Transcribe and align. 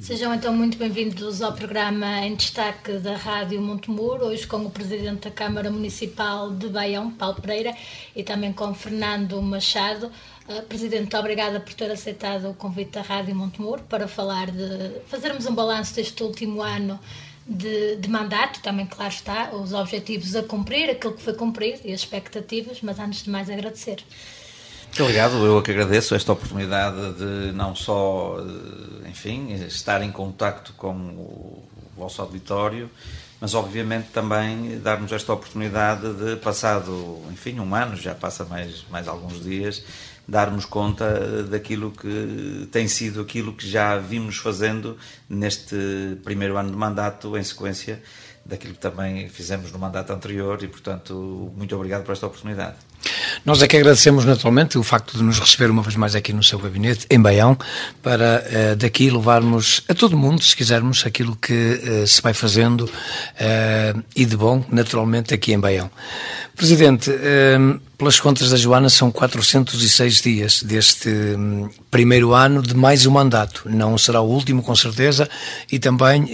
Sejam 0.00 0.34
então 0.34 0.56
muito 0.56 0.78
bem-vindos 0.78 1.42
ao 1.42 1.52
programa 1.52 2.20
em 2.20 2.34
destaque 2.34 2.92
da 2.94 3.16
Rádio 3.16 3.60
Montemuro, 3.60 4.24
hoje 4.24 4.46
com 4.46 4.56
o 4.56 4.70
Presidente 4.70 5.28
da 5.28 5.30
Câmara 5.30 5.70
Municipal 5.70 6.50
de 6.50 6.68
Baião, 6.68 7.10
Paulo 7.10 7.34
Pereira, 7.38 7.76
e 8.16 8.22
também 8.22 8.50
com 8.50 8.72
Fernando 8.72 9.40
Machado. 9.42 10.10
Uh, 10.48 10.62
Presidente, 10.62 11.14
obrigada 11.14 11.60
por 11.60 11.74
ter 11.74 11.90
aceitado 11.90 12.48
o 12.48 12.54
convite 12.54 12.92
da 12.92 13.02
Rádio 13.02 13.36
Montemuro 13.36 13.82
para 13.82 14.08
falar 14.08 14.50
de 14.50 15.02
fazermos 15.06 15.44
um 15.44 15.54
balanço 15.54 15.94
deste 15.94 16.22
último 16.22 16.62
ano 16.62 16.98
de, 17.46 17.96
de, 17.96 18.08
mandato, 18.08 18.62
também 18.62 18.86
claro 18.86 19.12
está, 19.12 19.50
os 19.54 19.74
objetivos 19.74 20.34
a 20.34 20.42
cumprir, 20.42 20.88
aquilo 20.88 21.12
que 21.12 21.22
foi 21.22 21.34
cumprido 21.34 21.80
e 21.84 21.92
as 21.92 22.00
expectativas, 22.00 22.80
mas 22.80 22.98
antes 22.98 23.24
de 23.24 23.30
mais 23.30 23.50
agradecer. 23.50 24.02
Muito 24.90 25.04
obrigado, 25.04 25.46
eu 25.46 25.56
é 25.56 25.62
que 25.62 25.70
agradeço 25.70 26.16
esta 26.16 26.32
oportunidade 26.32 27.12
de 27.12 27.52
não 27.52 27.76
só, 27.76 28.38
eh, 28.40 29.08
enfim, 29.08 29.52
estar 29.66 30.02
em 30.02 30.10
contacto 30.10 30.72
com 30.72 30.92
o 30.92 31.62
vosso 31.96 32.20
auditório, 32.20 32.90
mas 33.40 33.54
obviamente 33.54 34.08
também 34.08 34.80
darmos 34.80 35.12
esta 35.12 35.32
oportunidade 35.32 36.12
de, 36.14 36.36
passado, 36.36 37.22
enfim, 37.30 37.60
um 37.60 37.72
ano, 37.72 37.96
já 37.96 38.16
passa 38.16 38.44
mais, 38.44 38.84
mais 38.90 39.06
alguns 39.06 39.40
dias, 39.40 39.82
darmos 40.26 40.64
conta 40.64 41.44
daquilo 41.44 41.92
que 41.92 42.68
tem 42.72 42.88
sido 42.88 43.20
aquilo 43.20 43.52
que 43.52 43.70
já 43.70 43.96
vimos 43.96 44.38
fazendo 44.38 44.98
neste 45.28 46.18
primeiro 46.24 46.56
ano 46.56 46.72
de 46.72 46.76
mandato, 46.76 47.38
em 47.38 47.44
sequência 47.44 48.02
daquilo 48.44 48.74
que 48.74 48.80
também 48.80 49.28
fizemos 49.28 49.70
no 49.70 49.78
mandato 49.78 50.12
anterior 50.12 50.60
e, 50.64 50.68
portanto, 50.68 51.52
muito 51.56 51.76
obrigado 51.76 52.02
por 52.02 52.10
esta 52.10 52.26
oportunidade. 52.26 52.89
Nós 53.44 53.62
é 53.62 53.66
que 53.66 53.76
agradecemos 53.76 54.24
naturalmente 54.24 54.78
o 54.78 54.82
facto 54.82 55.16
de 55.16 55.22
nos 55.22 55.38
receber 55.38 55.70
uma 55.70 55.82
vez 55.82 55.96
mais 55.96 56.14
aqui 56.14 56.32
no 56.32 56.42
seu 56.42 56.58
gabinete, 56.58 57.06
em 57.10 57.20
Baião, 57.20 57.56
para 58.02 58.44
uh, 58.44 58.76
daqui 58.76 59.10
levarmos 59.10 59.82
a 59.88 59.94
todo 59.94 60.16
mundo, 60.16 60.42
se 60.42 60.54
quisermos, 60.54 61.04
aquilo 61.06 61.36
que 61.36 61.80
uh, 61.82 62.06
se 62.06 62.20
vai 62.20 62.34
fazendo 62.34 62.82
uh, 62.82 64.02
e 64.14 64.24
de 64.24 64.36
bom, 64.36 64.64
naturalmente, 64.70 65.32
aqui 65.32 65.52
em 65.52 65.58
Baião. 65.58 65.90
Presidente, 66.54 67.10
pelas 68.00 68.18
contas 68.18 68.48
da 68.48 68.56
Joana, 68.56 68.88
são 68.88 69.12
406 69.12 70.22
dias 70.22 70.62
deste 70.62 71.10
um, 71.10 71.68
primeiro 71.90 72.32
ano 72.32 72.62
de 72.62 72.74
mais 72.74 73.04
um 73.04 73.10
mandato. 73.10 73.64
Não 73.66 73.98
será 73.98 74.22
o 74.22 74.26
último, 74.26 74.62
com 74.62 74.74
certeza, 74.74 75.28
e 75.70 75.78
também 75.78 76.26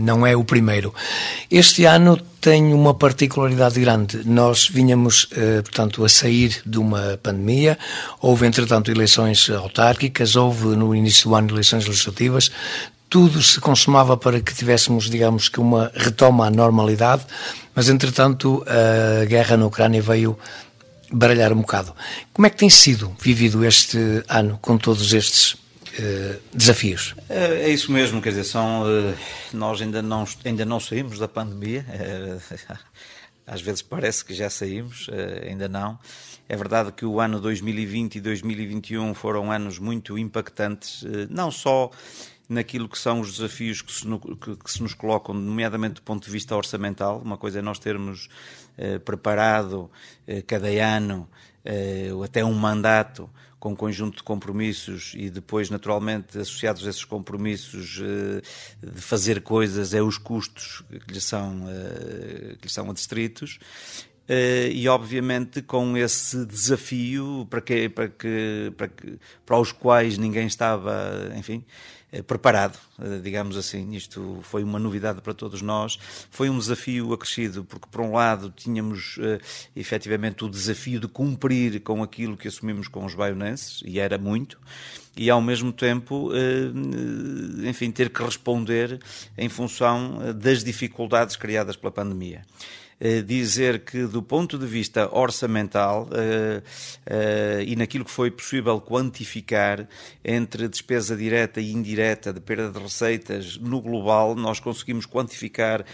não 0.00 0.26
é 0.26 0.34
o 0.34 0.42
primeiro. 0.42 0.92
Este 1.48 1.84
ano 1.84 2.18
tem 2.40 2.74
uma 2.74 2.92
particularidade 2.92 3.78
grande. 3.80 4.22
Nós 4.24 4.68
vinhamos, 4.68 5.28
eh, 5.30 5.62
portanto, 5.62 6.04
a 6.04 6.08
sair 6.08 6.60
de 6.66 6.78
uma 6.78 7.16
pandemia, 7.22 7.78
houve, 8.20 8.44
entretanto, 8.44 8.90
eleições 8.90 9.48
autárquicas, 9.48 10.34
houve 10.34 10.74
no 10.74 10.92
início 10.92 11.28
do 11.28 11.36
ano 11.36 11.52
eleições 11.52 11.86
legislativas, 11.86 12.50
tudo 13.08 13.40
se 13.44 13.60
consumava 13.60 14.16
para 14.16 14.40
que 14.40 14.52
tivéssemos, 14.52 15.08
digamos 15.08 15.48
que, 15.48 15.60
uma 15.60 15.92
retoma 15.94 16.48
à 16.48 16.50
normalidade, 16.50 17.22
mas, 17.76 17.88
entretanto, 17.88 18.64
a 18.66 19.24
guerra 19.26 19.56
na 19.56 19.66
Ucrânia 19.66 20.02
veio 20.02 20.36
baralhar 21.10 21.52
um 21.52 21.60
bocado. 21.60 21.94
Como 22.32 22.46
é 22.46 22.50
que 22.50 22.56
tem 22.56 22.70
sido 22.70 23.14
vivido 23.20 23.64
este 23.64 23.98
ano 24.28 24.58
com 24.60 24.78
todos 24.78 25.12
estes 25.12 25.56
eh, 25.98 26.38
desafios. 26.54 27.16
É, 27.28 27.64
é, 27.64 27.68
isso 27.68 27.90
mesmo, 27.90 28.22
quer 28.22 28.30
dizer, 28.30 28.44
são, 28.44 28.84
uh, 28.84 29.14
nós 29.52 29.82
ainda 29.82 30.00
não, 30.00 30.24
ainda 30.44 30.64
não 30.64 30.78
saímos 30.78 31.18
da 31.18 31.26
pandemia, 31.26 31.84
uh, 31.88 32.78
às 33.44 33.60
vezes 33.60 33.82
parece 33.82 34.24
que 34.24 34.32
já 34.32 34.48
saímos, 34.48 35.08
ainda 35.46 35.68
não. 35.68 35.98
É 36.48 36.56
verdade 36.56 36.92
que 36.92 37.04
o 37.04 37.20
ano 37.20 37.40
2020 37.40 38.16
e 38.16 38.20
2021 38.20 39.14
foram 39.14 39.50
anos 39.50 39.78
muito 39.78 40.16
impactantes, 40.16 41.04
não 41.28 41.50
só 41.50 41.90
naquilo 42.48 42.88
que 42.88 42.98
são 42.98 43.20
os 43.20 43.36
desafios 43.36 43.82
que 43.82 43.92
se, 43.92 44.04
que, 44.40 44.56
que 44.56 44.70
se, 44.70 44.82
nos 44.82 44.94
colocam, 44.94 45.32
nomeadamente 45.32 45.94
do 45.94 46.02
ponto 46.02 46.24
de 46.24 46.30
vista 46.30 46.56
orçamental. 46.56 47.20
Uma 47.24 47.36
coisa 47.36 47.60
é 47.60 47.62
nós 47.62 47.78
termos 47.78 48.28
preparado 49.04 49.90
cada 50.46 50.68
ano 50.68 51.28
até 52.24 52.44
um 52.44 52.54
mandato 52.54 53.28
com 53.60 53.72
um 53.72 53.76
conjunto 53.76 54.16
de 54.16 54.22
compromissos 54.22 55.12
e 55.14 55.28
depois, 55.28 55.68
naturalmente, 55.68 56.38
associados 56.38 56.84
a 56.86 56.90
esses 56.90 57.04
compromissos 57.04 58.00
eh, 58.02 58.40
de 58.82 59.02
fazer 59.02 59.42
coisas, 59.42 59.92
é 59.92 60.00
os 60.00 60.16
custos 60.16 60.82
que 61.06 61.12
lhes 61.12 61.24
são, 61.24 61.68
eh, 61.68 62.56
que 62.58 62.64
lhes 62.64 62.72
são 62.72 62.90
adstritos. 62.90 63.60
Uh, 64.28 64.70
e 64.70 64.86
obviamente 64.86 65.60
com 65.60 65.96
esse 65.96 66.46
desafio 66.46 67.48
para 67.50 67.60
que, 67.60 67.88
para 67.88 68.08
que, 68.08 68.72
para 68.76 68.86
que 68.86 69.18
para 69.44 69.58
os 69.58 69.72
quais 69.72 70.16
ninguém 70.16 70.46
estava, 70.46 71.32
enfim, 71.36 71.64
eh, 71.64 71.99
preparado, 72.26 72.78
eh, 73.00 73.20
digamos 73.22 73.56
assim. 73.56 73.92
Isto 73.92 74.40
foi 74.42 74.64
uma 74.64 74.78
novidade 74.78 75.20
para 75.20 75.32
todos 75.32 75.62
nós. 75.62 75.98
Foi 76.30 76.50
um 76.50 76.58
desafio 76.58 77.12
acrescido, 77.12 77.64
porque, 77.64 77.86
por 77.90 78.00
um 78.00 78.12
lado, 78.12 78.52
tínhamos 78.54 79.16
uh, 79.18 79.40
efetivamente 79.76 80.44
o 80.44 80.48
desafio 80.48 80.98
de 80.98 81.08
cumprir 81.08 81.80
com 81.80 82.02
aquilo 82.02 82.36
que 82.36 82.48
assumimos 82.48 82.88
com 82.88 83.04
os 83.04 83.14
baionenses, 83.14 83.82
e 83.84 84.00
era 84.00 84.18
muito, 84.18 84.58
e 85.16 85.30
ao 85.30 85.40
mesmo 85.40 85.72
tempo, 85.72 86.30
enfim, 87.68 87.90
ter 87.90 88.10
que 88.10 88.22
responder 88.22 89.00
em 89.36 89.48
função 89.48 90.34
das 90.34 90.64
dificuldades 90.64 91.36
criadas 91.36 91.76
pela 91.76 91.90
pandemia. 91.90 92.42
Eh, 93.02 93.22
dizer 93.22 93.82
que, 93.82 94.04
do 94.04 94.22
ponto 94.22 94.58
de 94.58 94.66
vista 94.66 95.08
orçamental 95.10 96.06
eh, 96.12 96.62
eh, 97.06 97.64
e 97.66 97.74
naquilo 97.74 98.04
que 98.04 98.10
foi 98.10 98.30
possível 98.30 98.78
quantificar 98.78 99.88
entre 100.22 100.68
despesa 100.68 101.16
direta 101.16 101.62
e 101.62 101.72
indireta 101.72 102.30
de 102.30 102.40
perda 102.40 102.70
de 102.70 102.78
receitas 102.78 103.56
no 103.56 103.80
global, 103.80 104.34
nós 104.34 104.60
conseguimos 104.60 105.06
quantificar 105.06 105.84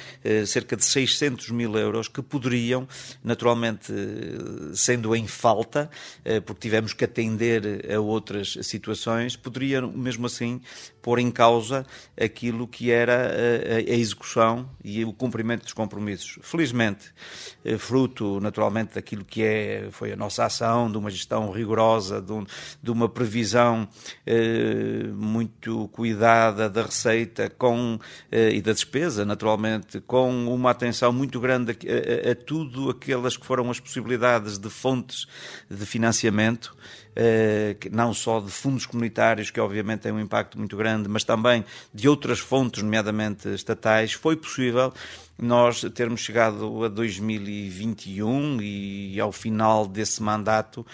cerca 0.47 0.77
de 0.77 0.85
600 0.85 1.51
mil 1.51 1.77
euros 1.77 2.09
que 2.09 2.21
poderiam, 2.21 2.89
naturalmente, 3.23 3.93
sendo 4.75 5.15
em 5.15 5.27
falta, 5.27 5.89
porque 6.45 6.61
tivemos 6.61 6.93
que 6.93 7.05
atender 7.05 7.93
a 7.93 8.01
outras 8.01 8.59
situações, 8.63 9.37
poderiam, 9.37 9.93
mesmo 9.93 10.27
assim, 10.27 10.61
pôr 11.07 11.21
em 11.21 11.31
causa 11.31 11.87
aquilo 12.21 12.67
que 12.67 12.91
era 12.91 13.31
a, 13.31 13.77
a 13.77 13.95
execução 13.95 14.69
e 14.83 15.05
o 15.05 15.13
cumprimento 15.13 15.63
dos 15.63 15.73
compromissos. 15.73 16.41
Felizmente, 16.43 17.15
eh, 17.65 17.79
fruto 17.79 18.41
naturalmente 18.41 18.97
daquilo 18.97 19.25
que 19.25 19.41
é, 19.41 19.87
foi 19.93 20.13
a 20.13 20.17
nossa 20.17 20.45
ação, 20.45 20.91
de 20.91 20.99
uma 20.99 21.09
gestão 21.09 21.53
rigorosa, 21.53 22.21
de, 22.21 22.33
um, 22.33 22.45
de 22.83 22.91
uma 22.91 23.09
previsão 23.09 23.89
eh, 24.27 25.05
muito 25.15 25.87
cuidada 25.93 26.69
da 26.69 26.83
receita 26.83 27.49
com, 27.51 28.01
eh, 28.33 28.55
e 28.55 28.61
da 28.61 28.73
despesa, 28.73 29.25
naturalmente, 29.25 30.01
com 30.01 30.53
uma 30.53 30.73
atenção 30.73 31.13
muito 31.13 31.39
grande 31.39 31.71
a, 31.71 32.31
a, 32.31 32.33
a 32.33 32.35
tudo 32.35 32.91
aquelas 32.91 33.37
que 33.37 33.47
foram 33.47 33.71
as 33.71 33.79
possibilidades 33.79 34.59
de 34.59 34.69
fontes 34.69 35.29
de 35.71 35.87
financiamento 35.87 36.77
eh, 36.77 37.06
não 37.91 38.13
só 38.13 38.41
de 38.41 38.51
fundos 38.51 38.87
comunitários, 38.87 39.51
que 39.51 39.61
obviamente 39.61 40.01
têm 40.01 40.13
um 40.13 40.21
impacto 40.21 40.59
muito 40.59 40.77
grande, 40.77 41.09
mas 41.09 41.25
também 41.25 41.65
de 41.93 42.09
outras 42.09 42.39
fontes, 42.39 42.83
nomeadamente 42.83 43.49
estatais, 43.49 44.13
foi 44.13 44.37
possível 44.37 44.93
nós 45.39 45.83
termos 45.95 46.21
chegado 46.21 46.85
a 46.85 46.89
2021 46.89 48.59
e 48.63 49.21
ao 49.21 49.31
final 49.31 49.87
desse 49.87 50.23
mandato 50.23 50.87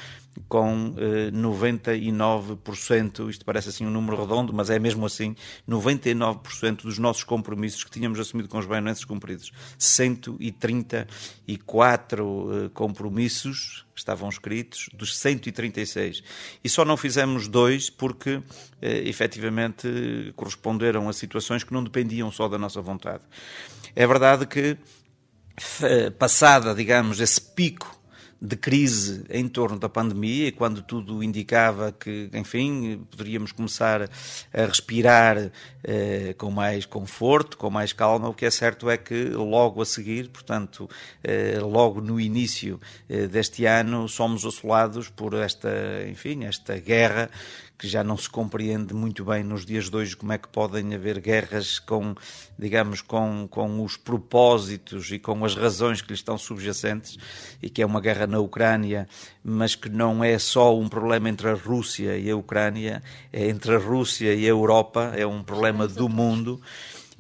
com 0.49 0.95
eh, 0.97 1.31
99%, 1.31 3.29
isto 3.29 3.45
parece 3.45 3.69
assim 3.69 3.85
um 3.87 3.91
número 3.91 4.19
redondo, 4.21 4.53
mas 4.53 4.71
é 4.71 4.79
mesmo 4.79 5.07
assim, 5.07 5.37
99% 5.69 6.83
dos 6.83 6.99
nossos 6.99 7.25
compromissos 7.25 7.83
que 7.85 7.91
tínhamos 7.91 8.19
assumido 8.19 8.49
com 8.49 8.59
os 8.59 8.67
baianenses 8.67 9.05
cumpridos. 9.05 9.53
134 9.79 12.67
eh, 12.67 12.71
compromissos 12.73 13.85
estavam 13.95 14.29
escritos, 14.29 14.89
dos 14.93 15.17
136. 15.17 16.23
E 16.63 16.69
só 16.69 16.85
não 16.85 16.97
fizemos 16.97 17.49
dois 17.49 17.91
porque, 17.91 18.43
eh, 18.81 19.09
efetivamente, 19.09 20.33
corresponderam 20.35 21.09
a 21.09 21.13
situações 21.13 21.65
que 21.65 21.73
não 21.73 21.85
dependiam 21.85 22.31
só 22.31 22.49
da 22.49 22.59
nossa 22.59 22.81
vontade. 22.81 23.23
É 23.95 24.07
verdade 24.07 24.47
que, 24.47 24.77
eh, 25.83 26.11
passada, 26.11 26.75
digamos, 26.75 27.21
esse 27.21 27.41
pico 27.41 28.02
de 28.43 28.57
crise 28.57 29.25
em 29.31 29.47
torno 29.47 29.79
da 29.79 29.89
pandemia, 29.89 30.51
quando 30.51 30.83
tudo 30.83 31.23
indicava 31.23 31.93
que, 31.93 32.29
enfim, 32.35 33.07
poderíamos 33.09 33.53
começar 33.53 34.11
a 34.53 34.65
respirar 34.67 35.53
eh, 35.85 36.35
com 36.37 36.51
mais 36.51 36.85
conforto, 36.85 37.57
com 37.57 37.71
mais 37.71 37.93
calma. 37.93 38.29
O 38.29 38.35
que 38.35 38.45
é 38.45 38.51
certo 38.51 38.91
é 38.91 38.97
que 38.97 39.27
logo 39.27 39.81
a 39.81 39.87
seguir, 39.87 40.29
portanto, 40.29 40.91
eh, 41.23 41.61
logo 41.61 42.01
no 42.01 42.19
início 42.19 42.81
eh, 43.09 43.29
deste 43.29 43.65
ano, 43.65 44.09
somos 44.09 44.45
assolados 44.45 45.09
por 45.09 45.35
esta, 45.35 45.71
enfim, 46.09 46.43
esta 46.45 46.77
guerra 46.79 47.31
que 47.83 47.89
já 47.89 48.05
não 48.05 48.17
se 48.17 48.31
compreende 48.31 48.95
muito 48.95 49.25
bem 49.25 49.43
nos 49.43 49.67
dias 49.67 49.91
de 49.91 49.97
hoje 49.97 50.17
como 50.17 50.33
é 50.33 50.39
que 50.39 50.47
podem 50.47 50.95
haver 50.95 51.19
guerras 51.19 51.81
com, 51.81 52.15
digamos, 52.57 53.03
com, 53.03 53.49
com 53.51 53.85
os 53.85 53.97
propósitos 53.97 55.11
e 55.11 55.19
com 55.19 55.45
as 55.45 55.57
razões 55.57 56.01
que 56.01 56.11
lhes 56.11 56.21
estão 56.21 56.39
subjacentes, 56.39 57.19
e 57.61 57.69
que 57.69 57.83
é 57.83 57.87
uma 57.87 58.01
guerra 58.01 58.25
na 58.25 58.39
Ucrânia, 58.39 59.09
mas 59.43 59.75
que 59.75 59.89
não 59.89 60.23
é 60.23 60.39
só 60.39 60.79
um 60.79 60.89
problema 60.89 61.29
entre 61.29 61.49
a 61.49 61.55
Rússia 61.55 62.17
e 62.17 62.31
a 62.31 62.37
Ucrânia, 62.37 63.03
é 63.33 63.49
entre 63.49 63.75
a 63.75 63.79
Rússia 63.79 64.33
e 64.33 64.45
a 64.45 64.51
Europa, 64.51 65.13
é 65.17 65.27
um 65.27 65.43
problema 65.43 65.89
do 65.89 66.09
mundo. 66.09 66.63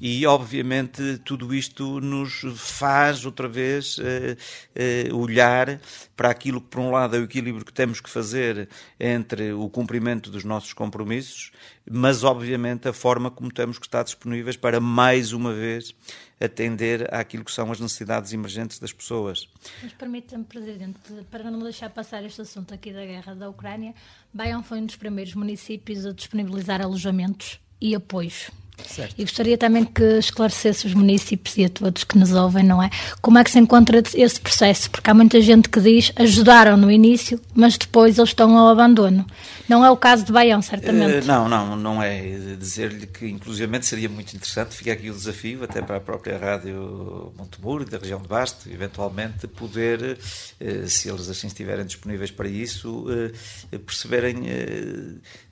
E, 0.04 0.26
obviamente, 0.26 1.18
tudo 1.18 1.54
isto 1.54 2.00
nos 2.00 2.42
faz, 2.56 3.24
outra 3.24 3.46
vez, 3.46 4.00
eh, 4.00 4.36
eh, 4.74 5.08
olhar 5.12 5.80
para 6.16 6.28
aquilo 6.28 6.60
que, 6.60 6.66
por 6.66 6.80
um 6.80 6.90
lado, 6.90 7.14
é 7.14 7.20
o 7.20 7.22
equilíbrio 7.22 7.64
que 7.64 7.72
temos 7.72 8.00
que 8.00 8.10
fazer 8.10 8.68
entre 8.98 9.52
o 9.52 9.68
cumprimento 9.68 10.28
dos 10.28 10.42
nossos 10.42 10.72
compromissos, 10.72 11.52
mas, 11.88 12.24
obviamente, 12.24 12.88
a 12.88 12.92
forma 12.92 13.30
como 13.30 13.48
temos 13.52 13.78
que 13.78 13.86
estar 13.86 14.02
disponíveis 14.02 14.56
para, 14.56 14.80
mais 14.80 15.32
uma 15.32 15.52
vez, 15.52 15.94
atender 16.40 17.08
àquilo 17.14 17.44
que 17.44 17.52
são 17.52 17.70
as 17.70 17.78
necessidades 17.78 18.32
emergentes 18.32 18.80
das 18.80 18.92
pessoas. 18.92 19.48
Mas 19.84 19.92
permita-me, 19.92 20.42
Presidente, 20.42 20.98
para 21.30 21.48
não 21.48 21.60
deixar 21.60 21.90
passar 21.90 22.24
este 22.24 22.40
assunto 22.40 22.74
aqui 22.74 22.92
da 22.92 23.06
guerra 23.06 23.36
da 23.36 23.48
Ucrânia, 23.48 23.94
Baião 24.34 24.64
foi 24.64 24.80
um 24.80 24.86
dos 24.86 24.96
primeiros 24.96 25.36
municípios 25.36 26.04
a 26.04 26.12
disponibilizar 26.12 26.82
alojamentos 26.82 27.60
e 27.80 27.94
apoios 27.94 28.50
Certo. 28.86 29.14
E 29.16 29.22
gostaria 29.22 29.56
também 29.56 29.84
que 29.84 30.02
esclarecesse 30.18 30.86
os 30.86 30.94
municípios 30.94 31.56
e 31.56 31.64
a 31.64 31.68
todos 31.68 32.04
que 32.04 32.18
nos 32.18 32.32
ouvem, 32.32 32.64
não 32.64 32.82
é? 32.82 32.90
Como 33.20 33.38
é 33.38 33.44
que 33.44 33.50
se 33.50 33.58
encontra 33.58 34.02
esse 34.14 34.40
processo? 34.40 34.90
Porque 34.90 35.08
há 35.08 35.14
muita 35.14 35.40
gente 35.40 35.68
que 35.68 35.80
diz 35.80 36.12
ajudaram 36.16 36.76
no 36.76 36.90
início, 36.90 37.40
mas 37.54 37.76
depois 37.76 38.18
eles 38.18 38.30
estão 38.30 38.56
ao 38.56 38.68
abandono. 38.68 39.24
Não 39.72 39.82
é 39.82 39.90
o 39.90 39.96
caso 39.96 40.22
de 40.22 40.30
Baião, 40.30 40.60
certamente. 40.60 41.24
Uh, 41.24 41.26
não, 41.26 41.48
não, 41.48 41.74
não 41.74 42.02
é. 42.02 42.20
Dizer-lhe 42.58 43.06
que, 43.06 43.26
inclusivamente, 43.26 43.86
seria 43.86 44.06
muito 44.06 44.34
interessante, 44.36 44.76
fica 44.76 44.92
aqui 44.92 45.08
o 45.08 45.14
desafio, 45.14 45.64
até 45.64 45.80
para 45.80 45.96
a 45.96 46.00
própria 46.00 46.36
Rádio 46.36 47.32
Montemuro 47.38 47.86
da 47.86 47.96
região 47.96 48.20
de 48.20 48.28
Basto, 48.28 48.68
eventualmente 48.70 49.48
poder, 49.48 50.18
uh, 50.18 50.86
se 50.86 51.08
eles 51.08 51.26
assim 51.30 51.46
estiverem 51.46 51.86
disponíveis 51.86 52.30
para 52.30 52.48
isso, 52.48 53.06
uh, 53.08 53.78
perceberem 53.78 54.42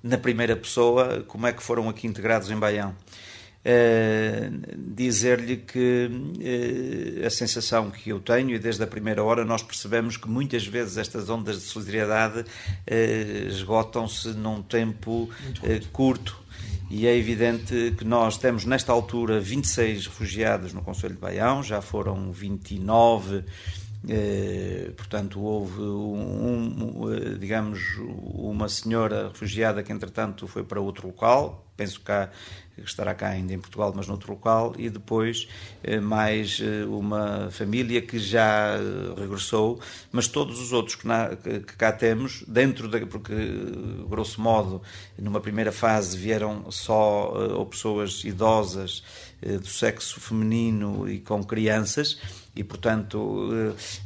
na 0.03 0.19
primeira 0.19 0.55
pessoa 0.55 1.25
como 1.27 1.47
é 1.47 1.53
que 1.55 1.63
foram 1.63 1.89
aqui 1.89 2.07
integrados 2.07 2.51
em 2.51 2.57
Baião. 2.57 2.95
Uh, 3.63 4.59
dizer-lhe 4.95 5.59
que 5.59 6.09
uh, 6.09 7.27
a 7.27 7.29
sensação 7.29 7.91
que 7.91 8.09
eu 8.09 8.19
tenho, 8.19 8.55
e 8.55 8.59
desde 8.59 8.83
a 8.83 8.87
primeira 8.87 9.23
hora 9.23 9.45
nós 9.45 9.63
percebemos 9.63 10.17
que 10.17 10.27
muitas 10.31 10.67
vezes 10.67 10.97
estas 10.97 11.29
ondas 11.29 11.57
de 11.57 11.63
solidariedade 11.63 12.41
uh, 12.41 13.49
esgotam-se 13.49 14.29
num 14.29 14.63
tempo 14.63 15.29
curto. 15.93 16.41
E 16.91 17.07
é 17.07 17.15
evidente 17.15 17.95
que 17.99 18.05
nós 18.05 18.39
temos 18.39 18.65
nesta 18.65 18.93
altura 18.93 19.39
26 19.39 20.07
refugiados 20.07 20.73
no 20.73 20.83
Conselho 20.83 21.15
de 21.15 21.21
Baião, 21.21 21.63
já 21.63 21.83
foram 21.83 22.33
29 22.33 23.45
eh, 24.09 24.93
portanto, 24.97 25.41
houve, 25.41 25.81
um, 25.83 27.05
um, 27.05 27.39
digamos, 27.39 27.81
uma 27.99 28.69
senhora 28.69 29.29
refugiada 29.29 29.83
que, 29.83 29.93
entretanto, 29.93 30.47
foi 30.47 30.65
para 30.65 30.81
outro 30.81 31.09
local, 31.09 31.67
penso 31.77 32.01
cá, 32.01 32.31
que 32.83 32.89
estará 32.89 33.15
cá 33.15 33.29
ainda 33.29 33.53
em 33.53 33.59
Portugal, 33.59 33.93
mas 33.95 34.07
noutro 34.07 34.33
local, 34.33 34.75
e 34.79 34.89
depois 34.89 35.49
eh, 35.83 36.01
mais 36.01 36.61
eh, 36.61 36.85
uma 36.85 37.51
família 37.51 38.01
que 38.01 38.19
já 38.19 38.77
regressou, 39.17 39.81
mas 40.11 40.29
todos 40.29 40.61
os 40.61 40.73
outros 40.73 40.97
que, 40.97 41.07
na, 41.07 41.37
que 41.37 41.77
cá 41.77 41.93
temos, 41.93 42.45
dentro 42.47 42.89
da. 42.89 43.01
porque, 43.07 43.35
grosso 44.09 44.41
modo, 44.41 44.83
numa 45.19 45.41
primeira 45.41 45.73
fase 45.73 46.17
vieram 46.17 46.71
só 46.71 47.33
ou 47.55 47.67
pessoas 47.67 48.25
idosas 48.25 49.03
do 49.41 49.67
sexo 49.67 50.21
feminino 50.21 51.09
e 51.09 51.19
com 51.19 51.43
crianças 51.43 52.19
e, 52.55 52.65
portanto, 52.65 53.49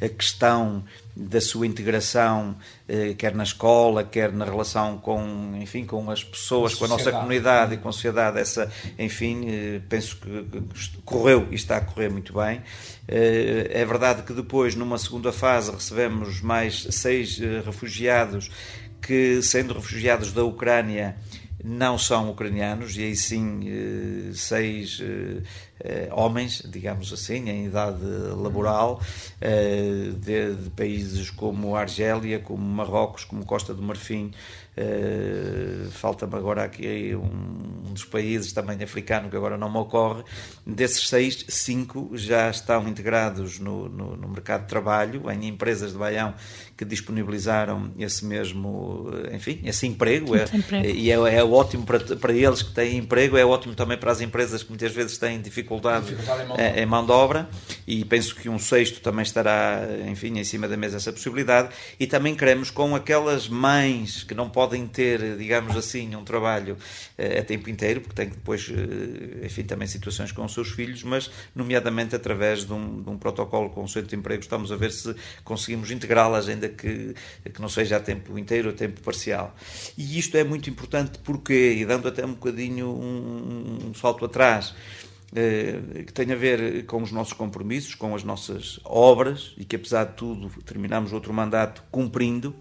eh, 0.00 0.06
a 0.06 0.08
questão 0.08 0.84
da 1.16 1.40
sua 1.40 1.66
integração, 1.66 2.54
eh, 2.86 3.14
quer 3.16 3.34
na 3.34 3.42
escola, 3.42 4.04
quer 4.04 4.32
na 4.32 4.44
relação 4.44 4.98
com, 4.98 5.58
enfim, 5.60 5.86
com 5.86 6.10
as 6.10 6.22
pessoas, 6.22 6.74
com 6.74 6.84
a 6.84 6.88
nossa 6.88 7.10
comunidade 7.10 7.74
e 7.74 7.76
com 7.78 7.88
a 7.88 7.92
sociedade, 7.92 8.38
essa, 8.38 8.70
enfim, 8.98 9.46
eh, 9.48 9.80
penso 9.88 10.18
que 10.18 11.00
correu 11.04 11.48
e 11.50 11.54
está 11.54 11.78
a 11.78 11.80
correr 11.80 12.10
muito 12.10 12.34
bem. 12.34 12.62
É 13.06 13.84
verdade 13.84 14.22
que 14.22 14.32
depois, 14.32 14.74
numa 14.74 14.96
segunda 14.98 15.30
fase, 15.30 15.70
recebemos 15.70 16.40
mais 16.40 16.86
seis 16.90 17.38
refugiados 17.64 18.50
que, 19.00 19.42
sendo 19.42 19.74
refugiados 19.74 20.32
da 20.32 20.42
Ucrânia, 20.42 21.16
não 21.62 21.98
são 21.98 22.30
ucranianos, 22.30 22.96
e 22.96 23.02
aí 23.02 23.16
sim 23.16 23.60
seis 24.32 25.02
homens, 26.12 26.62
digamos 26.64 27.12
assim, 27.12 27.48
em 27.48 27.66
idade 27.66 28.04
laboral, 28.36 29.00
eh, 29.40 30.10
de, 30.16 30.54
de, 30.54 30.70
países 30.70 31.30
como 31.30 31.76
Argélia, 31.76 32.38
como 32.38 32.64
Marrocos, 32.64 33.24
como 33.24 33.44
Costa 33.44 33.74
do 33.74 33.82
Marfim. 33.82 34.30
Eh, 34.76 35.86
falta-me 35.92 36.34
agora 36.34 36.64
aqui 36.64 37.14
um, 37.14 37.88
um, 37.88 37.92
dos 37.92 38.04
países 38.04 38.52
também 38.52 38.82
africano 38.82 39.30
que 39.30 39.36
agora 39.36 39.56
não 39.56 39.70
me 39.70 39.78
ocorre. 39.78 40.24
Desses 40.66 41.08
seis, 41.08 41.44
cinco 41.48 42.10
já 42.14 42.50
estão 42.50 42.88
integrados 42.88 43.60
no, 43.60 43.88
no, 43.88 44.16
no 44.16 44.28
mercado 44.28 44.62
de 44.62 44.68
trabalho, 44.68 45.30
em 45.30 45.46
empresas 45.46 45.92
de 45.92 45.98
Baião 45.98 46.34
que 46.76 46.84
disponibilizaram 46.84 47.92
esse 47.96 48.24
mesmo, 48.24 49.08
enfim, 49.32 49.60
esse 49.64 49.86
emprego. 49.86 50.34
É, 50.34 50.44
e 50.90 51.08
é, 51.10 51.14
é, 51.14 51.44
ótimo 51.44 51.84
para, 51.84 52.00
para 52.16 52.32
eles 52.32 52.62
que 52.62 52.72
têm 52.72 52.98
emprego, 52.98 53.36
é 53.36 53.44
ótimo 53.44 53.74
também 53.74 53.96
para 53.96 54.10
as 54.10 54.20
empresas 54.20 54.64
que 54.64 54.70
muitas 54.70 54.92
vezes 54.92 55.16
têm 55.16 55.40
dificuldades 55.40 55.63
dificuldade, 55.64 56.06
dificuldade 56.06 56.42
em, 56.42 56.46
mão 56.46 56.56
é, 56.58 56.82
em 56.82 56.86
mão 56.86 57.04
de 57.04 57.12
obra 57.12 57.48
e 57.86 58.04
penso 58.04 58.34
que 58.34 58.48
um 58.48 58.58
sexto 58.58 59.00
também 59.00 59.22
estará, 59.22 59.82
enfim, 60.06 60.38
em 60.38 60.44
cima 60.44 60.68
da 60.68 60.76
mesa 60.76 60.96
essa 60.96 61.12
possibilidade. 61.12 61.70
E 61.98 62.06
também 62.06 62.34
queremos 62.34 62.70
com 62.70 62.94
aquelas 62.94 63.48
mães 63.48 64.22
que 64.24 64.34
não 64.34 64.48
podem 64.48 64.86
ter, 64.86 65.36
digamos 65.36 65.76
assim, 65.76 66.14
um 66.14 66.24
trabalho 66.24 66.76
eh, 67.18 67.40
a 67.40 67.44
tempo 67.44 67.68
inteiro, 67.68 68.00
porque 68.00 68.14
têm 68.14 68.28
depois, 68.28 68.70
eh, 68.70 69.46
enfim, 69.46 69.64
também 69.64 69.86
situações 69.86 70.32
com 70.32 70.44
os 70.44 70.52
seus 70.52 70.70
filhos, 70.70 71.02
mas 71.02 71.30
nomeadamente 71.54 72.14
através 72.16 72.64
de 72.64 72.72
um, 72.72 73.02
de 73.02 73.10
um 73.10 73.18
protocolo 73.18 73.70
com 73.70 73.84
o 73.84 73.88
Centro 73.88 74.08
de 74.08 74.16
Emprego, 74.16 74.42
estamos 74.42 74.72
a 74.72 74.76
ver 74.76 74.90
se 74.90 75.14
conseguimos 75.42 75.90
integrá-las, 75.90 76.48
ainda 76.48 76.68
que, 76.68 77.14
que 77.52 77.60
não 77.60 77.68
seja 77.68 77.96
a 77.96 78.00
tempo 78.00 78.38
inteiro, 78.38 78.70
a 78.70 78.72
tempo 78.72 79.00
parcial. 79.02 79.54
E 79.96 80.18
isto 80.18 80.36
é 80.36 80.44
muito 80.44 80.70
importante 80.70 81.18
porque, 81.22 81.74
e 81.78 81.84
dando 81.84 82.08
até 82.08 82.24
um 82.24 82.32
bocadinho 82.32 82.88
um, 82.88 83.90
um 83.90 83.94
salto 83.94 84.24
atrás, 84.24 84.74
eh, 84.74 85.03
que 86.06 86.12
tem 86.12 86.30
a 86.32 86.36
ver 86.36 86.86
com 86.86 87.02
os 87.02 87.10
nossos 87.10 87.32
compromissos, 87.32 87.94
com 87.94 88.14
as 88.14 88.22
nossas 88.22 88.78
obras 88.84 89.52
e 89.58 89.64
que, 89.64 89.76
apesar 89.76 90.04
de 90.04 90.12
tudo, 90.14 90.48
terminamos 90.62 91.12
outro 91.12 91.32
mandato 91.32 91.82
cumprindo. 91.90 92.54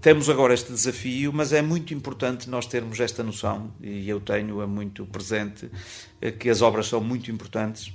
Temos 0.00 0.28
agora 0.28 0.54
este 0.54 0.70
desafio, 0.70 1.32
mas 1.32 1.52
é 1.52 1.62
muito 1.62 1.94
importante 1.94 2.48
nós 2.48 2.66
termos 2.66 3.00
esta 3.00 3.24
noção, 3.24 3.72
e 3.80 4.08
eu 4.08 4.20
tenho-a 4.20 4.66
muito 4.66 5.04
presente, 5.06 5.68
eh, 6.20 6.30
que 6.30 6.48
as 6.48 6.62
obras 6.62 6.86
são 6.86 7.00
muito 7.00 7.30
importantes 7.30 7.92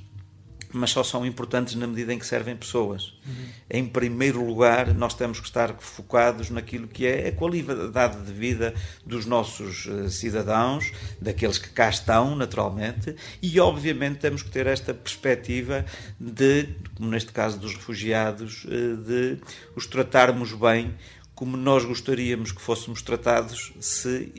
mas 0.73 0.91
só 0.91 1.03
são 1.03 1.25
importantes 1.25 1.75
na 1.75 1.87
medida 1.87 2.13
em 2.13 2.19
que 2.19 2.25
servem 2.25 2.55
pessoas. 2.55 3.13
Uhum. 3.25 3.45
Em 3.69 3.87
primeiro 3.87 4.43
lugar, 4.45 4.93
nós 4.93 5.13
temos 5.13 5.39
que 5.39 5.45
estar 5.45 5.75
focados 5.79 6.49
naquilo 6.49 6.87
que 6.87 7.05
é 7.05 7.27
a 7.27 7.31
qualidade 7.31 8.21
de 8.21 8.31
vida 8.31 8.73
dos 9.05 9.25
nossos 9.25 9.85
uh, 9.85 10.09
cidadãos, 10.09 10.91
daqueles 11.19 11.57
que 11.57 11.69
cá 11.69 11.89
estão, 11.89 12.35
naturalmente, 12.35 13.15
e 13.41 13.59
obviamente 13.59 14.19
temos 14.19 14.43
que 14.43 14.49
ter 14.49 14.67
esta 14.67 14.93
perspectiva 14.93 15.85
de, 16.19 16.69
como 16.95 17.09
neste 17.09 17.31
caso 17.31 17.59
dos 17.59 17.75
refugiados, 17.75 18.65
uh, 18.65 18.97
de 18.97 19.37
os 19.75 19.85
tratarmos 19.85 20.53
bem 20.53 20.93
como 21.41 21.57
nós 21.57 21.83
gostaríamos 21.83 22.51
que 22.51 22.61
fôssemos 22.61 23.01
tratados 23.01 23.73
se 23.79 24.31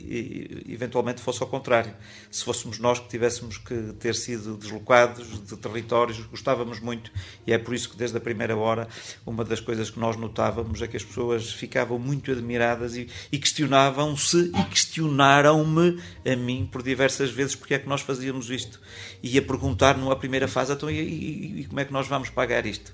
eventualmente 0.69 1.21
fosse 1.21 1.43
ao 1.43 1.49
contrário. 1.49 1.93
Se 2.31 2.45
fôssemos 2.45 2.79
nós 2.79 2.97
que 2.97 3.09
tivéssemos 3.09 3.57
que 3.57 3.91
ter 3.99 4.15
sido 4.15 4.55
deslocados 4.55 5.45
de 5.45 5.57
territórios, 5.57 6.25
gostávamos 6.27 6.79
muito 6.79 7.11
e 7.45 7.51
é 7.51 7.57
por 7.57 7.75
isso 7.75 7.89
que 7.89 7.97
desde 7.97 8.15
a 8.15 8.21
primeira 8.21 8.55
hora 8.55 8.87
uma 9.25 9.43
das 9.43 9.59
coisas 9.59 9.89
que 9.89 9.99
nós 9.99 10.15
notávamos 10.15 10.81
é 10.81 10.87
que 10.87 10.95
as 10.95 11.03
pessoas 11.03 11.51
ficavam 11.51 11.99
muito 11.99 12.31
admiradas 12.31 12.95
e, 12.95 13.09
e 13.29 13.37
questionavam-se 13.37 14.53
e 14.57 14.63
questionaram-me 14.69 16.01
a 16.25 16.35
mim 16.37 16.69
por 16.71 16.81
diversas 16.81 17.29
vezes 17.29 17.53
porque 17.53 17.73
é 17.73 17.79
que 17.79 17.89
nós 17.89 17.99
fazíamos 17.99 18.49
isto. 18.49 18.79
E 19.21 19.37
a 19.37 19.41
perguntar 19.41 19.97
numa 19.97 20.15
primeira 20.15 20.47
fase, 20.47 20.71
então 20.71 20.89
e, 20.89 21.01
e, 21.01 21.59
e 21.59 21.65
como 21.65 21.81
é 21.81 21.83
que 21.83 21.91
nós 21.91 22.07
vamos 22.07 22.29
pagar 22.29 22.65
isto? 22.65 22.93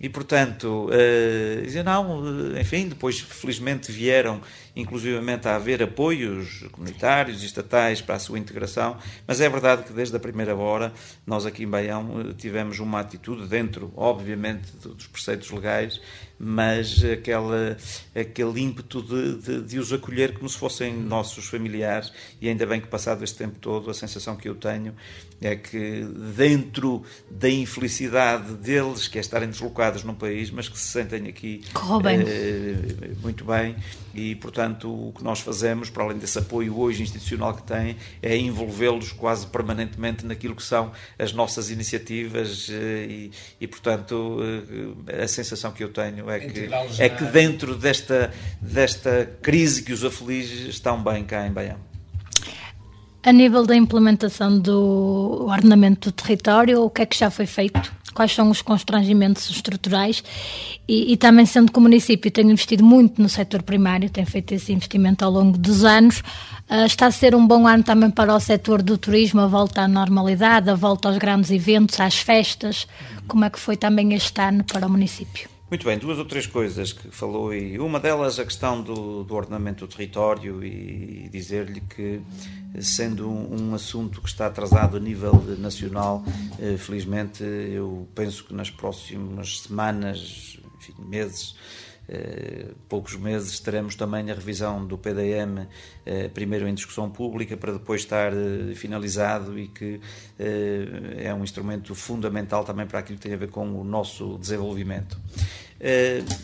E, 0.00 0.08
portanto, 0.08 0.88
uh, 0.88 1.62
dizer 1.62 1.84
não, 1.84 2.20
enfim, 2.58 2.88
depois 2.88 3.20
felizmente 3.20 3.92
vieram 3.92 4.40
inclusivamente 4.76 5.46
a 5.46 5.54
haver 5.54 5.82
apoios 5.82 6.64
comunitários 6.72 7.42
e 7.42 7.46
estatais 7.46 8.00
para 8.00 8.16
a 8.16 8.18
sua 8.18 8.38
integração, 8.38 8.98
mas 9.26 9.40
é 9.40 9.48
verdade 9.48 9.84
que 9.84 9.92
desde 9.92 10.16
a 10.16 10.18
primeira 10.18 10.54
hora 10.56 10.92
nós 11.24 11.46
aqui 11.46 11.62
em 11.62 11.68
Baião 11.68 12.34
tivemos 12.36 12.80
uma 12.80 13.00
atitude 13.00 13.46
dentro, 13.46 13.92
obviamente, 13.96 14.72
dos 14.76 15.06
preceitos 15.06 15.48
legais, 15.50 16.00
mas 16.38 17.04
aquela, 17.04 17.76
aquele 18.14 18.60
ímpeto 18.60 19.00
de, 19.00 19.38
de, 19.38 19.62
de, 19.62 19.78
os 19.78 19.92
acolher 19.92 20.34
como 20.34 20.48
se 20.48 20.58
fossem 20.58 20.92
nossos 20.92 21.46
familiares, 21.46 22.12
e 22.40 22.48
ainda 22.48 22.66
bem 22.66 22.80
que 22.80 22.88
passado 22.88 23.22
este 23.22 23.38
tempo 23.38 23.56
todo, 23.60 23.90
a 23.90 23.94
sensação 23.94 24.34
que 24.34 24.48
eu 24.48 24.56
tenho 24.56 24.94
é 25.46 25.56
que 25.56 26.04
dentro 26.36 27.02
da 27.30 27.48
infelicidade 27.48 28.54
deles, 28.54 29.08
que 29.08 29.18
é 29.18 29.20
estarem 29.20 29.48
deslocados 29.48 30.02
num 30.02 30.14
país, 30.14 30.50
mas 30.50 30.68
que 30.68 30.78
se 30.78 30.86
sentem 30.86 31.28
aqui 31.28 31.62
eh, 32.26 33.10
muito 33.22 33.44
bem, 33.44 33.76
e 34.14 34.34
portanto 34.36 35.08
o 35.08 35.12
que 35.12 35.22
nós 35.22 35.40
fazemos, 35.40 35.90
para 35.90 36.04
além 36.04 36.18
desse 36.18 36.38
apoio 36.38 36.78
hoje 36.78 37.02
institucional 37.02 37.54
que 37.54 37.62
têm, 37.62 37.96
é 38.22 38.36
envolvê-los 38.36 39.12
quase 39.12 39.46
permanentemente 39.46 40.24
naquilo 40.24 40.54
que 40.54 40.62
são 40.62 40.92
as 41.18 41.32
nossas 41.32 41.70
iniciativas, 41.70 42.68
eh, 42.70 43.06
e, 43.08 43.30
e 43.60 43.66
portanto 43.66 44.38
eh, 45.08 45.22
a 45.22 45.28
sensação 45.28 45.72
que 45.72 45.84
eu 45.84 45.88
tenho 45.90 46.30
é 46.30 46.40
que, 46.40 46.68
é 46.98 47.08
que 47.08 47.24
dentro 47.24 47.76
desta, 47.76 48.32
desta 48.60 49.30
crise 49.42 49.82
que 49.82 49.92
os 49.92 50.04
aflige 50.04 50.68
estão 50.68 51.02
bem 51.02 51.24
cá 51.24 51.46
em 51.46 51.52
Baião. 51.52 51.93
A 53.26 53.32
nível 53.32 53.64
da 53.64 53.74
implementação 53.74 54.58
do 54.58 55.46
ordenamento 55.48 56.10
do 56.10 56.12
território, 56.12 56.82
o 56.82 56.90
que 56.90 57.00
é 57.00 57.06
que 57.06 57.16
já 57.16 57.30
foi 57.30 57.46
feito? 57.46 57.90
Quais 58.12 58.32
são 58.32 58.50
os 58.50 58.60
constrangimentos 58.60 59.48
estruturais? 59.48 60.22
E, 60.86 61.10
e 61.10 61.16
também, 61.16 61.46
sendo 61.46 61.72
que 61.72 61.78
o 61.78 61.80
município 61.80 62.30
tem 62.30 62.50
investido 62.50 62.84
muito 62.84 63.22
no 63.22 63.28
setor 63.30 63.62
primário, 63.62 64.10
tem 64.10 64.26
feito 64.26 64.52
esse 64.52 64.74
investimento 64.74 65.24
ao 65.24 65.30
longo 65.30 65.56
dos 65.56 65.84
anos, 65.84 66.18
uh, 66.70 66.84
está 66.84 67.06
a 67.06 67.10
ser 67.10 67.34
um 67.34 67.46
bom 67.46 67.66
ano 67.66 67.82
também 67.82 68.10
para 68.10 68.34
o 68.34 68.38
setor 68.38 68.82
do 68.82 68.98
turismo, 68.98 69.40
a 69.40 69.46
volta 69.46 69.80
à 69.80 69.88
normalidade, 69.88 70.68
a 70.68 70.74
volta 70.74 71.08
aos 71.08 71.16
grandes 71.16 71.50
eventos, 71.50 71.98
às 72.00 72.16
festas. 72.16 72.86
Como 73.26 73.42
é 73.42 73.48
que 73.48 73.58
foi 73.58 73.78
também 73.78 74.12
este 74.12 74.38
ano 74.42 74.62
para 74.64 74.86
o 74.86 74.90
município? 74.90 75.53
Muito 75.74 75.86
bem, 75.86 75.98
duas 75.98 76.20
ou 76.20 76.24
três 76.24 76.46
coisas 76.46 76.92
que 76.92 77.08
falou 77.08 77.52
e 77.52 77.80
uma 77.80 77.98
delas 77.98 78.38
a 78.38 78.44
questão 78.44 78.80
do, 78.80 79.24
do 79.24 79.34
ordenamento 79.34 79.84
do 79.84 79.92
território 79.92 80.62
e 80.64 81.28
dizer-lhe 81.28 81.80
que 81.80 82.20
sendo 82.80 83.28
um, 83.28 83.70
um, 83.70 83.74
assunto 83.74 84.22
que 84.22 84.28
está 84.28 84.46
atrasado 84.46 84.96
a 84.96 85.00
nível 85.00 85.34
nacional, 85.58 86.22
eh, 86.60 86.76
felizmente 86.78 87.42
eu 87.42 88.06
penso 88.14 88.44
que 88.44 88.54
nas 88.54 88.70
próximas 88.70 89.62
semanas, 89.62 90.60
enfim, 90.78 90.94
meses, 91.00 91.56
eh, 92.06 92.66
poucos 92.88 93.16
meses 93.16 93.58
teremos 93.60 93.94
também 93.96 94.30
a 94.30 94.34
revisão 94.34 94.86
do 94.86 94.98
PDM, 94.98 95.66
eh, 96.04 96.28
primeiro 96.28 96.68
em 96.68 96.74
discussão 96.74 97.10
pública, 97.10 97.56
para 97.56 97.72
depois 97.72 98.02
estar 98.02 98.32
eh, 98.32 98.74
finalizado 98.74 99.58
e 99.58 99.68
que 99.68 100.00
é 100.38 101.32
um 101.32 101.42
instrumento 101.44 101.94
fundamental 101.94 102.64
também 102.64 102.86
para 102.86 102.98
aquilo 102.98 103.18
que 103.18 103.22
tem 103.22 103.34
a 103.34 103.36
ver 103.36 103.48
com 103.48 103.80
o 103.80 103.84
nosso 103.84 104.36
desenvolvimento. 104.38 105.18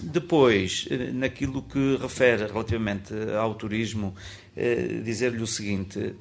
Depois, 0.02 0.86
naquilo 1.14 1.62
que 1.62 1.96
refere 1.96 2.46
relativamente 2.46 3.14
ao 3.38 3.54
turismo, 3.54 4.14
dizer-lhe 5.02 5.42
o 5.42 5.46
seguinte: 5.46 6.14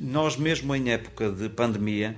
nós, 0.00 0.36
mesmo 0.36 0.74
em 0.74 0.90
época 0.90 1.30
de 1.30 1.48
pandemia, 1.48 2.16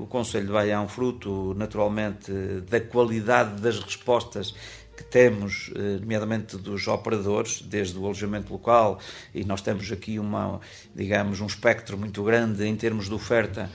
o 0.00 0.06
Conselho 0.06 0.46
de 0.46 0.52
Baião, 0.52 0.86
fruto 0.86 1.54
naturalmente 1.56 2.30
da 2.68 2.80
qualidade 2.80 3.60
das 3.60 3.80
respostas 3.80 4.54
que 4.96 5.04
temos, 5.04 5.70
eh, 5.74 5.98
nomeadamente 6.00 6.56
dos 6.56 6.86
operadores, 6.86 7.60
desde 7.62 7.98
o 7.98 8.04
alojamento 8.04 8.52
local, 8.52 8.98
e 9.34 9.44
nós 9.44 9.60
temos 9.60 9.90
aqui 9.90 10.18
uma, 10.18 10.60
digamos, 10.94 11.40
um 11.40 11.46
espectro 11.46 11.98
muito 11.98 12.22
grande 12.22 12.64
em 12.64 12.76
termos 12.76 13.06
de 13.06 13.14
oferta 13.14 13.70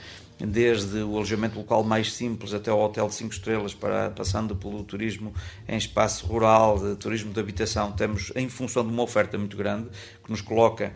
desde 0.46 0.98
o 1.02 1.16
alojamento 1.16 1.58
local 1.58 1.84
mais 1.84 2.12
simples 2.12 2.54
até 2.54 2.72
o 2.72 2.78
hotel 2.78 3.08
de 3.08 3.14
5 3.14 3.32
estrelas, 3.32 3.74
para, 3.74 4.10
passando 4.10 4.56
pelo 4.56 4.82
turismo 4.84 5.34
em 5.68 5.76
espaço 5.76 6.26
rural, 6.26 6.78
de 6.78 6.96
turismo 6.96 7.32
de 7.32 7.40
habitação, 7.40 7.92
temos 7.92 8.32
em 8.34 8.48
função 8.48 8.84
de 8.84 8.92
uma 8.92 9.02
oferta 9.02 9.36
muito 9.36 9.56
grande 9.56 9.88
que 10.24 10.30
nos 10.30 10.40
coloca 10.40 10.92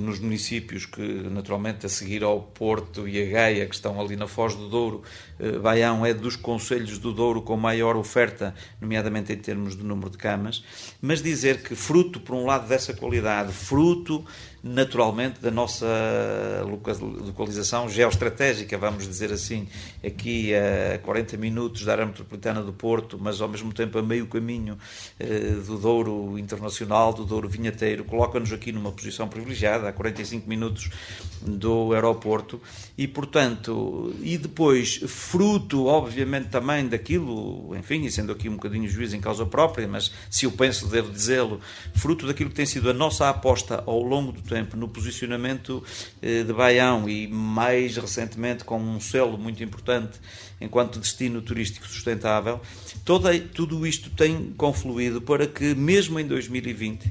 nos 0.00 0.18
municípios 0.18 0.84
que 0.84 1.00
naturalmente 1.00 1.86
a 1.86 1.88
seguir 1.88 2.22
ao 2.22 2.40
Porto 2.40 3.08
e 3.08 3.22
a 3.22 3.26
Gaia, 3.30 3.66
que 3.66 3.74
estão 3.74 4.00
ali 4.00 4.14
na 4.14 4.26
Foz 4.26 4.54
do 4.54 4.68
Douro, 4.68 5.02
eh, 5.38 5.58
Baião 5.58 6.04
é 6.04 6.12
dos 6.12 6.36
conselhos 6.36 6.98
do 6.98 7.12
Douro 7.12 7.40
com 7.42 7.56
maior 7.56 7.96
oferta, 7.96 8.54
nomeadamente 8.80 9.32
em 9.32 9.36
termos 9.36 9.76
de 9.76 9.82
número 9.82 10.10
de 10.10 10.18
camas, 10.18 10.62
mas 11.00 11.22
dizer 11.22 11.62
que 11.62 11.74
fruto, 11.74 12.20
por 12.20 12.34
um 12.34 12.44
lado, 12.44 12.68
dessa 12.68 12.92
qualidade, 12.92 13.52
fruto 13.52 14.24
naturalmente 14.66 15.40
da 15.40 15.50
nossa 15.50 15.86
localização 17.24 17.88
geoestratégica, 17.88 18.76
vamos 18.76 19.06
dizer 19.06 19.32
assim, 19.32 19.68
aqui 20.04 20.52
a 20.54 20.98
40 20.98 21.36
minutos 21.36 21.84
da 21.84 21.92
área 21.92 22.06
metropolitana 22.06 22.62
do 22.62 22.72
Porto, 22.72 23.18
mas 23.20 23.40
ao 23.40 23.48
mesmo 23.48 23.72
tempo 23.72 23.98
a 23.98 24.02
meio 24.02 24.26
caminho 24.26 24.76
eh, 25.20 25.54
do 25.64 25.78
Douro 25.78 26.36
Internacional, 26.38 27.12
do 27.12 27.24
Douro 27.24 27.48
Vinheteiro, 27.48 28.04
coloca-nos 28.04 28.52
aqui 28.52 28.72
numa 28.72 28.90
posição 28.90 29.28
privilegiada, 29.28 29.88
a 29.88 29.92
45 29.92 30.48
minutos 30.48 30.90
do 31.42 31.92
aeroporto, 31.92 32.60
e 32.98 33.06
portanto, 33.06 34.14
e 34.20 34.36
depois, 34.36 34.96
fruto, 35.06 35.86
obviamente, 35.86 36.48
também 36.48 36.88
daquilo, 36.88 37.76
enfim, 37.76 38.04
e 38.04 38.10
sendo 38.10 38.32
aqui 38.32 38.48
um 38.48 38.54
bocadinho 38.54 38.88
juiz 38.88 39.14
em 39.14 39.20
causa 39.20 39.46
própria, 39.46 39.86
mas 39.86 40.12
se 40.28 40.44
eu 40.44 40.50
penso, 40.50 40.88
devo 40.88 41.12
dizê-lo, 41.12 41.60
fruto 41.94 42.26
daquilo 42.26 42.50
que 42.50 42.56
tem 42.56 42.66
sido 42.66 42.90
a 42.90 42.92
nossa 42.92 43.28
aposta 43.28 43.84
ao 43.86 44.00
longo 44.00 44.32
do 44.32 44.42
tempo 44.42 44.55
no 44.76 44.88
posicionamento 44.88 45.82
eh, 46.22 46.42
de 46.42 46.52
Baião 46.52 47.08
e 47.08 47.26
mais 47.28 47.96
recentemente 47.96 48.64
com 48.64 48.78
um 48.78 49.00
selo 49.00 49.36
muito 49.36 49.62
importante 49.62 50.18
enquanto 50.60 50.98
destino 50.98 51.42
turístico 51.42 51.86
sustentável, 51.86 52.60
tudo 53.54 53.86
isto 53.86 54.10
tem 54.10 54.52
confluído 54.56 55.20
para 55.20 55.46
que, 55.46 55.74
mesmo 55.74 56.18
em 56.18 56.26
2020, 56.26 57.06
eh, 57.06 57.10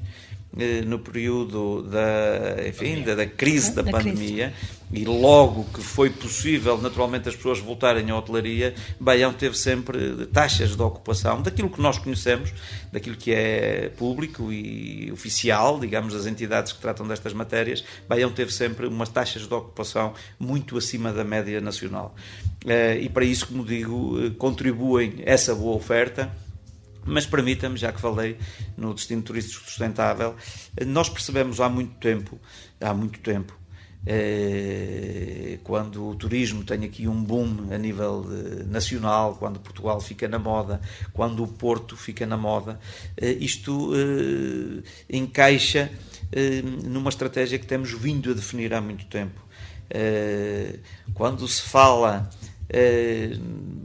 no 0.85 0.99
período 0.99 1.81
da, 1.83 2.67
enfim, 2.67 3.03
da, 3.03 3.13
da 3.13 3.25
crise 3.25 3.73
da, 3.73 3.81
da 3.81 3.91
pandemia 3.91 4.53
crise. 4.89 5.03
e 5.03 5.05
logo 5.05 5.65
que 5.65 5.81
foi 5.81 6.09
possível 6.09 6.77
naturalmente 6.77 7.27
as 7.27 7.35
pessoas 7.35 7.59
voltarem 7.59 8.09
à 8.09 8.17
hotelaria, 8.17 8.73
Baião 8.97 9.33
teve 9.33 9.57
sempre 9.57 10.25
taxas 10.27 10.75
de 10.75 10.81
ocupação 10.81 11.41
daquilo 11.41 11.69
que 11.69 11.81
nós 11.81 11.97
conhecemos, 11.97 12.53
daquilo 12.89 13.17
que 13.17 13.33
é 13.33 13.91
público 13.97 14.51
e 14.51 15.11
oficial, 15.11 15.77
digamos, 15.77 16.13
das 16.13 16.25
entidades 16.25 16.71
que 16.71 16.79
tratam 16.79 17.05
destas 17.05 17.33
matérias, 17.33 17.83
Baião 18.07 18.31
teve 18.31 18.53
sempre 18.53 18.87
umas 18.87 19.09
taxas 19.09 19.45
de 19.45 19.53
ocupação 19.53 20.13
muito 20.39 20.77
acima 20.77 21.11
da 21.11 21.25
média 21.25 21.59
nacional. 21.59 22.15
Eh, 22.65 22.99
e 23.01 23.09
para 23.09 23.25
isso, 23.25 23.47
como 23.47 23.65
digo, 23.65 24.19
eh, 24.25 24.29
contribuem 24.37 25.15
essa 25.25 25.53
boa 25.53 25.75
oferta 25.75 26.31
mas 27.05 27.25
permita-me, 27.25 27.77
já 27.77 27.91
que 27.91 28.01
falei 28.01 28.37
no 28.75 28.93
destino 28.93 29.21
turístico 29.21 29.63
sustentável, 29.63 30.35
nós 30.85 31.07
percebemos 31.07 31.61
há 31.61 31.69
muito 31.69 31.95
tempo, 31.99 32.39
há 32.81 32.93
muito 32.93 33.19
tempo, 33.19 33.55
eh, 34.07 35.57
quando 35.63 36.09
o 36.09 36.15
turismo 36.15 36.63
tem 36.63 36.85
aqui 36.85 37.07
um 37.07 37.23
boom 37.23 37.73
a 37.73 37.77
nível 37.77 38.23
eh, 38.29 38.63
nacional, 38.65 39.35
quando 39.39 39.59
Portugal 39.59 39.99
fica 39.99 40.27
na 40.27 40.37
moda, 40.37 40.79
quando 41.11 41.43
o 41.43 41.47
Porto 41.47 41.97
fica 41.97 42.25
na 42.25 42.37
moda, 42.37 42.79
eh, 43.17 43.31
isto 43.31 43.93
encaixa 45.09 45.89
numa 46.83 47.09
estratégia 47.09 47.57
que 47.57 47.65
temos 47.65 47.91
vindo 47.91 48.31
a 48.31 48.33
definir 48.33 48.73
há 48.73 48.81
muito 48.81 49.05
tempo. 49.05 49.41
Quando 51.13 51.47
se 51.47 51.61
fala 51.61 52.29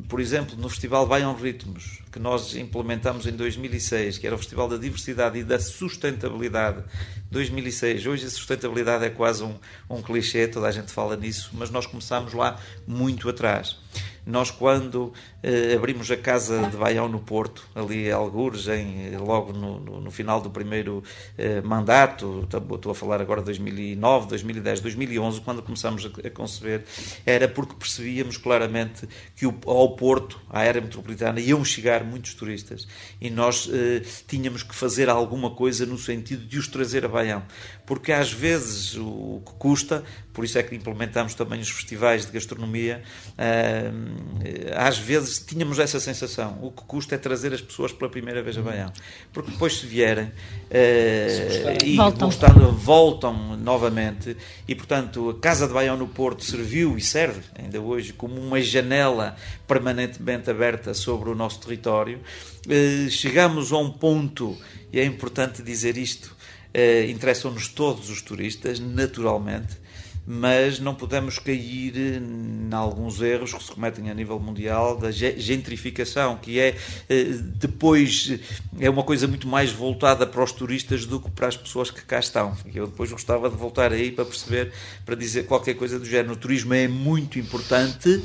por 0.09 0.21
exemplo, 0.21 0.57
no 0.57 0.69
Festival 0.69 1.07
Baião 1.07 1.35
Ritmos, 1.35 2.01
que 2.11 2.19
nós 2.19 2.55
implementamos 2.57 3.27
em 3.27 3.33
2006, 3.33 4.19
que 4.19 4.27
era 4.27 4.35
o 4.35 4.39
Festival 4.39 4.69
da 4.69 4.77
Diversidade 4.77 5.39
e 5.39 5.45
da 5.45 5.59
Sustentabilidade, 5.61 6.83
2006. 7.31 8.07
Hoje 8.07 8.27
a 8.27 8.31
sustentabilidade 8.31 9.05
é 9.05 9.11
quase 9.11 9.45
um, 9.45 9.55
um 9.89 10.03
clichê, 10.03 10.49
toda 10.49 10.67
a 10.67 10.73
gente 10.73 10.91
fala 10.91 11.17
nisso, 11.17 11.51
mas 11.55 11.71
nós 11.71 11.87
começámos 11.87 12.33
lá 12.33 12.59
muito 12.87 13.29
atrás. 13.29 13.79
Nós, 14.27 14.51
quando 14.51 15.13
eh, 15.43 15.75
abrimos 15.75 16.11
a 16.11 16.17
Casa 16.17 16.69
de 16.69 16.77
Baião 16.77 17.09
no 17.09 17.21
Porto, 17.21 17.67
ali 17.75 18.11
a 18.11 18.17
Algures, 18.17 18.69
em, 18.69 19.17
logo 19.17 19.53
no, 19.53 19.81
no, 19.81 20.01
no, 20.01 20.11
final 20.11 20.41
do 20.41 20.51
primeiro 20.51 21.03
eh, 21.39 21.61
mandato, 21.63 22.47
estou 22.47 22.93
a 22.93 22.95
falar 22.95 23.21
agora 23.21 23.41
de 23.41 23.47
2009, 23.47 24.29
2010, 24.29 24.81
2011, 24.81 25.41
quando 25.41 25.63
começámos 25.63 26.05
a, 26.05 26.27
a 26.27 26.31
conceber, 26.31 26.85
era 27.25 27.49
porque 27.49 27.75
percebíamos 27.75 28.37
claramente 28.37 29.09
que 29.35 29.47
o, 29.47 29.59
ao 29.67 29.97
Porto, 29.97 30.39
à 30.49 30.61
área 30.61 30.81
metropolitana, 30.81 31.41
iam 31.41 31.65
chegar 31.65 32.05
muitos 32.05 32.35
turistas 32.35 32.87
e 33.21 33.31
nós 33.31 33.69
eh, 33.73 34.03
tínhamos 34.29 34.63
que 34.63 34.75
fazer 34.75 35.09
alguma 35.09 35.51
coisa 35.51 35.87
no 35.87 35.97
sentido 35.99 36.45
de 36.45 36.59
os 36.59 36.69
trazer 36.69 37.05
a 37.05 37.09
Baião. 37.09 37.43
Porque 37.91 38.13
às 38.13 38.33
vezes 38.33 38.97
o 38.97 39.43
que 39.45 39.53
custa, 39.55 40.05
por 40.33 40.45
isso 40.45 40.57
é 40.57 40.63
que 40.63 40.77
implementamos 40.77 41.35
também 41.35 41.61
os 41.61 41.69
festivais 41.69 42.25
de 42.25 42.31
gastronomia, 42.31 43.03
uh, 43.33 44.77
às 44.77 44.97
vezes 44.97 45.41
tínhamos 45.41 45.81
essa 45.81 45.99
sensação. 45.99 46.57
O 46.63 46.71
que 46.71 46.85
custa 46.85 47.17
é 47.17 47.19
trazer 47.19 47.53
as 47.53 47.61
pessoas 47.61 47.91
pela 47.91 48.09
primeira 48.09 48.45
vez 48.45 48.57
a 48.57 48.63
Baião. 48.63 48.93
Porque 49.33 49.51
depois 49.51 49.77
se 49.77 49.87
vierem 49.87 50.27
uh, 50.27 51.85
e 51.85 51.97
voltam. 51.97 52.29
Gostando, 52.29 52.73
voltam 52.75 53.57
novamente. 53.57 54.37
E, 54.69 54.75
portanto, 54.77 55.31
a 55.31 55.41
Casa 55.41 55.67
de 55.67 55.75
Baião 55.75 55.97
no 55.97 56.07
Porto 56.07 56.45
serviu 56.45 56.97
e 56.97 57.01
serve 57.01 57.41
ainda 57.59 57.81
hoje 57.81 58.13
como 58.13 58.41
uma 58.41 58.61
janela 58.61 59.35
permanentemente 59.67 60.49
aberta 60.49 60.95
sobre 60.95 61.29
o 61.29 61.35
nosso 61.35 61.59
território. 61.59 62.21
Uh, 62.69 63.11
chegamos 63.11 63.73
a 63.73 63.79
um 63.79 63.91
ponto, 63.91 64.57
e 64.93 65.01
é 65.01 65.05
importante 65.05 65.61
dizer 65.61 65.97
isto, 65.97 66.39
interessam-nos 67.09 67.69
todos 67.69 68.11
os 68.11 68.23
turistas, 68.23 68.79
naturalmente, 68.79 69.79
mas 70.27 70.79
não 70.79 70.95
podemos 70.95 71.39
cair 71.39 71.97
em 71.97 72.73
alguns 72.73 73.21
erros 73.21 73.53
que 73.53 73.65
se 73.65 73.73
cometem 73.73 74.11
a 74.11 74.15
nível 74.15 74.39
mundial 74.39 74.97
da 74.97 75.11
gentrificação, 75.11 76.37
que 76.37 76.61
é 76.61 76.77
eh, 77.09 77.25
depois 77.57 78.39
é 78.79 78.89
uma 78.89 79.03
coisa 79.03 79.27
muito 79.27 79.49
mais 79.49 79.73
voltada 79.73 80.27
para 80.27 80.45
os 80.45 80.53
turistas 80.53 81.05
do 81.05 81.19
que 81.21 81.31
para 81.31 81.49
as 81.49 81.57
pessoas 81.57 81.91
que 81.91 82.03
cá 82.03 82.21
estão. 82.21 82.57
Eu 82.73 82.87
depois 82.87 83.11
gostava 83.11 83.51
de 83.51 83.57
voltar 83.57 83.93
aí 83.93 84.13
para 84.13 84.25
perceber, 84.25 84.73
para 85.05 85.17
dizer 85.17 85.47
qualquer 85.47 85.75
coisa 85.75 85.99
do 85.99 86.05
género. 86.05 86.35
O 86.35 86.37
turismo 86.37 86.75
é 86.75 86.87
muito 86.87 87.39
importante, 87.39 88.23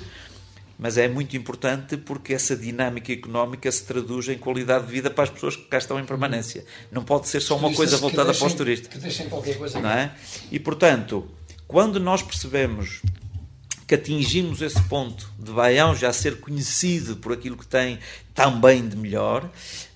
mas 0.77 0.97
é 0.97 1.07
muito 1.07 1.35
importante 1.37 1.97
porque 1.97 2.33
essa 2.33 2.55
dinâmica 2.55 3.11
económica 3.11 3.71
se 3.71 3.83
traduz 3.83 4.27
em 4.27 4.37
qualidade 4.37 4.85
de 4.85 4.91
vida 4.91 5.09
para 5.09 5.23
as 5.23 5.29
pessoas 5.29 5.55
que 5.55 5.63
cá 5.63 5.77
estão 5.77 5.99
em 5.99 6.05
permanência. 6.05 6.65
Não 6.91 7.03
pode 7.03 7.27
ser 7.27 7.41
só 7.41 7.55
uma 7.55 7.73
coisa 7.73 7.97
voltada 7.97 8.25
deixem, 8.25 8.39
para 8.39 8.47
os 8.47 8.53
turistas. 8.53 8.87
Que 8.93 8.99
deixem 8.99 9.29
qualquer 9.29 9.57
coisa. 9.57 9.79
Não 9.79 9.89
é? 9.89 10.13
E 10.51 10.59
portanto, 10.59 11.27
quando 11.67 11.99
nós 11.99 12.21
percebemos 12.21 13.01
que 13.87 13.95
atingimos 13.95 14.61
esse 14.61 14.81
ponto 14.83 15.31
de 15.37 15.51
Baião 15.51 15.95
já 15.95 16.11
ser 16.11 16.39
conhecido 16.39 17.17
por 17.17 17.31
aquilo 17.31 17.55
que 17.55 17.67
tem 17.67 17.99
também 18.33 18.87
de 18.87 18.97
melhor, 18.97 19.49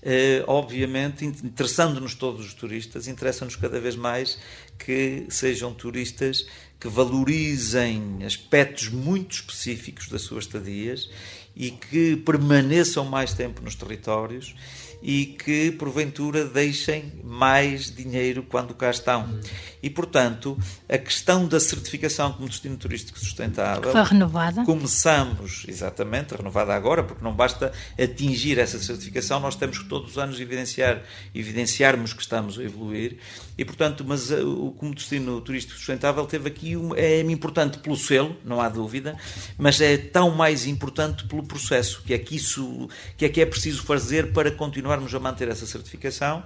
eh, 0.03 0.43
obviamente, 0.47 1.25
interessando-nos 1.25 2.13
todos 2.13 2.45
os 2.45 2.53
turistas, 2.53 3.07
interessa-nos 3.07 3.55
cada 3.55 3.79
vez 3.79 3.95
mais 3.95 4.37
que 4.77 5.25
sejam 5.29 5.73
turistas 5.73 6.45
que 6.79 6.87
valorizem 6.87 8.19
aspectos 8.25 8.89
muito 8.89 9.33
específicos 9.33 10.07
das 10.07 10.21
suas 10.21 10.45
estadias 10.45 11.09
e 11.55 11.71
que 11.71 12.15
permaneçam 12.15 13.03
mais 13.03 13.33
tempo 13.33 13.61
nos 13.61 13.75
territórios 13.75 14.55
e 15.01 15.25
que 15.25 15.71
porventura 15.71 16.45
deixem 16.45 17.13
mais 17.23 17.93
dinheiro 17.93 18.43
quando 18.43 18.73
cá 18.73 18.89
estão. 18.89 19.39
E, 19.81 19.89
portanto, 19.89 20.57
a 20.89 20.97
questão 20.97 21.47
da 21.47 21.59
certificação 21.59 22.33
como 22.33 22.49
destino 22.49 22.75
turístico 22.75 23.17
sustentável. 23.17 23.91
Foi 23.91 24.03
renovada. 24.03 24.63
Começamos, 24.65 25.63
exatamente, 25.67 26.35
renovada 26.35 26.73
agora, 26.73 27.03
porque 27.03 27.23
não 27.23 27.33
basta 27.33 27.71
atingir 27.97 28.59
essa 28.59 28.77
certificação, 28.77 29.39
nós 29.39 29.55
temos 29.55 29.79
que 29.79 29.85
todos 29.85 30.11
os 30.11 30.17
anos 30.17 30.39
evidenciar, 30.39 31.01
evidenciarmos 31.33 32.13
que 32.13 32.21
estamos 32.21 32.59
a 32.59 32.63
evoluir. 32.63 33.17
E, 33.59 33.65
portanto, 33.65 34.05
mas 34.07 34.31
eh, 34.31 34.41
o 34.41 34.71
como 34.71 34.95
destino 34.95 35.41
turístico 35.41 35.77
sustentável 35.77 36.25
teve 36.25 36.47
aqui, 36.47 36.77
um, 36.77 36.95
é 36.95 37.19
importante 37.19 37.77
pelo 37.79 37.97
selo, 37.97 38.37
não 38.45 38.61
há 38.61 38.69
dúvida, 38.69 39.17
mas 39.57 39.81
é 39.81 39.97
tão 39.97 40.31
mais 40.31 40.65
importante 40.65 41.25
pelo 41.25 41.43
processo, 41.43 42.01
que 42.05 42.13
é 42.13 42.17
que 42.17 42.37
isso, 42.37 42.87
que 43.17 43.25
é 43.25 43.29
que 43.29 43.41
é 43.41 43.45
preciso 43.45 43.83
fazer 43.83 44.31
para 44.31 44.49
continuarmos 44.49 45.13
a 45.13 45.19
manter 45.19 45.49
essa 45.49 45.65
certificação 45.65 46.41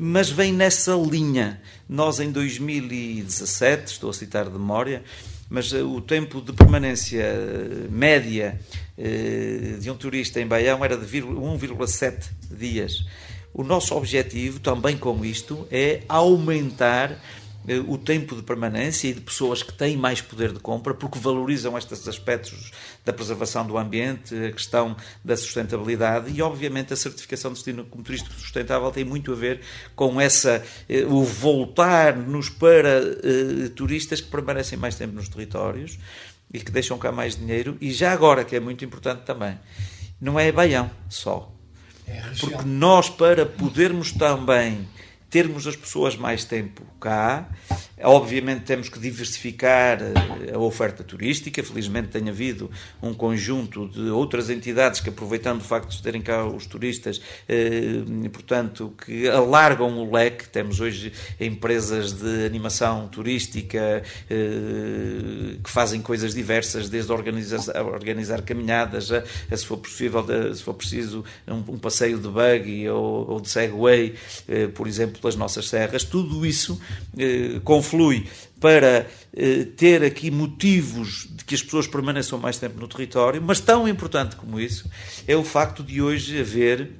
mas 0.00 0.30
vem 0.30 0.52
nessa 0.52 0.94
linha. 0.94 1.60
Nós, 1.88 2.20
em 2.20 2.30
2017, 2.30 3.92
estou 3.92 4.10
a 4.10 4.12
citar 4.14 4.44
de 4.44 4.52
memória, 4.52 5.02
mas 5.50 5.72
eh, 5.74 5.82
o 5.82 6.00
tempo 6.00 6.40
de 6.40 6.54
permanência 6.54 7.20
eh, 7.20 7.88
média 7.90 8.58
de 9.80 9.88
um 9.90 9.96
turista 9.96 10.40
em 10.40 10.46
Baião 10.46 10.84
era 10.84 10.96
de 10.96 11.06
1,7 11.06 12.30
dias. 12.50 13.04
O 13.52 13.64
nosso 13.64 13.94
objetivo, 13.94 14.60
também 14.60 14.96
com 14.96 15.24
isto, 15.24 15.66
é 15.70 16.02
aumentar 16.08 17.18
eh, 17.68 17.82
o 17.86 17.98
tempo 17.98 18.34
de 18.34 18.42
permanência 18.42 19.08
e 19.08 19.12
de 19.12 19.20
pessoas 19.20 19.62
que 19.62 19.72
têm 19.72 19.96
mais 19.96 20.22
poder 20.22 20.52
de 20.52 20.58
compra, 20.58 20.94
porque 20.94 21.18
valorizam 21.18 21.76
estes 21.76 22.08
aspectos 22.08 22.70
da 23.04 23.12
preservação 23.12 23.66
do 23.66 23.76
ambiente, 23.76 24.34
a 24.34 24.52
questão 24.52 24.96
da 25.22 25.36
sustentabilidade 25.36 26.32
e, 26.32 26.40
obviamente, 26.40 26.94
a 26.94 26.96
certificação 26.96 27.50
de 27.50 27.56
destino 27.56 27.84
como 27.84 28.02
turístico 28.02 28.34
sustentável 28.34 28.90
tem 28.90 29.04
muito 29.04 29.32
a 29.32 29.34
ver 29.34 29.60
com 29.94 30.18
essa 30.18 30.64
eh, 30.88 31.04
o 31.04 31.22
voltar-nos 31.22 32.48
para 32.48 33.00
uh, 33.02 33.70
turistas 33.70 34.20
que 34.20 34.30
permanecem 34.30 34.78
mais 34.78 34.94
tempo 34.94 35.14
nos 35.14 35.28
territórios 35.28 35.98
e 36.52 36.60
que 36.60 36.70
deixam 36.70 36.96
cá 36.96 37.12
mais 37.12 37.36
dinheiro. 37.36 37.76
E 37.80 37.92
já 37.92 38.12
agora 38.12 38.44
que 38.44 38.56
é 38.56 38.60
muito 38.60 38.84
importante 38.84 39.24
também 39.24 39.58
não 40.20 40.40
é 40.40 40.50
Baião 40.50 40.90
só 41.08 41.57
porque 42.40 42.64
nós 42.64 43.08
para 43.08 43.44
podermos 43.44 44.12
também 44.12 44.86
termos 45.30 45.66
as 45.66 45.76
pessoas 45.76 46.16
mais 46.16 46.44
tempo 46.44 46.82
cá. 47.00 47.46
Obviamente 48.02 48.62
temos 48.62 48.88
que 48.88 48.98
diversificar 48.98 49.98
eh, 50.00 50.54
a 50.54 50.58
oferta 50.58 51.02
turística. 51.02 51.62
Felizmente 51.62 52.08
tem 52.08 52.28
havido 52.28 52.70
um 53.02 53.12
conjunto 53.12 53.88
de 53.88 54.10
outras 54.10 54.50
entidades 54.50 55.00
que, 55.00 55.08
aproveitando 55.08 55.60
o 55.60 55.64
facto 55.64 55.90
de 55.90 56.02
terem 56.02 56.22
cá 56.22 56.44
os 56.46 56.66
turistas, 56.66 57.20
eh, 57.48 58.02
portanto, 58.32 58.94
que 59.04 59.28
alargam 59.28 59.98
o 59.98 60.12
leque. 60.12 60.48
Temos 60.48 60.80
hoje 60.80 61.12
empresas 61.40 62.12
de 62.12 62.46
animação 62.46 63.08
turística 63.08 64.02
eh, 64.30 65.56
que 65.62 65.70
fazem 65.70 66.00
coisas 66.00 66.34
diversas, 66.34 66.88
desde 66.88 67.12
organizar, 67.12 67.84
organizar 67.84 68.42
caminhadas, 68.42 69.10
a, 69.12 69.24
a, 69.50 69.56
se 69.56 69.66
for 69.66 69.78
possível, 69.78 70.24
se 70.54 70.62
for 70.62 70.74
preciso, 70.74 71.24
um, 71.46 71.74
um 71.74 71.78
passeio 71.78 72.18
de 72.18 72.28
buggy 72.28 72.88
ou, 72.88 73.30
ou 73.30 73.40
de 73.40 73.48
segway, 73.48 74.14
eh, 74.46 74.68
por 74.68 74.86
exemplo 74.86 75.20
pelas 75.20 75.36
nossas 75.36 75.68
serras, 75.68 76.04
tudo 76.04 76.46
isso 76.46 76.80
eh, 77.18 77.60
conflui 77.88 78.26
para 78.60 79.06
eh, 79.34 79.66
ter 79.76 80.02
aqui 80.02 80.30
motivos 80.30 81.28
de 81.30 81.44
que 81.44 81.54
as 81.54 81.62
pessoas 81.62 81.86
permaneçam 81.86 82.38
mais 82.38 82.58
tempo 82.58 82.78
no 82.78 82.86
território, 82.86 83.40
mas 83.40 83.60
tão 83.60 83.88
importante 83.88 84.36
como 84.36 84.60
isso 84.60 84.90
é 85.26 85.34
o 85.34 85.44
facto 85.44 85.82
de 85.82 86.02
hoje 86.02 86.40
haver 86.40 86.90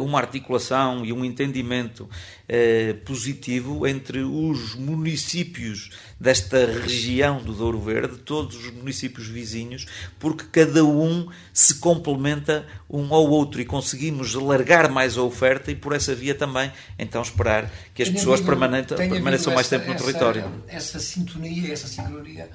uma 0.00 0.18
articulação 0.18 1.04
e 1.04 1.12
um 1.12 1.24
entendimento 1.24 2.08
eh, 2.48 2.94
positivo 3.04 3.86
entre 3.86 4.20
os 4.20 4.74
municípios 4.74 5.90
desta 6.20 6.66
região 6.66 7.42
do 7.42 7.54
Douro 7.54 7.80
Verde, 7.80 8.18
todos 8.18 8.56
os 8.56 8.70
municípios 8.70 9.26
vizinhos, 9.26 9.86
porque 10.18 10.44
cada 10.52 10.84
um 10.84 11.28
se 11.52 11.76
complementa 11.76 12.66
um 12.88 13.14
ao 13.14 13.28
outro 13.28 13.60
e 13.60 13.64
conseguimos 13.64 14.36
alargar 14.36 14.90
mais 14.90 15.16
a 15.16 15.22
oferta 15.22 15.70
e 15.70 15.74
por 15.74 15.94
essa 15.94 16.14
via 16.14 16.34
também 16.34 16.70
então 16.98 17.22
esperar 17.22 17.70
que 17.94 18.02
as 18.02 18.08
tem 18.08 18.16
pessoas 18.16 18.40
havido, 18.40 18.94
permaneçam 18.96 19.54
mais 19.54 19.68
tempo 19.68 19.86
no 19.86 19.94
essa, 19.94 20.04
território. 20.04 20.62
Essa 20.68 21.00
sintonia, 21.00 21.72
essa 21.72 21.88
sincronia 21.88 22.50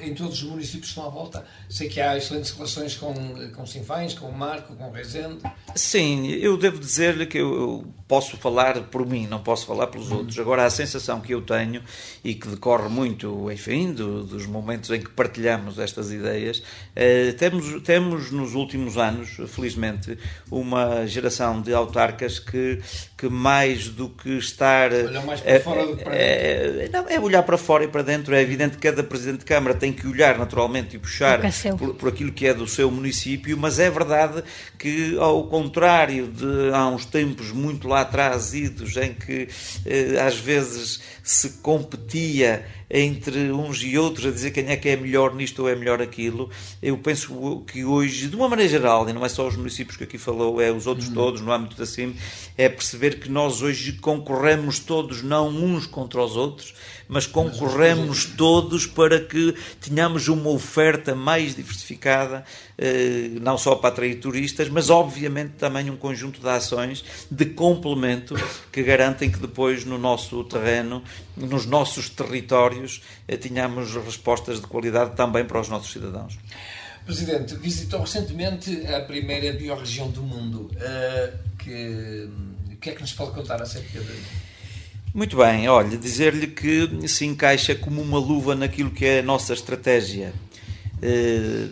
em 0.00 0.14
todos 0.14 0.42
os 0.42 0.48
municípios 0.48 0.82
que 0.82 0.88
estão 0.88 1.06
à 1.06 1.08
volta. 1.08 1.44
Sei 1.68 1.88
que 1.88 2.00
há 2.00 2.16
excelentes 2.16 2.50
relações 2.50 2.96
com, 2.96 3.14
com 3.54 3.66
Sinfães, 3.66 4.14
com 4.14 4.26
o 4.26 4.36
Marco, 4.36 4.74
com 4.74 4.88
o 4.88 4.92
Rezende. 4.92 5.38
Sim, 5.74 6.28
eu 6.28 6.56
devo 6.56 6.78
dizer-lhe 6.78 7.26
que 7.26 7.38
eu 7.38 7.84
posso 8.06 8.36
falar 8.36 8.80
por 8.84 9.06
mim, 9.06 9.26
não 9.26 9.40
posso 9.40 9.66
falar 9.66 9.86
pelos 9.86 10.10
outros. 10.10 10.38
Agora, 10.38 10.64
a 10.64 10.70
sensação 10.70 11.20
que 11.20 11.32
eu 11.32 11.40
tenho 11.40 11.82
e 12.24 12.34
que 12.34 12.48
decorre 12.48 12.88
muito, 12.88 13.50
enfim, 13.52 13.92
do, 13.92 14.24
dos 14.24 14.46
momentos 14.46 14.90
em 14.90 15.00
que 15.00 15.10
partilhamos 15.10 15.78
estas 15.78 16.10
ideias, 16.10 16.62
eh, 16.96 17.32
temos, 17.38 17.80
temos 17.82 18.30
nos 18.32 18.54
últimos 18.54 18.98
anos, 18.98 19.36
felizmente, 19.48 20.18
uma 20.50 21.06
geração 21.06 21.62
de 21.62 21.72
autarcas 21.72 22.38
que, 22.38 22.80
que 23.16 23.28
mais 23.28 23.88
do 23.88 24.08
que 24.08 24.30
estar. 24.30 24.92
Olham 24.92 25.24
mais 25.24 25.40
para 25.40 25.52
é, 25.52 25.60
fora 25.60 25.86
do 25.86 25.96
que 25.96 26.04
para 26.04 26.12
dentro. 26.12 26.80
É, 26.80 26.88
não, 26.92 27.08
é 27.08 27.20
olhar 27.20 27.42
para 27.42 27.56
fora 27.56 27.84
e 27.84 27.88
para 27.88 28.02
dentro. 28.02 28.34
É 28.34 28.42
evidente 28.42 28.76
que 28.76 28.88
cada 28.88 29.04
Presidente 29.04 29.40
de 29.40 29.44
Câmara 29.44 29.74
tem 29.80 29.92
que 29.92 30.06
olhar 30.06 30.38
naturalmente 30.38 30.94
e 30.94 30.98
puxar 30.98 31.40
por, 31.78 31.94
por, 31.94 32.08
aquilo 32.10 32.30
que 32.30 32.46
é 32.46 32.52
do 32.52 32.68
seu 32.68 32.90
município, 32.90 33.56
mas 33.56 33.78
é 33.78 33.90
verdade 33.90 34.44
que, 34.78 35.16
ao 35.18 35.44
contrário 35.44 36.28
de 36.28 36.70
há 36.74 36.86
uns 36.86 37.06
tempos 37.06 37.50
muito 37.50 37.88
lá 37.88 38.02
atrás 38.02 38.52
idos, 38.52 38.96
em 38.98 39.14
que 39.14 39.48
eh, 39.86 40.20
às 40.20 40.38
vezes 40.38 41.00
se 41.24 41.48
competia 41.62 42.66
entre 42.90 43.52
uns 43.52 43.82
e 43.82 43.96
outros 43.96 44.26
a 44.26 44.30
dizer 44.30 44.50
quem 44.50 44.66
é 44.68 44.76
que 44.76 44.88
é 44.88 44.96
melhor 44.96 45.34
nisto 45.34 45.62
ou 45.62 45.68
é 45.68 45.76
melhor 45.76 46.02
aquilo, 46.02 46.50
eu 46.82 46.98
penso 46.98 47.62
que 47.66 47.84
hoje, 47.84 48.26
de 48.26 48.34
uma 48.34 48.48
maneira 48.48 48.70
geral, 48.70 49.08
e 49.08 49.12
não 49.12 49.24
é 49.24 49.28
só 49.28 49.46
os 49.46 49.56
municípios 49.56 49.96
que 49.96 50.04
aqui 50.04 50.18
falou, 50.18 50.60
é 50.60 50.72
os 50.72 50.86
outros 50.86 51.08
uhum. 51.08 51.14
todos, 51.14 51.40
no 51.40 51.52
âmbito 51.52 51.76
da 51.76 51.86
CIM, 51.86 52.16
é 52.58 52.68
perceber 52.68 53.20
que 53.20 53.28
nós 53.28 53.62
hoje 53.62 53.92
concorremos 53.92 54.80
todos, 54.80 55.22
não 55.22 55.48
uns 55.48 55.86
contra 55.86 56.20
os 56.20 56.36
outros, 56.36 56.74
mas 57.08 57.26
concorremos 57.26 58.24
todos 58.24 58.86
para 58.86 59.20
que 59.20 59.54
tenhamos 59.80 60.28
uma 60.28 60.50
oferta 60.50 61.14
mais 61.14 61.54
diversificada, 61.54 62.44
não 63.40 63.58
só 63.58 63.74
para 63.74 63.90
atrair 63.90 64.16
turistas, 64.16 64.68
mas 64.68 64.88
obviamente 64.88 65.52
também 65.58 65.90
um 65.90 65.96
conjunto 65.96 66.40
de 66.40 66.48
ações 66.48 67.04
de 67.30 67.44
complemento 67.46 68.34
que 68.72 68.82
garantem 68.82 69.30
que 69.30 69.38
depois 69.38 69.84
no 69.84 69.98
nosso 69.98 70.42
terreno, 70.44 71.02
nos 71.36 71.66
nossos 71.66 72.08
territórios, 72.08 73.02
eh, 73.28 73.36
tenhamos 73.36 73.94
respostas 73.94 74.60
de 74.60 74.66
qualidade 74.66 75.14
também 75.14 75.44
para 75.44 75.60
os 75.60 75.68
nossos 75.68 75.92
cidadãos. 75.92 76.38
Presidente, 77.04 77.54
visitou 77.56 78.00
recentemente 78.00 78.86
a 78.86 79.00
primeira 79.00 79.52
biorregião 79.52 80.10
do 80.10 80.22
mundo. 80.22 80.70
Uh, 80.76 81.50
que, 81.58 82.28
o 82.72 82.76
que 82.76 82.90
é 82.90 82.94
que 82.94 83.00
nos 83.00 83.12
pode 83.12 83.32
contar 83.32 83.60
acerca 83.60 84.00
de 84.00 84.40
muito 85.12 85.38
bem, 85.38 85.68
olha, 85.68 85.98
dizer-lhe 85.98 86.46
que 86.46 87.08
se 87.08 87.26
encaixa 87.26 87.74
como 87.74 88.00
uma 88.00 88.18
luva 88.18 88.54
naquilo 88.54 88.92
que 88.92 89.04
é 89.04 89.18
a 89.18 89.22
nossa 89.22 89.52
estratégia 89.52 90.32
eh, 90.49 90.49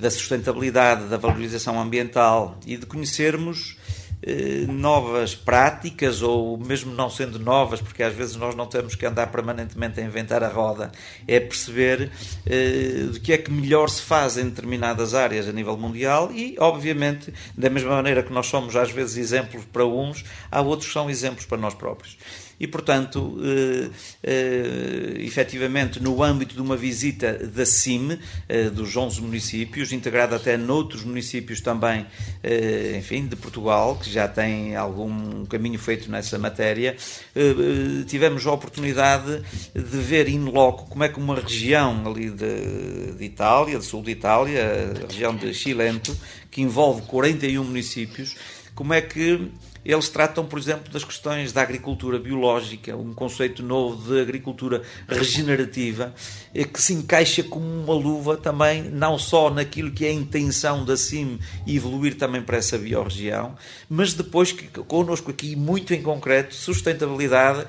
da 0.01 0.11
sustentabilidade, 0.11 1.07
da 1.07 1.17
valorização 1.17 1.81
ambiental 1.81 2.59
e 2.67 2.77
de 2.77 2.87
conhecermos 2.87 3.77
eh, 4.21 4.67
novas 4.69 5.37
práticas 5.37 6.23
ou 6.23 6.59
mesmo 6.59 6.93
não 6.93 7.09
sendo 7.09 7.39
novas, 7.39 7.81
porque 7.81 8.03
às 8.03 8.13
vezes 8.13 8.35
nós 8.35 8.55
não 8.55 8.67
temos 8.67 8.97
que 8.97 9.07
andar 9.07 9.29
permanentemente 9.29 10.01
a 10.01 10.03
inventar 10.03 10.43
a 10.43 10.49
roda, 10.49 10.91
é 11.27 11.39
perceber 11.39 12.11
eh, 12.45 13.09
de 13.13 13.21
que 13.21 13.33
é 13.33 13.39
que 13.39 13.51
melhor 13.51 13.89
se 13.89 14.03
faz 14.03 14.37
em 14.37 14.49
determinadas 14.49 15.15
áreas 15.15 15.49
a 15.49 15.53
nível 15.53 15.77
mundial 15.77 16.33
e, 16.33 16.57
obviamente, 16.59 17.33
da 17.57 17.71
mesma 17.71 17.91
maneira 17.91 18.23
que 18.23 18.33
nós 18.33 18.47
somos 18.47 18.75
às 18.75 18.91
vezes 18.91 19.17
exemplos 19.17 19.65
para 19.73 19.87
uns, 19.87 20.25
há 20.51 20.61
outros 20.61 20.89
que 20.89 20.95
são 20.95 21.09
exemplos 21.09 21.47
para 21.47 21.59
nós 21.59 21.75
próprios 21.75 22.19
e, 22.61 22.67
portanto, 22.67 23.39
eh, 23.43 23.91
eh, 24.23 25.15
efetivamente, 25.21 26.03
no 26.03 26.23
âmbito 26.23 26.55
de 26.55 26.61
uma 26.61 26.77
visita 26.77 27.35
da 27.35 27.65
CIM, 27.65 28.19
eh, 28.49 28.71
dos 28.71 28.97
11 28.97 29.21
municípios, 29.21 29.93
integrada 29.93 30.37
até 30.37 30.57
noutros 30.57 31.05
municípios 31.05 31.61
também, 31.61 32.07
eh, 32.43 32.97
enfim, 32.99 33.27
de 33.27 33.37
Portugal, 33.37 33.97
que 33.97 34.11
já 34.11 34.27
têm 34.27 34.75
algum 34.75 35.45
caminho 35.47 35.79
feito 35.79 36.11
nessa 36.11 36.39
matéria, 36.39 36.97
eh, 37.35 37.41
eh, 37.41 38.05
tivemos 38.07 38.47
a 38.47 38.53
oportunidade 38.53 39.43
de 39.75 39.99
ver 39.99 40.29
in 40.29 40.47
loco 40.47 40.87
como 40.87 41.05
é 41.05 41.09
que 41.09 41.19
uma 41.19 41.37
região 41.37 42.07
ali 42.07 42.31
de, 42.31 43.13
de 43.17 43.25
Itália, 43.25 43.79
do 43.79 43.85
sul 43.85 44.03
de 44.03 44.11
Itália, 44.11 44.95
a 45.05 45.07
região 45.07 45.35
de 45.35 45.55
Chilento, 45.55 46.17
que 46.51 46.61
envolve 46.61 47.03
41 47.03 47.63
municípios, 47.63 48.37
como 48.75 48.95
é 48.95 49.01
que 49.01 49.51
eles 49.89 50.11
tratam, 50.11 50.45
por 50.45 50.59
exemplo, 50.59 50.93
das 50.93 51.03
questões 51.03 51.51
da 51.51 51.63
agricultura 51.63 52.19
biológica, 52.19 52.95
um 52.95 53.15
conceito 53.15 53.63
novo 53.63 54.13
de 54.13 54.21
agricultura 54.21 54.83
regenerativa, 55.09 56.15
eh, 56.55 56.65
que 56.65 56.79
se 56.81 56.93
encaixa 56.93 57.43
como 57.43 57.65
uma 57.65 57.95
luva 57.95 58.37
também, 58.37 58.83
não 58.83 59.19
só 59.19 59.49
naquilo 59.49 59.91
que 59.91 60.05
é 60.05 60.11
a 60.11 60.13
intenção 60.13 60.85
da 60.85 60.95
CIM 60.95 61.39
evoluir 61.67 62.19
também 62.19 62.43
para 62.43 62.59
essa 62.59 62.77
biorregião, 62.77 63.57
mas 63.89 64.13
depois 64.13 64.53
que 64.53 64.67
connosco 64.83 65.31
aqui, 65.31 65.57
muito 65.57 65.95
em 65.95 66.03
concreto, 66.03 66.55
sustentabilidade, 66.55 67.67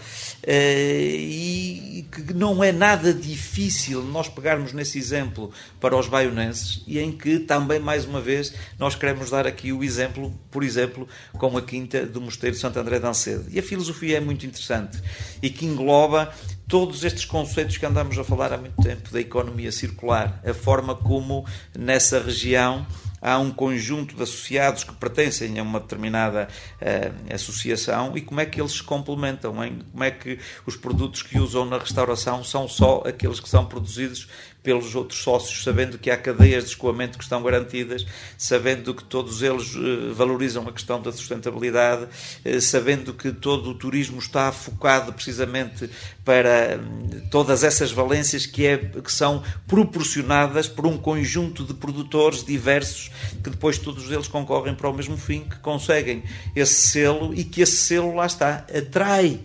e 0.47 2.06
que 2.12 2.34
não 2.34 2.63
é 2.63 2.71
nada 2.71 3.13
difícil 3.13 4.04
nós 4.04 4.28
pegarmos 4.28 4.73
nesse 4.73 4.97
exemplo 4.97 5.52
para 5.80 5.95
os 5.95 6.08
baionenses, 6.08 6.84
e 6.88 6.99
em 6.99 7.12
que 7.12 7.39
também, 7.39 7.80
mais 7.80 8.06
uma 8.06 8.21
vez, 8.21 8.54
nós 8.78 8.95
queremos 8.95 9.30
dar 9.30 9.45
aqui 9.45 9.71
o 9.71 9.84
exemplo, 9.84 10.34
por 10.49 10.63
exemplo, 10.63 11.08
com 11.34 11.58
a 11.58 11.62
Quinta 11.62 12.06
do 12.06 12.21
Mosteiro 12.21 12.56
de 12.56 12.62
Santo 12.62 12.80
André 12.80 12.99
de 12.99 13.06
Ancedo. 13.06 13.45
E 13.49 13.60
a 13.60 13.63
filosofia 13.63 14.17
é 14.17 14.19
muito 14.19 14.45
interessante 14.45 14.97
e 15.41 15.49
que 15.49 15.65
engloba 15.65 16.34
todos 16.67 17.04
estes 17.04 17.25
conceitos 17.25 17.78
que 17.78 17.86
andamos 17.86 18.17
a 18.17 18.23
falar 18.23 18.54
há 18.54 18.58
muito 18.58 18.82
tempo 18.82 19.12
da 19.12 19.19
economia 19.19 19.71
circular, 19.71 20.41
a 20.45 20.54
forma 20.54 20.95
como 20.95 21.45
nessa 21.78 22.19
região 22.19 22.86
há 23.21 23.38
um 23.38 23.51
conjunto 23.51 24.15
de 24.15 24.23
associados 24.23 24.84
que 24.84 24.93
pertencem 24.93 25.60
a 25.60 25.63
uma 25.63 25.79
determinada 25.79 26.47
uh, 26.82 27.34
associação 27.34 28.17
e 28.17 28.21
como 28.21 28.39
é 28.39 28.45
que 28.45 28.60
eles 28.60 28.73
se 28.73 28.84
complementam, 28.84 29.63
hein? 29.63 29.79
como 29.91 30.03
é 30.03 30.12
que 30.12 30.39
os 30.65 30.75
produtos 30.75 31.23
que 31.23 31.39
usam 31.39 31.65
na 31.65 31.77
restauração 31.77 32.43
são 32.43 32.67
só 32.67 33.03
aqueles 33.05 33.39
que 33.39 33.49
são 33.49 33.65
produzidos 33.65 34.27
pelos 34.61 34.93
outros 34.93 35.21
sócios, 35.21 35.63
sabendo 35.63 35.97
que 35.97 36.11
há 36.11 36.17
cadeias 36.17 36.65
de 36.65 36.71
escoamento 36.71 37.17
que 37.17 37.23
estão 37.23 37.41
garantidas, 37.41 38.05
sabendo 38.37 38.93
que 38.93 39.03
todos 39.03 39.41
eles 39.41 39.75
uh, 39.75 40.13
valorizam 40.13 40.67
a 40.67 40.71
questão 40.71 41.01
da 41.01 41.11
sustentabilidade, 41.11 42.05
uh, 42.45 42.61
sabendo 42.61 43.13
que 43.13 43.31
todo 43.31 43.69
o 43.69 43.73
turismo 43.73 44.19
está 44.19 44.51
focado 44.51 45.13
precisamente 45.13 45.89
para 46.25 46.77
um, 46.77 47.29
todas 47.29 47.63
essas 47.63 47.91
valências 47.91 48.45
que, 48.45 48.65
é, 48.65 48.77
que 48.77 49.11
são 49.11 49.43
proporcionadas 49.67 50.67
por 50.67 50.85
um 50.85 50.97
conjunto 50.97 51.63
de 51.63 51.73
produtores 51.73 52.43
diversos 52.43 53.11
que 53.43 53.49
depois 53.49 53.77
todos 53.77 54.11
eles 54.11 54.27
concorrem 54.27 54.75
para 54.75 54.89
o 54.89 54.93
mesmo 54.93 55.17
fim, 55.17 55.41
que 55.41 55.57
conseguem 55.59 56.23
esse 56.55 56.89
selo 56.89 57.33
e 57.33 57.43
que 57.43 57.61
esse 57.61 57.77
selo 57.77 58.13
lá 58.15 58.25
está, 58.25 58.65
atrai 58.75 59.39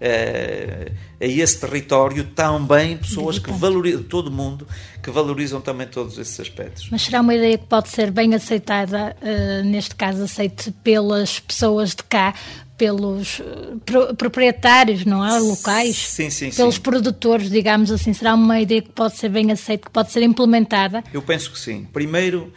a 0.00 1.26
esse 1.26 1.60
território 1.60 2.24
também 2.24 2.96
pessoas 2.96 3.38
que 3.38 3.52
valorizam, 3.52 4.02
todo 4.02 4.30
mundo, 4.30 4.66
que 5.02 5.10
valorizam 5.10 5.60
também 5.60 5.86
todos 5.86 6.18
esses 6.18 6.40
aspectos. 6.40 6.88
Mas 6.90 7.02
será 7.02 7.20
uma 7.20 7.34
ideia 7.34 7.58
que 7.58 7.66
pode 7.66 7.90
ser 7.90 8.10
bem 8.10 8.34
aceitada, 8.34 9.14
uh, 9.20 9.64
neste 9.64 9.94
caso 9.94 10.22
aceite 10.22 10.72
pelas 10.82 11.38
pessoas 11.38 11.90
de 11.90 12.02
cá, 12.04 12.34
pelos 12.78 13.40
uh, 13.40 14.14
proprietários, 14.16 15.04
não 15.04 15.22
é? 15.22 15.38
Locais? 15.38 15.96
Sim, 15.96 16.30
sim, 16.30 16.50
Pelos 16.50 16.76
sim. 16.76 16.80
produtores, 16.80 17.50
digamos 17.50 17.90
assim. 17.90 18.14
Será 18.14 18.34
uma 18.34 18.58
ideia 18.58 18.80
que 18.80 18.90
pode 18.90 19.18
ser 19.18 19.28
bem 19.28 19.52
aceita, 19.52 19.84
que 19.84 19.90
pode 19.90 20.10
ser 20.10 20.22
implementada? 20.22 21.04
Eu 21.12 21.20
penso 21.20 21.52
que 21.52 21.58
sim. 21.58 21.86
Primeiro, 21.92 22.50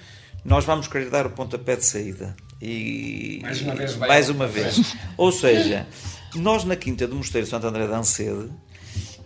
nós 0.45 0.63
vamos 0.63 0.88
querer 0.88 1.10
dar 1.10 1.25
o 1.25 1.32
pontapé 1.32 1.75
de 1.75 1.86
saída. 1.86 2.34
E, 2.62 3.39
mais 3.41 3.62
uma 3.62 3.75
vez. 3.75 3.95
Mais 3.97 4.29
uma 4.29 4.47
vez. 4.47 4.95
Ou 5.17 5.29
seja, 5.34 5.86
nós, 6.36 6.63
na 6.63 6.76
quinta 6.76 7.08
do 7.08 7.15
Mosteiro 7.15 7.48
Santo 7.48 7.67
André 7.67 7.88
de 7.88 7.93
Ancede, 7.93 8.50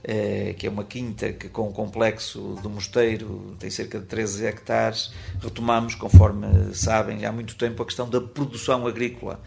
eh, 0.03 0.55
que 0.57 0.67
é 0.67 0.69
uma 0.69 0.83
quinta 0.83 1.33
que, 1.33 1.49
com 1.49 1.67
o 1.67 1.73
complexo 1.73 2.57
do 2.61 2.69
mosteiro, 2.69 3.55
tem 3.59 3.69
cerca 3.69 3.99
de 3.99 4.05
13 4.05 4.45
hectares, 4.45 5.11
retomamos, 5.41 5.95
conforme 5.95 6.47
sabem, 6.73 7.25
há 7.25 7.31
muito 7.31 7.55
tempo, 7.55 7.83
a 7.83 7.85
questão 7.85 8.09
da 8.09 8.21
produção 8.21 8.87
agrícola. 8.87 9.41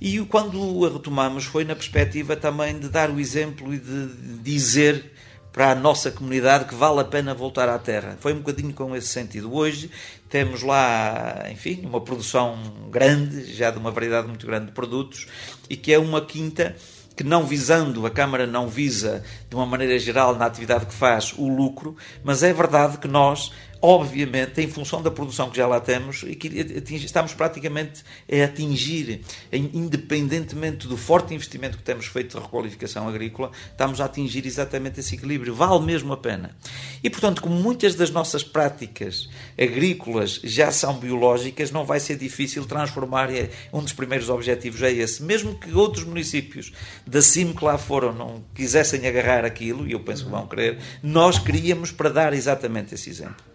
E 0.00 0.18
quando 0.26 0.84
a 0.84 0.90
retomamos 0.90 1.44
foi 1.44 1.64
na 1.64 1.76
perspectiva 1.76 2.34
também 2.34 2.78
de 2.78 2.88
dar 2.88 3.10
o 3.10 3.20
exemplo 3.20 3.72
e 3.72 3.78
de 3.78 4.08
dizer 4.42 5.12
para 5.52 5.72
a 5.72 5.74
nossa 5.74 6.10
comunidade 6.10 6.64
que 6.64 6.74
vale 6.74 7.00
a 7.00 7.04
pena 7.04 7.34
voltar 7.34 7.68
à 7.68 7.78
terra. 7.78 8.16
Foi 8.20 8.32
um 8.32 8.38
bocadinho 8.38 8.72
com 8.72 8.94
esse 8.94 9.08
sentido. 9.08 9.52
Hoje 9.52 9.90
temos 10.28 10.62
lá, 10.62 11.46
enfim, 11.50 11.84
uma 11.84 12.00
produção 12.00 12.56
grande, 12.90 13.52
já 13.52 13.70
de 13.70 13.78
uma 13.78 13.90
variedade 13.90 14.28
muito 14.28 14.46
grande 14.46 14.66
de 14.66 14.72
produtos, 14.72 15.26
e 15.68 15.76
que 15.76 15.92
é 15.92 15.98
uma 15.98 16.24
quinta 16.24 16.76
que 17.16 17.24
não 17.24 17.44
visando, 17.44 18.06
a 18.06 18.10
Câmara 18.10 18.46
não 18.46 18.68
visa, 18.68 19.22
de 19.48 19.54
uma 19.54 19.66
maneira 19.66 19.98
geral, 19.98 20.34
na 20.36 20.46
atividade 20.46 20.86
que 20.86 20.94
faz, 20.94 21.34
o 21.36 21.48
lucro, 21.48 21.96
mas 22.24 22.42
é 22.42 22.52
verdade 22.52 22.98
que 22.98 23.08
nós 23.08 23.52
obviamente, 23.82 24.60
em 24.60 24.68
função 24.68 25.02
da 25.02 25.10
produção 25.10 25.50
que 25.50 25.56
já 25.56 25.66
lá 25.66 25.80
temos, 25.80 26.22
e 26.22 26.34
que 26.34 26.48
estamos 26.96 27.32
praticamente 27.32 28.02
a 28.30 28.44
atingir, 28.44 29.22
independentemente 29.52 30.86
do 30.86 30.96
forte 30.96 31.34
investimento 31.34 31.78
que 31.78 31.82
temos 31.82 32.06
feito 32.06 32.36
de 32.36 32.42
requalificação 32.42 33.08
agrícola, 33.08 33.50
estamos 33.70 34.00
a 34.00 34.04
atingir 34.04 34.46
exatamente 34.46 35.00
esse 35.00 35.14
equilíbrio. 35.14 35.54
Vale 35.54 35.84
mesmo 35.84 36.12
a 36.12 36.16
pena. 36.16 36.56
E, 37.02 37.08
portanto, 37.08 37.40
como 37.40 37.54
muitas 37.54 37.94
das 37.94 38.10
nossas 38.10 38.44
práticas 38.44 39.28
agrícolas 39.58 40.40
já 40.44 40.70
são 40.70 40.98
biológicas, 40.98 41.70
não 41.70 41.84
vai 41.84 42.00
ser 42.00 42.16
difícil 42.16 42.64
transformar. 42.66 43.34
É, 43.34 43.50
um 43.72 43.82
dos 43.82 43.92
primeiros 43.92 44.28
objetivos 44.28 44.82
é 44.82 44.92
esse. 44.92 45.22
Mesmo 45.22 45.54
que 45.54 45.72
outros 45.72 46.04
municípios 46.04 46.72
da 47.06 47.22
CIM 47.22 47.52
que 47.52 47.64
lá 47.64 47.78
foram 47.78 48.12
não 48.12 48.44
quisessem 48.54 49.06
agarrar 49.06 49.44
aquilo, 49.44 49.86
e 49.86 49.92
eu 49.92 50.00
penso 50.00 50.24
que 50.24 50.30
vão 50.30 50.46
querer, 50.46 50.78
nós 51.02 51.38
queríamos 51.38 51.90
para 51.90 52.10
dar 52.10 52.32
exatamente 52.34 52.94
esse 52.94 53.08
exemplo. 53.08 53.49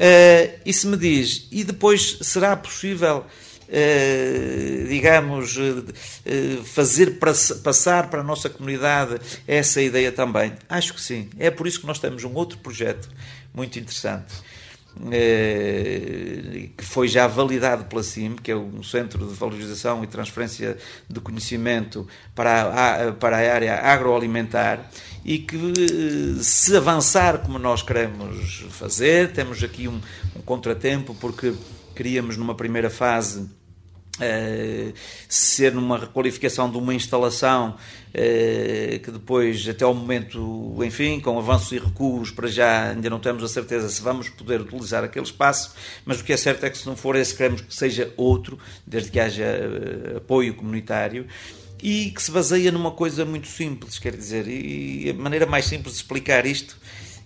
Uh, 0.00 0.58
e 0.64 0.72
se 0.72 0.86
me 0.86 0.96
diz, 0.96 1.46
e 1.52 1.62
depois 1.62 2.16
será 2.22 2.56
possível, 2.56 3.26
uh, 3.68 4.88
digamos, 4.88 5.58
uh, 5.58 6.64
fazer 6.64 7.18
passar 7.62 8.08
para 8.08 8.20
a 8.20 8.24
nossa 8.24 8.48
comunidade 8.48 9.20
essa 9.46 9.82
ideia 9.82 10.10
também? 10.10 10.54
Acho 10.70 10.94
que 10.94 11.02
sim. 11.02 11.28
É 11.38 11.50
por 11.50 11.66
isso 11.66 11.82
que 11.82 11.86
nós 11.86 11.98
temos 11.98 12.24
um 12.24 12.32
outro 12.32 12.56
projeto 12.58 13.10
muito 13.52 13.78
interessante. 13.78 14.32
que 16.76 16.84
foi 16.84 17.06
já 17.06 17.26
validado 17.26 17.84
pela 17.84 18.02
CIM, 18.02 18.36
que 18.36 18.50
é 18.50 18.56
um 18.56 18.82
Centro 18.82 19.26
de 19.26 19.34
Valorização 19.34 20.02
e 20.02 20.06
Transferência 20.06 20.78
de 21.08 21.20
Conhecimento 21.20 22.08
para 22.34 23.08
a, 23.08 23.12
para 23.12 23.36
a 23.36 23.54
área 23.54 23.74
agroalimentar, 23.82 24.90
e 25.24 25.38
que 25.38 25.56
eh, 25.56 26.42
se 26.42 26.76
avançar 26.76 27.38
como 27.38 27.58
nós 27.58 27.82
queremos 27.82 28.64
fazer, 28.70 29.32
temos 29.32 29.62
aqui 29.62 29.86
um, 29.86 30.00
um 30.36 30.40
contratempo 30.42 31.14
porque 31.14 31.54
queríamos 31.94 32.36
numa 32.36 32.54
primeira 32.54 32.88
fase 32.88 33.40
uh, 34.20 34.94
ser 35.28 35.72
numa 35.72 35.98
requalificação 35.98 36.70
de 36.70 36.76
uma 36.76 36.94
instalação 36.94 37.76
uh, 38.08 38.98
que 39.00 39.10
depois, 39.10 39.68
até 39.68 39.84
ao 39.84 39.94
momento, 39.94 40.76
enfim, 40.82 41.20
com 41.20 41.38
avanços 41.38 41.72
e 41.72 41.78
recuos, 41.78 42.30
para 42.30 42.48
já 42.48 42.90
ainda 42.90 43.10
não 43.10 43.18
temos 43.18 43.42
a 43.42 43.48
certeza 43.48 43.88
se 43.88 44.00
vamos 44.02 44.28
poder 44.28 44.60
utilizar 44.60 45.04
aquele 45.04 45.24
espaço, 45.24 45.74
mas 46.04 46.20
o 46.20 46.24
que 46.24 46.32
é 46.32 46.36
certo 46.36 46.64
é 46.64 46.70
que 46.70 46.78
se 46.78 46.86
não 46.86 46.96
for 46.96 47.16
esse, 47.16 47.34
queremos 47.34 47.60
que 47.60 47.74
seja 47.74 48.12
outro, 48.16 48.58
desde 48.86 49.10
que 49.10 49.20
haja 49.20 49.44
apoio 50.16 50.54
comunitário 50.54 51.26
e 51.82 52.10
que 52.10 52.22
se 52.22 52.30
baseia 52.30 52.70
numa 52.72 52.90
coisa 52.90 53.24
muito 53.24 53.48
simples, 53.48 53.98
quer 53.98 54.16
dizer, 54.16 54.46
e 54.48 55.10
a 55.10 55.14
maneira 55.14 55.46
mais 55.46 55.64
simples 55.66 55.94
de 55.94 56.00
explicar 56.00 56.46
isto 56.46 56.76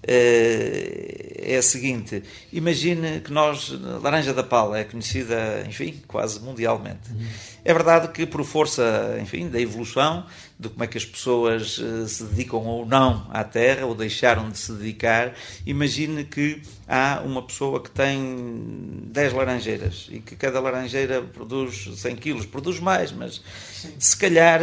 é 0.06 1.56
a 1.56 1.62
seguinte: 1.62 2.22
imagine 2.52 3.20
que 3.20 3.32
nós, 3.32 3.70
laranja 4.02 4.32
da 4.32 4.42
pala 4.42 4.78
é 4.78 4.84
conhecida, 4.84 5.64
enfim, 5.68 6.00
quase 6.06 6.40
mundialmente. 6.40 7.10
Uhum. 7.10 7.26
É 7.64 7.72
verdade 7.72 8.08
que 8.08 8.26
por 8.26 8.44
força, 8.44 9.16
enfim, 9.20 9.48
da 9.48 9.58
evolução, 9.58 10.26
de 10.58 10.68
como 10.68 10.84
é 10.84 10.86
que 10.86 10.98
as 10.98 11.04
pessoas 11.04 11.78
uh, 11.78 12.06
se 12.06 12.24
dedicam 12.24 12.60
ou 12.60 12.84
não 12.84 13.26
à 13.30 13.42
terra, 13.42 13.86
ou 13.86 13.94
deixaram 13.94 14.50
de 14.50 14.58
se 14.58 14.72
dedicar, 14.72 15.32
imagine 15.64 16.24
que 16.24 16.60
há 16.86 17.22
uma 17.24 17.42
pessoa 17.42 17.82
que 17.82 17.90
tem 17.90 19.00
10 19.06 19.32
laranjeiras 19.32 20.08
e 20.10 20.20
que 20.20 20.36
cada 20.36 20.60
laranjeira 20.60 21.22
produz 21.22 21.88
100 21.96 22.16
quilos, 22.16 22.46
produz 22.46 22.78
mais, 22.80 23.10
mas 23.12 23.42
Sim. 23.72 23.94
se 23.98 24.16
calhar 24.16 24.60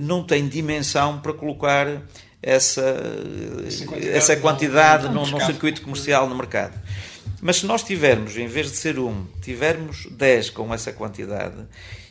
não 0.00 0.24
tem 0.24 0.48
dimensão 0.48 1.20
para 1.20 1.32
colocar 1.32 2.02
essa, 2.42 2.82
quantidade, 3.86 4.08
essa 4.08 4.36
quantidade 4.36 5.08
num, 5.08 5.26
num 5.26 5.40
circuito 5.40 5.82
comercial 5.82 6.28
no 6.28 6.34
mercado. 6.34 6.78
Mas 7.40 7.56
se 7.56 7.66
nós 7.66 7.82
tivermos, 7.82 8.36
em 8.36 8.46
vez 8.46 8.70
de 8.70 8.76
ser 8.76 8.98
um, 8.98 9.26
tivermos 9.40 10.06
10 10.10 10.50
com 10.50 10.72
essa 10.72 10.92
quantidade, 10.92 11.56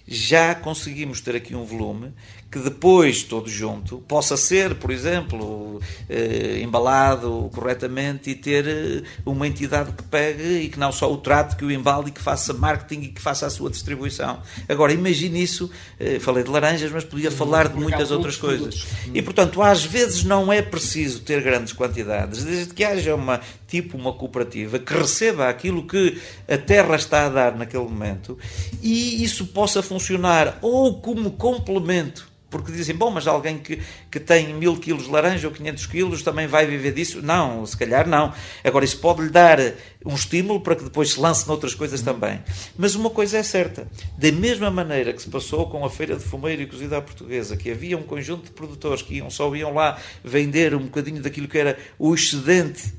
já 0.08 0.56
conseguimos 0.56 1.22
ter 1.22 1.36
aqui 1.36 1.56
um 1.56 1.63
volume 1.63 2.13
que 2.51 2.57
depois, 2.57 3.23
todo 3.23 3.47
junto, 3.47 3.99
possa 3.99 4.35
ser, 4.35 4.75
por 4.75 4.89
exemplo, 4.89 5.79
eh, 6.09 6.59
embalado 6.63 7.49
corretamente 7.53 8.31
e 8.31 8.35
ter 8.35 8.67
eh, 8.67 9.03
uma 9.23 9.47
entidade 9.47 9.91
que 9.91 10.01
pegue 10.03 10.62
e 10.62 10.69
que 10.69 10.79
não 10.79 10.91
só 10.91 11.12
o 11.12 11.17
trate, 11.17 11.55
que 11.55 11.63
o 11.63 11.71
embale 11.71 12.09
e 12.09 12.12
que 12.12 12.21
faça 12.21 12.51
marketing 12.51 13.01
e 13.01 13.07
que 13.09 13.21
faça 13.21 13.45
a 13.45 13.51
sua 13.51 13.69
distribuição. 13.69 14.41
Agora, 14.67 14.91
imagine 14.91 15.43
isso, 15.43 15.69
eh, 15.99 16.19
falei 16.19 16.43
de 16.43 16.49
laranjas, 16.49 16.91
mas 16.91 17.03
podia 17.03 17.29
falar 17.29 17.67
de 17.67 17.79
muitas 17.79 18.09
outras 18.09 18.35
coisas. 18.35 18.88
E, 19.13 19.21
portanto, 19.21 19.62
às 19.62 19.85
vezes 19.85 20.23
não 20.23 20.51
é 20.51 20.62
preciso 20.63 21.21
ter 21.21 21.43
grandes 21.43 21.73
quantidades, 21.73 22.43
desde 22.43 22.73
que 22.73 22.83
haja 22.83 23.13
uma 23.13 23.41
tipo 23.67 23.95
uma 23.95 24.12
cooperativa 24.12 24.79
que 24.79 24.91
receba 24.91 25.47
aquilo 25.47 25.85
que 25.85 26.19
a 26.47 26.57
terra 26.57 26.95
está 26.95 27.27
a 27.27 27.29
dar 27.29 27.55
naquele 27.55 27.83
momento 27.83 28.35
e 28.81 29.23
isso 29.23 29.45
possa 29.45 29.83
funcionar 29.83 30.57
ou 30.59 30.99
como 30.99 31.31
complemento 31.31 32.27
porque 32.49 32.71
dizem, 32.71 32.95
bom, 32.95 33.12
mas 33.12 33.27
alguém 33.27 33.57
que, 33.57 33.79
que 34.09 34.19
tem 34.19 34.53
mil 34.53 34.77
quilos 34.77 35.03
de 35.03 35.12
laranja 35.12 35.47
ou 35.47 35.53
500 35.53 35.85
quilos 35.85 36.23
também 36.23 36.47
vai 36.47 36.65
viver 36.65 36.91
disso? 36.91 37.21
Não, 37.21 37.65
se 37.65 37.77
calhar 37.77 38.07
não. 38.07 38.33
Agora, 38.63 38.83
isso 38.83 38.97
pode-lhe 38.99 39.29
dar 39.29 39.59
um 40.05 40.15
estímulo 40.15 40.62
para 40.62 40.75
que 40.75 40.83
depois 40.83 41.13
se 41.13 41.19
lance 41.19 41.47
noutras 41.47 41.75
coisas 41.75 42.01
também. 42.01 42.41
Mas 42.77 42.95
uma 42.95 43.09
coisa 43.09 43.38
é 43.38 43.43
certa, 43.43 43.88
da 44.17 44.31
mesma 44.31 44.71
maneira 44.71 45.13
que 45.13 45.21
se 45.21 45.29
passou 45.29 45.67
com 45.67 45.85
a 45.85 45.89
Feira 45.89 46.15
de 46.15 46.23
Fumeiro 46.23 46.62
e 46.62 46.67
Cozida 46.67 46.97
à 46.97 47.01
Portuguesa, 47.01 47.55
que 47.55 47.69
havia 47.69 47.97
um 47.97 48.03
conjunto 48.03 48.45
de 48.45 48.51
produtores 48.51 49.01
que 49.01 49.15
iam, 49.15 49.29
só 49.29 49.53
iam 49.55 49.73
lá 49.73 49.99
vender 50.23 50.73
um 50.73 50.83
bocadinho 50.85 51.21
daquilo 51.21 51.47
que 51.47 51.57
era 51.57 51.77
o 51.97 52.13
excedente 52.13 52.93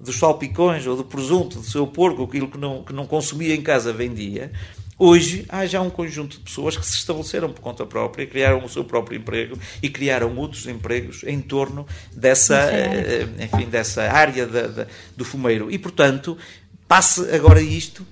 dos 0.00 0.18
salpicões 0.18 0.86
ou 0.86 0.96
do 0.96 1.04
presunto 1.04 1.58
do 1.58 1.64
seu 1.64 1.86
porco, 1.86 2.24
aquilo 2.24 2.48
que 2.48 2.58
não, 2.58 2.84
que 2.84 2.92
não 2.92 3.06
consumia 3.06 3.54
em 3.54 3.62
casa 3.62 3.92
vendia, 3.92 4.52
Hoje 4.98 5.44
há 5.48 5.66
já 5.66 5.80
um 5.80 5.90
conjunto 5.90 6.38
de 6.38 6.44
pessoas 6.44 6.76
que 6.76 6.86
se 6.86 6.94
estabeleceram 6.94 7.52
por 7.52 7.60
conta 7.60 7.84
própria, 7.84 8.26
criaram 8.26 8.64
o 8.64 8.68
seu 8.68 8.84
próprio 8.84 9.18
emprego 9.18 9.58
e 9.82 9.88
criaram 9.88 10.36
outros 10.36 10.66
empregos 10.66 11.22
em 11.24 11.40
torno 11.40 11.86
dessa, 12.12 12.56
eh, 12.70 13.26
enfim, 13.40 13.68
dessa 13.68 14.02
área 14.02 14.46
da, 14.46 14.66
da, 14.68 14.86
do 15.16 15.24
fumeiro. 15.24 15.70
E, 15.70 15.78
portanto, 15.78 16.38
passe 16.86 17.28
agora 17.34 17.60
isto 17.60 18.06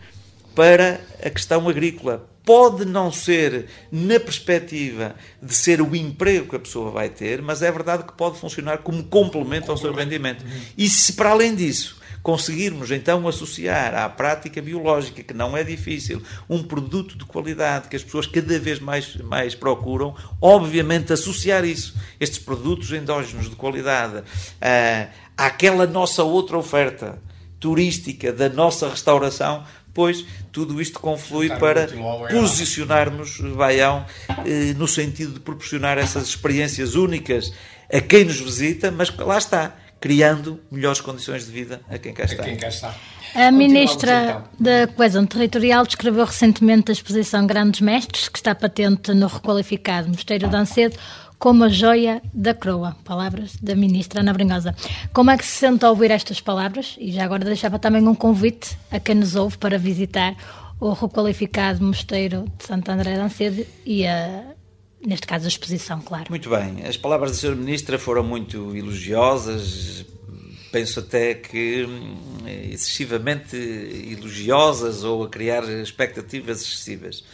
para 0.55 1.01
a 1.25 1.31
questão 1.31 1.69
agrícola. 1.69 2.29
Pode 2.45 2.85
não 2.85 3.13
ser 3.13 3.67
na 3.93 4.19
perspectiva 4.19 5.15
de 5.41 5.55
ser 5.55 5.81
o 5.81 5.95
emprego 5.95 6.49
que 6.49 6.57
a 6.57 6.59
pessoa 6.59 6.91
vai 6.91 7.09
ter, 7.09 7.41
mas 7.41 7.63
é 7.63 7.71
verdade 7.71 8.03
que 8.03 8.13
pode 8.15 8.37
funcionar 8.41 8.79
como 8.79 9.05
complemento 9.05 9.71
ao 9.71 9.77
seu 9.77 9.93
rendimento. 9.93 10.45
E 10.77 10.89
se 10.89 11.13
para 11.13 11.31
além 11.31 11.55
disso 11.55 12.02
conseguirmos 12.23 12.91
então 12.91 13.27
associar 13.27 13.95
à 13.95 14.09
prática 14.09 14.63
biológica, 14.63 15.23
que 15.23 15.35
não 15.35 15.57
é 15.57 15.65
difícil, 15.65 16.23
um 16.49 16.63
produto 16.63 17.19
de 17.19 17.25
qualidade 17.25 17.89
que 17.89 17.97
as 17.97 18.05
pessoas 18.05 18.27
cada 18.27 18.59
vez 18.59 18.79
mais, 18.79 19.17
mais 19.17 19.55
procuram, 19.55 20.15
obviamente 20.41 21.13
associar 21.13 21.65
isso, 21.65 21.95
estes 22.21 22.39
produtos 22.39 22.93
endógenos 22.93 23.51
de 23.51 23.57
qualidade, 23.57 24.19
uh, 24.19 25.09
àquela 25.37 25.87
nossa 25.87 26.23
outra 26.23 26.57
oferta 26.57 27.19
turística 27.59 28.33
da 28.33 28.49
nossa 28.49 28.89
restauração, 28.89 29.65
pois 29.95 30.25
tudo 30.51 30.81
isto 30.81 30.99
conflui 30.99 31.49
para 31.49 31.89
posicionarmos 32.31 33.41
Baião 33.41 34.05
eh, 34.45 34.75
no 34.75 34.89
sentido 34.89 35.35
de 35.35 35.41
proporcionar 35.41 35.99
essas 35.99 36.27
experiências 36.27 36.95
únicas 36.95 37.53
a 37.93 38.01
quem 38.01 38.25
nos 38.25 38.41
visita, 38.41 38.91
mas 38.91 39.15
lá 39.17 39.39
está, 39.39 39.77
criando 40.03 40.59
melhores 40.69 41.01
condições 41.01 41.47
de 41.47 41.53
vida 41.53 41.81
a 41.89 41.97
quem 41.97 42.13
cá 42.13 42.25
está. 42.25 42.43
A 42.43 42.45
quem 42.45 42.57
cá 42.57 42.67
está. 42.67 42.93
A 43.37 43.53
Ministra 43.53 44.25
então. 44.25 44.43
da 44.59 44.87
Coesão 44.89 45.25
Territorial 45.25 45.87
descreveu 45.87 46.25
recentemente 46.25 46.91
a 46.91 46.93
exposição 46.93 47.47
Grandes 47.47 47.81
Mestres, 47.81 48.29
que 48.29 48.37
está 48.37 48.53
patente 48.53 49.15
no 49.15 49.29
requalificado 49.29 50.09
Mosteiro 50.09 50.49
de 50.49 50.57
Ancedo, 50.57 50.97
como 51.39 51.63
a 51.63 51.69
joia 51.69 52.21
da 52.35 52.53
coroa. 52.53 52.97
Palavras 53.05 53.57
da 53.63 53.77
Ministra 53.77 54.23
Ana 54.23 54.33
Brinhosa. 54.33 54.75
Como 55.13 55.31
é 55.31 55.39
que 55.39 55.47
se 55.47 55.53
sente 55.53 55.85
a 55.85 55.91
ouvir 55.91 56.11
estas 56.11 56.41
palavras? 56.41 56.97
E 56.99 57.13
já 57.13 57.25
agora 57.25 57.45
deixava 57.45 57.79
também 57.79 58.07
um 58.07 58.15
convite 58.15 58.77
a 58.91 58.99
quem 58.99 59.15
nos 59.15 59.37
ouve 59.37 59.57
para 59.57 59.79
visitar 59.79 60.35
o 60.81 60.93
requalificado 60.93 61.83
Mosteiro 61.85 62.45
de 62.59 62.67
Santo 62.67 62.91
André 62.91 63.15
de 63.15 63.21
Ancedo 63.21 63.65
e 63.87 64.05
a 64.05 64.43
neste 65.07 65.27
caso 65.27 65.45
a 65.45 65.49
exposição, 65.49 66.01
claro. 66.01 66.27
Muito 66.31 66.49
bem, 66.49 66.85
as 66.87 66.97
palavras 66.97 67.33
da 67.33 67.37
Sra. 67.37 67.55
Ministra 67.55 67.99
foram 67.99 68.23
muito 68.23 68.77
elogiosas, 68.77 70.05
penso 70.71 71.01
até 71.01 71.35
que 71.35 71.85
hum, 71.85 72.17
excessivamente 72.71 73.57
elogiosas 73.57 75.05
ou 75.05 75.25
a 75.25 75.29
criar 75.29 75.65
expectativas 75.65 76.63
excessivas. 76.63 77.25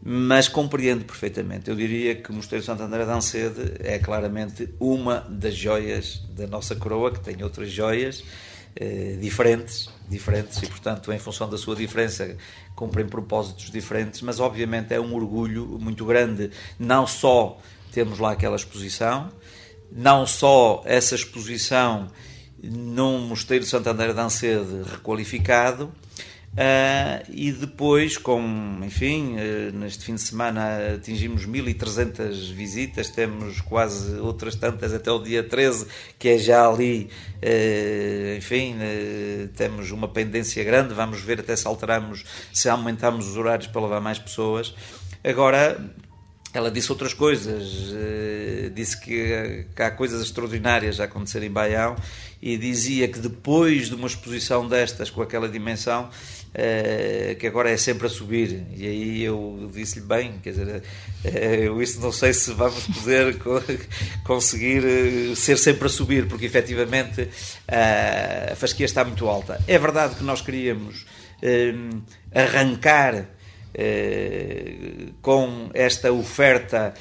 Mas 0.00 0.46
compreendo 0.46 1.04
perfeitamente. 1.04 1.68
Eu 1.68 1.74
diria 1.74 2.14
que 2.14 2.30
o 2.30 2.32
Mosteiro 2.32 2.64
Santo 2.64 2.84
André 2.84 3.04
de 3.04 3.10
Ancede 3.10 3.72
é 3.80 3.98
claramente 3.98 4.68
uma 4.78 5.26
das 5.28 5.56
joias 5.56 6.22
da 6.30 6.46
nossa 6.46 6.76
coroa, 6.76 7.10
que 7.10 7.18
tem 7.18 7.42
outras 7.42 7.68
joias 7.70 8.22
diferentes, 9.20 9.88
diferentes 10.08 10.62
e, 10.62 10.66
portanto, 10.66 11.12
em 11.12 11.18
função 11.18 11.48
da 11.48 11.58
sua 11.58 11.74
diferença, 11.74 12.36
cumprem 12.74 13.06
propósitos 13.06 13.70
diferentes, 13.70 14.22
mas 14.22 14.38
obviamente 14.38 14.94
é 14.94 15.00
um 15.00 15.14
orgulho 15.14 15.66
muito 15.80 16.04
grande 16.04 16.50
não 16.78 17.06
só 17.06 17.58
termos 17.92 18.18
lá 18.18 18.32
aquela 18.32 18.56
exposição, 18.56 19.30
não 19.90 20.26
só 20.26 20.82
essa 20.84 21.14
exposição 21.14 22.08
num 22.62 23.18
mosteiro 23.26 23.64
de 23.64 23.70
Santander 23.70 24.12
de 24.12 24.20
Ancede 24.20 24.82
requalificado, 24.90 25.92
Uh, 26.58 27.24
e 27.32 27.52
depois, 27.52 28.18
com, 28.18 28.80
enfim, 28.82 29.36
uh, 29.36 29.78
neste 29.78 30.04
fim 30.04 30.16
de 30.16 30.22
semana 30.22 30.94
atingimos 30.96 31.46
1.300 31.46 32.52
visitas, 32.52 33.10
temos 33.10 33.60
quase 33.60 34.16
outras 34.18 34.56
tantas 34.56 34.92
até 34.92 35.08
o 35.08 35.20
dia 35.20 35.44
13, 35.44 35.86
que 36.18 36.30
é 36.30 36.36
já 36.36 36.68
ali, 36.68 37.10
uh, 37.36 38.36
enfim, 38.36 38.74
temos 39.56 39.92
uma 39.92 40.08
pendência 40.08 40.64
grande, 40.64 40.94
vamos 40.94 41.20
ver 41.20 41.38
até 41.38 41.54
se 41.54 41.64
alteramos, 41.64 42.24
se 42.52 42.68
aumentamos 42.68 43.28
os 43.28 43.36
horários 43.36 43.68
para 43.68 43.80
levar 43.80 44.00
mais 44.00 44.18
pessoas. 44.18 44.74
Agora, 45.22 45.80
ela 46.52 46.72
disse 46.72 46.90
outras 46.90 47.14
coisas, 47.14 47.94
disse 48.74 48.98
que, 49.00 49.64
há 49.76 49.90
coisas 49.92 50.22
extraordinárias 50.22 50.98
a 50.98 51.04
acontecer 51.04 51.42
em 51.44 51.50
Baião 51.50 51.94
e 52.40 52.56
dizia 52.56 53.06
que 53.08 53.18
depois 53.18 53.88
de 53.88 53.94
uma 53.94 54.06
exposição 54.06 54.66
destas 54.66 55.10
com 55.10 55.20
aquela 55.20 55.48
dimensão 55.48 56.08
uh, 56.58 57.36
que 57.36 57.46
agora 57.46 57.70
é 57.70 57.76
sempre 57.76 58.06
a 58.06 58.10
subir. 58.10 58.66
E 58.76 58.86
aí 58.86 59.22
eu 59.22 59.70
disse-lhe 59.72 60.04
bem, 60.04 60.34
quer 60.42 60.50
dizer, 60.50 60.82
uh, 61.24 61.28
eu 61.28 61.80
isso 61.80 62.00
não 62.00 62.12
sei 62.12 62.32
se 62.32 62.52
vamos 62.52 62.84
poder 62.86 63.38
co 63.38 63.62
conseguir 64.24 64.84
uh, 64.84 65.36
ser 65.36 65.56
sempre 65.56 65.86
a 65.86 65.88
subir, 65.88 66.26
porque 66.26 66.46
efetivamente 66.46 67.28
a 67.68 68.54
fasquia 68.56 68.86
está 68.86 69.04
muito 69.04 69.28
alta. 69.28 69.62
É 69.66 69.78
verdade 69.78 70.16
que 70.16 70.24
nós 70.24 70.40
queríamos 70.40 71.06
arrancar 72.34 73.28
com 75.22 75.70
esta 75.72 76.10
oferta, 76.10 76.94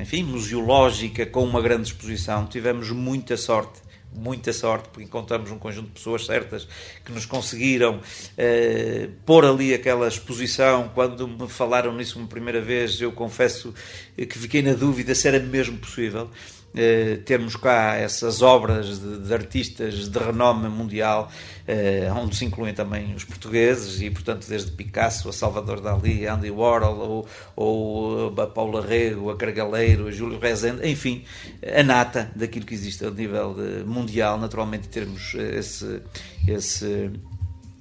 enfim, 0.00 0.24
museológica, 0.24 1.24
com 1.26 1.44
uma 1.44 1.60
grande 1.60 1.88
exposição. 1.88 2.46
Tivemos 2.46 2.90
muita 2.90 3.36
sorte 3.36 3.80
muita 4.14 4.52
sorte, 4.52 4.88
porque 4.88 5.04
encontramos 5.04 5.50
um 5.50 5.58
conjunto 5.58 5.88
de 5.88 5.92
pessoas 5.92 6.26
certas 6.26 6.68
que 7.04 7.12
nos 7.12 7.26
conseguiram 7.26 8.00
eh, 8.36 9.08
pôr 9.24 9.44
ali 9.44 9.74
aquela 9.74 10.08
exposição. 10.08 10.90
Quando 10.94 11.26
me 11.26 11.48
falaram 11.48 11.94
nisso 11.94 12.18
uma 12.18 12.28
primeira 12.28 12.60
vez, 12.60 13.00
eu 13.00 13.12
confesso 13.12 13.74
que 14.16 14.38
fiquei 14.38 14.62
na 14.62 14.74
dúvida 14.74 15.14
se 15.14 15.28
era 15.28 15.38
mesmo 15.38 15.78
possível. 15.78 16.30
Eh, 16.74 17.18
termos 17.24 17.56
cá 17.56 17.94
essas 17.94 18.42
obras 18.42 19.00
de, 19.00 19.18
de 19.18 19.34
artistas 19.34 20.08
de 20.08 20.18
renome 20.18 20.68
mundial, 20.68 21.30
eh, 21.66 22.10
onde 22.14 22.36
se 22.36 22.44
incluem 22.44 22.74
também 22.74 23.14
os 23.14 23.24
portugueses, 23.24 24.00
e 24.00 24.10
portanto 24.10 24.46
desde 24.48 24.70
Picasso 24.70 25.28
a 25.28 25.32
Salvador 25.32 25.80
Dali, 25.80 26.26
a 26.26 26.34
Andy 26.34 26.50
Warhol, 26.50 26.98
ou, 26.98 27.28
ou 27.56 28.40
a 28.40 28.46
Paula 28.46 28.84
Rego, 28.84 29.30
a 29.30 29.36
Cargaleiro, 29.36 30.08
a 30.08 30.10
Júlio 30.10 30.38
Rezende, 30.38 30.88
enfim, 30.88 31.24
a 31.62 31.82
nata 31.82 32.30
daquilo 32.34 32.66
que 32.66 32.74
existe 32.74 33.04
a 33.04 33.10
nível 33.10 33.56
mundial, 33.86 34.38
naturalmente 34.38 34.88
termos 34.88 35.34
esse, 35.34 36.00
esse 36.48 37.10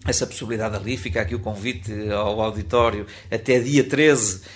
essa 0.05 0.25
possibilidade 0.25 0.75
ali, 0.75 0.97
fica 0.97 1.21
aqui 1.21 1.35
o 1.35 1.39
convite 1.39 1.93
ao 2.09 2.41
auditório 2.41 3.05
até 3.29 3.59
dia 3.59 3.83
13 3.83 4.41
eh, 4.43 4.47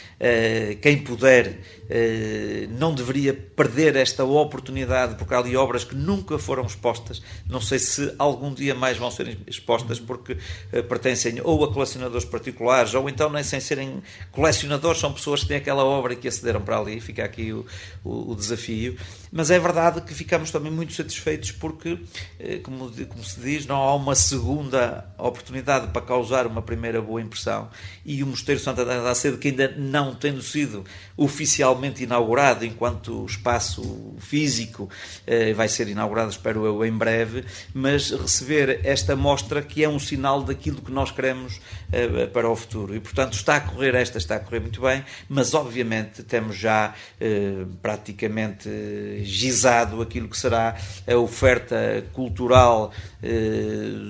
quem 0.82 1.00
puder 1.00 1.60
eh, 1.88 2.68
não 2.72 2.96
deveria 2.96 3.32
perder 3.32 3.96
esta 3.96 4.24
oportunidade, 4.24 5.16
porque 5.16 5.34
há 5.34 5.38
ali 5.38 5.56
obras 5.56 5.84
que 5.84 5.96
nunca 5.96 6.40
foram 6.40 6.66
expostas. 6.66 7.22
Não 7.48 7.62
sei 7.62 7.78
se 7.78 8.14
algum 8.18 8.54
dia 8.54 8.74
mais 8.74 8.98
vão 8.98 9.12
ser 9.12 9.38
expostas, 9.46 10.00
porque 10.00 10.38
eh, 10.72 10.82
pertencem 10.82 11.40
ou 11.44 11.64
a 11.64 11.72
colecionadores 11.72 12.26
particulares, 12.26 12.94
ou 12.96 13.08
então 13.08 13.30
nem 13.30 13.44
sem 13.44 13.60
serem 13.60 14.02
colecionadores, 14.32 15.00
são 15.00 15.14
pessoas 15.14 15.42
que 15.42 15.50
têm 15.50 15.58
aquela 15.58 15.84
obra 15.84 16.14
e 16.14 16.16
que 16.16 16.28
acederam 16.28 16.62
para 16.62 16.80
ali. 16.80 17.00
Fica 17.00 17.24
aqui 17.24 17.54
o, 17.54 17.66
o, 18.04 18.32
o 18.32 18.36
desafio. 18.36 18.98
Mas 19.32 19.52
é 19.52 19.60
verdade 19.60 20.02
que 20.02 20.14
ficamos 20.14 20.50
também 20.50 20.72
muito 20.72 20.94
satisfeitos, 20.94 21.52
porque, 21.52 22.00
como, 22.64 22.90
como 22.90 23.24
se 23.24 23.40
diz, 23.42 23.66
não 23.66 23.76
há 23.76 23.94
uma 23.94 24.16
segunda 24.16 25.14
oportunidade 25.18 25.88
para 25.88 26.02
causar 26.02 26.48
uma 26.48 26.62
primeira 26.62 27.02
boa 27.02 27.22
impressão. 27.22 27.70
E 28.06 28.24
o 28.24 28.28
Mosteiro 28.28 28.62
Santa 28.62 28.86
da 28.86 29.14
Cedo, 29.14 29.38
que 29.38 29.50
ainda 29.50 29.76
não 29.78 30.05
não 30.06 30.14
tendo 30.14 30.42
sido 30.42 30.86
oficialmente 31.18 32.04
inaugurado 32.04 32.66
enquanto 32.66 33.26
espaço 33.26 34.14
físico, 34.20 34.90
eh, 35.26 35.54
vai 35.54 35.68
ser 35.68 35.88
inaugurado, 35.88 36.30
espero 36.30 36.66
eu, 36.66 36.86
em 36.86 36.92
breve, 36.92 37.44
mas 37.74 38.12
receber 38.12 38.82
esta 38.84 39.16
mostra 39.16 39.62
que 39.62 39.84
é 39.84 39.90
um 39.90 40.00
sinal 40.00 40.44
daquilo 40.44 40.82
que 40.82 40.92
nós 40.92 41.12
queremos 41.12 41.60
eh, 41.92 42.28
para 42.28 42.50
o 42.50 42.56
futuro. 42.56 42.96
E, 42.96 43.00
portanto, 43.00 43.34
está 43.34 43.56
a 43.56 43.62
correr 43.62 43.96
esta, 43.96 44.18
está 44.18 44.36
a 44.36 44.40
correr 44.40 44.60
muito 44.60 44.82
bem, 44.82 45.04
mas 45.28 45.54
obviamente 45.54 46.22
temos 46.24 46.56
já 46.56 46.94
eh, 47.20 47.66
praticamente 47.82 48.70
gizado 49.24 50.02
aquilo 50.02 50.28
que 50.28 50.38
será 50.38 50.76
a 51.08 51.16
oferta 51.16 52.06
cultural 52.14 52.92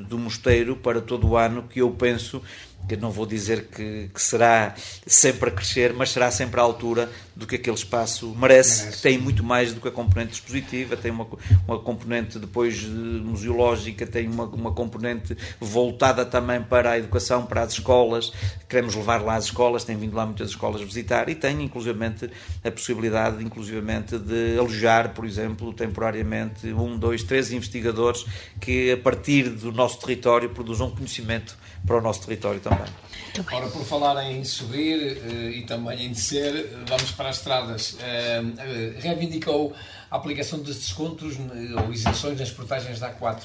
do 0.09 0.17
mosteiro 0.17 0.75
para 0.75 0.99
todo 0.99 1.29
o 1.29 1.37
ano, 1.37 1.63
que 1.63 1.79
eu 1.81 1.89
penso 1.91 2.41
que 2.87 2.95
não 2.95 3.11
vou 3.11 3.25
dizer 3.25 3.67
que, 3.67 4.09
que, 4.13 4.21
será 4.21 4.73
sempre 5.05 5.49
a 5.49 5.51
crescer, 5.51 5.93
mas 5.93 6.11
será 6.11 6.29
sempre 6.31 6.59
à 6.59 6.63
altura 6.63 7.09
do 7.35 7.45
que 7.45 7.55
aquele 7.55 7.75
espaço 7.75 8.33
merece, 8.39 8.83
merece. 8.83 8.97
que 8.97 9.03
tem 9.03 9.17
muito 9.17 9.43
mais 9.43 9.73
do 9.73 9.81
que 9.81 9.87
a 9.87 9.91
componente 9.91 10.31
dispositiva, 10.31 10.95
tem 10.95 11.11
uma, 11.11 11.27
uma 11.67 11.79
componente 11.79 12.39
depois 12.39 12.81
museológica, 12.83 14.07
tem 14.07 14.27
uma, 14.27 14.45
uma 14.45 14.71
componente 14.71 15.35
voltada 15.59 16.25
também 16.25 16.61
para 16.61 16.91
a 16.91 16.97
educação, 16.97 17.45
para 17.45 17.61
as 17.61 17.73
escolas, 17.73 18.31
queremos 18.69 18.95
levar 18.95 19.21
lá 19.21 19.35
as 19.35 19.45
escolas, 19.45 19.83
tem 19.83 19.97
vindo 19.97 20.15
lá 20.15 20.25
muitas 20.25 20.49
escolas 20.49 20.81
visitar 20.81 21.27
e 21.27 21.35
tem 21.35 21.61
inclusivamente 21.61 22.29
a 22.63 22.71
possibilidade 22.71 23.43
inclusivamente 23.43 24.17
de 24.17 24.57
alojar, 24.57 25.13
por 25.13 25.25
exemplo, 25.25 25.73
temporariamente 25.73 26.67
um, 26.67 26.97
dois, 26.97 27.23
três 27.23 27.51
investigadores 27.51 28.25
que 28.61 28.91
a 28.91 28.97
partir 28.97 29.49
do 29.49 29.71
nosso 29.71 29.99
território 29.99 30.49
produzam 30.49 30.89
conhecimento 30.89 31.57
para 31.85 31.97
o 31.97 32.01
nosso 32.01 32.25
território 32.25 32.59
também. 32.59 33.04
Ora, 33.51 33.67
por 33.67 33.83
falar 33.83 34.23
em 34.31 34.45
subir 34.45 35.17
uh, 35.17 35.49
e 35.49 35.63
também 35.63 36.05
em 36.05 36.09
descer, 36.09 36.69
vamos 36.87 37.11
para 37.11 37.29
as 37.29 37.37
estradas. 37.37 37.93
Uh, 37.93 38.99
reivindicou 38.99 39.75
a 40.09 40.15
aplicação 40.15 40.59
de 40.59 40.73
descontos 40.73 41.35
ou 41.83 41.91
isenções 41.91 42.39
nas 42.39 42.51
portagens 42.51 42.99
da 42.99 43.13
A4 43.13 43.43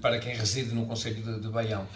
para 0.00 0.18
quem 0.18 0.34
reside 0.34 0.74
no 0.74 0.86
Conselho 0.86 1.22
de, 1.22 1.40
de 1.40 1.48
Baião. 1.48 1.86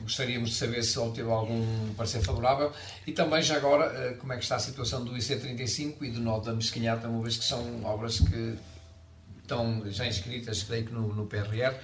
gostaríamos 0.00 0.50
de 0.50 0.56
saber 0.56 0.82
se 0.82 0.98
obteve 0.98 1.30
algum 1.30 1.92
parecer 1.94 2.22
favorável 2.22 2.72
e 3.06 3.12
também, 3.12 3.42
já 3.42 3.56
agora, 3.56 4.14
como 4.18 4.32
é 4.32 4.36
que 4.36 4.42
está 4.42 4.56
a 4.56 4.58
situação 4.58 5.04
do 5.04 5.12
IC35 5.12 5.96
e 6.00 6.10
do 6.10 6.20
Nó 6.20 6.38
da 6.38 6.54
Mesquinhata, 6.54 7.06
uma 7.06 7.22
vez 7.22 7.36
que 7.36 7.44
são 7.44 7.84
obras 7.84 8.20
que 8.20 8.56
estão 9.42 9.82
já 9.90 10.06
inscritas, 10.06 10.62
creio 10.62 10.86
que 10.86 10.92
no, 10.92 11.14
no 11.14 11.26
PRR, 11.26 11.74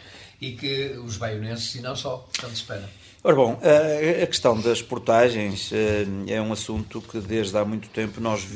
e 0.41 0.53
que 0.53 0.99
os 0.99 1.19
baionenses, 1.19 1.75
e 1.75 1.81
não 1.81 1.95
só, 1.95 2.27
estão 2.33 2.49
de 2.49 2.57
espera. 2.57 2.89
Ora 3.27 3.37
bom, 3.37 3.59
a 4.23 4.27
questão 4.27 4.61
das 4.61 4.83
portagens 4.83 5.73
eh, 5.73 6.05
é 6.27 6.43
um 6.43 6.53
assunto 6.53 7.01
que 7.01 7.19
desde 7.21 7.57
há 7.57 7.65
muito 7.65 7.89
tempo 7.89 8.21
nós 8.21 8.47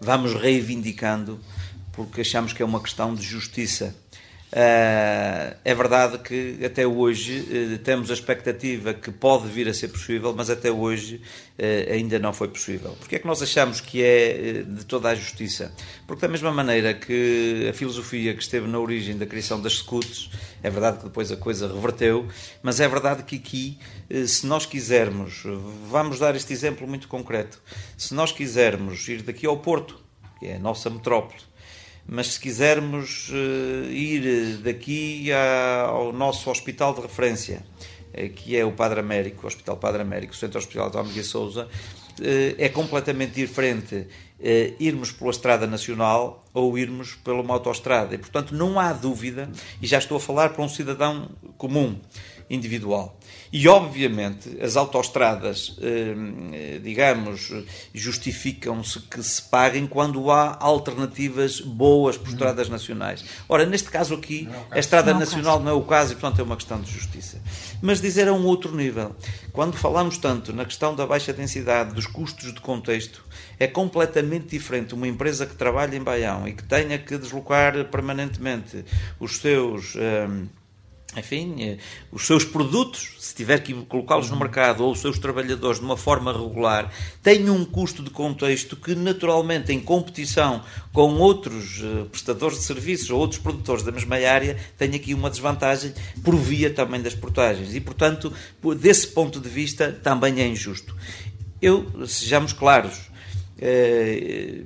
vamos 0.00 0.32
reivindicando 0.32 1.38
porque 1.92 2.22
achamos 2.22 2.54
que 2.54 2.62
é 2.62 2.64
uma 2.64 2.80
questão 2.80 3.14
de 3.14 3.22
justiça. 3.22 3.94
Uh, 4.50 5.54
é 5.64 5.74
verdade 5.76 6.18
que 6.18 6.58
até 6.64 6.84
hoje 6.84 7.38
uh, 7.38 7.78
temos 7.78 8.10
a 8.10 8.14
expectativa 8.14 8.92
que 8.92 9.12
pode 9.12 9.46
vir 9.46 9.68
a 9.68 9.74
ser 9.74 9.86
possível, 9.86 10.34
mas 10.36 10.50
até 10.50 10.72
hoje 10.72 11.22
uh, 11.56 11.92
ainda 11.92 12.18
não 12.18 12.32
foi 12.32 12.48
possível. 12.48 12.96
Porquê 12.98 13.14
é 13.14 13.18
que 13.20 13.28
nós 13.28 13.40
achamos 13.40 13.80
que 13.80 14.02
é 14.02 14.64
de 14.66 14.84
toda 14.84 15.08
a 15.08 15.14
justiça? 15.14 15.72
Porque 16.04 16.22
da 16.22 16.28
mesma 16.28 16.50
maneira 16.50 16.92
que 16.92 17.68
a 17.70 17.72
filosofia 17.72 18.34
que 18.34 18.42
esteve 18.42 18.66
na 18.66 18.80
origem 18.80 19.16
da 19.16 19.24
criação 19.24 19.62
das 19.62 19.74
scouts, 19.74 20.30
é 20.64 20.68
verdade 20.68 20.98
que 20.98 21.04
depois 21.04 21.30
a 21.30 21.36
coisa 21.36 21.72
reverteu, 21.72 22.26
mas 22.60 22.80
é 22.80 22.88
verdade 22.88 23.22
que 23.22 23.36
aqui, 23.36 23.78
se 24.26 24.46
nós 24.46 24.66
quisermos, 24.66 25.44
vamos 25.88 26.18
dar 26.18 26.34
este 26.34 26.52
exemplo 26.52 26.88
muito 26.88 27.06
concreto, 27.06 27.62
se 27.96 28.12
nós 28.14 28.32
quisermos 28.32 29.06
ir 29.08 29.22
daqui 29.22 29.46
ao 29.46 29.58
Porto, 29.58 30.00
que 30.40 30.46
é 30.46 30.56
a 30.56 30.58
nossa 30.58 30.90
metrópole, 30.90 31.40
mas 32.12 32.32
se 32.32 32.40
quisermos 32.40 33.28
uh, 33.28 33.88
ir 33.88 34.56
daqui 34.64 35.30
ao 35.32 36.12
nosso 36.12 36.50
hospital 36.50 36.92
de 36.92 37.02
referência, 37.02 37.62
uh, 38.12 38.28
que 38.30 38.56
é 38.56 38.64
o 38.64 38.72
Padre 38.72 38.98
Américo, 38.98 39.44
o 39.44 39.46
Hospital 39.46 39.76
Padre 39.76 40.02
Américo, 40.02 40.32
o 40.32 40.36
Centro 40.36 40.58
Hospital 40.58 40.90
de 40.90 40.96
Almeida 40.96 41.22
Souza, 41.22 41.68
é 42.58 42.68
completamente 42.68 43.32
diferente 43.32 44.06
irmos 44.78 45.10
pela 45.10 45.30
estrada 45.30 45.66
nacional 45.66 46.44
ou 46.52 46.76
irmos 46.76 47.14
pela 47.14 47.40
uma 47.40 47.54
autoestrada. 47.54 48.14
E, 48.14 48.18
portanto, 48.18 48.54
não 48.54 48.78
há 48.78 48.92
dúvida, 48.92 49.48
e 49.80 49.86
já 49.86 49.96
estou 49.96 50.18
a 50.18 50.20
falar 50.20 50.50
para 50.50 50.62
um 50.62 50.68
cidadão 50.68 51.30
comum, 51.56 51.98
individual. 52.50 53.18
E, 53.52 53.66
obviamente, 53.66 54.56
as 54.62 54.76
autoestradas, 54.76 55.76
eh, 55.82 56.78
digamos, 56.82 57.52
justificam-se 57.92 59.00
que 59.00 59.20
se 59.24 59.42
paguem 59.42 59.88
quando 59.88 60.30
há 60.30 60.56
alternativas 60.60 61.60
boas 61.60 62.16
por 62.16 62.28
estradas 62.28 62.68
nacionais. 62.68 63.24
Ora, 63.48 63.66
neste 63.66 63.90
caso 63.90 64.14
aqui, 64.14 64.48
é 64.70 64.76
a 64.76 64.78
estrada 64.78 65.12
não 65.12 65.20
nacional 65.20 65.58
não 65.58 65.70
é 65.70 65.74
o 65.74 65.82
caso 65.82 66.12
e, 66.12 66.16
portanto, 66.16 66.40
é 66.40 66.44
uma 66.44 66.54
questão 66.54 66.80
de 66.80 66.92
justiça. 66.92 67.42
Mas 67.82 68.00
dizer 68.00 68.28
a 68.28 68.32
um 68.32 68.44
outro 68.44 68.74
nível, 68.74 69.16
quando 69.52 69.76
falamos 69.76 70.16
tanto 70.16 70.52
na 70.52 70.64
questão 70.64 70.94
da 70.94 71.04
baixa 71.04 71.32
densidade, 71.32 71.92
dos 71.92 72.06
custos 72.06 72.54
de 72.54 72.60
contexto, 72.60 73.24
é 73.58 73.66
completamente 73.66 74.46
diferente 74.46 74.94
uma 74.94 75.08
empresa 75.08 75.44
que 75.44 75.56
trabalha 75.56 75.96
em 75.96 76.02
Baião 76.02 76.46
e 76.46 76.52
que 76.52 76.62
tenha 76.62 76.98
que 76.98 77.18
deslocar 77.18 77.84
permanentemente 77.86 78.84
os 79.18 79.38
seus. 79.38 79.96
Eh, 79.96 80.28
enfim, 81.16 81.56
eh, 81.60 81.78
os 82.12 82.26
seus 82.26 82.44
produtos, 82.44 83.16
se 83.18 83.34
tiver 83.34 83.60
que 83.60 83.74
colocá-los 83.86 84.30
no 84.30 84.36
mercado, 84.36 84.84
ou 84.84 84.92
os 84.92 85.00
seus 85.00 85.18
trabalhadores 85.18 85.80
de 85.80 85.84
uma 85.84 85.96
forma 85.96 86.32
regular, 86.32 86.92
têm 87.22 87.50
um 87.50 87.64
custo 87.64 88.02
de 88.02 88.10
contexto 88.10 88.76
que, 88.76 88.94
naturalmente, 88.94 89.72
em 89.72 89.80
competição 89.80 90.62
com 90.92 91.14
outros 91.14 91.82
eh, 91.82 92.04
prestadores 92.10 92.58
de 92.58 92.64
serviços 92.64 93.10
ou 93.10 93.18
outros 93.18 93.40
produtores 93.40 93.82
da 93.82 93.90
mesma 93.90 94.16
área, 94.16 94.56
tem 94.78 94.94
aqui 94.94 95.12
uma 95.12 95.30
desvantagem 95.30 95.92
por 96.22 96.36
via 96.36 96.70
também 96.70 97.00
das 97.00 97.14
portagens. 97.14 97.74
E, 97.74 97.80
portanto, 97.80 98.32
desse 98.78 99.08
ponto 99.08 99.40
de 99.40 99.48
vista, 99.48 99.90
também 99.90 100.40
é 100.40 100.46
injusto. 100.46 100.94
Eu, 101.60 102.06
sejamos 102.06 102.52
claros, 102.52 103.10
eh, 103.58 104.62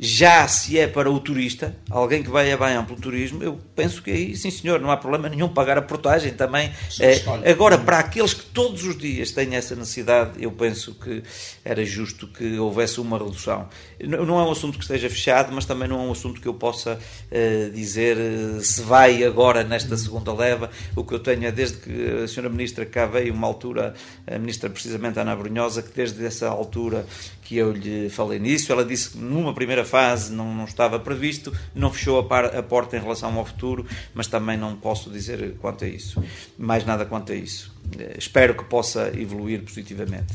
já 0.00 0.46
se 0.46 0.78
é 0.78 0.86
para 0.86 1.10
o 1.10 1.18
turista, 1.18 1.76
alguém 1.90 2.22
que 2.22 2.30
vai 2.30 2.52
a 2.52 2.56
Baião 2.56 2.84
pelo 2.84 3.00
turismo, 3.00 3.42
eu 3.42 3.58
penso 3.74 4.00
que 4.00 4.10
aí, 4.10 4.36
sim 4.36 4.50
senhor, 4.50 4.80
não 4.80 4.90
há 4.92 4.96
problema 4.96 5.28
nenhum 5.28 5.48
pagar 5.48 5.76
a 5.76 5.82
portagem 5.82 6.32
também. 6.32 6.70
É, 7.00 7.50
agora, 7.50 7.76
para 7.76 7.98
aqueles 7.98 8.32
que 8.32 8.44
todos 8.44 8.84
os 8.84 8.96
dias 8.96 9.32
têm 9.32 9.56
essa 9.56 9.74
necessidade, 9.74 10.40
eu 10.40 10.52
penso 10.52 10.94
que 10.94 11.22
era 11.64 11.84
justo 11.84 12.28
que 12.28 12.58
houvesse 12.58 13.00
uma 13.00 13.18
redução. 13.18 13.68
Não 14.00 14.38
é 14.38 14.44
um 14.44 14.52
assunto 14.52 14.78
que 14.78 14.84
esteja 14.84 15.10
fechado, 15.10 15.52
mas 15.52 15.64
também 15.64 15.88
não 15.88 15.98
é 15.98 16.02
um 16.02 16.12
assunto 16.12 16.40
que 16.40 16.46
eu 16.46 16.54
possa 16.54 16.94
uh, 16.94 17.70
dizer 17.72 18.16
uh, 18.16 18.60
se 18.62 18.82
vai 18.82 19.24
agora 19.24 19.64
nesta 19.64 19.96
segunda 19.96 20.32
leva. 20.32 20.70
O 20.94 21.02
que 21.02 21.14
eu 21.14 21.18
tenho 21.18 21.44
é 21.44 21.50
desde 21.50 21.78
que 21.78 22.22
a 22.22 22.28
senhora 22.28 22.48
Ministra 22.48 22.86
cá 22.86 23.04
veio, 23.06 23.34
uma 23.34 23.48
altura, 23.48 23.94
a 24.26 24.38
Ministra 24.38 24.70
precisamente 24.70 25.18
Ana 25.18 25.34
Brunhosa, 25.34 25.82
que 25.82 25.90
desde 25.92 26.24
essa 26.24 26.48
altura 26.48 27.04
que 27.48 27.56
eu 27.56 27.72
lhe 27.72 28.10
falei 28.10 28.38
nisso, 28.38 28.70
ela 28.70 28.84
disse 28.84 29.12
que 29.12 29.16
numa 29.16 29.54
primeira 29.54 29.82
fase 29.82 30.30
não, 30.30 30.54
não 30.54 30.66
estava 30.66 31.00
previsto, 31.00 31.50
não 31.74 31.90
fechou 31.90 32.18
a, 32.18 32.22
par, 32.22 32.44
a, 32.54 32.62
porta 32.62 32.94
em 32.94 33.00
relação 33.00 33.34
ao 33.38 33.46
futuro, 33.46 33.86
mas 34.12 34.26
também 34.26 34.58
não 34.58 34.76
posso 34.76 35.08
dizer 35.08 35.54
quanto 35.58 35.82
a 35.82 35.88
isso, 35.88 36.22
mais 36.58 36.84
nada 36.84 37.06
quanto 37.06 37.32
a 37.32 37.34
isso. 37.34 37.74
Eh, 37.98 38.16
espero 38.18 38.54
que 38.54 38.64
possa 38.64 39.12
evoluir 39.14 39.62
positivamente. 39.62 40.34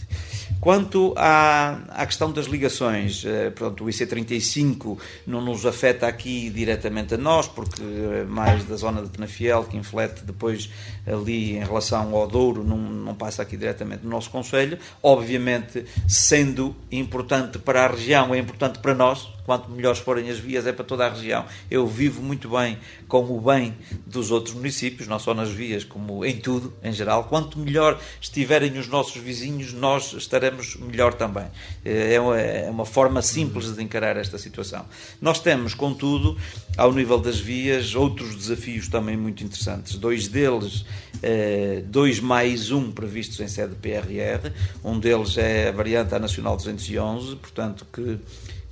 Quanto 0.59 1.13
à, 1.17 1.79
à 1.89 2.05
questão 2.05 2.31
das 2.31 2.45
ligações, 2.45 3.23
eh, 3.25 3.49
pronto, 3.49 3.83
o 3.83 3.87
IC35 3.87 4.97
não 5.27 5.41
nos 5.41 5.65
afeta 5.65 6.07
aqui 6.07 6.49
diretamente 6.49 7.15
a 7.15 7.17
nós, 7.17 7.47
porque 7.47 7.81
é 7.81 8.23
mais 8.23 8.63
da 8.63 8.75
zona 8.75 9.01
de 9.01 9.09
Penafiel, 9.09 9.65
que 9.65 9.75
inflete 9.75 10.23
depois 10.23 10.69
ali 11.05 11.57
em 11.57 11.63
relação 11.63 12.15
ao 12.15 12.27
Douro, 12.27 12.63
não, 12.63 12.77
não 12.77 13.15
passa 13.15 13.41
aqui 13.41 13.57
diretamente 13.57 14.03
no 14.03 14.09
nosso 14.09 14.29
Conselho. 14.29 14.77
Obviamente, 15.01 15.85
sendo 16.07 16.75
importante 16.91 17.59
para 17.59 17.85
a 17.85 17.87
região, 17.87 18.33
é 18.33 18.37
importante 18.37 18.79
para 18.79 18.95
nós, 18.95 19.32
quanto 19.45 19.69
melhores 19.69 19.99
forem 19.99 20.29
as 20.29 20.37
vias, 20.37 20.65
é 20.65 20.71
para 20.71 20.85
toda 20.85 21.05
a 21.05 21.09
região. 21.09 21.45
Eu 21.69 21.87
vivo 21.87 22.21
muito 22.21 22.49
bem 22.49 22.77
com 23.07 23.23
o 23.25 23.39
bem 23.39 23.75
dos 24.05 24.31
outros 24.31 24.55
municípios, 24.55 25.07
não 25.07 25.19
só 25.19 25.33
nas 25.33 25.49
vias, 25.49 25.83
como 25.83 26.25
em 26.25 26.37
tudo, 26.37 26.73
em 26.83 26.91
geral. 26.91 27.25
Quanto 27.25 27.59
melhor 27.59 27.99
estiverem 28.21 28.77
os 28.77 28.87
nossos 28.87 29.21
vizinhos, 29.21 29.73
nós 29.73 30.13
estaremos 30.13 30.75
melhor 30.75 31.13
também. 31.13 31.47
É 31.83 32.19
uma, 32.19 32.39
é 32.39 32.69
uma 32.69 32.85
forma 32.85 33.21
simples 33.21 33.73
de 33.73 33.83
encarar 33.83 34.17
esta 34.17 34.37
situação. 34.37 34.85
Nós 35.21 35.39
temos, 35.39 35.73
contudo, 35.73 36.37
ao 36.77 36.91
nível 36.91 37.19
das 37.19 37.39
vias, 37.39 37.95
outros 37.95 38.35
desafios 38.35 38.87
também 38.87 39.17
muito 39.17 39.43
interessantes. 39.43 39.95
Dois 39.95 40.27
deles, 40.27 40.85
eh, 41.21 41.83
dois 41.85 42.19
mais 42.19 42.71
um 42.71 42.91
previstos 42.91 43.39
em 43.39 43.47
sede 43.47 43.75
PRR. 43.75 44.51
Um 44.83 44.99
deles 44.99 45.37
é 45.37 45.69
a 45.69 45.71
variante 45.71 46.15
a 46.15 46.19
Nacional 46.19 46.57
211, 46.57 47.35
portanto, 47.35 47.85
que 47.91 48.19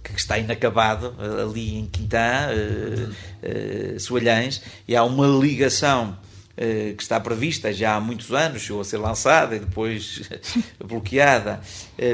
que 0.04 0.20
está 0.20 0.38
inacabado 0.38 1.16
ali 1.42 1.78
em 1.78 1.86
Quintã, 1.86 2.48
uh, 2.50 3.96
uh, 3.96 4.00
Soalhães, 4.00 4.62
e 4.88 4.96
há 4.96 5.04
uma 5.04 5.28
ligação 5.28 6.18
uh, 6.58 6.96
que 6.96 7.02
está 7.02 7.20
prevista 7.20 7.72
já 7.74 7.96
há 7.96 8.02
muitos 8.02 8.32
anos, 8.32 8.62
chegou 8.62 8.82
a 8.82 8.86
ser 8.86 8.98
lançada 8.98 9.56
e 9.56 9.60
depois 9.60 10.30
bloqueada, 10.84 11.62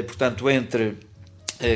portanto, 0.06 0.48
entre 0.50 0.96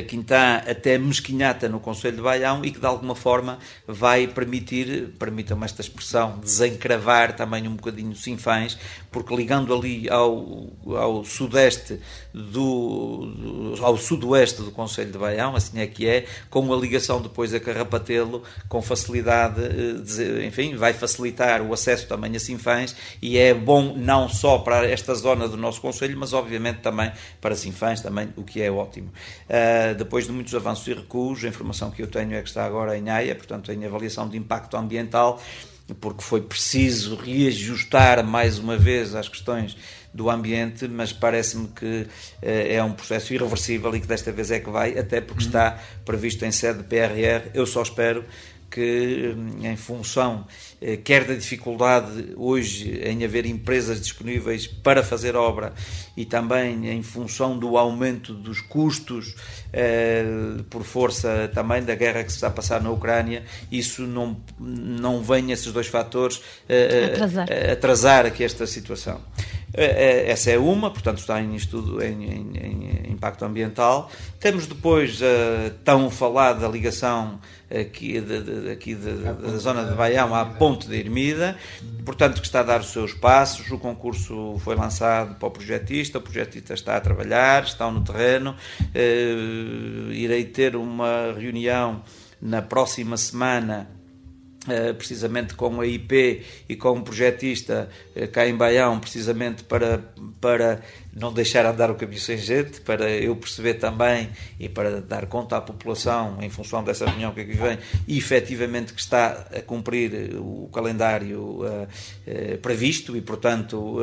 Quintã 0.06 0.62
até 0.64 0.96
Mesquinhata 0.96 1.68
no 1.68 1.80
Conselho 1.80 2.18
de 2.18 2.22
Baião 2.22 2.64
e 2.64 2.70
que 2.70 2.78
de 2.78 2.86
alguma 2.86 3.16
forma 3.16 3.58
vai 3.84 4.28
permitir, 4.28 5.08
permitam-me 5.18 5.64
esta 5.64 5.80
expressão, 5.80 6.38
desencravar 6.38 7.34
também 7.34 7.66
um 7.66 7.74
bocadinho 7.74 8.14
Sinfãs, 8.14 8.78
porque 9.12 9.36
ligando 9.36 9.74
ali 9.74 10.08
ao, 10.08 10.68
ao 10.96 11.24
sudeste 11.24 12.00
do, 12.32 13.26
do, 13.26 13.84
ao 13.84 13.96
sudoeste 13.98 14.62
do 14.62 14.70
Conselho 14.70 15.12
de 15.12 15.18
Baião, 15.18 15.54
assim 15.54 15.78
é 15.80 15.86
que 15.86 16.08
é, 16.08 16.24
com 16.48 16.72
a 16.72 16.76
ligação 16.76 17.20
depois 17.20 17.52
a 17.52 17.60
Carrapatelo, 17.60 18.42
com 18.68 18.80
facilidade, 18.80 19.60
eh, 19.60 20.46
enfim, 20.46 20.74
vai 20.74 20.94
facilitar 20.94 21.60
o 21.62 21.72
acesso 21.72 22.08
também 22.08 22.34
a 22.34 22.40
Sinfãs 22.40 22.96
e 23.20 23.36
é 23.36 23.52
bom 23.52 23.94
não 23.96 24.28
só 24.28 24.58
para 24.58 24.88
esta 24.88 25.14
zona 25.14 25.46
do 25.46 25.56
nosso 25.56 25.80
Conselho, 25.80 26.18
mas 26.18 26.32
obviamente 26.32 26.80
também 26.80 27.12
para 27.40 27.54
Sinfãs, 27.54 28.00
também, 28.00 28.30
o 28.36 28.42
que 28.42 28.62
é 28.62 28.70
ótimo. 28.70 29.12
Uh, 29.48 29.94
depois 29.94 30.26
de 30.26 30.32
muitos 30.32 30.54
avanços 30.54 30.86
e 30.86 30.94
recuos, 30.94 31.44
a 31.44 31.48
informação 31.48 31.90
que 31.90 32.02
eu 32.02 32.06
tenho 32.06 32.34
é 32.34 32.40
que 32.40 32.48
está 32.48 32.64
agora 32.64 32.96
em 32.96 33.10
AIA, 33.10 33.34
portanto, 33.34 33.70
em 33.70 33.84
avaliação 33.84 34.28
de 34.28 34.38
impacto 34.38 34.76
ambiental, 34.76 35.40
porque 35.94 36.22
foi 36.22 36.40
preciso 36.40 37.16
reajustar 37.16 38.24
mais 38.24 38.58
uma 38.58 38.76
vez 38.76 39.14
as 39.14 39.28
questões 39.28 39.76
do 40.12 40.28
ambiente, 40.28 40.86
mas 40.88 41.12
parece-me 41.12 41.68
que 41.68 42.06
eh, 42.42 42.74
é 42.74 42.84
um 42.84 42.92
processo 42.92 43.32
irreversível 43.32 43.94
e 43.96 44.00
que 44.00 44.06
desta 44.06 44.30
vez 44.30 44.50
é 44.50 44.60
que 44.60 44.68
vai, 44.68 44.98
até 44.98 45.20
porque 45.20 45.44
está 45.44 45.78
previsto 46.04 46.44
em 46.44 46.52
sede 46.52 46.78
de 46.78 46.84
PRR. 46.84 47.50
Eu 47.54 47.64
só 47.64 47.82
espero 47.82 48.24
que, 48.72 49.36
em 49.62 49.76
função 49.76 50.46
eh, 50.80 50.96
quer 50.96 51.24
da 51.24 51.34
dificuldade 51.34 52.32
hoje 52.36 52.98
em 53.04 53.22
haver 53.22 53.44
empresas 53.44 54.00
disponíveis 54.00 54.66
para 54.66 55.02
fazer 55.02 55.36
obra 55.36 55.74
e 56.16 56.24
também 56.24 56.88
em 56.88 57.02
função 57.02 57.58
do 57.58 57.76
aumento 57.76 58.32
dos 58.32 58.62
custos 58.62 59.34
eh, 59.72 60.24
por 60.70 60.84
força 60.84 61.50
também 61.54 61.82
da 61.82 61.94
guerra 61.94 62.24
que 62.24 62.30
se 62.30 62.36
está 62.36 62.46
a 62.46 62.50
passar 62.50 62.80
na 62.80 62.90
Ucrânia, 62.90 63.44
isso 63.70 64.02
não, 64.02 64.38
não 64.58 65.22
vem 65.22 65.52
esses 65.52 65.70
dois 65.70 65.86
fatores 65.86 66.40
eh, 66.66 67.10
atrasar. 67.12 67.48
atrasar 67.70 68.26
aqui 68.26 68.42
esta 68.42 68.66
situação. 68.66 69.20
Essa 69.74 70.50
é 70.50 70.58
uma, 70.58 70.90
portanto 70.90 71.18
está 71.18 71.40
em 71.40 71.56
estudo 71.56 72.02
em, 72.02 72.24
em, 72.24 72.58
em 72.58 73.12
impacto 73.12 73.42
ambiental. 73.42 74.10
Temos 74.38 74.66
depois 74.66 75.20
a 75.22 75.70
tão 75.82 76.10
falada 76.10 76.68
ligação 76.68 77.40
aqui, 77.80 78.20
de, 78.20 78.42
de, 78.42 78.70
aqui 78.70 78.94
de, 78.94 79.12
da 79.14 79.56
zona 79.56 79.84
de 79.84 79.94
Baião 79.94 80.34
à 80.34 80.44
Ponte 80.44 80.86
de 80.86 80.96
Ermida, 80.96 81.56
portanto 82.04 82.40
que 82.40 82.46
está 82.46 82.60
a 82.60 82.62
dar 82.62 82.80
os 82.80 82.92
seus 82.92 83.14
passos, 83.14 83.70
o 83.70 83.78
concurso 83.78 84.58
foi 84.62 84.76
lançado 84.76 85.36
para 85.36 85.48
o 85.48 85.50
projetista, 85.50 86.18
o 86.18 86.20
projetista 86.20 86.74
está 86.74 86.96
a 86.96 87.00
trabalhar, 87.00 87.64
estão 87.64 87.90
no 87.90 88.04
terreno, 88.04 88.54
uh, 88.80 90.12
irei 90.12 90.44
ter 90.44 90.76
uma 90.76 91.32
reunião 91.36 92.02
na 92.40 92.60
próxima 92.60 93.16
semana 93.16 93.88
Uh, 94.62 94.94
precisamente 94.94 95.54
com 95.54 95.80
a 95.80 95.86
IP 95.88 96.46
e 96.68 96.76
com 96.76 96.92
um 96.92 97.02
projetista 97.02 97.88
uh, 98.14 98.28
cá 98.28 98.46
em 98.46 98.54
Baião, 98.54 99.00
precisamente 99.00 99.64
para, 99.64 99.98
para 100.40 100.80
não 101.14 101.32
deixar 101.32 101.66
andar 101.66 101.90
o 101.90 101.94
caminho 101.94 102.20
sem 102.20 102.38
gente, 102.38 102.80
para 102.80 103.10
eu 103.10 103.36
perceber 103.36 103.74
também 103.74 104.30
e 104.58 104.68
para 104.68 105.00
dar 105.00 105.26
conta 105.26 105.56
à 105.56 105.60
população, 105.60 106.38
em 106.40 106.48
função 106.48 106.82
dessa 106.82 107.04
reunião 107.04 107.32
que 107.32 107.42
aqui 107.42 107.52
vem, 107.52 107.78
e 108.08 108.16
efetivamente 108.16 108.94
que 108.94 109.00
está 109.00 109.46
a 109.54 109.60
cumprir 109.60 110.36
o 110.38 110.70
calendário 110.72 111.60
uh, 111.60 112.58
previsto 112.62 113.16
e, 113.16 113.20
portanto, 113.20 113.98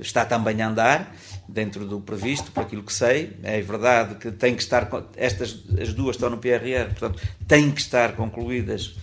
está 0.00 0.24
também 0.24 0.60
a 0.60 0.68
andar 0.68 1.16
dentro 1.48 1.86
do 1.86 2.00
previsto, 2.00 2.50
por 2.50 2.64
aquilo 2.64 2.82
que 2.82 2.92
sei. 2.92 3.36
É 3.42 3.60
verdade 3.60 4.16
que 4.16 4.32
tem 4.32 4.54
que 4.54 4.62
estar, 4.62 4.88
estas 5.16 5.62
as 5.80 5.92
duas 5.92 6.16
estão 6.16 6.30
no 6.30 6.38
PRR, 6.38 6.90
portanto, 6.98 7.20
têm 7.46 7.70
que 7.70 7.80
estar 7.80 8.16
concluídas 8.16 8.96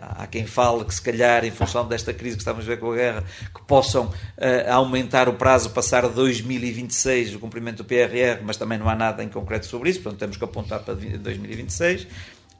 há 0.00 0.26
quem 0.26 0.46
fale 0.46 0.84
que 0.84 0.94
se 0.94 1.02
calhar 1.02 1.44
em 1.44 1.50
função 1.50 1.86
desta 1.86 2.12
crise 2.12 2.36
que 2.36 2.42
estamos 2.42 2.64
a 2.64 2.66
ver 2.66 2.78
com 2.78 2.92
a 2.92 2.96
guerra 2.96 3.24
que 3.54 3.62
possam 3.62 4.06
uh, 4.06 4.72
aumentar 4.72 5.28
o 5.28 5.34
prazo, 5.34 5.70
passar 5.70 6.04
a 6.04 6.08
2026 6.08 7.34
o 7.34 7.38
cumprimento 7.38 7.78
do 7.78 7.84
PRR, 7.84 8.42
mas 8.44 8.56
também 8.56 8.78
não 8.78 8.88
há 8.88 8.94
nada 8.94 9.22
em 9.22 9.28
concreto 9.28 9.66
sobre 9.66 9.90
isso, 9.90 10.00
portanto 10.00 10.20
temos 10.20 10.36
que 10.36 10.44
apontar 10.44 10.80
para 10.80 10.94
2026 10.94 12.06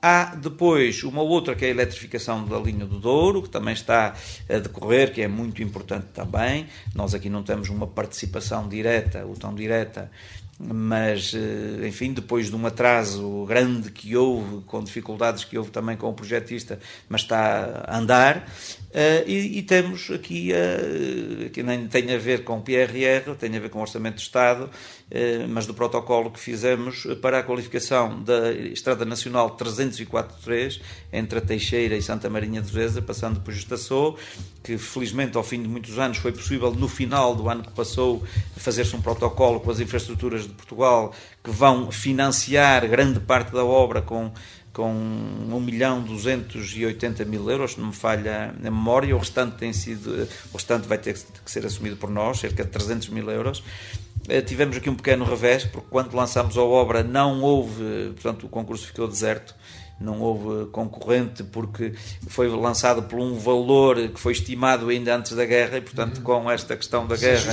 Há 0.00 0.36
depois 0.36 1.02
uma 1.02 1.22
outra 1.22 1.56
que 1.56 1.64
é 1.64 1.68
a 1.68 1.70
eletrificação 1.72 2.44
da 2.44 2.56
linha 2.56 2.86
do 2.86 3.00
Douro, 3.00 3.42
que 3.42 3.48
também 3.48 3.74
está 3.74 4.14
a 4.48 4.58
decorrer, 4.58 5.12
que 5.12 5.20
é 5.20 5.26
muito 5.26 5.60
importante 5.60 6.06
também. 6.14 6.68
Nós 6.94 7.14
aqui 7.14 7.28
não 7.28 7.42
temos 7.42 7.68
uma 7.68 7.84
participação 7.84 8.68
direta 8.68 9.24
ou 9.24 9.34
tão 9.34 9.52
direta 9.52 10.08
mas 10.58 11.32
eh, 11.34 11.86
enfim, 11.86 12.12
depois 12.12 12.50
de 12.50 12.56
um 12.56 12.66
atraso 12.66 13.44
grande 13.46 13.92
que 13.92 14.16
houve, 14.16 14.62
com 14.66 14.82
dificuldades 14.82 15.44
que 15.44 15.56
houve 15.56 15.70
também 15.70 15.96
com 15.96 16.08
o 16.08 16.12
projetista, 16.12 16.80
mas 17.08 17.22
está 17.22 17.84
a 17.86 17.96
andar, 17.96 18.46
Uh, 18.88 19.20
e, 19.28 19.58
e, 19.58 19.62
temos 19.62 20.10
aqui, 20.10 20.50
uh, 20.50 21.50
que 21.50 21.62
nem 21.62 21.86
tem 21.86 22.10
a 22.14 22.16
ver 22.16 22.42
com 22.42 22.56
o 22.56 22.62
PRR, 22.62 23.36
tem 23.38 23.54
a 23.54 23.60
ver 23.60 23.68
com 23.68 23.78
o 23.78 23.82
Orçamento 23.82 24.16
de 24.16 24.22
Estado, 24.22 24.70
mas 25.48 25.66
do 25.66 25.72
protocolo 25.72 26.30
que 26.30 26.38
fizemos 26.38 27.06
para 27.22 27.38
a 27.38 27.42
qualificação 27.42 28.22
da 28.22 28.52
Estrada 28.52 29.06
Nacional 29.06 29.56
304.3 29.56 30.80
entre 31.10 31.38
a 31.38 31.40
Teixeira 31.40 31.96
e 31.96 32.02
Santa 32.02 32.28
Marinha 32.28 32.60
de 32.60 32.70
Vezes, 32.70 33.02
passando 33.02 33.40
por 33.40 33.52
Justaçou, 33.52 34.18
que 34.68 34.76
felizmente 34.76 35.34
ao 35.34 35.42
fim 35.42 35.62
de 35.62 35.66
muitos 35.66 35.98
anos 35.98 36.18
foi 36.18 36.30
possível 36.30 36.70
no 36.70 36.88
final 36.88 37.34
do 37.34 37.48
ano 37.48 37.62
que 37.62 37.70
passou 37.70 38.22
fazer-se 38.54 38.94
um 38.94 39.00
protocolo 39.00 39.60
com 39.60 39.70
as 39.70 39.80
infraestruturas 39.80 40.42
de 40.42 40.50
Portugal 40.50 41.14
que 41.42 41.50
vão 41.50 41.90
financiar 41.90 42.86
grande 42.86 43.18
parte 43.18 43.50
da 43.50 43.64
obra 43.64 44.02
com 44.02 44.30
com 44.70 44.92
1 44.92 45.60
milhão 45.60 46.02
280 46.02 47.24
mil 47.24 47.50
euros, 47.50 47.76
não 47.76 47.88
me 47.88 47.92
falha 47.92 48.54
a 48.56 48.62
memória, 48.62 49.16
o 49.16 49.18
restante 49.18 49.56
tem 49.56 49.72
sido, 49.72 50.28
o 50.52 50.56
restante 50.56 50.86
vai 50.86 50.98
ter 50.98 51.14
que 51.14 51.50
ser 51.50 51.66
assumido 51.66 51.96
por 51.96 52.08
nós, 52.08 52.38
cerca 52.38 52.62
de 52.62 52.70
300 52.70 53.08
mil 53.08 53.28
euros. 53.28 53.64
Eh, 54.28 54.40
tivemos 54.40 54.76
aqui 54.76 54.88
um 54.88 54.94
pequeno 54.94 55.24
revés, 55.24 55.64
porque 55.64 55.88
quando 55.90 56.14
lançámos 56.14 56.56
a 56.56 56.62
obra 56.62 57.02
não 57.02 57.40
houve, 57.42 58.12
portanto 58.12 58.46
o 58.46 58.48
concurso 58.48 58.86
ficou 58.86 59.08
deserto, 59.08 59.52
não 60.00 60.20
houve 60.20 60.70
concorrente 60.70 61.42
porque 61.42 61.92
foi 62.28 62.48
lançado 62.48 63.02
por 63.02 63.18
um 63.18 63.34
valor 63.34 63.96
que 64.08 64.20
foi 64.20 64.32
estimado 64.32 64.88
ainda 64.88 65.16
antes 65.16 65.32
da 65.32 65.44
guerra 65.44 65.78
e 65.78 65.80
portanto 65.80 66.18
uhum. 66.18 66.22
com 66.22 66.50
esta 66.50 66.76
questão 66.76 67.06
da 67.06 67.16
guerra 67.16 67.52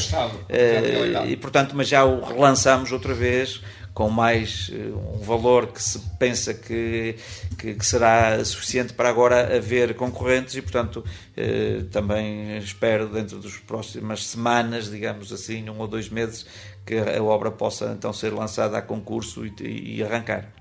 eh, 0.50 1.26
e 1.28 1.38
portanto 1.38 1.76
mas 1.76 1.88
já 1.88 2.04
o 2.04 2.24
relançamos 2.24 2.92
outra 2.92 3.14
vez 3.14 3.62
com 3.96 4.10
mais 4.10 4.70
eh, 4.74 4.92
um 4.94 5.20
valor 5.20 5.68
que 5.68 5.82
se 5.82 5.98
pensa 6.20 6.54
que, 6.54 7.16
que, 7.58 7.74
que, 7.76 7.86
será 7.86 8.44
suficiente 8.44 8.94
para 8.94 9.08
agora 9.10 9.56
haver 9.56 9.96
concorrentes 9.96 10.54
e, 10.56 10.62
portanto, 10.62 11.04
eh, 11.36 11.86
também 11.92 12.58
espero 12.58 13.08
dentro 13.08 13.40
das 13.40 13.54
próximas 13.54 14.26
semanas, 14.26 14.92
digamos 14.92 15.32
assim, 15.32 15.70
um 15.70 15.80
ou 15.80 15.88
dois 15.88 16.10
meses, 16.10 16.46
que 16.86 16.98
a 16.98 17.24
obra 17.24 17.50
possa 17.50 17.94
então 17.98 18.12
ser 18.12 18.34
lançada 18.34 18.78
a 18.78 18.82
concurso 18.82 19.46
e, 19.46 19.96
e 19.96 20.04
arrancar. 20.04 20.52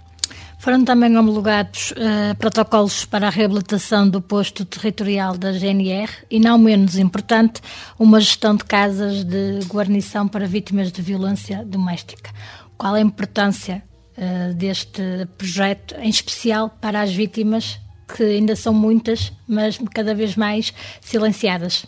Foram 0.64 0.82
também 0.82 1.14
homologados 1.14 1.90
uh, 1.90 2.34
protocolos 2.38 3.04
para 3.04 3.26
a 3.26 3.30
reabilitação 3.30 4.08
do 4.08 4.22
posto 4.22 4.64
territorial 4.64 5.36
da 5.36 5.52
GNR 5.52 6.10
e, 6.30 6.40
não 6.40 6.56
menos 6.56 6.96
importante, 6.96 7.60
uma 7.98 8.18
gestão 8.18 8.56
de 8.56 8.64
casas 8.64 9.24
de 9.24 9.58
guarnição 9.66 10.26
para 10.26 10.46
vítimas 10.46 10.90
de 10.90 11.02
violência 11.02 11.62
doméstica. 11.66 12.30
Qual 12.78 12.94
a 12.94 13.00
importância 13.02 13.84
uh, 14.16 14.54
deste 14.54 15.02
projeto, 15.36 15.96
em 15.98 16.08
especial 16.08 16.70
para 16.80 17.02
as 17.02 17.12
vítimas, 17.12 17.78
que 18.16 18.22
ainda 18.22 18.56
são 18.56 18.72
muitas, 18.72 19.34
mas 19.46 19.78
cada 19.94 20.14
vez 20.14 20.34
mais 20.34 20.72
silenciadas? 20.98 21.84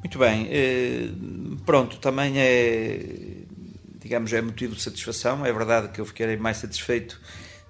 Muito 0.00 0.18
bem. 0.18 0.48
Eh, 0.50 1.10
pronto, 1.64 1.98
também 1.98 2.40
é, 2.40 2.98
digamos, 4.00 4.32
é 4.32 4.42
motivo 4.42 4.74
de 4.74 4.82
satisfação. 4.82 5.46
É 5.46 5.52
verdade 5.52 5.90
que 5.90 6.00
eu 6.00 6.04
fiquei 6.04 6.36
mais 6.36 6.56
satisfeito 6.56 7.20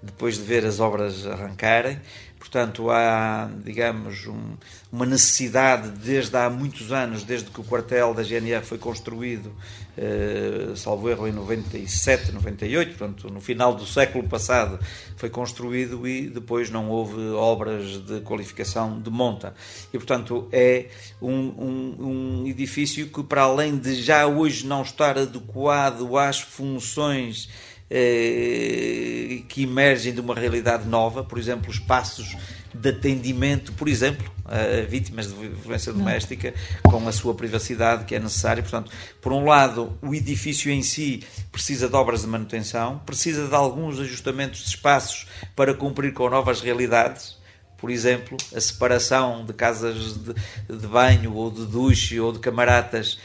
depois 0.03 0.37
de 0.37 0.43
ver 0.43 0.65
as 0.65 0.81
obras 0.81 1.27
arrancarem. 1.27 2.01
Portanto, 2.39 2.89
há, 2.89 3.51
digamos, 3.65 4.27
um, 4.29 4.55
uma 4.93 5.05
necessidade 5.05 5.91
desde 5.91 6.37
há 6.37 6.49
muitos 6.49 6.93
anos, 6.93 7.25
desde 7.25 7.51
que 7.51 7.61
o 7.61 7.65
quartel 7.65 8.15
da 8.15 8.23
GNR 8.23 8.65
foi 8.65 8.79
construído, 8.79 9.53
eh, 9.97 10.73
salvo 10.77 11.11
erro, 11.11 11.27
em 11.27 11.33
97, 11.33 12.31
98, 12.31 12.97
portanto, 12.97 13.29
no 13.29 13.41
final 13.41 13.75
do 13.75 13.85
século 13.85 14.29
passado 14.29 14.79
foi 15.17 15.29
construído 15.29 16.07
e 16.07 16.29
depois 16.29 16.71
não 16.71 16.89
houve 16.89 17.21
obras 17.31 17.99
de 18.07 18.21
qualificação 18.21 19.01
de 19.01 19.11
monta. 19.11 19.53
E, 19.93 19.99
portanto, 19.99 20.49
é 20.53 20.87
um, 21.21 21.33
um, 21.33 21.97
um 21.99 22.47
edifício 22.47 23.09
que, 23.09 23.23
para 23.25 23.43
além 23.43 23.77
de 23.77 23.97
já 23.97 24.29
hoje 24.29 24.65
não 24.65 24.83
estar 24.83 25.19
adequado 25.19 26.17
às 26.17 26.41
funções 26.41 27.49
eh, 27.91 29.43
que 29.49 29.63
emergem 29.63 30.13
de 30.13 30.21
uma 30.21 30.35
realidade 30.35 30.87
nova, 30.87 31.25
por 31.25 31.39
exemplo, 31.39 31.71
espaços 31.71 32.37
de 32.75 32.91
atendimento, 32.91 33.73
por 33.73 33.89
exemplo, 33.89 34.31
a 34.45 34.87
vítimas 34.87 35.29
de 35.29 35.49
violência 35.49 35.93
doméstica, 35.93 36.55
com 36.83 37.07
a 37.09 37.13
sua 37.13 37.35
privacidade 37.35 38.05
que 38.05 38.15
é 38.15 38.19
necessária. 38.19 38.63
Portanto, 38.63 38.91
por 39.21 39.33
um 39.33 39.45
lado, 39.45 39.99
o 40.03 40.15
edifício 40.15 40.71
em 40.71 40.83
si 40.83 41.23
precisa 41.51 41.89
de 41.89 41.95
obras 41.95 42.23
de 42.23 42.27
manutenção, 42.27 42.99
precisa 43.05 43.47
de 43.47 43.55
alguns 43.55 43.99
ajustamentos 43.99 44.61
de 44.61 44.69
espaços 44.69 45.27
para 45.57 45.75
cumprir 45.75 46.13
com 46.13 46.29
novas 46.29 46.61
realidades. 46.61 47.37
Por 47.77 47.91
exemplo, 47.91 48.37
a 48.55 48.61
separação 48.61 49.45
de 49.45 49.53
casas 49.53 50.19
de, 50.19 50.35
de 50.69 50.87
banho 50.87 51.33
ou 51.35 51.51
de 51.51 51.65
duche 51.65 52.19
ou 52.19 52.33
de 52.33 52.41
camaratas 52.41 53.19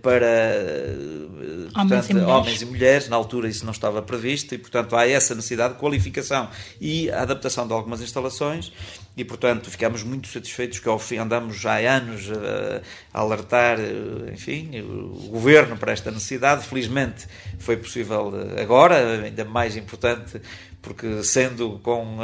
para 0.00 0.26
homens, 1.74 2.06
portanto, 2.06 2.10
e 2.10 2.20
homens, 2.20 2.62
e 2.62 2.66
mulheres. 2.66 3.08
Na 3.08 3.16
altura 3.16 3.48
isso 3.48 3.64
não 3.64 3.72
estava 3.72 4.00
previsto 4.00 4.54
e, 4.54 4.58
portanto, 4.58 4.94
há 4.94 5.08
essa 5.08 5.34
necessidade 5.34 5.74
de 5.74 5.80
qualificação 5.80 6.48
e 6.80 7.10
adaptação 7.10 7.66
de 7.66 7.72
algumas 7.72 8.00
instalações 8.00 8.72
e, 9.16 9.24
portanto, 9.24 9.70
ficamos 9.70 10.02
muito 10.02 10.28
satisfeitos 10.28 10.78
que 10.78 10.88
ao 10.88 10.98
fim 10.98 11.16
andamos 11.16 11.58
já 11.58 11.74
há 11.74 11.96
anos 11.96 12.30
a, 12.30 12.80
a 13.12 13.20
alertar, 13.20 13.78
enfim, 14.32 14.70
o 14.80 15.28
governo 15.28 15.76
para 15.76 15.92
esta 15.92 16.10
necessidade. 16.10 16.64
Felizmente 16.64 17.26
foi 17.58 17.76
possível 17.76 18.32
agora, 18.60 19.24
ainda 19.24 19.44
mais 19.44 19.76
importante, 19.76 20.40
porque 20.82 21.22
sendo 21.22 21.80
com 21.82 22.18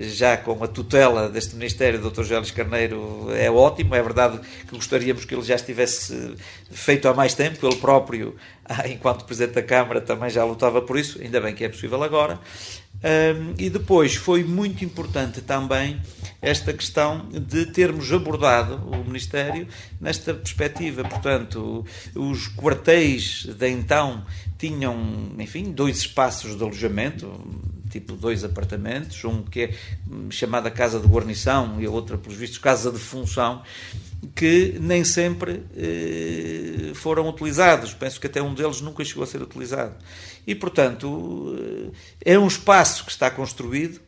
já 0.00 0.36
com 0.36 0.62
a 0.62 0.68
tutela 0.68 1.28
deste 1.28 1.56
Ministério, 1.56 2.04
o 2.04 2.10
Dr. 2.10 2.22
Gélis 2.22 2.50
Carneiro, 2.50 3.28
é 3.32 3.50
ótimo. 3.50 3.94
É 3.94 4.02
verdade 4.02 4.38
que 4.66 4.74
gostaríamos 4.74 5.24
que 5.24 5.34
ele 5.34 5.42
já 5.42 5.56
estivesse 5.56 6.36
feito 6.70 7.08
há 7.08 7.14
mais 7.14 7.34
tempo, 7.34 7.66
ele 7.66 7.76
próprio, 7.76 8.36
enquanto 8.86 9.24
Presidente 9.24 9.54
da 9.54 9.62
Câmara, 9.62 10.00
também 10.00 10.30
já 10.30 10.44
lutava 10.44 10.80
por 10.82 10.98
isso, 10.98 11.20
ainda 11.20 11.40
bem 11.40 11.54
que 11.54 11.64
é 11.64 11.68
possível 11.68 12.02
agora. 12.02 12.38
Um, 12.98 13.54
e 13.56 13.70
depois 13.70 14.16
foi 14.16 14.42
muito 14.42 14.84
importante 14.84 15.40
também 15.40 16.00
esta 16.42 16.72
questão 16.72 17.28
de 17.28 17.66
termos 17.66 18.12
abordado 18.12 18.76
o 18.90 19.04
Ministério 19.04 19.68
nesta 20.00 20.34
perspectiva. 20.34 21.04
Portanto, 21.04 21.86
os 22.14 22.48
quartéis 22.48 23.46
de 23.46 23.68
então 23.68 24.24
tinham, 24.58 24.96
enfim, 25.38 25.70
dois 25.70 25.98
espaços 25.98 26.56
de 26.56 26.62
alojamento, 26.62 27.40
tipo 27.88 28.14
dois 28.14 28.42
apartamentos, 28.42 29.24
um 29.24 29.42
que 29.42 29.60
é 29.60 29.74
chamada 30.30 30.68
casa 30.68 30.98
de 30.98 31.06
guarnição 31.06 31.80
e 31.80 31.86
a 31.86 31.90
outra, 31.90 32.18
pelos 32.18 32.36
vistos, 32.36 32.58
casa 32.58 32.90
de 32.90 32.98
função, 32.98 33.62
que 34.34 34.76
nem 34.80 35.04
sempre 35.04 35.62
eh, 35.76 36.92
foram 36.94 37.28
utilizados. 37.28 37.94
Penso 37.94 38.20
que 38.20 38.26
até 38.26 38.42
um 38.42 38.54
deles 38.54 38.80
nunca 38.80 39.04
chegou 39.04 39.22
a 39.22 39.26
ser 39.26 39.40
utilizado. 39.40 39.94
E, 40.46 40.54
portanto, 40.54 41.56
eh, 42.24 42.32
é 42.32 42.38
um 42.38 42.46
espaço 42.46 43.04
que 43.04 43.10
está 43.10 43.30
construído, 43.30 44.00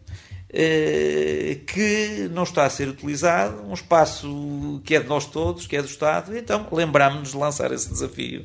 eh, 0.53 1.59
que 1.67 2.29
não 2.33 2.43
está 2.43 2.65
a 2.65 2.71
ser 2.71 2.89
utilizado, 2.89 3.63
um 3.63 3.75
espaço 3.75 4.81
que 4.85 4.97
é 4.97 5.01
de 5.01 5.09
nós 5.09 5.27
todos, 5.27 5.67
que 5.67 5.77
é 5.77 5.83
do 5.83 5.89
Estado, 5.89 6.37
então 6.37 6.67
lembrámos-nos 6.73 7.31
de 7.31 7.37
lançar 7.37 7.73
esse 7.73 7.89
desafio 7.89 8.45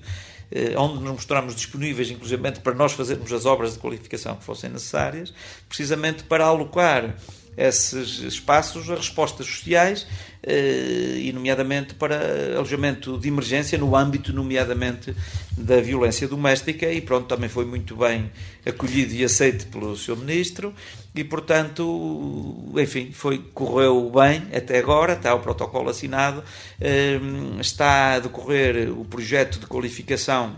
onde 0.78 1.00
nos 1.04 1.12
mostramos 1.12 1.56
disponíveis, 1.56 2.10
inclusive, 2.12 2.52
para 2.64 2.76
nós 2.76 2.94
fazermos 2.94 3.34
as 3.34 3.46
obras 3.46 3.74
de 3.74 3.80
qualificação 3.80 4.36
que 4.36 4.44
fossem 4.44 4.70
necessárias, 4.70 5.34
precisamente 5.68 6.24
para 6.24 6.46
alocar 6.46 7.16
esses 7.58 8.20
espaços 8.20 8.90
a 8.90 8.96
respostas 8.96 9.48
sociais 9.48 10.06
eh, 10.44 11.18
e, 11.18 11.32
nomeadamente, 11.34 11.96
para 11.96 12.56
alojamento 12.56 13.18
de 13.18 13.28
emergência 13.28 13.78
no 13.78 13.96
âmbito, 13.96 14.32
nomeadamente, 14.34 15.16
da 15.58 15.80
violência 15.82 16.28
doméstica 16.28 16.92
e, 16.92 17.02
pronto, 17.02 17.28
também 17.28 17.50
foi 17.50 17.66
muito 17.66 17.96
bem 17.96 18.30
acolhido 18.66 19.14
e 19.14 19.24
aceito 19.24 19.68
pelo 19.68 19.96
Sr. 19.96 20.18
Ministro 20.18 20.74
e, 21.16 21.24
portanto, 21.24 22.74
enfim, 22.78 23.12
foi, 23.12 23.40
correu 23.54 24.12
bem 24.12 24.44
até 24.56 24.78
agora, 24.78 25.14
está 25.14 25.34
o 25.34 25.40
protocolo 25.40 25.90
assinado, 25.90 26.44
eh, 26.80 27.20
está 27.60 28.16
a 28.16 28.20
decorrer 28.20 28.92
o 28.92 29.06
projeto 29.06 29.60
de 29.60 29.66
qualificação 29.66 30.56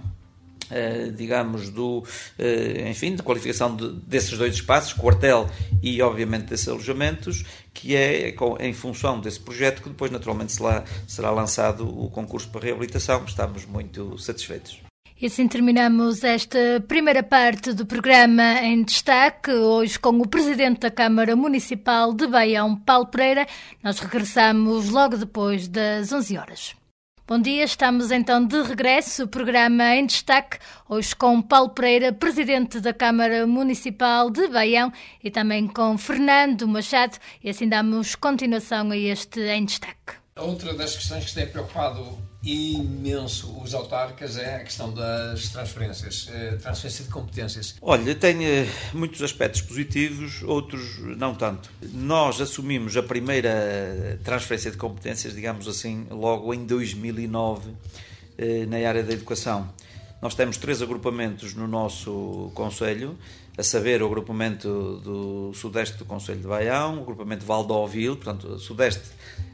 Uh, 0.70 1.12
digamos, 1.14 1.70
do, 1.70 2.00
uh, 2.00 2.90
enfim, 2.90 3.16
de 3.16 3.24
qualificação 3.24 3.74
de, 3.74 3.90
desses 4.02 4.38
dois 4.38 4.54
espaços, 4.54 4.92
quartel 4.92 5.50
e, 5.82 6.02
obviamente, 6.02 6.46
desses 6.46 6.68
alojamentos, 6.68 7.46
que 7.74 7.96
é 7.96 8.36
em 8.60 8.74
função 8.74 9.20
desse 9.20 9.40
projeto 9.40 9.82
que 9.82 9.90
depois, 9.90 10.12
naturalmente, 10.12 10.52
será, 10.52 10.84
será 11.08 11.32
lançado 11.32 11.88
o 11.88 12.10
concurso 12.10 12.50
para 12.50 12.66
reabilitação. 12.66 13.24
Estamos 13.26 13.66
muito 13.66 14.18
satisfeitos. 14.18 14.80
E 15.20 15.26
assim 15.26 15.48
terminamos 15.48 16.24
esta 16.24 16.60
primeira 16.88 17.24
parte 17.24 17.74
do 17.74 17.88
programa 17.88 18.62
em 18.62 18.84
destaque, 18.84 19.50
hoje 19.52 19.98
com 19.98 20.10
o 20.10 20.28
Presidente 20.28 20.82
da 20.82 20.92
Câmara 20.92 21.36
Municipal 21.36 22.14
de 22.14 22.28
Baião, 22.28 22.76
Paulo 22.76 23.08
Pereira. 23.08 23.48
Nós 23.82 23.98
regressamos 23.98 24.90
logo 24.90 25.18
depois 25.18 25.68
das 25.68 26.14
11 26.14 26.38
horas. 26.38 26.76
Bom 27.28 27.42
dia, 27.42 27.66
estamos 27.66 28.10
então 28.10 28.48
de 28.48 28.62
regresso. 28.62 29.26
O 29.26 29.28
programa 29.28 29.94
em 29.98 30.06
destaque, 30.06 30.60
hoje 30.88 31.14
com 31.14 31.42
Paulo 31.42 31.72
Pereira, 31.72 32.14
presidente 32.14 32.80
da 32.80 32.94
Câmara 32.94 33.46
Municipal 33.46 34.30
de 34.30 34.48
Baião, 34.48 34.94
e 35.22 35.30
também 35.30 35.68
com 35.68 35.98
Fernando 35.98 36.66
Machado. 36.66 37.18
E 37.44 37.50
assim 37.50 37.68
damos 37.68 38.16
continuação 38.16 38.92
a 38.92 38.98
este 38.98 39.42
em 39.42 39.66
destaque. 39.66 40.14
Outra 40.38 40.74
das 40.74 40.96
questões 40.96 41.26
que 41.26 41.34
tem 41.34 41.48
preocupado 41.48 42.18
imenso 42.48 43.62
os 43.62 43.74
autarcas 43.74 44.38
é 44.38 44.56
a 44.56 44.64
questão 44.64 44.94
das 44.94 45.50
transferências, 45.50 46.30
eh, 46.32 46.58
transferência 46.62 47.04
de 47.04 47.10
competências. 47.10 47.76
Olha, 47.82 48.16
tem 48.16 48.46
eh, 48.46 48.68
muitos 48.94 49.22
aspectos 49.22 49.62
positivos, 49.62 50.42
outros 50.44 50.98
não 51.18 51.36
tanto. 51.36 51.70
Nós 51.94 52.40
assumimos 52.40 52.96
a 52.96 53.04
primeira 53.04 54.20
transferência 54.24 54.72
de 54.72 54.78
competências, 54.78 55.34
digamos 55.34 55.68
assim, 55.68 56.08
logo 56.10 56.54
em 56.54 56.66
2009, 56.66 57.72
eh, 58.38 58.66
na 58.66 58.78
área 58.88 59.04
da 59.04 59.14
educação. 59.14 59.70
Nós 60.22 60.34
temos 60.34 60.58
três 60.58 60.82
agrupamentos 60.82 61.54
no 61.54 61.68
nosso 61.68 62.50
Conselho, 62.56 63.18
a 63.58 63.64
saber 63.64 64.04
o 64.04 64.06
agrupamento 64.06 65.02
do 65.04 65.52
Sudeste 65.54 65.98
do 65.98 66.06
Conselho 66.06 66.40
de 66.40 66.48
Baião, 66.48 67.00
o 67.00 67.02
agrupamento 67.02 67.44
Valdovil, 67.44 68.16
portanto, 68.16 68.60
Sudeste 68.60 69.10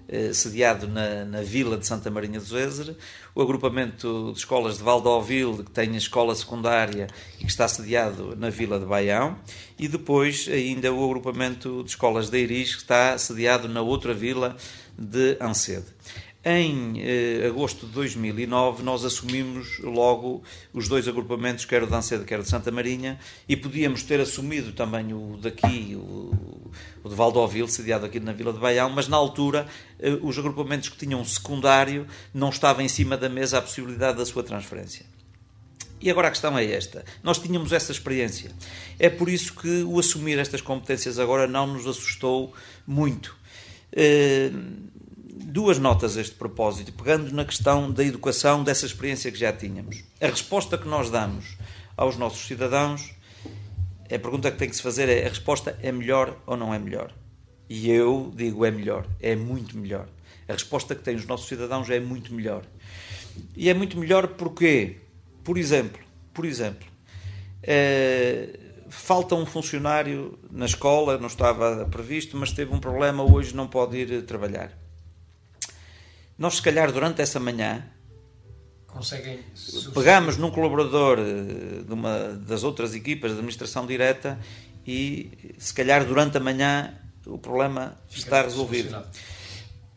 eh, 0.08 0.34
sediado 0.34 0.88
na, 0.88 1.24
na, 1.24 1.41
vila 1.41 1.78
de 1.78 1.88
Santa 1.88 2.12
Marinha 2.12 2.38
do 2.38 2.45
Zézer, 2.45 2.95
o 3.34 3.41
agrupamento 3.41 4.32
de 4.34 4.39
escolas 4.39 4.78
de 4.78 4.84
Valdovil, 4.84 5.64
que 5.64 5.72
tem 5.72 5.93
a 5.93 5.97
escola 5.97 6.36
secundária 6.36 7.08
e 7.39 7.45
que 7.45 7.49
está 7.49 7.66
sediado 7.68 8.36
na 8.36 8.49
vila 8.49 8.78
de 8.78 8.86
Baião, 8.86 9.38
e 9.80 9.88
depois 9.88 10.49
ainda 10.51 10.91
o 10.91 11.06
agrupamento 11.06 11.82
de 11.84 11.91
escolas 11.91 12.30
de 12.30 12.38
Iris, 12.38 12.76
que 12.76 12.82
está 12.82 13.18
sediado 13.18 13.70
na 13.70 13.82
outra 13.82 14.14
vila 14.14 14.58
de 14.97 15.38
Ancede. 15.39 15.86
Em 16.45 16.95
eh, 16.97 17.47
agosto 17.47 17.85
de 17.85 17.93
2009, 17.93 18.83
nós 18.83 19.05
assumimos 19.05 19.79
logo 19.79 20.43
os 20.73 20.89
dois 20.89 21.07
agrupamentos, 21.07 21.63
quer 21.63 21.81
o 21.81 21.87
de 21.87 21.95
Ancede, 21.95 22.25
quer 22.25 22.37
o 22.37 22.43
de 22.43 22.49
Santa 22.49 22.69
Marinha, 22.69 23.17
e 23.47 23.55
podíamos 23.55 24.03
ter 24.03 24.19
assumido 24.19 24.73
também 24.73 25.13
o 25.13 25.37
daqui, 25.41 25.95
o, 25.95 26.69
o 27.01 27.09
de 27.09 27.15
Valdovil, 27.15 27.65
sediado 27.69 28.05
aqui 28.05 28.19
na 28.19 28.33
Vila 28.33 28.51
de 28.51 28.59
Baião, 28.59 28.89
mas 28.89 29.07
na 29.07 29.15
altura 29.15 29.65
eh, 29.97 30.17
os 30.21 30.37
agrupamentos 30.37 30.89
que 30.89 30.97
tinham 30.97 31.23
secundário 31.23 32.05
não 32.33 32.49
estava 32.49 32.83
em 32.83 32.89
cima 32.89 33.15
da 33.15 33.29
mesa 33.29 33.59
a 33.59 33.61
possibilidade 33.61 34.17
da 34.17 34.25
sua 34.25 34.43
transferência. 34.43 35.05
E 36.01 36.11
agora 36.11 36.27
a 36.27 36.31
questão 36.31 36.57
é 36.57 36.65
esta. 36.65 37.05
Nós 37.23 37.39
tínhamos 37.39 37.71
essa 37.71 37.93
experiência. 37.93 38.51
É 38.99 39.09
por 39.09 39.29
isso 39.29 39.53
que 39.53 39.83
o 39.83 39.97
assumir 39.97 40.37
estas 40.37 40.59
competências 40.59 41.17
agora 41.17 41.47
não 41.47 41.67
nos 41.67 41.87
assustou 41.87 42.53
muito. 42.85 43.33
Uh, 43.93 44.91
duas 45.36 45.79
notas 45.79 46.15
a 46.15 46.21
este 46.21 46.36
propósito, 46.36 46.93
pegando 46.93 47.31
na 47.31 47.43
questão 47.43 47.91
da 47.91 48.03
educação, 48.03 48.63
dessa 48.63 48.86
experiência 48.86 49.31
que 49.31 49.38
já 49.38 49.51
tínhamos. 49.51 50.03
A 50.21 50.27
resposta 50.27 50.77
que 50.77 50.88
nós 50.88 51.09
damos 51.09 51.57
aos 51.97 52.17
nossos 52.17 52.45
cidadãos, 52.45 53.15
a 54.05 54.19
pergunta 54.19 54.51
que 54.51 54.57
tem 54.57 54.69
que 54.69 54.75
se 54.75 54.81
fazer 54.81 55.09
é: 55.09 55.25
a 55.25 55.29
resposta 55.29 55.77
é 55.81 55.91
melhor 55.91 56.38
ou 56.45 56.55
não 56.55 56.73
é 56.73 56.77
melhor? 56.77 57.11
E 57.67 57.89
eu 57.89 58.31
digo 58.36 58.65
é 58.65 58.71
melhor, 58.71 59.07
é 59.19 59.36
muito 59.36 59.77
melhor. 59.77 60.07
A 60.47 60.53
resposta 60.53 60.93
que 60.93 61.01
têm 61.01 61.15
os 61.15 61.25
nossos 61.25 61.47
cidadãos 61.47 61.89
é 61.89 61.99
muito 61.99 62.34
melhor. 62.34 62.63
E 63.55 63.69
é 63.69 63.73
muito 63.73 63.97
melhor 63.97 64.27
porque, 64.27 64.97
por 65.43 65.57
exemplo, 65.57 65.99
por 66.34 66.45
exemplo, 66.45 66.88
é, 67.63 68.59
falta 68.89 69.34
um 69.34 69.45
funcionário 69.45 70.38
na 70.51 70.65
escola, 70.65 71.17
não 71.17 71.27
estava 71.27 71.86
previsto, 71.86 72.38
mas 72.38 72.51
teve 72.51 72.73
um 72.73 72.79
problema, 72.79 73.23
hoje 73.23 73.55
não 73.55 73.67
pode 73.67 73.97
ir 73.97 74.21
trabalhar. 74.23 74.82
Nós, 76.38 76.55
se 76.55 76.61
calhar, 76.61 76.91
durante 76.91 77.21
essa 77.21 77.39
manhã, 77.39 77.84
Conseguem 78.88 79.39
pegamos 79.91 80.38
num 80.38 80.51
colaborador 80.51 81.17
eh, 81.17 81.84
de 81.84 81.91
uma 81.91 82.29
das 82.34 82.63
outras 82.63 82.93
equipas 82.93 83.31
de 83.31 83.38
administração 83.38 83.88
direta 83.88 84.39
e, 84.86 85.55
se 85.57 85.73
calhar, 85.73 86.05
durante 86.05 86.38
a 86.38 86.39
manhã 86.39 86.93
o 87.25 87.39
problema 87.39 87.97
Fica 88.07 88.19
está 88.19 88.41
resolvido. 88.43 89.03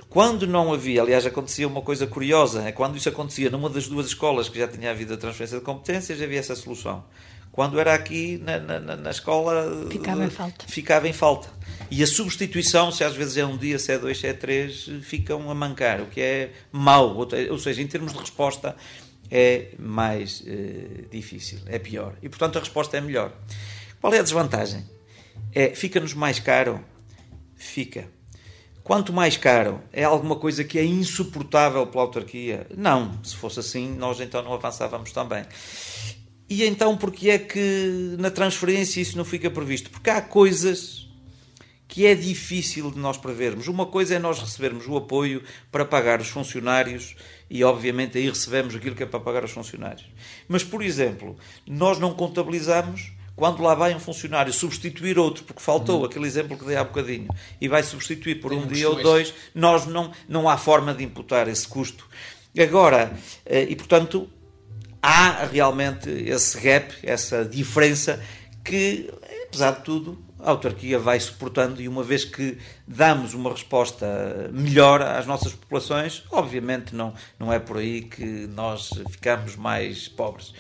Quando 0.08 0.46
não 0.46 0.72
havia, 0.72 1.02
aliás, 1.02 1.26
acontecia 1.26 1.68
uma 1.68 1.82
coisa 1.82 2.06
curiosa, 2.06 2.62
é 2.62 2.72
quando 2.72 2.96
isso 2.96 3.08
acontecia 3.08 3.50
numa 3.50 3.68
das 3.68 3.86
duas 3.86 4.06
escolas 4.06 4.48
que 4.48 4.58
já 4.58 4.66
tinha 4.66 4.90
havido 4.90 5.12
a 5.12 5.16
transferência 5.18 5.58
de 5.58 5.64
competências, 5.64 6.22
havia 6.22 6.38
essa 6.38 6.54
solução. 6.54 7.04
Quando 7.56 7.80
era 7.80 7.94
aqui 7.94 8.36
na, 8.44 8.58
na, 8.58 8.96
na 8.96 9.10
escola, 9.10 9.88
ficava 9.90 10.22
em 10.22 10.28
falta. 10.28 10.66
Ficava 10.68 11.08
em 11.08 11.12
falta. 11.14 11.48
E 11.90 12.02
a 12.02 12.06
substituição, 12.06 12.92
se 12.92 13.02
às 13.02 13.16
vezes 13.16 13.38
é 13.38 13.46
um 13.46 13.56
dia, 13.56 13.78
se 13.78 13.92
é 13.92 13.98
dois, 13.98 14.20
se 14.20 14.26
é 14.26 14.34
três, 14.34 14.90
ficam 15.00 15.50
a 15.50 15.54
mancar, 15.54 16.02
o 16.02 16.06
que 16.06 16.20
é 16.20 16.52
mau. 16.70 17.16
Ou 17.16 17.58
seja, 17.58 17.80
em 17.80 17.86
termos 17.86 18.12
de 18.12 18.18
resposta, 18.18 18.76
é 19.30 19.68
mais 19.78 20.44
eh, 20.46 21.06
difícil, 21.10 21.58
é 21.64 21.78
pior. 21.78 22.12
E 22.22 22.28
portanto 22.28 22.56
a 22.56 22.60
resposta 22.60 22.98
é 22.98 23.00
melhor. 23.00 23.32
Qual 24.02 24.12
é 24.12 24.18
a 24.18 24.22
desvantagem? 24.22 24.84
É, 25.54 25.74
fica-nos 25.74 26.12
mais 26.12 26.38
caro? 26.38 26.84
Fica. 27.56 28.06
Quanto 28.84 29.14
mais 29.14 29.38
caro, 29.38 29.80
é 29.94 30.04
alguma 30.04 30.36
coisa 30.36 30.62
que 30.62 30.78
é 30.78 30.84
insuportável 30.84 31.86
pela 31.86 32.04
autarquia? 32.04 32.66
Não, 32.76 33.18
se 33.24 33.34
fosse 33.34 33.60
assim, 33.60 33.96
nós 33.96 34.20
então 34.20 34.42
não 34.42 34.52
avançávamos 34.52 35.10
também. 35.10 35.46
E 36.48 36.64
então, 36.64 36.96
porque 36.96 37.30
é 37.30 37.38
que 37.38 38.16
na 38.18 38.30
transferência 38.30 39.00
isso 39.00 39.16
não 39.16 39.24
fica 39.24 39.50
previsto? 39.50 39.90
Porque 39.90 40.10
há 40.10 40.20
coisas 40.20 41.06
que 41.88 42.06
é 42.06 42.14
difícil 42.14 42.90
de 42.90 42.98
nós 42.98 43.16
prevermos. 43.16 43.68
Uma 43.68 43.86
coisa 43.86 44.14
é 44.14 44.18
nós 44.18 44.38
recebermos 44.38 44.86
o 44.86 44.96
apoio 44.96 45.42
para 45.70 45.84
pagar 45.84 46.20
os 46.20 46.28
funcionários 46.28 47.16
e, 47.48 47.62
obviamente, 47.62 48.18
aí 48.18 48.28
recebemos 48.28 48.74
aquilo 48.74 48.94
que 48.94 49.02
é 49.02 49.06
para 49.06 49.20
pagar 49.20 49.44
os 49.44 49.52
funcionários. 49.52 50.04
Mas, 50.48 50.64
por 50.64 50.82
exemplo, 50.82 51.36
nós 51.66 51.98
não 51.98 52.12
contabilizamos 52.12 53.12
quando 53.36 53.62
lá 53.62 53.74
vai 53.74 53.94
um 53.94 54.00
funcionário 54.00 54.52
substituir 54.52 55.18
outro, 55.18 55.44
porque 55.44 55.60
faltou 55.60 56.00
uhum. 56.00 56.06
aquele 56.06 56.26
exemplo 56.26 56.56
que 56.56 56.64
dei 56.64 56.74
há 56.74 56.82
bocadinho, 56.82 57.28
e 57.60 57.68
vai 57.68 57.82
substituir 57.82 58.36
por 58.36 58.50
Tem 58.50 58.58
um 58.58 58.66
dia 58.66 58.88
ou 58.88 59.00
dois, 59.00 59.32
nós 59.54 59.84
não, 59.84 60.10
não 60.26 60.48
há 60.48 60.56
forma 60.56 60.94
de 60.94 61.04
imputar 61.04 61.46
esse 61.46 61.68
custo. 61.68 62.08
Agora, 62.58 63.14
eh, 63.44 63.66
e 63.68 63.76
portanto, 63.76 64.28
há 65.06 65.46
realmente 65.46 66.10
esse 66.10 66.60
gap, 66.60 66.92
essa 67.04 67.44
diferença 67.44 68.20
que, 68.64 69.08
apesar 69.44 69.70
de 69.70 69.84
tudo, 69.84 70.18
a 70.40 70.50
autarquia 70.50 70.98
vai 70.98 71.20
suportando 71.20 71.80
e 71.80 71.86
uma 71.86 72.02
vez 72.02 72.24
que 72.24 72.58
damos 72.88 73.32
uma 73.32 73.50
resposta 73.50 74.50
melhor 74.52 75.00
às 75.00 75.24
nossas 75.24 75.52
populações, 75.52 76.24
obviamente 76.32 76.92
não, 76.92 77.14
não 77.38 77.52
é 77.52 77.60
por 77.60 77.76
aí 77.76 78.02
que 78.02 78.48
nós 78.48 78.90
ficamos 79.08 79.54
mais 79.54 80.08
pobres. 80.08 80.52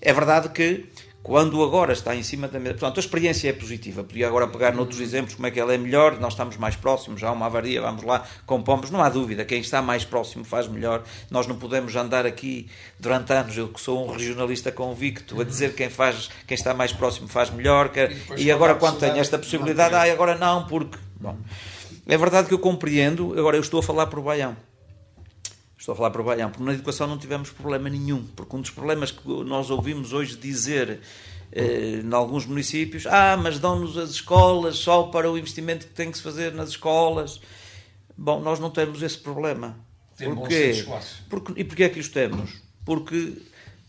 É 0.00 0.14
verdade 0.14 0.48
que 0.48 0.86
quando 1.22 1.62
agora 1.62 1.92
está 1.92 2.16
em 2.16 2.22
cima 2.22 2.48
da 2.48 2.58
mesa. 2.58 2.74
Portanto, 2.74 2.96
a 2.96 3.00
experiência 3.00 3.48
é 3.48 3.52
positiva. 3.52 4.02
Podia 4.02 4.26
agora 4.26 4.46
pegar 4.48 4.72
noutros 4.72 5.00
exemplos 5.00 5.34
como 5.34 5.46
é 5.46 5.50
que 5.50 5.60
ela 5.60 5.74
é 5.74 5.78
melhor, 5.78 6.18
nós 6.18 6.32
estamos 6.32 6.56
mais 6.56 6.76
próximos, 6.76 7.22
há 7.22 7.30
uma 7.30 7.46
avaria, 7.46 7.80
vamos 7.80 8.02
lá, 8.02 8.24
compomos, 8.46 8.90
não 8.90 9.02
há 9.02 9.08
dúvida, 9.08 9.44
quem 9.44 9.60
está 9.60 9.82
mais 9.82 10.04
próximo 10.04 10.44
faz 10.44 10.66
melhor. 10.66 11.02
Nós 11.30 11.46
não 11.46 11.56
podemos 11.56 11.94
andar 11.94 12.24
aqui 12.24 12.68
durante 12.98 13.32
anos, 13.32 13.56
eu 13.56 13.68
que 13.68 13.80
sou 13.80 14.06
um 14.06 14.12
regionalista 14.12 14.72
convicto, 14.72 15.40
a 15.40 15.44
dizer 15.44 15.74
quem 15.74 15.90
faz, 15.90 16.30
quem 16.46 16.54
está 16.54 16.72
mais 16.72 16.92
próximo 16.92 17.28
faz 17.28 17.50
melhor, 17.50 17.90
e, 18.36 18.44
e 18.44 18.52
agora 18.52 18.74
quando 18.74 18.98
tenho 18.98 19.16
esta 19.16 19.38
possibilidade, 19.38 19.94
ah, 19.94 20.10
agora 20.12 20.34
não, 20.36 20.66
porque. 20.66 20.98
Bom, 21.20 21.36
é 22.06 22.16
verdade 22.16 22.48
que 22.48 22.54
eu 22.54 22.58
compreendo, 22.58 23.38
agora 23.38 23.56
eu 23.56 23.60
estou 23.60 23.80
a 23.80 23.82
falar 23.82 24.06
por 24.06 24.20
Baião. 24.22 24.56
Estou 25.90 25.94
a 25.94 25.96
falar 25.96 26.10
para 26.12 26.20
o 26.20 26.24
Baião, 26.24 26.50
porque 26.50 26.62
na 26.62 26.72
educação 26.72 27.08
não 27.08 27.18
tivemos 27.18 27.50
problema 27.50 27.88
nenhum, 27.88 28.24
porque 28.36 28.54
um 28.54 28.60
dos 28.60 28.70
problemas 28.70 29.10
que 29.10 29.26
nós 29.26 29.70
ouvimos 29.70 30.12
hoje 30.12 30.36
dizer 30.36 31.00
eh, 31.50 32.00
em 32.04 32.14
alguns 32.14 32.46
municípios, 32.46 33.08
ah, 33.08 33.36
mas 33.36 33.58
dão-nos 33.58 33.98
as 33.98 34.10
escolas 34.10 34.76
só 34.76 35.04
para 35.04 35.28
o 35.28 35.36
investimento 35.36 35.88
que 35.88 35.92
tem 35.92 36.08
que 36.08 36.16
se 36.16 36.22
fazer 36.22 36.54
nas 36.54 36.68
escolas. 36.68 37.40
Bom, 38.16 38.38
nós 38.38 38.60
não 38.60 38.70
temos 38.70 39.02
esse 39.02 39.18
problema. 39.18 39.76
Tem 40.16 40.32
porquê? 40.32 40.86
Porque, 41.28 41.52
e 41.56 41.64
porquê 41.64 41.82
é 41.82 41.88
que 41.88 41.98
os 41.98 42.08
temos? 42.08 42.62
Porque 42.84 43.38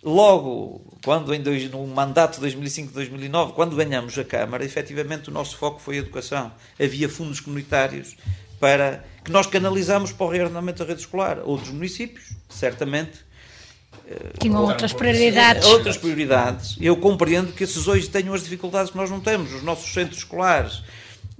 logo, 0.02 0.98
quando 1.06 1.32
em 1.36 1.40
dois, 1.40 1.70
no 1.70 1.86
mandato 1.86 2.42
de 2.42 2.48
2005-2009, 2.48 3.54
quando 3.54 3.76
ganhamos 3.76 4.18
a 4.18 4.24
Câmara, 4.24 4.66
efetivamente 4.66 5.30
o 5.30 5.32
nosso 5.32 5.56
foco 5.56 5.80
foi 5.80 5.98
a 5.98 6.00
educação. 6.00 6.52
Havia 6.84 7.08
fundos 7.08 7.40
comunitários 7.40 8.16
para 8.60 9.06
que 9.32 9.34
nós 9.34 9.48
canalizamos 9.48 10.12
para 10.12 10.26
o 10.26 10.30
reordenamento 10.30 10.80
da 10.80 10.90
rede 10.90 11.00
escolar. 11.00 11.40
Outros 11.46 11.70
municípios, 11.70 12.26
certamente, 12.50 13.20
eh, 14.06 14.34
tinham 14.38 14.62
outras 14.62 14.92
prioridades. 14.92 15.66
Outras 15.66 15.98
prioridades. 15.98 16.76
Eu 16.82 16.98
compreendo 16.98 17.54
que 17.54 17.64
esses 17.64 17.88
hoje 17.88 18.10
tenham 18.10 18.34
as 18.34 18.44
dificuldades 18.44 18.92
que 18.92 18.98
nós 18.98 19.10
não 19.10 19.22
temos. 19.22 19.54
Os 19.54 19.64
nossos 19.64 19.94
centros 19.94 20.18
escolares, 20.18 20.84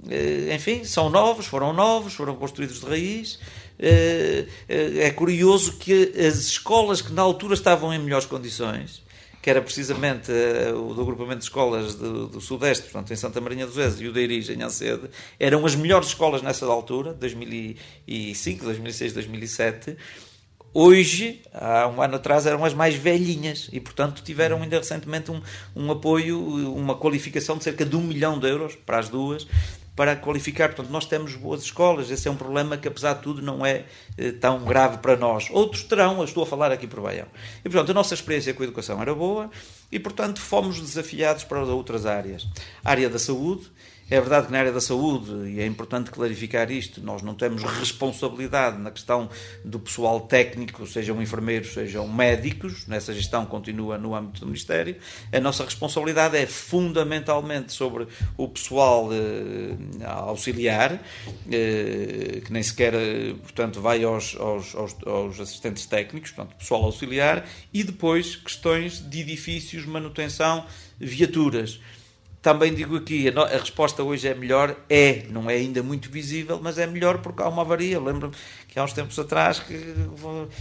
eh, 0.08 0.54
enfim, 0.54 0.84
são 0.84 1.10
novos, 1.10 1.44
foram 1.44 1.74
novos, 1.74 2.14
foram 2.14 2.34
construídos 2.34 2.80
de 2.80 2.86
raiz. 2.86 3.38
Eh, 3.78 4.46
é 4.68 5.10
curioso 5.10 5.72
que 5.72 6.14
as 6.18 6.36
escolas 6.38 7.02
que 7.02 7.12
na 7.12 7.20
altura 7.20 7.52
estavam 7.52 7.92
em 7.92 7.98
melhores 7.98 8.26
condições 8.26 9.01
que 9.42 9.50
era 9.50 9.60
precisamente 9.60 10.30
uh, 10.30 10.88
o 10.88 10.94
do 10.94 11.02
agrupamento 11.02 11.38
de 11.38 11.44
escolas 11.44 11.96
do, 11.96 12.28
do, 12.28 12.40
Sudeste, 12.40 12.84
portanto, 12.84 13.12
em 13.12 13.16
Santa 13.16 13.40
Marinha 13.40 13.66
dos 13.66 13.74
Vezes 13.74 14.00
e 14.00 14.06
o 14.06 14.12
da 14.12 14.20
Irige, 14.20 14.52
em 14.52 14.62
Ancede, 14.62 15.10
eram 15.38 15.66
as 15.66 15.74
melhores 15.74 16.08
escolas 16.08 16.42
nessa 16.42 16.64
altura, 16.66 17.12
2005, 17.12 18.64
2006, 18.64 19.12
2007. 19.12 19.96
Hoje, 20.72 21.42
há 21.52 21.88
um 21.88 22.00
ano 22.00 22.14
atrás, 22.14 22.46
eram 22.46 22.64
as 22.64 22.72
mais 22.72 22.94
velhinhas 22.94 23.68
e, 23.72 23.80
portanto, 23.80 24.22
tiveram 24.22 24.62
ainda 24.62 24.78
recentemente 24.78 25.30
um, 25.32 25.42
um 25.74 25.90
apoio, 25.90 26.38
uma 26.74 26.94
qualificação 26.94 27.58
de 27.58 27.64
cerca 27.64 27.84
de 27.84 27.96
um 27.96 28.00
milhão 28.00 28.38
de 28.38 28.48
euros 28.48 28.76
para 28.76 29.00
as 29.00 29.08
duas, 29.08 29.46
para 29.94 30.16
qualificar. 30.16 30.68
Portanto, 30.68 30.90
nós 30.90 31.06
temos 31.06 31.34
boas 31.34 31.62
escolas, 31.62 32.10
esse 32.10 32.26
é 32.28 32.30
um 32.30 32.36
problema 32.36 32.76
que, 32.76 32.88
apesar 32.88 33.14
de 33.14 33.22
tudo, 33.22 33.42
não 33.42 33.64
é 33.64 33.84
eh, 34.16 34.32
tão 34.32 34.64
grave 34.64 34.98
para 34.98 35.16
nós. 35.16 35.48
Outros 35.50 35.82
terão, 35.82 36.24
estou 36.24 36.42
a 36.42 36.46
falar 36.46 36.72
aqui 36.72 36.86
por 36.86 37.00
Baião. 37.00 37.26
E, 37.64 37.68
portanto, 37.68 37.90
a 37.90 37.94
nossa 37.94 38.14
experiência 38.14 38.54
com 38.54 38.62
a 38.62 38.66
educação 38.66 39.00
era 39.00 39.14
boa 39.14 39.50
e, 39.90 39.98
portanto, 39.98 40.40
fomos 40.40 40.80
desafiados 40.80 41.44
para 41.44 41.62
outras 41.62 42.06
áreas. 42.06 42.48
A 42.84 42.90
área 42.90 43.08
da 43.08 43.18
saúde, 43.18 43.70
é 44.10 44.20
verdade 44.20 44.46
que 44.46 44.52
na 44.52 44.58
área 44.58 44.72
da 44.72 44.80
saúde, 44.80 45.50
e 45.50 45.60
é 45.60 45.66
importante 45.66 46.10
clarificar 46.10 46.70
isto, 46.70 47.02
nós 47.02 47.22
não 47.22 47.34
temos 47.34 47.62
responsabilidade 47.62 48.78
na 48.78 48.90
questão 48.90 49.30
do 49.64 49.80
pessoal 49.80 50.20
técnico, 50.20 50.86
sejam 50.86 51.20
enfermeiros, 51.22 51.72
sejam 51.72 52.06
médicos, 52.06 52.86
nessa 52.86 53.14
gestão 53.14 53.46
continua 53.46 53.96
no 53.96 54.14
âmbito 54.14 54.40
do 54.40 54.46
Ministério. 54.46 54.96
A 55.32 55.40
nossa 55.40 55.64
responsabilidade 55.64 56.36
é 56.36 56.46
fundamentalmente 56.46 57.72
sobre 57.72 58.06
o 58.36 58.48
pessoal 58.48 59.08
eh, 59.12 60.04
auxiliar, 60.04 61.00
eh, 61.50 62.42
que 62.44 62.52
nem 62.52 62.62
sequer, 62.62 62.92
portanto, 63.40 63.80
vai 63.80 64.04
aos, 64.04 64.36
aos, 64.38 64.74
aos, 64.74 64.96
aos 65.06 65.40
assistentes 65.40 65.86
técnicos, 65.86 66.32
portanto, 66.32 66.56
pessoal 66.58 66.84
auxiliar, 66.84 67.46
e 67.72 67.82
depois 67.82 68.36
questões 68.36 69.00
de 69.08 69.20
edifícios, 69.20 69.86
manutenção, 69.86 70.66
viaturas. 70.98 71.80
Também 72.42 72.74
digo 72.74 72.96
aqui, 72.96 73.28
a, 73.28 73.56
resposta 73.56 74.02
hoje 74.02 74.26
é 74.26 74.34
melhor, 74.34 74.74
é, 74.90 75.26
não 75.30 75.48
é 75.48 75.54
ainda 75.54 75.80
muito 75.80 76.10
visível, 76.10 76.58
mas 76.60 76.76
é 76.76 76.88
melhor 76.88 77.18
porque 77.18 77.40
há 77.40 77.48
uma 77.48 77.62
avaria. 77.62 78.00
Lembro-me 78.00 78.34
que 78.66 78.76
há 78.80 78.82
uns 78.82 78.92
tempos 78.92 79.16
atrás, 79.16 79.60
que, 79.60 79.94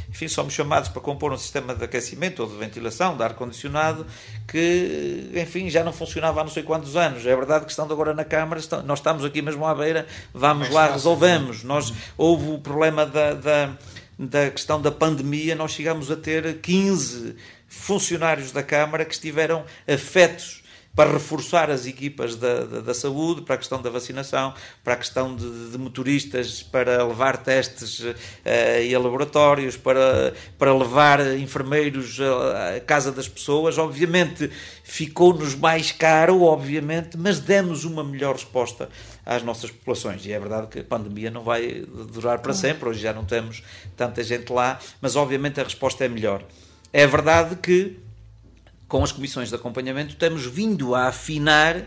enfim, 0.07 0.27
somos 0.27 0.53
chamados 0.53 0.89
para 0.89 1.01
compor 1.01 1.33
um 1.33 1.37
sistema 1.37 1.73
de 1.73 1.83
aquecimento 1.83 2.43
ou 2.43 2.47
de 2.47 2.55
ventilação, 2.55 3.17
de 3.17 3.23
ar-condicionado, 3.23 4.05
que, 4.47 5.31
enfim, 5.33 5.71
já 5.71 5.83
não 5.83 5.91
funcionava 5.91 6.41
há 6.41 6.43
não 6.43 6.51
sei 6.51 6.61
quantos 6.61 6.95
anos. 6.95 7.25
É 7.25 7.35
verdade 7.35 7.65
que 7.65 7.71
estando 7.71 7.91
agora 7.91 8.13
na 8.13 8.25
Câmara, 8.25 8.59
estão, 8.59 8.83
nós 8.83 8.99
estamos 8.99 9.25
aqui 9.25 9.41
mesmo 9.41 9.65
à 9.65 9.73
beira, 9.73 10.05
vamos 10.31 10.69
lá, 10.69 10.91
resolvemos. 10.91 11.63
Nós, 11.63 11.91
houve 12.15 12.51
o 12.51 12.59
problema 12.59 13.07
da, 13.07 13.33
da 13.33 13.75
da 14.19 14.51
questão 14.51 14.79
da 14.79 14.91
pandemia, 14.91 15.55
nós 15.55 15.71
chegamos 15.71 16.11
a 16.11 16.15
ter 16.15 16.59
15 16.61 17.35
funcionários 17.67 18.51
da 18.51 18.61
Câmara 18.61 19.03
que 19.03 19.15
estiveram 19.15 19.65
afetos 19.87 20.60
para 20.95 21.13
reforçar 21.13 21.69
as 21.69 21.85
equipas 21.85 22.35
da, 22.35 22.65
da, 22.65 22.79
da, 22.81 22.93
saúde, 22.93 23.41
para 23.41 23.55
a 23.55 23.57
questão 23.57 23.81
da 23.81 23.89
vacinação, 23.89 24.53
para 24.83 24.93
a 24.93 24.97
questão 24.97 25.35
de, 25.35 25.71
de 25.71 25.77
motoristas, 25.77 26.61
para 26.61 27.03
levar 27.03 27.37
testes 27.37 28.01
uh, 28.01 28.13
e 28.83 28.93
a 28.93 28.99
laboratórios, 28.99 29.77
para, 29.77 30.33
para 30.57 30.73
levar 30.73 31.19
enfermeiros 31.37 32.19
à 32.19 32.79
casa 32.81 33.11
das 33.11 33.27
pessoas. 33.27 33.77
Obviamente 33.77 34.51
ficou-nos 34.83 35.55
mais 35.55 35.91
caro, 35.91 36.43
obviamente, 36.43 37.17
mas 37.17 37.39
demos 37.39 37.85
uma 37.85 38.03
melhor 38.03 38.33
resposta 38.35 38.89
às 39.25 39.43
nossas 39.43 39.71
populações. 39.71 40.25
E 40.25 40.33
é 40.33 40.39
verdade 40.39 40.67
que 40.67 40.79
a 40.79 40.83
pandemia 40.83 41.31
não 41.31 41.43
vai 41.43 41.85
durar 42.11 42.39
para 42.39 42.53
sempre, 42.53 42.89
hoje 42.89 42.99
já 42.99 43.13
não 43.13 43.23
temos 43.23 43.63
tanta 43.95 44.21
gente 44.23 44.51
lá, 44.51 44.77
mas 44.99 45.15
obviamente 45.15 45.59
a 45.61 45.63
resposta 45.63 46.03
é 46.03 46.09
melhor. 46.09 46.43
É 46.91 47.07
verdade 47.07 47.55
que 47.55 47.97
com 48.91 49.01
as 49.05 49.13
comissões 49.13 49.47
de 49.47 49.55
acompanhamento, 49.55 50.17
temos 50.17 50.45
vindo 50.45 50.93
a 50.93 51.07
afinar, 51.07 51.81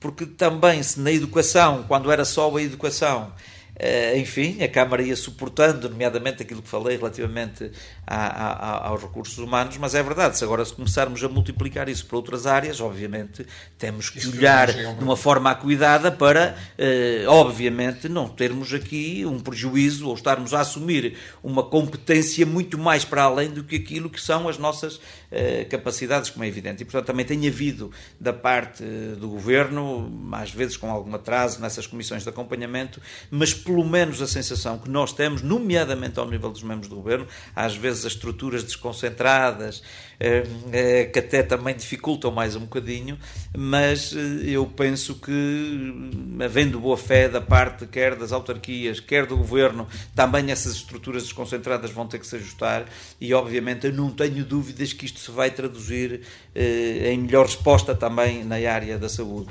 porque 0.00 0.26
também 0.26 0.82
se 0.82 0.98
na 0.98 1.12
educação, 1.12 1.84
quando 1.86 2.10
era 2.10 2.24
só 2.24 2.56
a 2.56 2.60
educação, 2.60 3.32
eh, 3.76 4.18
enfim, 4.18 4.60
a 4.60 4.68
Câmara 4.68 5.04
ia 5.04 5.14
suportando, 5.14 5.88
nomeadamente 5.88 6.42
aquilo 6.42 6.60
que 6.60 6.68
falei 6.68 6.96
relativamente 6.96 7.70
a, 8.06 8.16
a, 8.16 8.88
aos 8.88 9.02
recursos 9.02 9.38
humanos, 9.38 9.76
mas 9.76 9.94
é 9.94 10.02
verdade, 10.02 10.36
se 10.36 10.44
agora 10.44 10.64
se 10.64 10.74
começarmos 10.74 11.22
a 11.22 11.28
multiplicar 11.28 11.88
isso 11.88 12.04
para 12.06 12.16
outras 12.16 12.46
áreas, 12.46 12.80
obviamente 12.80 13.46
temos 13.78 14.10
que 14.10 14.18
isso 14.18 14.36
olhar 14.36 14.72
de 14.72 15.04
uma 15.04 15.16
forma 15.16 15.50
acuidada 15.50 16.10
para, 16.10 16.56
eh, 16.76 17.24
obviamente, 17.28 18.08
não 18.08 18.28
termos 18.28 18.74
aqui 18.74 19.24
um 19.24 19.38
prejuízo 19.38 20.08
ou 20.08 20.14
estarmos 20.14 20.52
a 20.52 20.60
assumir 20.60 21.16
uma 21.42 21.62
competência 21.62 22.44
muito 22.44 22.76
mais 22.76 23.04
para 23.04 23.22
além 23.22 23.50
do 23.50 23.62
que 23.62 23.76
aquilo 23.76 24.10
que 24.10 24.20
são 24.20 24.48
as 24.48 24.58
nossas 24.58 25.00
eh, 25.30 25.64
capacidades, 25.64 26.28
como 26.30 26.44
é 26.44 26.48
evidente. 26.48 26.82
E, 26.82 26.84
portanto, 26.84 27.06
também 27.06 27.24
tem 27.24 27.46
havido 27.46 27.90
da 28.20 28.32
parte 28.32 28.82
do 29.18 29.28
Governo, 29.28 30.28
às 30.32 30.50
vezes 30.50 30.76
com 30.76 30.90
algum 30.90 31.14
atraso 31.14 31.60
nessas 31.60 31.86
comissões 31.86 32.24
de 32.24 32.28
acompanhamento, 32.28 33.00
mas 33.30 33.54
pelo 33.54 33.84
menos 33.84 34.20
a 34.20 34.26
sensação 34.26 34.78
que 34.78 34.90
nós 34.90 35.12
temos, 35.12 35.40
nomeadamente 35.42 36.18
ao 36.18 36.28
nível 36.28 36.50
dos 36.50 36.62
membros 36.62 36.88
do 36.88 36.96
Governo, 36.96 37.26
às 37.54 37.76
vezes 37.76 37.91
as 37.92 38.04
estruturas 38.04 38.64
desconcentradas, 38.64 39.82
eh, 40.18 40.44
eh, 40.72 41.04
que 41.06 41.18
até 41.18 41.42
também 41.42 41.74
dificultam 41.74 42.30
mais 42.30 42.56
um 42.56 42.60
bocadinho, 42.60 43.18
mas 43.56 44.12
eu 44.44 44.66
penso 44.66 45.16
que, 45.16 46.10
havendo 46.44 46.80
boa 46.80 46.96
fé 46.96 47.28
da 47.28 47.40
parte 47.40 47.86
quer 47.86 48.16
das 48.16 48.32
autarquias, 48.32 49.00
quer 49.00 49.26
do 49.26 49.36
Governo, 49.36 49.86
também 50.14 50.50
essas 50.50 50.74
estruturas 50.74 51.24
desconcentradas 51.24 51.90
vão 51.90 52.06
ter 52.06 52.18
que 52.18 52.26
se 52.26 52.36
ajustar 52.36 52.86
e, 53.20 53.32
obviamente, 53.34 53.86
eu 53.86 53.92
não 53.92 54.10
tenho 54.10 54.44
dúvidas 54.44 54.92
que 54.92 55.06
isto 55.06 55.20
se 55.20 55.30
vai 55.30 55.50
traduzir 55.50 56.22
eh, 56.54 57.12
em 57.12 57.18
melhor 57.18 57.46
resposta 57.46 57.94
também 57.94 58.44
na 58.44 58.56
área 58.56 58.98
da 58.98 59.08
saúde. 59.08 59.50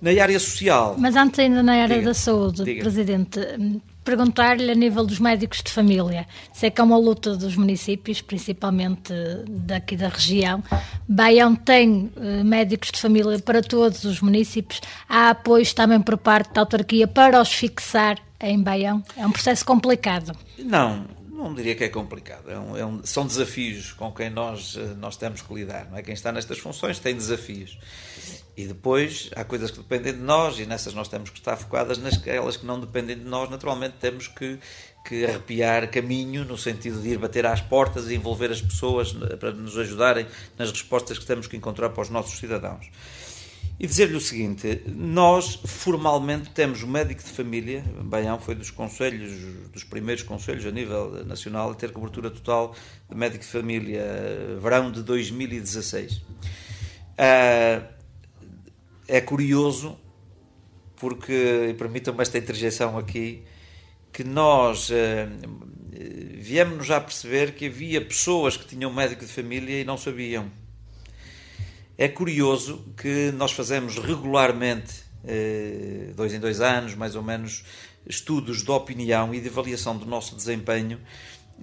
Na 0.00 0.10
área 0.22 0.38
social. 0.38 0.94
Mas 0.98 1.16
antes, 1.16 1.38
ainda 1.38 1.62
na 1.62 1.72
área 1.74 1.96
diga, 1.96 2.08
da 2.08 2.14
saúde, 2.14 2.64
diga. 2.64 2.82
Presidente, 2.82 3.40
perguntar-lhe 4.06 4.70
a 4.70 4.74
nível 4.74 5.04
dos 5.04 5.18
médicos 5.18 5.60
de 5.60 5.70
família. 5.72 6.28
Sei 6.52 6.70
que 6.70 6.80
é 6.80 6.84
uma 6.84 6.96
luta 6.96 7.36
dos 7.36 7.56
municípios, 7.56 8.22
principalmente 8.22 9.12
daqui 9.48 9.96
da 9.96 10.08
região. 10.08 10.62
Baião 11.08 11.56
tem 11.56 12.12
uh, 12.16 12.44
médicos 12.44 12.92
de 12.92 13.00
família 13.00 13.38
para 13.40 13.60
todos 13.60 14.04
os 14.04 14.20
municípios. 14.20 14.80
Há 15.08 15.30
apoios 15.30 15.74
também 15.74 16.00
por 16.00 16.16
parte 16.16 16.54
da 16.54 16.60
autarquia 16.60 17.08
para 17.08 17.42
os 17.42 17.52
fixar 17.52 18.16
em 18.40 18.62
Baião. 18.62 19.02
É 19.16 19.26
um 19.26 19.32
processo 19.32 19.64
complicado. 19.64 20.36
Não, 20.56 21.04
não 21.28 21.52
diria 21.52 21.74
que 21.74 21.82
é 21.82 21.88
complicado. 21.88 22.48
É 22.48 22.58
um, 22.58 22.76
é 22.76 22.86
um, 22.86 23.04
são 23.04 23.26
desafios 23.26 23.92
com 23.92 24.12
quem 24.12 24.30
nós, 24.30 24.76
eh, 24.76 24.94
nós 24.98 25.16
temos 25.16 25.42
que 25.42 25.52
lidar. 25.52 25.88
Não 25.90 25.98
é? 25.98 26.02
Quem 26.02 26.14
está 26.14 26.30
nestas 26.30 26.58
funções 26.58 27.00
tem 27.00 27.14
desafios. 27.14 27.76
E 28.56 28.66
depois 28.66 29.28
há 29.36 29.44
coisas 29.44 29.70
que 29.70 29.76
dependem 29.78 30.14
de 30.14 30.20
nós 30.20 30.58
e 30.58 30.64
nessas 30.64 30.94
nós 30.94 31.08
temos 31.08 31.28
que 31.28 31.38
estar 31.38 31.56
focadas. 31.56 31.98
Nas 31.98 32.16
que 32.16 32.64
não 32.64 32.80
dependem 32.80 33.18
de 33.18 33.24
nós, 33.24 33.50
naturalmente 33.50 33.96
temos 34.00 34.28
que, 34.28 34.58
que 35.06 35.26
arrepiar 35.26 35.90
caminho 35.90 36.42
no 36.44 36.56
sentido 36.56 37.02
de 37.02 37.10
ir 37.10 37.18
bater 37.18 37.44
às 37.44 37.60
portas 37.60 38.08
e 38.08 38.14
envolver 38.14 38.50
as 38.50 38.62
pessoas 38.62 39.12
para 39.38 39.52
nos 39.52 39.76
ajudarem 39.76 40.26
nas 40.58 40.70
respostas 40.70 41.18
que 41.18 41.26
temos 41.26 41.46
que 41.46 41.56
encontrar 41.56 41.90
para 41.90 42.00
os 42.00 42.08
nossos 42.08 42.38
cidadãos. 42.38 42.90
E 43.78 43.86
dizer-lhe 43.86 44.16
o 44.16 44.20
seguinte: 44.20 44.82
nós 44.86 45.60
formalmente 45.66 46.48
temos 46.48 46.82
o 46.82 46.86
médico 46.86 47.22
de 47.22 47.28
família, 47.28 47.84
Baião 48.04 48.40
foi 48.40 48.54
dos 48.54 48.70
conselhos, 48.70 49.32
dos 49.70 49.84
primeiros 49.84 50.22
conselhos 50.22 50.64
a 50.64 50.70
nível 50.70 51.26
nacional 51.26 51.72
a 51.72 51.74
ter 51.74 51.92
cobertura 51.92 52.30
total 52.30 52.74
de 53.06 53.14
médico 53.14 53.44
de 53.44 53.50
família 53.50 54.02
verão 54.62 54.90
de 54.90 55.02
2016. 55.02 56.22
Ah, 57.18 57.95
é 59.08 59.20
curioso, 59.20 59.96
porque, 60.96 61.68
e 61.70 61.74
permitam-me 61.74 62.22
esta 62.22 62.38
interjeição 62.38 62.96
aqui, 62.98 63.42
que 64.12 64.24
nós 64.24 64.90
ah, 64.90 65.28
viemos-nos 66.38 66.90
a 66.90 67.00
perceber 67.00 67.54
que 67.54 67.66
havia 67.66 68.00
pessoas 68.00 68.56
que 68.56 68.66
tinham 68.66 68.92
médico 68.92 69.24
de 69.24 69.32
família 69.32 69.80
e 69.80 69.84
não 69.84 69.98
sabiam 69.98 70.50
é 71.98 72.08
curioso 72.08 72.84
que 72.96 73.32
nós 73.32 73.52
fazemos 73.52 73.96
regularmente, 73.96 75.04
eh, 75.24 76.12
dois 76.14 76.34
em 76.34 76.38
dois 76.38 76.60
anos, 76.60 76.94
mais 76.94 77.16
ou 77.16 77.22
menos, 77.22 77.64
estudos 78.06 78.62
de 78.62 78.70
opinião 78.70 79.34
e 79.34 79.40
de 79.40 79.48
avaliação 79.48 79.96
do 79.96 80.04
nosso 80.04 80.36
desempenho. 80.36 81.00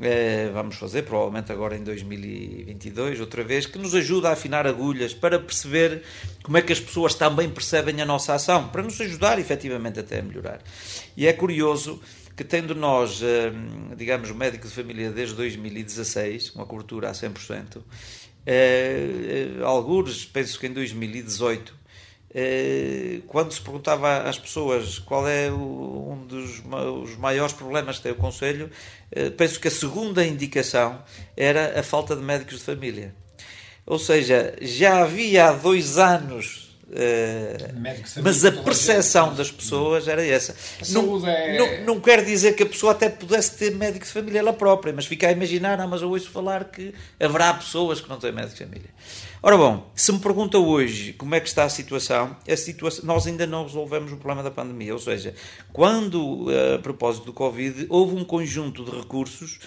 Eh, 0.02 0.50
vamos 0.52 0.76
fazer, 0.76 1.04
provavelmente 1.04 1.52
agora 1.52 1.76
em 1.78 1.84
2022, 1.84 3.20
outra 3.20 3.44
vez, 3.44 3.66
que 3.68 3.78
nos 3.78 3.94
ajuda 3.94 4.30
a 4.30 4.34
afinar 4.34 4.66
agulhas 4.66 5.14
para 5.14 5.39
perceber 5.39 6.02
como 6.41 6.58
é 6.58 6.62
que 6.62 6.74
as 6.74 6.80
pessoas 6.80 7.14
também 7.14 7.48
percebem 7.50 8.02
a 8.02 8.06
nossa 8.06 8.34
ação, 8.34 8.70
para 8.70 8.82
nos 8.82 9.00
ajudar 9.00 9.38
efetivamente 9.38 10.00
até 10.00 10.20
a 10.20 10.24
melhorar. 10.24 10.62
E 11.16 11.28
é 11.28 11.34
curioso 11.34 12.02
que 12.36 12.44
tendo 12.44 12.74
nós, 12.74 13.22
eh, 13.22 13.52
digamos, 13.96 14.32
médico 14.32 14.68
de 14.68 14.74
família 14.74 15.12
desde 15.12 15.36
2016, 15.36 16.56
uma 16.56 16.66
cobertura 16.66 17.10
a 17.10 17.14
100%, 17.14 17.84
Uh, 18.46 19.64
algures, 19.64 20.26
penso 20.26 20.60
que 20.60 20.68
em 20.68 20.74
2018, 20.74 21.70
uh, 21.70 21.74
eh, 21.74 21.82
quando 23.27 23.53
se 23.53 23.61
perguntava 23.61 24.23
às 24.23 24.39
pessoas 24.39 24.97
qual 24.99 25.27
é 25.27 25.51
um 25.51 26.25
dos 26.27 26.63
os 27.03 27.15
maiores 27.17 27.53
problemas 27.53 27.97
que 27.97 28.03
tem 28.03 28.11
o 28.11 28.15
Conselho, 28.15 28.71
uh, 29.15 29.31
penso 29.31 29.59
que 29.59 29.67
a 29.67 29.71
segunda 29.71 30.25
indicação 30.25 30.99
era 31.38 31.79
a 31.79 31.84
falta 31.84 32.15
de 32.15 32.21
médicos 32.21 32.59
de 32.59 32.63
família. 32.63 33.13
Ou 33.86 33.99
seja, 33.99 34.55
já 34.61 35.03
havia 35.03 35.49
há 35.49 35.53
dois 35.53 35.97
anos 35.97 36.63
Uh, 36.93 38.21
mas 38.21 38.45
a 38.45 38.51
percepção 38.51 39.34
das 39.34 39.49
pessoas 39.49 40.07
era 40.07 40.23
essa. 40.23 40.55
Não, 40.89 41.27
é... 41.27 41.57
não, 41.57 41.86
não, 41.95 41.99
quer 41.99 42.23
dizer 42.23 42.53
que 42.53 42.61
a 42.61 42.65
pessoa 42.67 42.91
até 42.91 43.09
pudesse 43.09 43.57
ter 43.57 43.71
médico 43.73 44.05
de 44.05 44.11
família 44.11 44.38
ela 44.39 44.53
própria, 44.53 44.93
mas 44.93 45.07
fica 45.07 45.27
a 45.27 45.31
imaginar, 45.31 45.79
ah, 45.79 45.88
mas 45.88 46.03
eu 46.03 46.09
ouço 46.09 46.29
falar 46.29 46.65
que 46.65 46.93
haverá 47.19 47.51
pessoas 47.55 47.99
que 47.99 48.07
não 48.07 48.19
têm 48.19 48.31
médico 48.31 48.57
de 48.57 48.65
família. 48.65 48.89
Ora 49.46 49.58
bom, 49.58 49.91
se 49.94 50.10
me 50.10 50.20
pergunta 50.20 50.58
hoje 50.58 51.12
como 51.12 51.36
é 51.36 51.39
que 51.41 51.50
está 51.50 51.66
a 51.66 51.70
situação, 51.70 52.34
a 52.48 52.56
situação 52.56 53.04
nós 53.04 53.28
ainda 53.28 53.46
não 53.46 53.64
resolvemos 53.64 54.14
o 54.14 54.16
problema 54.16 54.41
da 54.41 54.50
pandemia, 54.50 54.94
ou 54.94 55.00
seja, 55.00 55.36
quando, 55.74 56.50
eh, 56.50 56.76
a 56.76 56.80
propósito 56.80 57.26
do 57.26 57.34
Covid, 57.34 57.86
houve 57.89 58.16
um 58.16 58.24
conjunto 58.24 58.86
de 58.86 58.91
recursos 58.91 59.60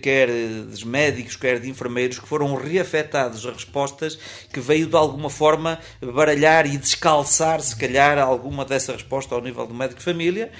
quer 0.00 0.28
dos 0.68 0.84
médicos, 0.84 1.34
quer 1.34 1.58
de 1.58 1.68
enfermeiros, 1.68 2.20
que 2.20 2.28
foram 2.28 2.54
reafetados 2.54 3.44
a 3.44 3.50
respostas 3.50 4.16
que 4.52 4.60
veio 4.60 4.86
de 4.86 4.94
alguma 4.94 5.30
forma 5.30 5.80
baralhar 6.00 6.64
e 6.66 6.78
descalçar, 6.78 7.60
se 7.60 7.74
calhar, 7.74 8.18
alguma 8.20 8.64
dessa 8.64 8.92
resposta 8.92 9.34
ao 9.34 9.42
nível 9.42 9.66
do 9.66 9.74
médico 9.74 9.98
de 9.98 10.04
família 10.04 10.52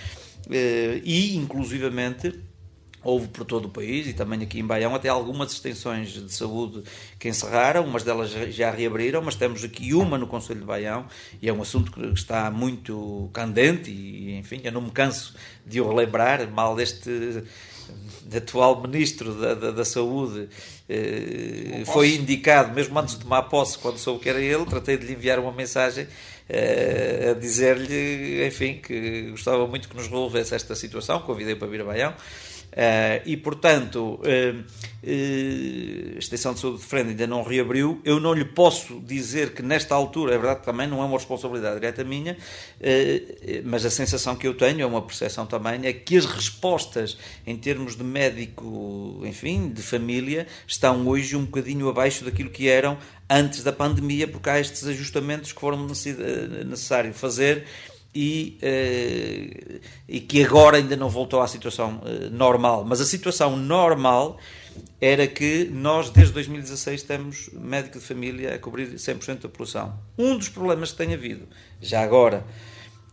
eh, 0.50 1.00
e, 1.04 1.36
inclusivamente, 1.36 2.34
houve 3.08 3.28
por 3.28 3.44
todo 3.44 3.64
o 3.66 3.68
país 3.70 4.06
e 4.06 4.12
também 4.12 4.42
aqui 4.42 4.60
em 4.60 4.64
Baião 4.64 4.94
até 4.94 5.08
algumas 5.08 5.52
extensões 5.52 6.10
de 6.10 6.32
saúde 6.32 6.82
que 7.18 7.28
encerraram, 7.28 7.84
umas 7.84 8.02
delas 8.02 8.30
já 8.50 8.70
reabriram, 8.70 9.22
mas 9.22 9.34
temos 9.34 9.64
aqui 9.64 9.94
uma 9.94 10.18
no 10.18 10.26
Conselho 10.26 10.60
de 10.60 10.66
Baião 10.66 11.06
e 11.40 11.48
é 11.48 11.52
um 11.52 11.62
assunto 11.62 11.90
que 11.90 12.00
está 12.12 12.50
muito 12.50 13.30
candente 13.32 13.90
e, 13.90 14.36
enfim, 14.36 14.60
eu 14.62 14.72
não 14.72 14.82
me 14.82 14.90
canso 14.90 15.34
de 15.66 15.80
o 15.80 15.88
relembrar, 15.88 16.50
mal 16.50 16.76
deste 16.76 17.42
atual 18.36 18.82
Ministro 18.82 19.32
da, 19.32 19.54
da, 19.54 19.70
da 19.70 19.84
Saúde 19.84 20.48
eh, 20.86 21.82
foi 21.86 22.14
indicado, 22.14 22.74
mesmo 22.74 22.98
antes 22.98 23.14
de 23.14 23.22
tomar 23.22 23.44
posse, 23.44 23.78
quando 23.78 23.96
soube 23.96 24.20
que 24.20 24.28
era 24.28 24.40
ele, 24.40 24.66
tratei 24.66 24.98
de 24.98 25.06
lhe 25.06 25.14
enviar 25.14 25.38
uma 25.38 25.52
mensagem 25.52 26.06
eh, 26.46 27.30
a 27.30 27.38
dizer-lhe, 27.38 28.46
enfim, 28.46 28.80
que 28.82 29.30
gostava 29.30 29.66
muito 29.66 29.88
que 29.88 29.96
nos 29.96 30.06
resolvesse 30.06 30.54
esta 30.54 30.74
situação, 30.74 31.20
convidei 31.20 31.54
para 31.54 31.68
vir 31.68 31.80
a 31.80 31.84
Baião, 31.84 32.14
Uh, 32.72 33.22
e, 33.24 33.36
portanto, 33.36 33.98
uh, 33.98 34.20
uh, 34.22 36.16
a 36.16 36.18
Extensão 36.18 36.54
de 36.54 36.60
Saúde 36.60 36.78
de 36.78 36.84
Frente 36.84 37.08
ainda 37.10 37.26
não 37.26 37.42
reabriu. 37.42 38.00
Eu 38.04 38.20
não 38.20 38.32
lhe 38.32 38.44
posso 38.44 39.00
dizer 39.00 39.52
que, 39.52 39.62
nesta 39.62 39.94
altura, 39.94 40.34
é 40.34 40.38
verdade 40.38 40.60
que 40.60 40.66
também 40.66 40.86
não 40.86 41.02
é 41.02 41.04
uma 41.04 41.16
responsabilidade 41.16 41.74
direta 41.80 42.04
minha, 42.04 42.36
mas 43.64 43.84
a 43.84 43.90
sensação 43.90 44.36
que 44.36 44.46
eu 44.46 44.54
tenho, 44.54 44.82
é 44.82 44.86
uma 44.86 45.02
percepção 45.02 45.46
também, 45.46 45.86
é 45.86 45.92
que 45.92 46.16
as 46.16 46.24
respostas 46.24 47.16
em 47.46 47.56
termos 47.56 47.96
de 47.96 48.04
médico, 48.04 49.20
enfim, 49.24 49.70
de 49.70 49.82
família, 49.82 50.46
estão 50.66 51.06
hoje 51.08 51.36
um 51.36 51.44
bocadinho 51.44 51.88
abaixo 51.88 52.24
daquilo 52.24 52.50
que 52.50 52.68
eram 52.68 52.98
antes 53.28 53.62
da 53.62 53.72
pandemia, 53.72 54.28
porque 54.28 54.48
há 54.48 54.60
estes 54.60 54.86
ajustamentos 54.86 55.52
que 55.52 55.60
foram 55.60 55.86
necessário 55.86 57.12
fazer 57.12 57.64
e, 58.20 58.58
uh, 58.60 59.80
e 60.08 60.18
que 60.18 60.44
agora 60.44 60.76
ainda 60.76 60.96
não 60.96 61.08
voltou 61.08 61.40
à 61.40 61.46
situação 61.46 62.00
uh, 62.02 62.28
normal. 62.30 62.84
Mas 62.84 63.00
a 63.00 63.04
situação 63.04 63.56
normal 63.56 64.36
era 65.00 65.24
que 65.28 65.70
nós, 65.72 66.10
desde 66.10 66.32
2016, 66.32 67.04
temos 67.04 67.48
médico 67.52 68.00
de 68.00 68.04
família 68.04 68.56
a 68.56 68.58
cobrir 68.58 68.94
100% 68.94 69.42
da 69.42 69.48
população. 69.48 69.96
Um 70.18 70.36
dos 70.36 70.48
problemas 70.48 70.90
que 70.90 70.98
tem 70.98 71.14
havido, 71.14 71.46
já 71.80 72.02
agora, 72.02 72.44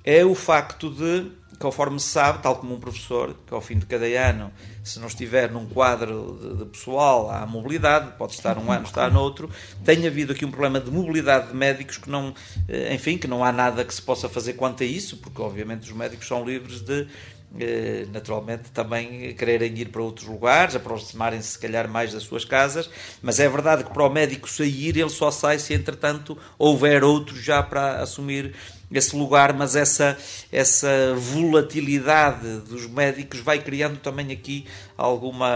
é 0.03 0.25
o 0.25 0.33
facto 0.33 0.89
de 0.89 1.31
conforme 1.59 1.99
se 1.99 2.09
sabe, 2.09 2.41
tal 2.41 2.55
como 2.57 2.73
um 2.73 2.79
professor, 2.79 3.35
que 3.45 3.53
ao 3.53 3.61
fim 3.61 3.77
de 3.77 3.85
cada 3.85 4.05
ano, 4.05 4.51
se 4.85 4.99
não 4.99 5.07
estiver 5.07 5.51
num 5.51 5.65
quadro 5.65 6.37
de, 6.39 6.57
de 6.59 6.65
pessoal, 6.65 7.31
há 7.31 7.45
mobilidade, 7.45 8.11
pode 8.19 8.33
estar 8.33 8.57
um 8.59 8.71
ano, 8.71 8.85
estar 8.85 9.11
noutro, 9.11 9.49
tem 9.83 10.05
havido 10.05 10.31
aqui 10.31 10.45
um 10.45 10.51
problema 10.51 10.79
de 10.79 10.91
mobilidade 10.91 11.47
de 11.47 11.55
médicos 11.55 11.97
que 11.97 12.07
não, 12.07 12.35
eh, 12.69 12.93
enfim, 12.93 13.17
que 13.17 13.27
não 13.27 13.43
há 13.43 13.51
nada 13.51 13.83
que 13.83 13.93
se 13.93 14.01
possa 14.01 14.29
fazer 14.29 14.53
quanto 14.53 14.83
a 14.83 14.85
isso, 14.85 15.17
porque 15.17 15.41
obviamente 15.41 15.81
os 15.81 15.91
médicos 15.91 16.27
são 16.27 16.45
livres 16.45 16.81
de 16.81 17.07
eh, 17.57 18.05
naturalmente 18.11 18.69
também 18.71 19.33
quererem 19.33 19.73
ir 19.77 19.87
para 19.87 20.01
outros 20.01 20.27
lugares, 20.27 20.75
aproximarem-se 20.75 21.53
se 21.53 21.59
calhar 21.59 21.89
mais 21.89 22.11
das 22.11 22.23
suas 22.23 22.43
casas, 22.43 22.89
mas 23.21 23.39
é 23.39 23.47
verdade 23.47 23.85
que 23.85 23.91
para 23.91 24.03
o 24.03 24.09
médico 24.09 24.49
sair 24.49 24.97
ele 24.97 25.09
só 25.09 25.31
sai 25.31 25.57
se 25.57 25.73
entretanto 25.73 26.37
houver 26.59 27.01
outros 27.01 27.41
já 27.41 27.63
para 27.63 28.01
assumir 28.01 28.53
esse 28.91 29.15
lugar, 29.15 29.53
mas 29.53 29.75
essa, 29.75 30.17
essa 30.51 31.15
volatilidade 31.15 32.59
dos 32.59 32.87
médicos 32.87 33.39
vai 33.39 33.59
criando 33.59 33.97
também 33.97 34.31
aqui 34.31 34.65
alguma, 34.97 35.49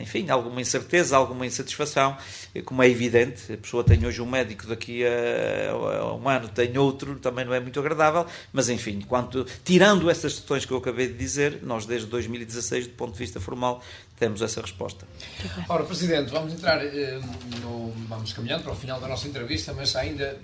enfim, 0.00 0.28
alguma 0.30 0.60
incerteza, 0.60 1.16
alguma 1.16 1.46
insatisfação, 1.46 2.16
como 2.64 2.82
é 2.82 2.88
evidente, 2.88 3.52
a 3.52 3.56
pessoa 3.56 3.84
tem 3.84 4.04
hoje 4.04 4.20
um 4.20 4.26
médico, 4.26 4.66
daqui 4.66 5.02
a, 5.04 6.14
um 6.14 6.28
ano 6.28 6.48
tem 6.48 6.76
outro, 6.78 7.16
também 7.16 7.44
não 7.44 7.54
é 7.54 7.60
muito 7.60 7.78
agradável, 7.78 8.26
mas 8.52 8.68
enfim, 8.68 9.00
quanto, 9.00 9.46
tirando 9.64 10.10
essas 10.10 10.34
questões 10.34 10.64
que 10.64 10.72
eu 10.72 10.78
acabei 10.78 11.08
de 11.08 11.14
dizer, 11.14 11.60
nós 11.62 11.86
desde 11.86 12.06
2016, 12.08 12.88
do 12.88 12.94
ponto 12.94 13.12
de 13.12 13.18
vista 13.18 13.40
formal, 13.40 13.82
temos 14.18 14.42
essa 14.42 14.60
resposta. 14.60 15.06
Ora, 15.68 15.84
Presidente, 15.84 16.30
vamos 16.30 16.52
entrar, 16.52 16.84
eh, 16.84 17.20
no, 17.60 17.92
vamos 18.08 18.32
caminhando 18.32 18.62
para 18.62 18.72
o 18.72 18.76
final 18.76 19.00
da 19.00 19.08
nossa 19.08 19.26
entrevista, 19.26 19.72
mas 19.72 19.96
ainda 19.96 20.38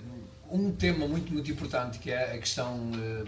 um 0.51 0.71
tema 0.71 1.07
muito, 1.07 1.31
muito 1.31 1.49
importante 1.51 1.99
que 1.99 2.11
é 2.11 2.33
a 2.33 2.37
questão. 2.37 2.91
Uh, 2.91 3.27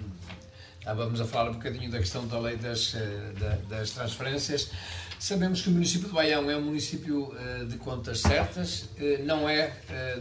vamos 0.95 1.21
a 1.21 1.25
falar 1.25 1.51
um 1.51 1.53
bocadinho 1.53 1.91
da 1.91 1.99
questão 1.99 2.27
da 2.27 2.39
lei 2.39 2.57
das, 2.57 2.95
da, 3.39 3.55
das 3.69 3.91
transferências. 3.91 4.71
Sabemos 5.19 5.61
que 5.61 5.69
o 5.69 5.71
município 5.71 6.07
de 6.07 6.13
Baião 6.15 6.49
é 6.49 6.57
um 6.57 6.63
município 6.63 7.25
uh, 7.25 7.65
de 7.67 7.77
contas 7.77 8.21
certas, 8.21 8.89
não 9.23 9.47
é 9.47 9.71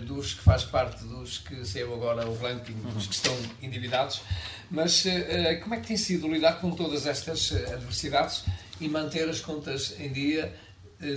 dos 0.06 0.34
que 0.34 0.42
faz 0.42 0.62
parte 0.62 1.02
dos 1.04 1.38
que 1.38 1.64
saiu 1.64 1.94
agora 1.94 2.28
o 2.28 2.38
ranking, 2.38 2.74
dos 2.92 3.06
que 3.06 3.14
estão 3.14 3.34
endividados, 3.62 4.20
mas 4.70 5.04
como 5.62 5.74
é 5.74 5.80
que 5.80 5.86
tem 5.86 5.96
sido 5.96 6.28
lidar 6.28 6.60
com 6.60 6.72
todas 6.72 7.06
estas 7.06 7.50
adversidades 7.72 8.44
e 8.78 8.86
manter 8.86 9.26
as 9.30 9.40
contas 9.40 9.94
em 9.98 10.12
dia, 10.12 10.54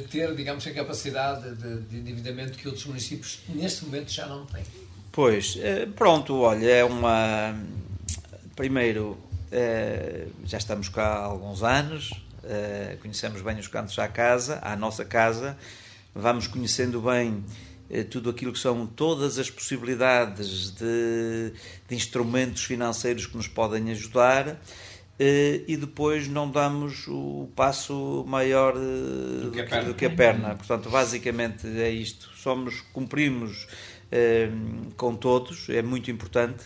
ter, 0.10 0.34
digamos, 0.34 0.66
a 0.66 0.72
capacidade 0.72 1.54
de, 1.56 1.82
de 1.82 1.98
endividamento 1.98 2.58
que 2.58 2.66
outros 2.66 2.86
municípios 2.86 3.40
neste 3.50 3.84
momento 3.84 4.10
já 4.10 4.26
não 4.26 4.46
têm? 4.46 4.83
Pois, 5.14 5.60
eh, 5.62 5.86
pronto, 5.96 6.40
olha, 6.40 6.66
é 6.66 6.84
uma. 6.84 7.56
Primeiro, 8.56 9.16
eh, 9.52 10.26
já 10.44 10.58
estamos 10.58 10.90
cá 10.90 11.06
há 11.06 11.26
alguns 11.26 11.62
anos, 11.62 12.10
eh, 12.44 12.98
conhecemos 13.00 13.40
bem 13.44 13.60
os 13.60 13.68
cantos 13.68 13.98
à 14.00 14.08
casa, 14.08 14.58
à 14.64 14.76
nossa 14.76 15.06
casa, 15.06 15.56
vamos 16.16 16.48
conhecendo 16.48 17.00
bem 17.00 17.46
tudo 18.10 18.32
aquilo 18.32 18.52
que 18.52 18.58
são 18.58 18.88
todas 18.88 19.38
as 19.38 19.52
possibilidades 19.52 20.72
de, 20.72 21.54
de 21.88 21.96
instrumentos 21.96 22.64
financeiros 22.64 23.28
que 23.28 23.38
nos 23.38 23.48
podem 23.48 23.92
ajudar 23.92 24.60
e 25.20 25.78
depois 25.78 26.28
não 26.28 26.50
damos 26.50 27.08
o 27.08 27.48
passo 27.56 28.26
maior 28.28 28.74
do 28.74 29.52
que 29.52 29.62
a 29.62 29.66
perna. 29.66 29.88
Do 29.90 29.94
que 29.94 30.06
a 30.06 30.10
perna. 30.10 30.56
Portanto, 30.56 30.90
basicamente 30.90 31.68
é 31.68 31.92
isto. 31.92 32.32
Somos, 32.36 32.82
cumprimos 32.94 33.68
com 34.96 35.16
todos, 35.16 35.70
é 35.70 35.82
muito 35.82 36.12
importante. 36.12 36.66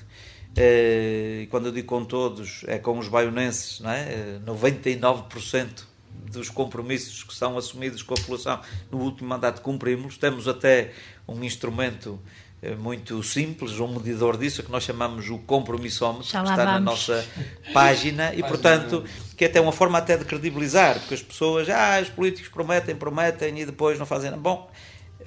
Eh, 0.58 1.42
e 1.44 1.48
quando 1.48 1.68
eu 1.68 1.72
digo 1.72 1.88
com 1.88 2.04
todos, 2.04 2.64
é 2.68 2.80
com 2.80 2.98
os 2.98 3.08
baionenses, 3.08 3.80
não 3.80 3.92
é? 3.92 4.40
99% 4.44 5.54
eh, 5.54 6.32
dos 6.32 6.50
compromissos 6.50 7.24
que 7.24 7.36
são 7.36 7.56
assumidos 7.58 8.02
com 8.02 8.16
a 8.16 8.18
população 8.18 8.60
no 8.92 8.98
último 8.98 9.30
mandato 9.30 9.62
cumprimos. 9.62 10.18
Temos 10.18 10.48
até 10.48 10.94
um 11.28 11.44
instrumento 11.44 12.20
eh, 12.60 12.74
muito 12.74 13.22
simples, 13.22 13.80
um 13.80 13.88
medidor 13.88 14.36
disso, 14.36 14.64
que 14.64 14.72
nós 14.72 14.82
chamamos 14.82 15.30
o 15.30 15.38
compromissómetro, 15.38 16.24
que 16.24 16.36
está 16.36 16.44
vamos. 16.44 16.66
na 16.66 16.80
nossa 16.80 17.24
página, 17.72 18.34
e 18.34 18.42
portanto, 18.42 19.06
que 19.38 19.46
é 19.46 19.48
até 19.48 19.62
uma 19.62 19.72
forma 19.72 20.00
até 20.00 20.18
de 20.18 20.26
credibilizar, 20.26 21.00
porque 21.00 21.14
as 21.14 21.22
pessoas, 21.22 21.70
ah, 21.70 22.00
os 22.02 22.10
políticos 22.10 22.50
prometem, 22.50 22.96
prometem 22.96 23.60
e 23.60 23.66
depois 23.66 24.00
não 24.00 24.08
fazem 24.08 24.32
nada. 24.32 24.42
Bom, 24.42 24.68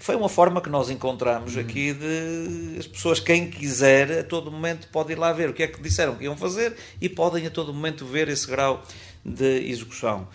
foi 0.01 0.16
uma 0.16 0.30
forma 0.30 0.62
que 0.62 0.70
nós 0.70 0.88
encontramos 0.88 1.55
uhum. 1.55 1.61
aqui 1.61 1.92
de 1.92 2.78
as 2.78 2.86
pessoas, 2.86 3.20
quem 3.20 3.51
quiser, 3.51 4.20
a 4.20 4.24
todo 4.24 4.51
momento 4.51 4.88
pode 4.88 5.12
ir 5.12 5.18
lá 5.18 5.30
ver 5.30 5.51
o 5.51 5.53
que 5.53 5.62
é 5.62 5.66
que 5.66 5.80
disseram 5.80 6.16
que 6.16 6.24
iam 6.24 6.36
fazer 6.36 6.74
e 7.01 7.09
podem 7.09 7.46
a 7.46 7.51
todo 7.51 7.72
momento 7.72 8.07
ver 8.07 8.28
esse 8.28 8.46
grau 8.48 8.82
de 9.22 9.68
execução. 9.68 10.26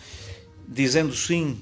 Dizendo 0.68 1.16
sim, 1.16 1.60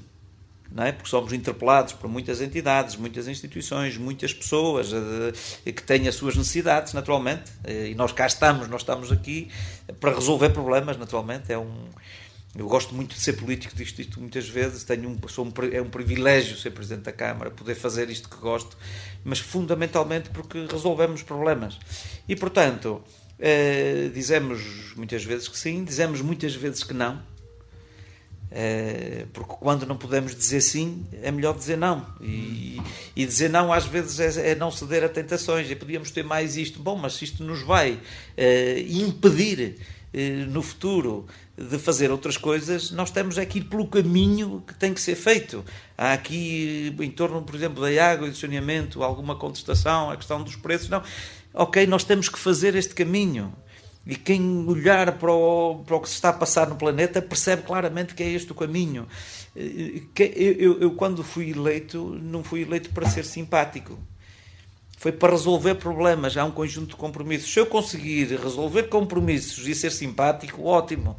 não 0.70 0.84
é? 0.84 0.92
porque 0.92 1.08
somos 1.08 1.32
interpelados 1.32 1.94
por 1.94 2.08
muitas 2.08 2.42
entidades, 2.42 2.96
muitas 2.96 3.26
instituições, 3.26 3.96
muitas 3.96 4.34
pessoas 4.34 4.92
uh, 4.92 5.32
que 5.64 5.82
têm 5.82 6.06
as 6.06 6.14
suas 6.14 6.36
necessidades, 6.36 6.92
naturalmente, 6.92 7.50
uh, 7.66 7.86
e 7.86 7.94
nós 7.94 8.12
cá 8.12 8.26
estamos, 8.26 8.68
nós 8.68 8.82
estamos 8.82 9.10
aqui 9.10 9.48
para 9.98 10.14
resolver 10.14 10.50
problemas, 10.50 10.98
naturalmente, 10.98 11.50
é 11.50 11.58
um 11.58 11.88
eu 12.56 12.68
gosto 12.68 12.94
muito 12.94 13.14
de 13.14 13.20
ser 13.20 13.34
político, 13.34 13.74
disto 13.74 14.00
isto 14.00 14.20
muitas 14.20 14.48
vezes, 14.48 14.84
tenho 14.84 15.08
um, 15.08 15.28
sou 15.28 15.44
um, 15.44 15.52
é 15.72 15.82
um 15.82 15.88
privilégio 15.88 16.56
ser 16.56 16.70
Presidente 16.70 17.04
da 17.04 17.12
Câmara, 17.12 17.50
poder 17.50 17.74
fazer 17.74 18.08
isto 18.10 18.28
que 18.28 18.36
gosto, 18.36 18.76
mas 19.24 19.40
fundamentalmente 19.40 20.30
porque 20.30 20.66
resolvemos 20.70 21.22
problemas. 21.22 21.78
E, 22.28 22.36
portanto, 22.36 23.02
eh, 23.38 24.10
dizemos 24.14 24.94
muitas 24.96 25.24
vezes 25.24 25.48
que 25.48 25.58
sim, 25.58 25.84
dizemos 25.84 26.20
muitas 26.20 26.54
vezes 26.54 26.84
que 26.84 26.94
não, 26.94 27.20
eh, 28.56 29.26
porque 29.32 29.54
quando 29.54 29.84
não 29.84 29.96
podemos 29.96 30.32
dizer 30.32 30.60
sim, 30.60 31.04
é 31.20 31.32
melhor 31.32 31.56
dizer 31.56 31.76
não. 31.76 32.06
E, 32.20 32.80
e 33.16 33.26
dizer 33.26 33.50
não, 33.50 33.72
às 33.72 33.84
vezes, 33.84 34.36
é, 34.38 34.52
é, 34.52 34.54
não 34.54 34.70
ceder 34.70 35.02
a 35.02 35.08
tentações. 35.08 35.68
E 35.68 35.74
podíamos 35.74 36.12
ter 36.12 36.22
mais 36.22 36.56
isto. 36.56 36.78
Bom, 36.78 36.96
mas 36.96 37.20
isto 37.20 37.42
nos 37.42 37.62
vai 37.62 37.98
eh, 38.36 38.84
impedir 38.88 39.76
eh, 40.12 40.46
no 40.46 40.62
futuro 40.62 41.26
de 41.56 41.78
fazer 41.78 42.10
outras 42.10 42.36
coisas, 42.36 42.90
nós 42.90 43.10
temos 43.10 43.38
aqui 43.38 43.60
pelo 43.60 43.86
caminho 43.86 44.62
que 44.66 44.74
tem 44.74 44.92
que 44.92 45.00
ser 45.00 45.14
feito. 45.14 45.64
Há 45.96 46.12
aqui, 46.12 46.94
em 46.98 47.10
torno, 47.10 47.42
por 47.42 47.54
exemplo, 47.54 47.82
da 47.82 48.10
água 48.10 48.26
e 48.26 48.30
do 48.30 48.36
saneamento, 48.36 49.02
alguma 49.02 49.36
contestação, 49.36 50.10
a 50.10 50.16
questão 50.16 50.42
dos 50.42 50.56
preços. 50.56 50.88
Não. 50.88 51.02
Ok, 51.52 51.86
nós 51.86 52.02
temos 52.02 52.28
que 52.28 52.38
fazer 52.38 52.74
este 52.74 52.94
caminho. 52.94 53.52
E 54.06 54.16
quem 54.16 54.66
olhar 54.68 55.12
para 55.12 55.32
o, 55.32 55.82
para 55.86 55.96
o 55.96 56.00
que 56.00 56.08
se 56.08 56.16
está 56.16 56.30
a 56.30 56.32
passar 56.32 56.68
no 56.68 56.76
planeta 56.76 57.22
percebe 57.22 57.62
claramente 57.62 58.14
que 58.14 58.22
é 58.22 58.28
este 58.28 58.50
o 58.52 58.54
caminho. 58.54 59.06
Eh, 59.56 60.02
eu, 60.18 60.52
eu, 60.52 60.80
eu 60.80 60.90
quando 60.90 61.22
fui 61.22 61.50
eleito, 61.50 62.18
não 62.20 62.42
fui 62.42 62.62
eleito 62.62 62.90
para 62.90 63.08
ser 63.08 63.24
simpático 63.24 63.98
foi 65.04 65.12
para 65.12 65.32
resolver 65.32 65.74
problemas. 65.74 66.34
Há 66.34 66.46
um 66.46 66.50
conjunto 66.50 66.88
de 66.88 66.96
compromissos. 66.96 67.52
Se 67.52 67.60
eu 67.60 67.66
conseguir 67.66 68.40
resolver 68.42 68.84
compromissos 68.84 69.68
e 69.68 69.74
ser 69.74 69.92
simpático, 69.92 70.64
ótimo. 70.64 71.14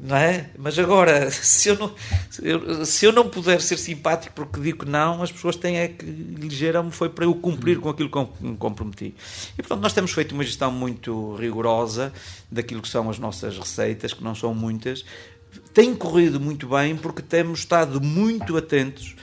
Não 0.00 0.16
é? 0.16 0.48
Mas 0.56 0.78
agora, 0.78 1.28
se 1.30 1.68
eu, 1.68 1.76
não, 1.76 2.86
se 2.86 3.04
eu 3.04 3.12
não 3.12 3.28
puder 3.28 3.60
ser 3.60 3.76
simpático 3.76 4.34
porque 4.34 4.58
digo 4.60 4.86
que 4.86 4.90
não, 4.90 5.22
as 5.22 5.30
pessoas 5.30 5.56
têm 5.56 5.76
é 5.76 5.88
que 5.88 6.06
elegeram-me 6.40 6.90
foi 6.90 7.10
para 7.10 7.26
eu 7.26 7.34
cumprir 7.34 7.78
com 7.80 7.90
aquilo 7.90 8.08
que 8.08 8.42
me 8.42 8.56
comprometi. 8.56 9.14
E 9.52 9.56
portanto, 9.56 9.82
nós 9.82 9.92
temos 9.92 10.12
feito 10.12 10.32
uma 10.32 10.42
gestão 10.42 10.72
muito 10.72 11.34
rigorosa 11.34 12.14
daquilo 12.50 12.80
que 12.80 12.88
são 12.88 13.10
as 13.10 13.18
nossas 13.18 13.58
receitas, 13.58 14.14
que 14.14 14.24
não 14.24 14.34
são 14.34 14.54
muitas. 14.54 15.04
Tem 15.74 15.94
corrido 15.94 16.40
muito 16.40 16.66
bem 16.66 16.96
porque 16.96 17.20
temos 17.20 17.58
estado 17.58 18.00
muito 18.00 18.56
atentos 18.56 19.14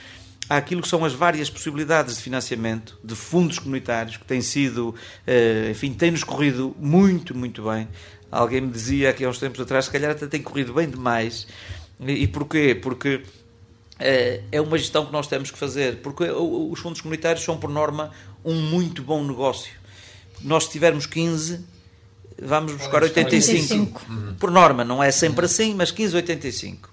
àquilo 0.48 0.82
que 0.82 0.88
são 0.88 1.04
as 1.04 1.12
várias 1.12 1.48
possibilidades 1.48 2.16
de 2.16 2.22
financiamento 2.22 2.98
de 3.02 3.14
fundos 3.14 3.58
comunitários 3.58 4.16
que 4.16 4.24
têm 4.24 4.40
sido, 4.42 4.94
eh, 5.26 5.68
enfim, 5.70 5.92
têm-nos 5.92 6.24
corrido 6.24 6.74
muito, 6.78 7.34
muito 7.34 7.62
bem. 7.62 7.88
Alguém 8.30 8.60
me 8.60 8.70
dizia 8.70 9.10
aqui 9.10 9.24
há 9.24 9.28
uns 9.28 9.38
tempos 9.38 9.60
atrás, 9.60 9.86
se 9.86 9.90
calhar 9.90 10.10
até 10.10 10.26
tem 10.26 10.42
corrido 10.42 10.74
bem 10.74 10.88
demais. 10.88 11.46
E 12.00 12.26
porquê? 12.26 12.74
Porque 12.74 13.22
eh, 13.98 14.42
é 14.50 14.60
uma 14.60 14.76
gestão 14.76 15.06
que 15.06 15.12
nós 15.12 15.26
temos 15.26 15.50
que 15.50 15.58
fazer, 15.58 15.98
porque 16.02 16.24
os 16.24 16.78
fundos 16.80 17.00
comunitários 17.00 17.44
são, 17.44 17.56
por 17.56 17.70
norma, 17.70 18.10
um 18.44 18.54
muito 18.54 19.02
bom 19.02 19.24
negócio. 19.24 19.72
Nós, 20.42 20.64
se 20.64 20.70
tivermos 20.70 21.06
15, 21.06 21.64
vamos 22.42 22.72
buscar 22.72 23.02
85. 23.02 24.00
85. 24.00 24.34
Por 24.38 24.50
norma, 24.50 24.84
não 24.84 25.02
é 25.02 25.10
sempre 25.10 25.46
assim, 25.46 25.74
mas 25.74 25.90
15, 25.90 26.16
85. 26.16 26.90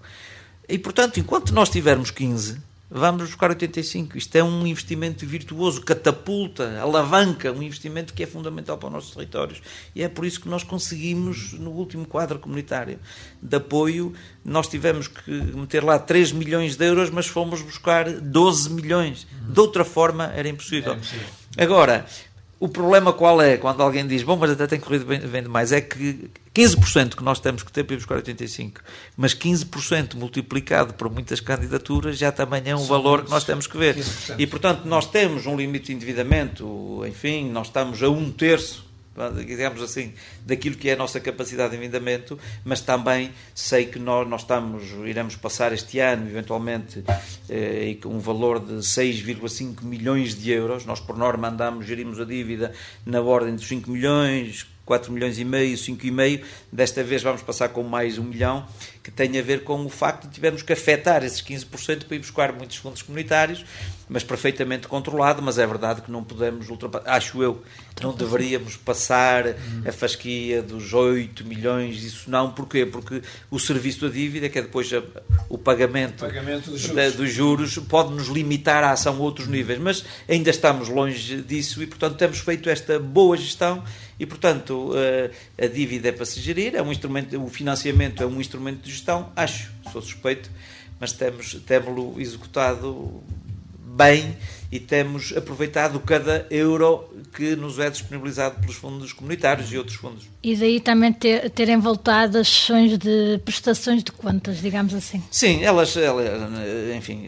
E, 0.69 0.77
portanto, 0.77 1.19
enquanto 1.19 1.53
nós 1.53 1.69
tivermos 1.69 2.11
15, 2.11 2.61
vamos 2.91 3.23
buscar 3.29 3.49
85. 3.49 4.17
Isto 4.17 4.35
é 4.35 4.43
um 4.43 4.67
investimento 4.67 5.25
virtuoso, 5.25 5.81
catapulta, 5.81 6.77
alavanca, 6.81 7.51
um 7.51 7.63
investimento 7.63 8.13
que 8.13 8.23
é 8.23 8.27
fundamental 8.27 8.77
para 8.77 8.87
os 8.87 8.93
nossos 8.93 9.13
territórios. 9.13 9.61
E 9.95 10.03
é 10.03 10.09
por 10.09 10.25
isso 10.25 10.41
que 10.41 10.49
nós 10.49 10.63
conseguimos, 10.63 11.53
no 11.53 11.71
último 11.71 12.05
quadro 12.05 12.37
comunitário 12.37 12.99
de 13.41 13.55
apoio, 13.55 14.13
nós 14.43 14.67
tivemos 14.67 15.07
que 15.07 15.31
meter 15.31 15.83
lá 15.83 15.97
3 15.97 16.33
milhões 16.33 16.75
de 16.75 16.85
euros, 16.85 17.09
mas 17.09 17.27
fomos 17.27 17.61
buscar 17.61 18.09
12 18.09 18.69
milhões. 18.71 19.25
De 19.47 19.59
outra 19.59 19.85
forma, 19.85 20.25
era 20.35 20.49
impossível. 20.49 20.97
Agora, 21.57 22.05
o 22.61 22.69
problema 22.69 23.11
qual 23.11 23.41
é? 23.41 23.57
Quando 23.57 23.81
alguém 23.81 24.05
diz, 24.05 24.21
bom, 24.21 24.37
mas 24.37 24.51
até 24.51 24.67
tem 24.67 24.79
corrido 24.79 25.03
bem, 25.03 25.19
bem 25.19 25.41
demais, 25.41 25.71
é 25.71 25.81
que 25.81 26.29
15% 26.53 27.15
que 27.15 27.23
nós 27.23 27.39
temos 27.39 27.63
que 27.63 27.71
ter 27.71 27.83
para 27.83 27.95
ir 27.95 27.97
buscar 27.97 28.17
85, 28.17 28.81
mas 29.17 29.33
15% 29.33 30.13
multiplicado 30.13 30.93
por 30.93 31.09
muitas 31.09 31.39
candidaturas 31.39 32.19
já 32.19 32.31
também 32.31 32.61
é 32.65 32.75
um 32.75 32.81
Sim, 32.81 32.87
valor 32.87 33.25
que 33.25 33.31
nós 33.31 33.43
temos 33.43 33.65
que 33.65 33.75
ver. 33.75 33.95
15%. 33.95 34.35
E, 34.37 34.45
portanto, 34.45 34.85
nós 34.85 35.07
temos 35.07 35.47
um 35.47 35.57
limite 35.57 35.87
de 35.87 35.93
endividamento, 35.93 37.03
enfim, 37.07 37.49
nós 37.49 37.65
estamos 37.65 38.03
a 38.03 38.09
um 38.09 38.29
terço 38.29 38.90
digamos 39.45 39.81
assim, 39.81 40.13
daquilo 40.45 40.75
que 40.75 40.89
é 40.89 40.93
a 40.93 40.95
nossa 40.95 41.19
capacidade 41.19 41.71
de 41.71 41.77
endividamento, 41.77 42.39
mas 42.63 42.79
também 42.79 43.31
sei 43.53 43.85
que 43.85 43.99
nós, 43.99 44.27
nós 44.27 44.41
estamos, 44.41 44.83
iremos 45.05 45.35
passar 45.35 45.73
este 45.73 45.99
ano, 45.99 46.29
eventualmente, 46.29 47.03
eh, 47.49 47.97
com 48.01 48.09
um 48.09 48.19
valor 48.19 48.59
de 48.59 48.75
6,5 48.75 49.83
milhões 49.83 50.33
de 50.33 50.51
euros. 50.51 50.85
Nós, 50.85 50.99
por 50.99 51.17
norma, 51.17 51.49
andamos, 51.49 51.85
gerimos 51.85 52.19
a 52.19 52.25
dívida 52.25 52.71
na 53.05 53.21
ordem 53.21 53.53
dos 53.53 53.67
5 53.67 53.91
milhões, 53.91 54.65
4 54.91 55.09
milhões 55.09 55.39
e 55.39 55.45
meio, 55.45 55.77
5 55.77 56.05
e 56.05 56.11
meio, 56.11 56.41
desta 56.69 57.01
vez 57.01 57.23
vamos 57.23 57.41
passar 57.41 57.69
com 57.69 57.81
mais 57.81 58.17
um 58.17 58.23
milhão, 58.25 58.65
que 59.01 59.09
tem 59.09 59.39
a 59.39 59.41
ver 59.41 59.63
com 59.63 59.85
o 59.85 59.89
facto 59.89 60.27
de 60.27 60.33
tivermos 60.33 60.61
que 60.61 60.73
afetar 60.73 61.23
esses 61.23 61.41
15% 61.41 62.03
para 62.03 62.15
ir 62.17 62.19
buscar 62.19 62.51
muitos 62.51 62.75
fundos 62.75 63.01
comunitários, 63.01 63.63
mas 64.09 64.21
perfeitamente 64.21 64.89
controlado, 64.89 65.41
mas 65.41 65.57
é 65.57 65.65
verdade 65.65 66.01
que 66.01 66.11
não 66.11 66.25
podemos 66.25 66.69
ultrapassar, 66.69 67.09
acho 67.09 67.41
eu, 67.41 67.63
não 68.03 68.13
deveríamos 68.13 68.75
passar 68.75 69.45
a 69.87 69.91
fasquia 69.93 70.61
dos 70.61 70.93
8 70.93 71.45
milhões, 71.45 72.03
isso 72.03 72.29
não, 72.29 72.51
porquê? 72.51 72.85
Porque 72.85 73.21
o 73.49 73.57
serviço 73.57 74.05
da 74.05 74.13
dívida, 74.13 74.49
que 74.49 74.59
é 74.59 74.61
depois 74.61 74.91
a, 74.91 75.01
o 75.47 75.57
pagamento, 75.57 76.25
pagamento 76.25 76.69
dos, 76.69 76.81
juros. 76.81 77.13
dos 77.13 77.31
juros, 77.31 77.77
pode 77.87 78.13
nos 78.13 78.27
limitar 78.27 78.83
a 78.83 78.91
ação 78.91 79.15
a 79.15 79.19
outros 79.19 79.47
níveis, 79.47 79.79
mas 79.79 80.03
ainda 80.27 80.49
estamos 80.49 80.89
longe 80.89 81.41
disso 81.41 81.81
e, 81.81 81.87
portanto, 81.87 82.17
temos 82.17 82.39
feito 82.39 82.69
esta 82.69 82.99
boa 82.99 83.37
gestão 83.37 83.81
e, 84.21 84.25
portanto, 84.27 84.91
eh, 84.95 85.31
a 85.57 85.65
dívida 85.65 86.09
é 86.09 86.11
para 86.11 86.25
se 86.25 86.39
gerir, 86.39 86.75
é 86.75 86.81
um 86.83 86.91
instrumento, 86.91 87.43
o 87.43 87.47
financiamento 87.47 88.21
é 88.21 88.25
um 88.27 88.39
instrumento 88.39 88.83
de 88.83 88.91
gestão, 88.91 89.33
acho, 89.35 89.71
sou 89.91 89.99
suspeito, 89.99 90.47
mas 90.99 91.11
temos, 91.11 91.55
temos-lo 91.65 92.21
executado 92.21 93.19
bem 93.79 94.37
e 94.71 94.79
temos 94.79 95.35
aproveitado 95.35 95.99
cada 95.99 96.47
euro 96.49 97.09
que 97.33 97.55
nos 97.57 97.77
é 97.77 97.89
disponibilizado 97.89 98.59
pelos 98.61 98.75
fundos 98.75 99.11
comunitários 99.11 99.71
e 99.73 99.77
outros 99.77 99.97
fundos. 99.97 100.29
E 100.41 100.55
daí 100.55 100.79
também 100.79 101.11
ter, 101.11 101.49
terem 101.49 101.77
voltado 101.77 102.37
as 102.37 102.47
sessões 102.47 102.97
de 102.97 103.39
prestações 103.43 104.01
de 104.03 104.11
contas, 104.11 104.61
digamos 104.61 104.93
assim. 104.93 105.21
Sim, 105.29 105.61
elas, 105.63 105.95
elas 105.97 106.25
enfim, 106.95 107.25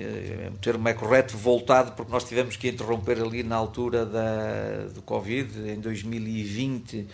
o 0.54 0.58
termo 0.60 0.88
é 0.88 0.94
correto, 0.94 1.38
voltado, 1.38 1.91
porque 1.91 2.12
nós 2.12 2.24
tivemos 2.24 2.56
que 2.56 2.70
interromper 2.70 3.22
ali 3.22 3.44
na 3.44 3.58
altura 3.58 4.06
da, 4.06 4.88
do 4.94 5.02
Covid, 5.02 5.70
em 5.70 5.80
2020, 5.82 7.08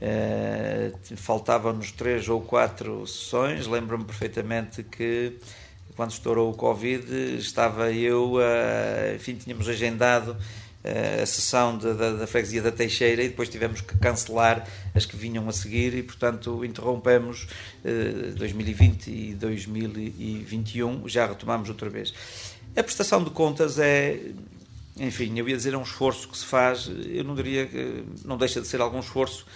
eh, 0.00 0.92
faltavam-nos 1.16 1.92
três 1.92 2.28
ou 2.28 2.40
quatro 2.40 3.06
sessões, 3.06 3.66
lembro-me 3.66 4.04
perfeitamente 4.04 4.82
que 4.82 5.34
quando 5.96 6.10
estourou 6.10 6.50
o 6.50 6.54
Covid, 6.54 7.36
estava 7.38 7.92
eu, 7.92 8.34
uh, 8.34 9.14
enfim, 9.14 9.34
tínhamos 9.34 9.68
agendado 9.68 10.36
a 11.22 11.24
sessão 11.24 11.78
de, 11.78 11.94
da, 11.94 12.12
da 12.12 12.26
freguesia 12.26 12.60
da 12.60 12.70
Teixeira 12.70 13.22
e 13.22 13.28
depois 13.28 13.48
tivemos 13.48 13.80
que 13.80 13.96
cancelar 13.96 14.68
as 14.94 15.06
que 15.06 15.16
vinham 15.16 15.48
a 15.48 15.52
seguir 15.52 15.94
e, 15.94 16.02
portanto, 16.02 16.62
interrompemos 16.62 17.44
uh, 17.84 18.28
eh, 18.28 18.32
2020 18.36 19.06
e 19.08 19.34
2021, 19.34 21.08
já 21.08 21.26
retomamos 21.26 21.70
outra 21.70 21.88
vez. 21.88 22.12
A 22.76 22.82
prestação 22.82 23.24
de 23.24 23.30
contas 23.30 23.78
é, 23.78 24.20
enfim, 24.98 25.38
eu 25.38 25.48
ia 25.48 25.56
dizer, 25.56 25.72
é 25.72 25.78
um 25.78 25.82
esforço 25.82 26.28
que 26.28 26.36
se 26.36 26.44
faz, 26.44 26.90
eu 27.06 27.24
não 27.24 27.34
diria 27.34 27.66
que 27.66 28.04
não 28.22 28.36
deixa 28.36 28.60
de 28.60 28.66
ser 28.66 28.82
algum 28.82 29.00
esforço, 29.00 29.46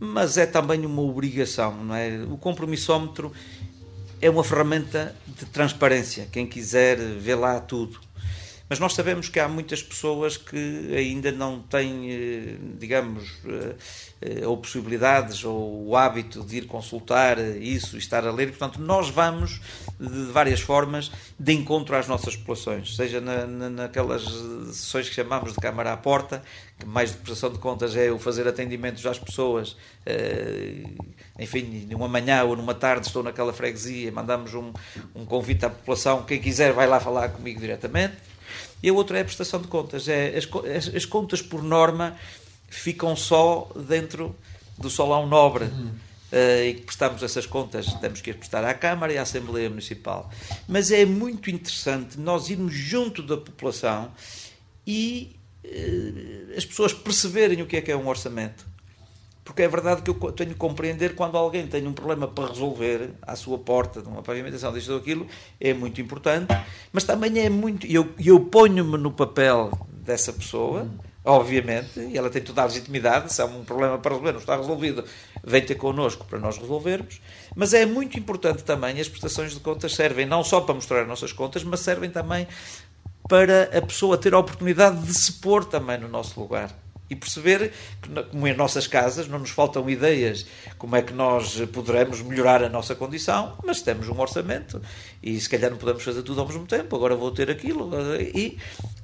mas 0.00 0.38
é 0.38 0.46
também 0.46 0.86
uma 0.86 1.02
obrigação, 1.02 1.84
não 1.84 1.94
é? 1.94 2.22
O 2.30 2.38
compromissómetro 2.38 3.32
é 4.20 4.28
uma 4.28 4.44
ferramenta 4.44 5.14
de 5.26 5.46
transparência. 5.46 6.28
Quem 6.30 6.46
quiser 6.46 6.96
ver 6.96 7.34
lá 7.36 7.60
tudo. 7.60 8.00
Mas 8.68 8.78
nós 8.78 8.92
sabemos 8.92 9.30
que 9.30 9.40
há 9.40 9.48
muitas 9.48 9.82
pessoas 9.82 10.36
que 10.36 10.94
ainda 10.94 11.32
não 11.32 11.60
têm, 11.60 12.12
eh, 12.12 12.56
digamos, 12.78 13.38
eh, 13.46 13.74
eh, 14.20 14.46
ou 14.46 14.58
possibilidades 14.58 15.42
ou 15.42 15.86
o 15.86 15.96
hábito 15.96 16.44
de 16.44 16.58
ir 16.58 16.66
consultar 16.66 17.38
isso 17.38 17.96
e 17.96 17.98
estar 17.98 18.26
a 18.26 18.30
ler. 18.30 18.48
Portanto, 18.48 18.78
nós 18.78 19.08
vamos 19.08 19.58
de 19.98 20.24
várias 20.32 20.60
formas 20.60 21.10
de 21.38 21.52
encontro 21.54 21.96
às 21.96 22.06
nossas 22.06 22.36
populações, 22.36 22.94
seja 22.94 23.22
na, 23.22 23.46
na, 23.46 23.70
naquelas 23.70 24.24
sessões 24.66 25.08
que 25.08 25.14
chamamos 25.14 25.54
de 25.54 25.60
Câmara 25.60 25.94
à 25.94 25.96
Porta, 25.96 26.42
que 26.78 26.84
mais 26.84 27.10
de 27.10 27.16
prestação 27.16 27.50
de 27.50 27.58
contas 27.58 27.96
é 27.96 28.10
o 28.10 28.18
fazer 28.18 28.46
atendimentos 28.46 29.04
às 29.06 29.18
pessoas, 29.18 29.76
enfim, 31.38 31.86
numa 31.90 32.06
manhã 32.06 32.44
ou 32.44 32.54
numa 32.54 32.74
tarde 32.74 33.06
estou 33.06 33.22
naquela 33.22 33.52
freguesia, 33.52 34.12
mandamos 34.12 34.54
um, 34.54 34.72
um 35.14 35.24
convite 35.24 35.64
à 35.66 35.70
população, 35.70 36.22
quem 36.22 36.40
quiser 36.40 36.72
vai 36.72 36.86
lá 36.86 37.00
falar 37.00 37.30
comigo 37.30 37.58
diretamente 37.60 38.27
e 38.82 38.88
a 38.88 38.92
outra 38.92 39.18
é 39.18 39.22
a 39.22 39.24
prestação 39.24 39.60
de 39.60 39.68
contas. 39.68 40.08
É, 40.08 40.36
as, 40.36 40.48
as, 40.76 40.94
as 40.94 41.04
contas, 41.04 41.42
por 41.42 41.62
norma, 41.62 42.16
ficam 42.68 43.16
só 43.16 43.70
dentro 43.74 44.34
do 44.76 44.88
Solão 44.88 45.26
Nobre. 45.26 45.64
Uhum. 45.64 45.90
Uh, 46.30 46.62
e 46.62 46.74
que 46.74 46.82
prestamos 46.82 47.22
essas 47.22 47.46
contas, 47.46 47.86
temos 47.94 48.20
que 48.20 48.30
as 48.30 48.36
prestar 48.36 48.62
à 48.62 48.74
Câmara 48.74 49.10
e 49.14 49.16
à 49.16 49.22
Assembleia 49.22 49.70
Municipal. 49.70 50.30
Mas 50.68 50.90
é 50.90 51.06
muito 51.06 51.50
interessante 51.50 52.20
nós 52.20 52.50
irmos 52.50 52.74
junto 52.74 53.22
da 53.22 53.38
população 53.38 54.12
e 54.86 55.34
uh, 55.64 56.54
as 56.54 56.66
pessoas 56.66 56.92
perceberem 56.92 57.62
o 57.62 57.66
que 57.66 57.78
é 57.78 57.80
que 57.80 57.90
é 57.90 57.96
um 57.96 58.06
orçamento 58.06 58.66
porque 59.48 59.62
é 59.62 59.68
verdade 59.68 60.02
que 60.02 60.10
eu 60.10 60.14
tenho 60.32 60.50
que 60.50 60.56
compreender 60.56 61.14
quando 61.14 61.38
alguém 61.38 61.66
tem 61.66 61.86
um 61.86 61.94
problema 61.94 62.28
para 62.28 62.48
resolver 62.48 63.12
à 63.22 63.34
sua 63.34 63.56
porta, 63.56 64.02
de 64.02 64.06
uma 64.06 64.22
pavimentação, 64.22 64.70
disto 64.74 64.92
ou 64.92 64.98
aquilo, 64.98 65.26
é 65.58 65.72
muito 65.72 66.02
importante, 66.02 66.54
mas 66.92 67.04
também 67.04 67.38
é 67.38 67.48
muito. 67.48 67.86
Eu, 67.86 68.12
eu 68.22 68.38
ponho-me 68.40 68.98
no 68.98 69.10
papel 69.10 69.70
dessa 70.04 70.34
pessoa, 70.34 70.86
obviamente, 71.24 71.98
e 71.98 72.18
ela 72.18 72.28
tem 72.28 72.42
toda 72.42 72.60
a 72.60 72.66
legitimidade, 72.66 73.32
se 73.32 73.40
há 73.40 73.46
um 73.46 73.64
problema 73.64 73.96
para 73.96 74.10
resolver, 74.10 74.32
não 74.32 74.40
está 74.40 74.54
resolvido, 74.54 75.02
vem 75.42 75.64
ter 75.64 75.76
connosco 75.76 76.26
para 76.26 76.38
nós 76.38 76.58
resolvermos, 76.58 77.18
mas 77.56 77.72
é 77.72 77.86
muito 77.86 78.18
importante 78.18 78.62
também, 78.62 79.00
as 79.00 79.08
prestações 79.08 79.54
de 79.54 79.60
contas 79.60 79.94
servem 79.94 80.26
não 80.26 80.44
só 80.44 80.60
para 80.60 80.74
mostrar 80.74 81.00
as 81.00 81.08
nossas 81.08 81.32
contas, 81.32 81.64
mas 81.64 81.80
servem 81.80 82.10
também 82.10 82.46
para 83.26 83.78
a 83.78 83.80
pessoa 83.80 84.18
ter 84.18 84.34
a 84.34 84.38
oportunidade 84.38 85.06
de 85.06 85.14
se 85.14 85.32
pôr 85.32 85.64
também 85.64 85.96
no 85.96 86.06
nosso 86.06 86.38
lugar 86.38 86.70
e 87.10 87.16
perceber 87.16 87.72
que, 88.02 88.08
como 88.24 88.46
em 88.46 88.54
nossas 88.54 88.86
casas, 88.86 89.28
não 89.28 89.38
nos 89.38 89.50
faltam 89.50 89.88
ideias 89.88 90.46
como 90.76 90.96
é 90.96 91.02
que 91.02 91.12
nós 91.12 91.60
poderemos 91.72 92.20
melhorar 92.22 92.62
a 92.62 92.68
nossa 92.68 92.94
condição, 92.94 93.56
mas 93.64 93.80
temos 93.82 94.08
um 94.08 94.18
orçamento 94.20 94.80
e 95.22 95.38
se 95.40 95.48
calhar 95.48 95.70
não 95.70 95.78
podemos 95.78 96.02
fazer 96.02 96.22
tudo 96.22 96.40
ao 96.40 96.46
mesmo 96.46 96.66
tempo, 96.66 96.94
agora 96.94 97.16
vou 97.16 97.30
ter 97.30 97.50
aquilo. 97.50 97.90
E 98.34 98.58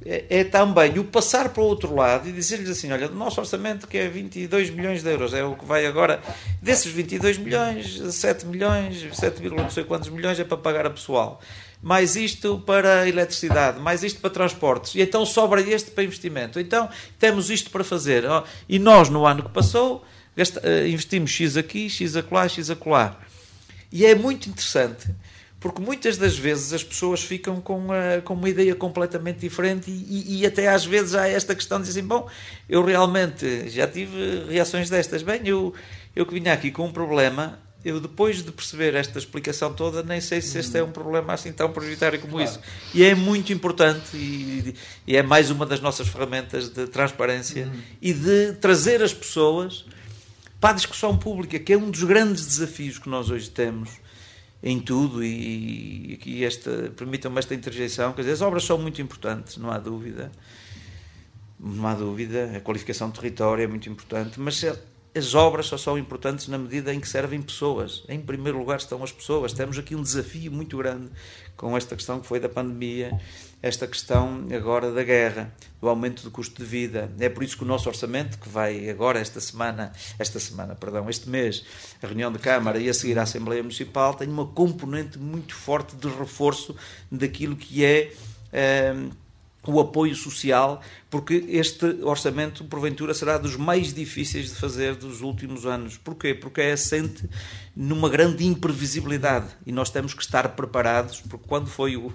é, 0.04 0.40
é 0.40 0.44
também 0.44 0.98
o 0.98 1.04
passar 1.04 1.48
para 1.48 1.62
o 1.62 1.66
outro 1.66 1.94
lado 1.94 2.28
e 2.28 2.32
dizer-lhes 2.32 2.70
assim: 2.70 2.92
olha, 2.92 3.08
do 3.08 3.14
nosso 3.14 3.40
orçamento 3.40 3.88
que 3.88 3.98
é 3.98 4.08
22 4.08 4.70
milhões 4.70 5.02
de 5.02 5.10
euros, 5.10 5.34
é 5.34 5.42
o 5.44 5.56
que 5.56 5.64
vai 5.64 5.86
agora, 5.86 6.22
desses 6.62 6.92
22 6.92 7.38
milhões, 7.38 8.00
7 8.14 8.46
milhões, 8.46 9.04
7, 9.16 9.42
não 9.50 9.70
sei 9.70 9.84
quantos 9.84 10.08
milhões 10.10 10.38
é 10.38 10.44
para 10.44 10.56
pagar 10.56 10.86
a 10.86 10.90
pessoal 10.90 11.40
mais 11.84 12.16
isto 12.16 12.62
para 12.64 13.06
eletricidade, 13.06 13.78
mais 13.78 14.02
isto 14.02 14.18
para 14.18 14.30
transportes, 14.30 14.94
e 14.94 15.02
então 15.02 15.26
sobra 15.26 15.60
este 15.60 15.90
para 15.90 16.02
investimento. 16.02 16.58
Então 16.58 16.88
temos 17.18 17.50
isto 17.50 17.70
para 17.70 17.84
fazer. 17.84 18.24
E 18.66 18.78
nós, 18.78 19.10
no 19.10 19.26
ano 19.26 19.42
que 19.42 19.50
passou, 19.50 20.02
eh, 20.34 20.88
investimos 20.88 21.30
X 21.30 21.58
aqui, 21.58 21.90
X 21.90 22.16
acolá, 22.16 22.48
X 22.48 22.70
acolá. 22.70 23.20
E 23.92 24.06
é 24.06 24.14
muito 24.14 24.48
interessante, 24.48 25.14
porque 25.60 25.82
muitas 25.82 26.16
das 26.16 26.38
vezes 26.38 26.72
as 26.72 26.82
pessoas 26.82 27.22
ficam 27.22 27.60
com, 27.60 27.92
a, 27.92 28.22
com 28.22 28.32
uma 28.32 28.48
ideia 28.48 28.74
completamente 28.74 29.40
diferente 29.40 29.90
e, 29.90 29.92
e, 29.92 30.40
e, 30.40 30.46
até 30.46 30.68
às 30.68 30.86
vezes 30.86 31.14
há 31.14 31.28
esta 31.28 31.54
questão 31.54 31.78
de 31.78 31.86
dizer, 31.86 32.00
bom, 32.00 32.26
eu 32.66 32.82
realmente 32.82 33.68
já 33.68 33.86
tive 33.86 34.46
reações 34.48 34.88
destas. 34.88 35.22
Bem, 35.22 35.42
eu, 35.44 35.74
eu 36.16 36.24
que 36.24 36.32
vinha 36.32 36.54
aqui 36.54 36.70
com 36.70 36.86
um 36.86 36.92
problema 36.92 37.62
eu 37.84 38.00
depois 38.00 38.42
de 38.42 38.50
perceber 38.50 38.94
esta 38.94 39.18
explicação 39.18 39.74
toda, 39.74 40.02
nem 40.02 40.20
sei 40.20 40.40
se 40.40 40.58
este 40.58 40.78
é 40.78 40.82
um 40.82 40.90
problema 40.90 41.34
assim 41.34 41.52
tão 41.52 41.70
prioritário 41.70 42.18
como 42.18 42.34
claro. 42.34 42.48
isso. 42.48 42.60
E 42.94 43.04
é 43.04 43.14
muito 43.14 43.52
importante 43.52 44.16
e, 44.16 44.74
e, 45.06 45.16
é 45.16 45.22
mais 45.22 45.50
uma 45.50 45.66
das 45.66 45.80
nossas 45.80 46.08
ferramentas 46.08 46.70
de 46.70 46.86
transparência 46.86 47.66
uhum. 47.66 47.80
e 48.00 48.12
de 48.12 48.52
trazer 48.54 49.02
as 49.02 49.12
pessoas 49.12 49.84
para 50.58 50.70
a 50.70 50.72
discussão 50.72 51.16
pública, 51.16 51.58
que 51.58 51.74
é 51.74 51.76
um 51.76 51.90
dos 51.90 52.04
grandes 52.04 52.46
desafios 52.46 52.98
que 52.98 53.08
nós 53.08 53.28
hoje 53.28 53.50
temos 53.50 53.90
em 54.62 54.80
tudo 54.80 55.22
e, 55.22 56.18
e 56.24 56.42
esta, 56.42 56.90
permitam-me 56.96 57.38
esta 57.38 57.54
interjeição, 57.54 58.14
quer 58.14 58.22
dizer, 58.22 58.32
as 58.32 58.40
obras 58.40 58.64
são 58.64 58.78
muito 58.78 59.02
importantes, 59.02 59.58
não 59.58 59.70
há 59.70 59.76
dúvida, 59.78 60.32
não 61.60 61.86
há 61.86 61.94
dúvida, 61.94 62.50
a 62.56 62.60
qualificação 62.60 63.10
do 63.10 63.14
território 63.14 63.62
é 63.62 63.66
muito 63.66 63.90
importante, 63.90 64.40
mas 64.40 64.64
as 65.16 65.34
obras 65.34 65.66
só 65.66 65.78
são 65.78 65.96
importantes 65.96 66.48
na 66.48 66.58
medida 66.58 66.92
em 66.92 66.98
que 66.98 67.08
servem 67.08 67.40
pessoas. 67.40 68.02
Em 68.08 68.20
primeiro 68.20 68.58
lugar 68.58 68.78
estão 68.78 69.02
as 69.02 69.12
pessoas. 69.12 69.52
Temos 69.52 69.78
aqui 69.78 69.94
um 69.94 70.02
desafio 70.02 70.50
muito 70.50 70.76
grande 70.76 71.08
com 71.56 71.76
esta 71.76 71.94
questão 71.94 72.18
que 72.18 72.26
foi 72.26 72.40
da 72.40 72.48
pandemia, 72.48 73.20
esta 73.62 73.86
questão 73.86 74.44
agora 74.52 74.90
da 74.90 75.04
guerra, 75.04 75.54
do 75.80 75.88
aumento 75.88 76.24
do 76.24 76.32
custo 76.32 76.60
de 76.60 76.68
vida. 76.68 77.12
É 77.20 77.28
por 77.28 77.44
isso 77.44 77.56
que 77.56 77.62
o 77.62 77.66
nosso 77.66 77.88
orçamento, 77.88 78.38
que 78.40 78.48
vai 78.48 78.90
agora 78.90 79.20
esta 79.20 79.40
semana, 79.40 79.92
esta 80.18 80.40
semana, 80.40 80.74
perdão, 80.74 81.08
este 81.08 81.28
mês, 81.28 81.64
a 82.02 82.06
reunião 82.08 82.32
de 82.32 82.40
Câmara 82.40 82.80
e 82.80 82.88
a 82.88 82.94
seguir 82.94 83.16
a 83.16 83.22
Assembleia 83.22 83.62
Municipal, 83.62 84.14
tem 84.14 84.28
uma 84.28 84.48
componente 84.48 85.16
muito 85.16 85.54
forte 85.54 85.94
de 85.94 86.08
reforço 86.08 86.74
daquilo 87.10 87.54
que 87.54 87.84
é. 87.84 88.12
Eh, 88.52 88.94
o 89.66 89.80
apoio 89.80 90.14
social, 90.14 90.80
porque 91.10 91.44
este 91.48 91.84
orçamento, 92.02 92.64
porventura, 92.64 93.14
será 93.14 93.38
dos 93.38 93.56
mais 93.56 93.92
difíceis 93.92 94.50
de 94.50 94.56
fazer 94.56 94.94
dos 94.94 95.20
últimos 95.20 95.66
anos. 95.66 95.96
Porquê? 95.96 96.34
Porque 96.34 96.60
é 96.60 96.72
assente 96.72 97.28
numa 97.74 98.08
grande 98.08 98.44
imprevisibilidade 98.44 99.48
e 99.66 99.72
nós 99.72 99.90
temos 99.90 100.14
que 100.14 100.22
estar 100.22 100.48
preparados, 100.50 101.20
porque 101.20 101.46
quando 101.48 101.68
foi 101.68 101.96
o 101.96 102.12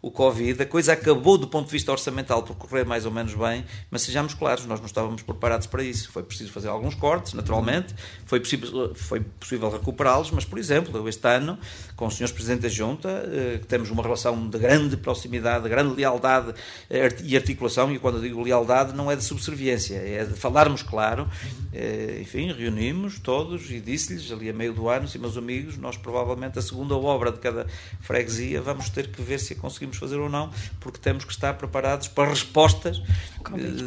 o 0.00 0.10
Covid, 0.10 0.62
a 0.62 0.66
coisa 0.66 0.92
acabou 0.92 1.36
do 1.36 1.48
ponto 1.48 1.66
de 1.66 1.72
vista 1.72 1.90
orçamental 1.90 2.42
por 2.42 2.54
correr 2.56 2.84
mais 2.84 3.04
ou 3.04 3.10
menos 3.10 3.34
bem, 3.34 3.64
mas 3.90 4.02
sejamos 4.02 4.32
claros, 4.32 4.64
nós 4.64 4.78
não 4.78 4.86
estávamos 4.86 5.22
preparados 5.22 5.66
para 5.66 5.82
isso. 5.82 6.10
Foi 6.12 6.22
preciso 6.22 6.52
fazer 6.52 6.68
alguns 6.68 6.94
cortes, 6.94 7.32
naturalmente, 7.32 7.94
foi 8.24 8.38
possível, 8.38 8.94
foi 8.94 9.20
possível 9.20 9.68
recuperá-los, 9.70 10.30
mas, 10.30 10.44
por 10.44 10.58
exemplo, 10.58 11.08
este 11.08 11.26
ano, 11.26 11.58
com 11.98 12.06
os 12.06 12.14
senhores 12.14 12.32
Presidente 12.32 12.60
da 12.60 12.68
Junta, 12.68 13.08
eh, 13.08 13.60
temos 13.66 13.90
uma 13.90 14.04
relação 14.04 14.48
de 14.48 14.56
grande 14.56 14.96
proximidade, 14.96 15.64
de 15.64 15.68
grande 15.68 15.96
lealdade 15.96 16.54
eh, 16.88 17.08
e 17.24 17.36
articulação, 17.36 17.92
e 17.92 17.98
quando 17.98 18.18
eu 18.18 18.22
digo 18.22 18.40
lealdade 18.40 18.96
não 18.96 19.10
é 19.10 19.16
de 19.16 19.24
subserviência, 19.24 19.96
é 19.96 20.24
de 20.24 20.34
falarmos 20.34 20.80
claro. 20.80 21.28
Eh, 21.72 22.20
enfim, 22.22 22.52
reunimos 22.52 23.18
todos 23.18 23.68
e 23.68 23.80
disse-lhes 23.80 24.30
ali 24.30 24.48
a 24.48 24.52
meio 24.52 24.72
do 24.72 24.88
ano, 24.88 25.08
sim, 25.08 25.18
meus 25.18 25.36
amigos, 25.36 25.76
nós 25.76 25.96
provavelmente 25.96 26.56
a 26.56 26.62
segunda 26.62 26.94
obra 26.94 27.32
de 27.32 27.40
cada 27.40 27.66
freguesia 28.00 28.62
vamos 28.62 28.88
ter 28.90 29.08
que 29.08 29.20
ver 29.20 29.40
se 29.40 29.54
a 29.54 29.56
conseguimos 29.56 29.96
fazer 29.96 30.18
ou 30.18 30.28
não, 30.28 30.52
porque 30.78 31.00
temos 31.00 31.24
que 31.24 31.32
estar 31.32 31.54
preparados 31.54 32.06
para 32.06 32.28
respostas 32.28 33.02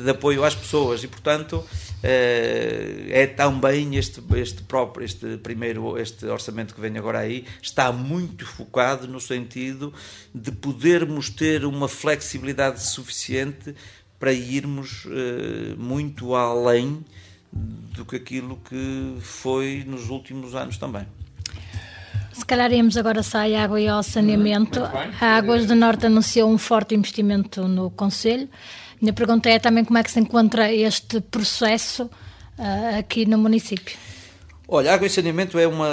de 0.04 0.10
apoio 0.10 0.44
às 0.44 0.54
pessoas 0.54 1.02
e, 1.02 1.08
portanto, 1.08 1.64
é 2.02 3.28
também 3.28 3.96
este, 3.96 4.22
este 4.36 4.64
próprio, 4.64 5.06
este 5.06 5.38
primeiro, 5.38 5.98
este 5.98 6.26
orçamento 6.26 6.74
que 6.74 6.82
vem 6.82 6.98
agora 6.98 7.20
aí, 7.20 7.46
está 7.62 7.92
muito 8.02 8.46
focado 8.46 9.08
no 9.08 9.20
sentido 9.20 9.94
de 10.34 10.52
podermos 10.52 11.30
ter 11.30 11.64
uma 11.66 11.88
flexibilidade 11.88 12.84
suficiente 12.84 13.76
para 14.20 14.34
irmos 14.34 15.08
eh, 15.08 15.76
muito 15.78 16.36
além 16.36 17.04
do 17.52 18.06
que 18.06 18.16
aquilo 18.16 18.60
que 18.68 19.18
foi 19.20 19.84
nos 19.88 20.10
últimos 20.10 20.56
anos 20.56 20.78
também. 20.78 21.06
Se 22.32 22.46
calhar 22.46 22.72
íamos 22.72 22.96
agora 22.98 23.22
sair 23.24 23.56
água 23.56 23.80
e 23.80 23.88
ao 23.88 24.02
saneamento. 24.02 24.82
A 25.20 25.38
Águas 25.38 25.66
do 25.66 25.76
Norte 25.76 26.06
anunciou 26.06 26.50
um 26.50 26.58
forte 26.58 26.96
investimento 26.96 27.68
no 27.68 27.90
Conselho. 27.92 28.50
Minha 29.02 29.14
pergunta 29.14 29.50
é 29.50 29.60
também 29.60 29.84
como 29.84 29.98
é 29.98 30.04
que 30.04 30.12
se 30.12 30.20
encontra 30.20 30.72
este 30.72 31.20
processo 31.20 32.04
uh, 32.04 33.00
aqui 33.00 33.26
no 33.26 33.38
município. 33.38 33.98
Olha, 34.74 34.94
água 34.94 35.06
e 35.06 35.10
saneamento 35.10 35.60
é 35.60 35.68
uma 35.68 35.90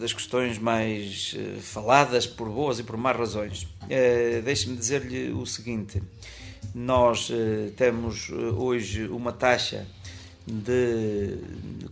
das 0.00 0.12
questões 0.12 0.58
mais 0.58 1.32
uh, 1.34 1.60
faladas 1.60 2.26
por 2.26 2.48
boas 2.48 2.80
e 2.80 2.82
por 2.82 2.96
más 2.96 3.16
razões. 3.16 3.68
Uh, 3.84 4.42
Deixe-me 4.42 4.76
dizer-lhe 4.76 5.30
o 5.30 5.46
seguinte: 5.46 6.02
nós 6.74 7.30
uh, 7.30 7.70
temos 7.76 8.28
hoje 8.28 9.06
uma 9.06 9.30
taxa 9.30 9.86
de 10.44 11.38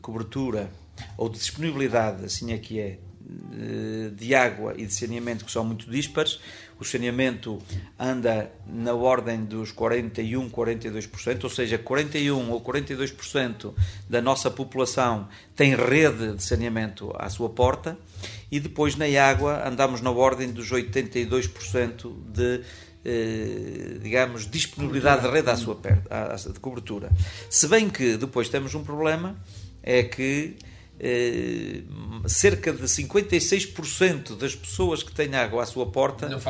cobertura 0.03 0.69
ou 1.17 1.29
de 1.29 1.39
disponibilidade, 1.39 2.25
assim 2.25 2.53
é 2.53 2.59
que 2.59 2.81
é, 2.81 2.99
de 4.17 4.35
água 4.35 4.75
e 4.77 4.87
de 4.87 4.93
saneamento 4.93 5.45
que 5.45 5.53
são 5.53 5.65
muito 5.65 5.89
dispares. 5.89 6.41
O 6.81 6.85
saneamento 6.85 7.61
anda 7.99 8.53
na 8.67 8.95
ordem 8.95 9.45
dos 9.45 9.73
41, 9.73 10.49
42%, 10.49 11.45
ou 11.45 11.51
seja, 11.51 11.77
41 11.77 12.51
ou 12.51 12.61
42% 12.61 13.75
da 14.09 14.23
nossa 14.23 14.51
população 14.51 15.29
tem 15.57 15.75
rede 15.75 16.35
de 16.35 16.43
saneamento 16.43 17.13
à 17.19 17.29
sua 17.29 17.49
porta, 17.49 17.99
e 18.51 18.61
depois 18.61 18.97
na 18.97 19.07
água 19.23 19.67
andamos 19.67 20.01
na 20.01 20.11
ordem 20.11 20.53
dos 20.53 20.71
82% 20.71 22.15
de 22.33 22.63
eh, 23.05 23.99
digamos, 24.03 24.51
disponibilidade 24.51 25.23
de 25.23 25.29
rede 25.29 25.49
à 25.49 25.57
sua 25.57 25.77
perna, 25.77 26.03
de 26.53 26.61
cobertura. 26.61 27.11
Se 27.49 27.67
bem 27.69 27.89
que 27.89 28.17
depois 28.17 28.49
temos 28.49 28.75
um 28.75 28.83
problema, 28.83 29.37
é 29.83 30.03
que 30.03 30.57
eh, 31.01 31.83
cerca 32.27 32.73
de 32.73 32.83
56% 32.83 34.37
das 34.37 34.57
pessoas 34.57 35.01
que 35.03 35.13
têm 35.13 35.33
água 35.37 35.63
à 35.63 35.67
sua 35.67 35.87
porta 35.87 36.29
não, 36.29 36.41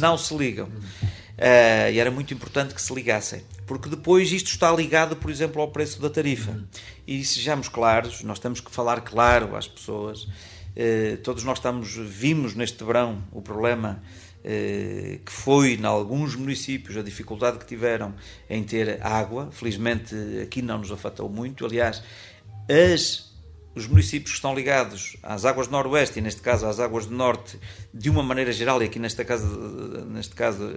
não 0.00 0.18
se 0.18 0.36
ligam. 0.36 0.66
Uh, 0.66 1.90
e 1.92 1.98
era 2.00 2.10
muito 2.10 2.34
importante 2.34 2.74
que 2.74 2.82
se 2.82 2.92
ligassem, 2.92 3.42
porque 3.64 3.88
depois 3.88 4.32
isto 4.32 4.48
está 4.48 4.72
ligado, 4.72 5.14
por 5.14 5.30
exemplo, 5.30 5.62
ao 5.62 5.68
preço 5.68 6.00
da 6.00 6.10
tarifa. 6.10 6.50
Uhum. 6.50 6.64
E 7.06 7.24
sejamos 7.24 7.68
claros, 7.68 8.22
nós 8.24 8.40
temos 8.40 8.60
que 8.60 8.70
falar 8.70 9.00
claro 9.02 9.56
às 9.56 9.68
pessoas. 9.68 10.22
Uh, 10.22 11.16
todos 11.22 11.44
nós 11.44 11.58
estamos, 11.58 11.94
vimos 11.94 12.54
neste 12.54 12.82
verão 12.84 13.22
o 13.32 13.42
problema 13.42 14.02
que 14.40 15.32
foi, 15.32 15.74
em 15.74 15.84
alguns 15.84 16.34
municípios, 16.34 16.96
a 16.96 17.02
dificuldade 17.02 17.58
que 17.58 17.66
tiveram 17.66 18.14
em 18.48 18.62
ter 18.62 18.98
água. 19.04 19.50
Felizmente 19.52 20.14
aqui 20.42 20.62
não 20.62 20.78
nos 20.78 20.90
afetou 20.90 21.28
muito. 21.28 21.66
Aliás, 21.66 22.02
as 22.66 23.27
os 23.74 23.86
municípios 23.86 24.32
que 24.32 24.36
estão 24.36 24.54
ligados 24.54 25.16
às 25.22 25.44
águas 25.44 25.68
do 25.68 25.72
Noroeste 25.72 26.18
e, 26.18 26.22
neste 26.22 26.40
caso, 26.40 26.66
às 26.66 26.80
águas 26.80 27.06
do 27.06 27.14
Norte, 27.14 27.58
de 27.92 28.10
uma 28.10 28.22
maneira 28.22 28.52
geral, 28.52 28.82
e 28.82 28.86
aqui 28.86 28.98
nesta 28.98 29.24
casa, 29.24 29.46
neste 30.04 30.34
caso 30.34 30.68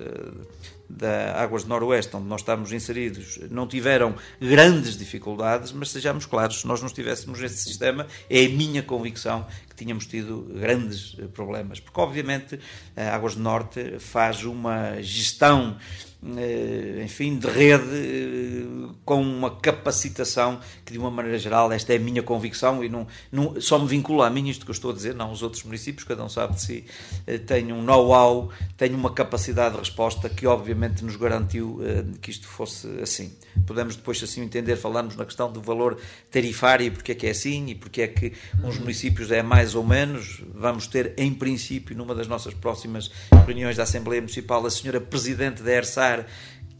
da 0.89 1.41
Águas 1.41 1.63
do 1.63 1.69
Noroeste, 1.69 2.15
onde 2.15 2.27
nós 2.27 2.41
estamos 2.41 2.71
inseridos, 2.71 3.39
não 3.49 3.65
tiveram 3.65 4.15
grandes 4.39 4.97
dificuldades, 4.97 5.71
mas 5.71 5.89
sejamos 5.89 6.25
claros, 6.25 6.61
se 6.61 6.67
nós 6.67 6.81
não 6.81 6.87
estivéssemos 6.87 7.41
este 7.41 7.57
sistema, 7.59 8.07
é 8.29 8.45
a 8.45 8.49
minha 8.49 8.83
convicção 8.83 9.47
tínhamos 9.81 10.05
tido 10.05 10.47
grandes 10.53 11.15
problemas. 11.33 11.79
Porque, 11.79 11.99
obviamente, 11.99 12.59
a 12.95 13.15
Águas 13.15 13.35
do 13.35 13.41
Norte 13.41 13.99
faz 13.99 14.43
uma 14.43 15.01
gestão 15.01 15.77
eh, 16.23 17.01
enfim, 17.03 17.35
de 17.39 17.47
rede 17.47 17.83
eh, 17.83 18.93
com 19.03 19.19
uma 19.23 19.55
capacitação 19.55 20.59
que, 20.85 20.93
de 20.93 20.99
uma 20.99 21.09
maneira 21.09 21.39
geral, 21.39 21.71
esta 21.71 21.93
é 21.93 21.95
a 21.95 21.99
minha 21.99 22.21
convicção 22.21 22.83
e 22.83 22.89
não, 22.89 23.07
não 23.31 23.59
só 23.59 23.79
me 23.79 23.87
vincula 23.87 24.27
a 24.27 24.29
mim 24.29 24.47
isto 24.47 24.63
que 24.63 24.69
eu 24.69 24.73
estou 24.73 24.91
a 24.91 24.93
dizer, 24.93 25.15
não 25.15 25.31
os 25.31 25.41
outros 25.41 25.63
municípios, 25.63 26.03
cada 26.03 26.23
um 26.23 26.29
sabe 26.29 26.53
de 26.53 26.61
si, 26.61 26.85
eh, 27.25 27.39
têm 27.39 27.73
um 27.73 27.81
know-how, 27.81 28.51
têm 28.77 28.93
uma 28.93 29.11
capacidade 29.11 29.73
de 29.73 29.79
resposta 29.79 30.29
que, 30.29 30.45
obviamente, 30.45 31.03
nos 31.03 31.15
garantiu 31.15 31.79
que 32.21 32.29
isto 32.29 32.47
fosse 32.47 32.87
assim. 33.01 33.33
Podemos 33.65 33.95
depois, 33.95 34.21
assim 34.21 34.41
entender, 34.41 34.75
falarmos 34.75 35.15
na 35.15 35.25
questão 35.25 35.51
do 35.51 35.59
valor 35.59 35.97
tarifário 36.29 36.85
e 36.85 36.91
porque 36.91 37.13
é 37.13 37.15
que 37.15 37.27
é 37.27 37.31
assim 37.31 37.69
e 37.69 37.75
porque 37.75 38.01
é 38.01 38.07
que 38.07 38.33
uns 38.63 38.77
municípios 38.77 39.31
é 39.31 39.41
mais 39.41 39.70
ou 39.75 39.83
menos. 39.83 40.41
Vamos 40.53 40.87
ter, 40.87 41.13
em 41.17 41.33
princípio, 41.33 41.95
numa 41.95 42.15
das 42.15 42.27
nossas 42.27 42.53
próximas 42.53 43.11
reuniões 43.45 43.77
da 43.77 43.83
Assembleia 43.83 44.21
Municipal, 44.21 44.65
a 44.65 44.71
senhora 44.71 44.99
Presidente 44.99 45.63
da 45.63 45.71
ERSA 45.71 46.25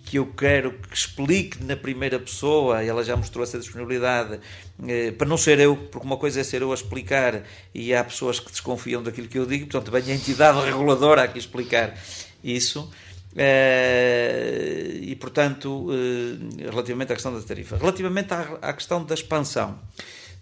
que 0.04 0.18
eu 0.18 0.26
quero 0.26 0.74
que 0.74 0.96
explique 0.96 1.64
na 1.64 1.76
primeira 1.76 2.20
pessoa, 2.20 2.84
ela 2.84 3.04
já 3.04 3.16
mostrou 3.16 3.44
essa 3.44 3.58
disponibilidade, 3.58 4.40
eh, 4.88 5.12
para 5.12 5.28
não 5.28 5.38
ser 5.38 5.60
eu, 5.60 5.78
porque 5.78 6.06
uma 6.06 6.18
coisa 6.18 6.42
é 6.42 6.44
ser 6.44 6.62
eu 6.62 6.72
a 6.72 6.74
explicar 6.74 7.44
e 7.74 7.94
há 7.94 8.04
pessoas 8.04 8.40
que 8.40 8.52
desconfiam 8.52 9.02
daquilo 9.02 9.28
que 9.28 9.38
eu 9.38 9.46
digo, 9.46 9.68
portanto, 9.68 9.92
vem 9.92 10.12
a 10.12 10.16
entidade 10.16 10.60
reguladora 10.66 11.24
aqui 11.24 11.40
explicar 11.40 11.98
isso. 12.44 12.92
Eh, 13.36 15.00
e, 15.02 15.16
portanto, 15.16 15.88
eh, 15.92 16.70
relativamente 16.70 17.14
à 17.14 17.16
questão 17.16 17.34
da 17.34 17.42
tarifa. 17.42 17.78
Relativamente 17.78 18.34
à, 18.34 18.58
à 18.62 18.74
questão 18.74 19.06
da 19.06 19.14
expansão. 19.14 19.80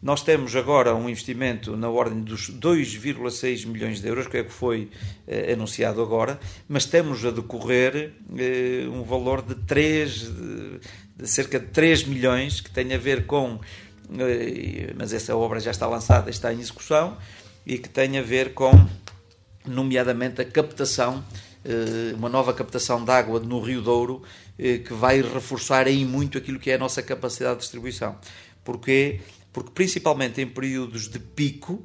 Nós 0.02 0.22
temos 0.22 0.56
agora 0.56 0.95
um 0.95 1.10
investimento 1.10 1.76
na 1.76 1.89
ordem 1.89 2.22
dos 2.22 2.50
2,6 2.50 3.66
milhões 3.66 4.00
de 4.00 4.08
euros, 4.08 4.28
que 4.28 4.38
é 4.38 4.43
que 4.43 4.52
foi 4.52 4.89
eh, 5.28 5.52
anunciado 5.52 6.02
agora, 6.02 6.39
mas 6.70 6.86
temos 6.86 7.26
a 7.26 7.32
decorrer 7.32 8.14
eh, 8.38 8.88
um 8.88 9.04
valor 9.04 9.41
de 9.41 9.56
3, 9.56 10.12
de, 10.12 10.80
de 11.18 11.28
cerca 11.28 11.60
de 11.60 11.68
3 11.68 12.06
milhões, 12.06 12.62
que 12.62 12.72
tem 12.72 12.93
a 12.93 12.97
ver 12.97 13.26
com, 13.26 13.60
eh, 14.18 14.93
mas 14.95 15.12
essa 15.12 15.36
obra 15.36 15.60
já 15.60 15.72
está 15.72 15.86
lançada, 15.86 16.30
está 16.30 16.54
em 16.54 16.62
execução, 16.62 17.18
e 17.66 17.78
que 17.78 17.89
tem 17.89 18.18
a 18.18 18.22
ver 18.22 18.54
com, 18.54 18.72
nomeadamente, 19.66 20.41
a 20.41 20.45
captação, 20.45 21.22
eh, 21.66 22.14
uma 22.16 22.30
nova 22.30 22.54
captação 22.54 23.04
de 23.04 23.12
água 23.12 23.41
no 23.41 23.60
Rio 23.60 23.82
Douro, 23.82 24.24
eh, 24.58 24.78
que 24.78 24.93
vai 24.93 25.22
reforçar 25.22 25.88
em 25.88 26.06
muito 26.06 26.38
aquilo 26.38 26.57
que 26.57 26.72
é 26.72 26.76
a 26.76 26.78
nossa 26.78 27.03
capacidade 27.03 27.56
de 27.56 27.61
distribuição. 27.64 28.15
Porquê? 28.64 29.19
Porque, 29.52 29.72
principalmente 29.72 30.42
em 30.42 30.48
períodos 30.48 31.08
de 31.08 31.20
pico, 31.20 31.84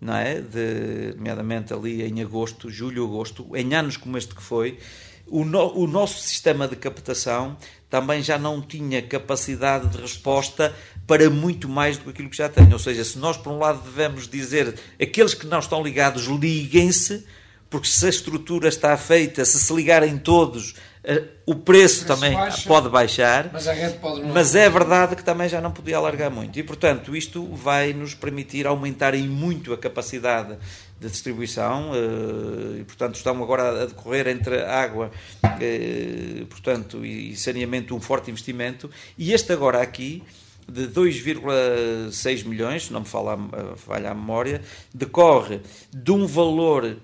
não 0.00 0.14
é? 0.14 0.40
De, 0.40 1.14
nomeadamente 1.16 1.72
ali 1.72 2.02
em 2.02 2.22
agosto, 2.22 2.70
julho, 2.70 3.04
agosto, 3.04 3.46
em 3.54 3.74
anos 3.74 3.96
como 3.96 4.16
este 4.16 4.34
que 4.34 4.42
foi, 4.42 4.78
o, 5.26 5.44
no, 5.44 5.76
o 5.76 5.86
nosso 5.86 6.20
sistema 6.20 6.66
de 6.66 6.74
captação 6.74 7.56
também 7.88 8.22
já 8.22 8.38
não 8.38 8.60
tinha 8.60 9.00
capacidade 9.00 9.88
de 9.88 9.98
resposta 10.00 10.74
para 11.06 11.30
muito 11.30 11.68
mais 11.68 11.96
do 11.96 12.04
que 12.04 12.10
aquilo 12.10 12.30
que 12.30 12.36
já 12.36 12.48
tem. 12.48 12.72
Ou 12.72 12.78
seja, 12.78 13.04
se 13.04 13.18
nós, 13.18 13.36
por 13.36 13.52
um 13.52 13.58
lado, 13.58 13.82
devemos 13.82 14.28
dizer 14.28 14.74
aqueles 15.00 15.34
que 15.34 15.46
não 15.46 15.58
estão 15.58 15.82
ligados, 15.82 16.24
liguem-se, 16.24 17.24
porque 17.68 17.88
se 17.88 18.06
a 18.06 18.08
estrutura 18.08 18.68
está 18.68 18.96
feita, 18.96 19.44
se 19.44 19.58
se 19.60 19.72
ligarem 19.72 20.18
todos, 20.18 20.74
eh, 21.02 21.24
o 21.46 21.54
preço, 21.54 22.04
também 22.04 22.34
baixa, 22.34 22.68
pode 22.68 22.88
baixar, 22.90 23.50
mas, 23.52 23.66
pode 23.94 24.22
mas, 24.24 24.54
é 24.54 24.68
verdade 24.68 25.16
que 25.16 25.24
também 25.24 25.48
já 25.48 25.60
não 25.60 25.70
podia 25.70 25.96
alargar 25.96 26.30
muito. 26.30 26.58
E, 26.58 26.62
portanto, 26.62 27.16
isto 27.16 27.44
vai 27.54 27.94
nos 27.94 28.14
permitir 28.14 28.66
aumentar 28.66 29.14
em 29.14 29.26
muito 29.26 29.72
a 29.72 29.78
capacidade 29.78 30.58
de 31.00 31.08
distribuição 31.08 31.92
eh, 31.94 32.80
e, 32.80 32.84
portanto, 32.84 33.14
estão 33.14 33.42
agora 33.42 33.82
a 33.82 33.86
decorrer 33.86 34.28
entre 34.28 34.62
água 34.62 35.10
eh, 35.60 36.44
portanto, 36.50 37.04
e 37.04 37.34
saneamento 37.34 37.96
um 37.96 38.00
forte 38.00 38.30
investimento. 38.30 38.90
E 39.16 39.32
este 39.32 39.52
agora 39.54 39.80
aqui, 39.80 40.22
de 40.68 40.86
2,6 40.86 42.44
milhões, 42.44 42.86
se 42.86 42.92
não 42.92 43.00
me 43.00 43.06
falha 43.06 44.10
a 44.10 44.14
memória, 44.14 44.60
decorre 44.94 45.60
de 45.90 46.12
um 46.12 46.26
valor 46.26 46.96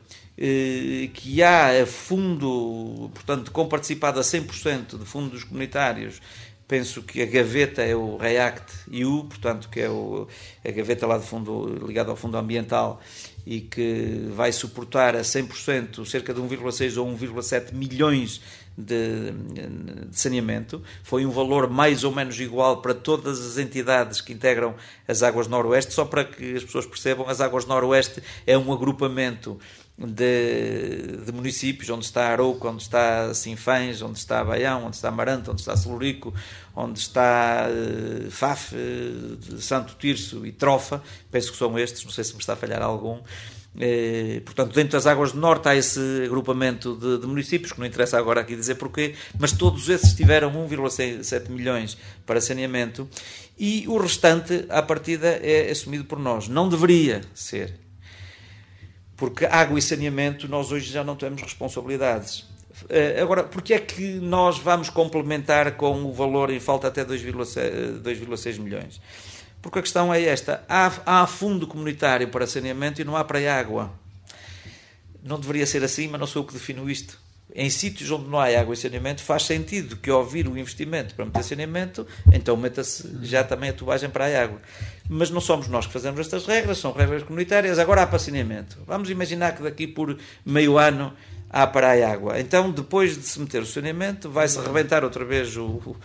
que 1.14 1.42
há 1.42 1.86
fundo, 1.86 3.10
portanto, 3.14 3.50
comparticipado 3.50 4.20
a 4.20 4.22
100% 4.22 4.98
de 4.98 5.04
fundos 5.04 5.44
comunitários 5.44 6.20
penso 6.68 7.02
que 7.02 7.22
a 7.22 7.26
gaveta 7.26 7.82
é 7.82 7.94
o 7.94 8.16
React 8.16 8.90
EU, 8.90 9.24
portanto, 9.24 9.68
que 9.68 9.80
é 9.80 9.88
o, 9.88 10.26
a 10.64 10.70
gaveta 10.70 11.06
lá 11.06 11.18
de 11.18 11.24
fundo, 11.24 11.66
ligada 11.86 12.10
ao 12.10 12.16
fundo 12.16 12.36
ambiental 12.36 13.00
e 13.46 13.60
que 13.60 14.28
vai 14.34 14.50
suportar 14.50 15.14
a 15.14 15.20
100% 15.20 16.04
cerca 16.04 16.34
de 16.34 16.40
1,6 16.40 16.96
ou 16.96 17.06
1,7 17.06 17.72
milhões 17.72 18.40
de, 18.76 19.30
de, 19.30 20.18
saneamento. 20.18 20.82
Foi 21.04 21.24
um 21.24 21.30
valor 21.30 21.70
mais 21.70 22.02
ou 22.02 22.12
menos 22.12 22.38
igual 22.40 22.82
para 22.82 22.92
todas 22.92 23.40
as 23.40 23.56
entidades 23.56 24.20
que 24.20 24.32
integram 24.32 24.74
as 25.06 25.22
Águas 25.22 25.46
Noroeste, 25.46 25.94
só 25.94 26.04
para 26.04 26.24
que 26.24 26.56
as 26.56 26.64
pessoas 26.64 26.86
percebam, 26.86 27.28
as 27.28 27.40
Águas 27.40 27.64
Noroeste 27.64 28.20
é 28.44 28.58
um 28.58 28.72
agrupamento 28.72 29.58
de, 29.98 31.24
de, 31.24 31.32
municípios, 31.32 31.88
onde 31.88 32.04
está 32.04 32.28
Arouca, 32.28 32.68
onde 32.68 32.82
está 32.82 33.32
Sinfãs, 33.32 34.02
onde 34.02 34.18
está 34.18 34.44
Baião, 34.44 34.84
onde 34.86 34.96
está 34.96 35.10
Maranta, 35.10 35.50
onde 35.50 35.60
está 35.60 35.74
Celurico, 35.76 36.34
onde 36.74 36.98
está 36.98 37.66
uh, 37.70 38.30
Faf, 38.30 38.74
uh, 38.74 39.60
Santo 39.60 39.96
Tirso 39.98 40.44
e 40.44 40.52
Trofa, 40.52 41.02
penso 41.30 41.50
que 41.50 41.56
são 41.56 41.78
estes, 41.78 42.04
não 42.04 42.12
sei 42.12 42.24
se 42.24 42.34
me 42.34 42.40
está 42.40 42.52
a 42.52 42.56
falhar 42.56 42.82
algum. 42.82 43.20
Uh, 43.74 44.40
portanto, 44.44 44.74
dentro 44.74 44.92
das 44.92 45.06
Águas 45.06 45.32
do 45.32 45.40
Norte 45.40 45.68
há 45.68 45.74
esse 45.74 46.00
agrupamento 46.24 46.94
de, 46.96 47.18
de, 47.18 47.26
municípios, 47.26 47.72
que 47.72 47.78
não 47.78 47.86
interessa 47.86 48.18
agora 48.18 48.42
aqui 48.42 48.54
dizer 48.54 48.74
porquê, 48.74 49.14
mas 49.38 49.52
todos 49.52 49.88
esses 49.88 50.12
tiveram 50.12 50.52
1,7 50.52 51.48
milhões 51.48 51.96
para 52.26 52.38
saneamento 52.40 53.08
e 53.58 53.86
o 53.88 53.96
restante, 53.96 54.66
à 54.68 54.82
partida, 54.82 55.28
é 55.42 55.70
assumido 55.70 56.04
por 56.04 56.18
nós. 56.18 56.48
Não 56.48 56.68
deveria 56.68 57.22
ser 57.34 57.85
porque 59.16 59.46
água 59.46 59.78
e 59.78 59.82
saneamento 59.82 60.48
nós 60.48 60.70
hoje 60.70 60.92
já 60.92 61.02
não 61.02 61.16
temos 61.16 61.42
responsabilidades. 61.42 62.44
Eh, 62.88 63.20
agora, 63.20 63.44
porque 63.44 63.72
é 63.72 63.78
que 63.78 64.14
nós 64.20 64.58
vamos 64.58 64.90
complementar 64.90 65.76
com 65.76 66.04
o 66.04 66.12
valor 66.12 66.50
em 66.50 66.60
falta 66.60 66.88
até 66.88 67.04
2,6 67.04 68.58
milhões? 68.58 69.00
Porque 69.62 69.78
a 69.78 69.82
questão 69.82 70.12
é 70.12 70.22
esta: 70.22 70.62
há, 70.68 70.92
há 71.06 71.26
fundo 71.26 71.66
comunitário 71.66 72.28
para 72.28 72.46
saneamento 72.46 73.00
e 73.00 73.04
não 73.04 73.16
há 73.16 73.24
para 73.24 73.38
água. 73.58 73.90
Não 75.22 75.40
deveria 75.40 75.66
ser 75.66 75.82
assim, 75.82 76.06
mas 76.06 76.20
não 76.20 76.26
sou 76.26 76.42
eu 76.42 76.46
que 76.46 76.52
defino 76.52 76.88
isto 76.88 77.25
em 77.56 77.70
sítios 77.70 78.10
onde 78.10 78.28
não 78.28 78.38
há 78.38 78.48
água 78.48 78.74
e 78.74 78.76
saneamento, 78.76 79.22
faz 79.22 79.44
sentido 79.44 79.96
que 79.96 80.10
ouvir 80.10 80.46
o 80.46 80.58
investimento 80.58 81.14
para 81.14 81.24
meter 81.24 81.42
saneamento, 81.42 82.06
então 82.30 82.54
meta-se 82.54 83.18
já 83.22 83.42
também 83.42 83.70
a 83.70 83.72
tubagem 83.72 84.10
para 84.10 84.26
a 84.26 84.42
água. 84.42 84.60
Mas 85.08 85.30
não 85.30 85.40
somos 85.40 85.66
nós 85.66 85.86
que 85.86 85.92
fazemos 85.92 86.20
estas 86.20 86.44
regras, 86.46 86.76
são 86.76 86.92
regras 86.92 87.22
comunitárias, 87.22 87.78
agora 87.78 88.02
há 88.02 88.06
para 88.06 88.18
saneamento. 88.18 88.78
Vamos 88.86 89.08
imaginar 89.08 89.56
que 89.56 89.62
daqui 89.62 89.86
por 89.86 90.18
meio 90.44 90.76
ano 90.76 91.14
há 91.48 91.66
para 91.66 91.92
a 91.92 92.12
água. 92.12 92.38
Então, 92.38 92.70
depois 92.70 93.16
de 93.16 93.22
se 93.22 93.40
meter 93.40 93.62
o 93.62 93.66
saneamento, 93.66 94.28
vai-se 94.28 94.58
rebentar 94.60 95.02
outra 95.02 95.24
vez 95.24 95.56
o, 95.56 95.96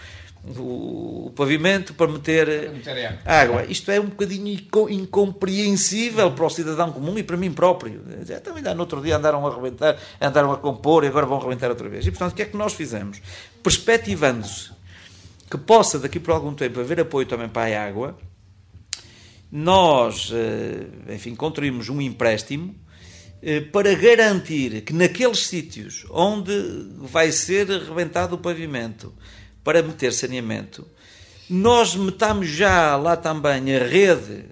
o, 0.58 1.28
o 1.28 1.34
pavimento 1.36 1.94
para 1.94 2.12
meter, 2.12 2.72
meter 2.72 3.20
água. 3.26 3.64
Isto 3.66 3.92
é 3.92 4.00
um 4.00 4.08
bocadinho 4.08 4.60
incompreensível 4.90 6.32
para 6.32 6.46
o 6.46 6.50
cidadão 6.50 6.92
comum 6.92 7.18
e 7.18 7.24
para 7.24 7.38
mim 7.38 7.52
próprio. 7.52 8.02
Já 8.26 8.40
também 8.40 8.64
no 8.64 8.80
outro 8.82 9.02
dia 9.02 9.18
andaram 9.18 9.46
a 9.46 9.52
arrebentar, 9.52 9.98
andaram 10.20 10.52
a 10.52 10.58
compor 10.58 11.04
e 11.04 11.08
agora 11.08 11.26
vão 11.26 11.38
arrebentar 11.38 11.70
outra 11.70 11.88
vez. 11.88 12.06
E 12.06 12.12
portanto, 12.12 12.32
o 12.34 12.36
que 12.36 12.42
é 12.42 12.46
que 12.46 12.58
nós 12.58 12.74
fizemos? 12.74 13.22
Perspectivando-se 13.62 14.72
que 15.50 15.58
possa 15.58 16.00
daqui 16.00 16.20
por 16.20 16.32
algum 16.32 16.54
tempo 16.54 16.80
haver 16.80 17.02
apoio 17.02 17.28
também 17.28 17.50
para 17.50 17.78
a 17.78 17.86
água, 17.86 18.18
nós, 19.52 20.32
eh, 20.34 21.14
enfim, 21.14 21.36
construímos 21.36 21.90
um 21.90 22.02
empréstimo 22.02 22.74
eh, 23.44 23.60
para 23.60 23.94
garantir 23.94 24.82
que 24.82 24.94
naqueles 24.94 25.46
sítios 25.46 26.06
onde 26.10 26.54
vai 27.00 27.34
ser 27.34 27.70
arrebentado 27.70 28.36
o 28.36 28.38
pavimento, 28.38 29.14
para 29.64 29.82
meter 29.82 30.14
saneamento, 30.14 30.88
nós 31.50 31.96
metamos 31.96 32.48
já 32.48 32.96
lá 32.96 33.16
também 33.16 33.76
a 33.76 33.86
rede 33.86 34.46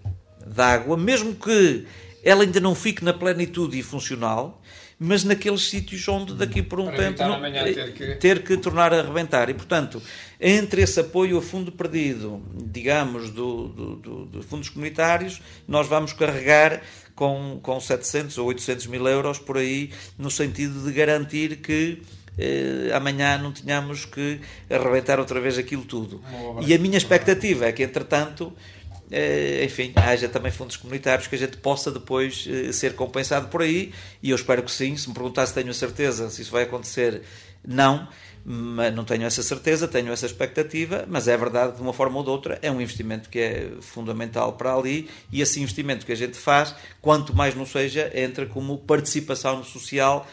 de 0.45 0.61
água, 0.61 0.97
mesmo 0.97 1.35
que 1.35 1.85
ela 2.23 2.43
ainda 2.43 2.59
não 2.59 2.75
fique 2.75 3.03
na 3.03 3.13
plenitude 3.13 3.79
e 3.79 3.83
funcional, 3.83 4.61
mas 4.99 5.23
naqueles 5.23 5.69
sítios 5.69 6.05
onde 6.09 6.33
daqui 6.33 6.61
por 6.61 6.77
um 6.77 6.87
para 6.87 6.97
tempo 6.97 7.23
não, 7.23 7.39
ter, 7.41 7.93
que... 7.93 8.15
ter 8.15 8.43
que 8.43 8.57
tornar 8.57 8.93
a 8.93 8.99
arrebentar. 8.99 9.49
E, 9.49 9.53
portanto, 9.53 10.01
entre 10.41 10.81
esse 10.81 10.99
apoio 10.99 11.37
a 11.37 11.41
fundo 11.41 11.71
perdido, 11.71 12.43
digamos, 12.53 13.29
do, 13.29 13.69
do, 13.69 13.95
do, 13.95 14.25
dos 14.25 14.45
fundos 14.45 14.67
comunitários, 14.67 15.41
nós 15.65 15.87
vamos 15.87 16.11
carregar 16.11 16.81
com, 17.15 17.59
com 17.63 17.79
700 17.79 18.37
ou 18.39 18.47
800 18.47 18.87
mil 18.87 19.07
euros 19.07 19.39
por 19.39 19.57
aí, 19.57 19.89
no 20.17 20.29
sentido 20.29 20.85
de 20.85 20.91
garantir 20.91 21.57
que 21.57 22.01
eh, 22.39 22.93
amanhã 22.93 23.37
não 23.37 23.51
tínhamos 23.51 24.05
que 24.05 24.39
arrebentar 24.69 25.19
outra 25.19 25.39
vez 25.39 25.57
aquilo 25.57 25.83
tudo. 25.83 26.21
E 26.65 26.73
a 26.73 26.77
minha 26.77 26.97
expectativa 26.97 27.65
é 27.65 27.71
que, 27.71 27.83
entretanto, 27.83 28.53
eh, 29.11 29.63
enfim, 29.65 29.91
haja 29.95 30.29
também 30.29 30.51
fundos 30.51 30.77
comunitários 30.77 31.27
que 31.27 31.35
a 31.35 31.37
gente 31.37 31.57
possa 31.57 31.91
depois 31.91 32.47
eh, 32.47 32.71
ser 32.71 32.95
compensado 32.95 33.47
por 33.47 33.61
aí, 33.61 33.91
e 34.21 34.29
eu 34.29 34.35
espero 34.35 34.63
que 34.63 34.71
sim. 34.71 34.95
Se 34.95 35.07
me 35.07 35.13
perguntar 35.13 35.45
se 35.47 35.53
tenho 35.53 35.69
a 35.69 35.73
certeza 35.73 36.29
se 36.29 36.41
isso 36.41 36.51
vai 36.51 36.63
acontecer, 36.63 37.21
não. 37.67 38.07
Mas 38.45 38.95
não 38.95 39.03
tenho 39.03 39.25
essa 39.25 39.43
certeza, 39.43 39.87
tenho 39.87 40.11
essa 40.13 40.25
expectativa, 40.25 41.05
mas 41.07 41.27
é 41.27 41.35
verdade 41.35 41.73
que 41.73 41.77
de 41.77 41.83
uma 41.83 41.91
forma 41.91 42.17
ou 42.17 42.23
de 42.23 42.29
outra 42.29 42.57
é 42.61 42.71
um 42.71 42.79
investimento 42.79 43.29
que 43.29 43.37
é 43.37 43.71
fundamental 43.81 44.53
para 44.53 44.73
ali 44.73 45.09
e 45.31 45.41
esse 45.41 45.59
investimento 45.59 46.05
que 46.05 46.11
a 46.13 46.15
gente 46.15 46.37
faz, 46.37 46.73
quanto 47.01 47.35
mais 47.35 47.53
não 47.53 47.65
seja, 47.65 48.09
entra 48.15 48.45
como 48.45 48.77
participação 48.77 49.61
social 49.63 50.25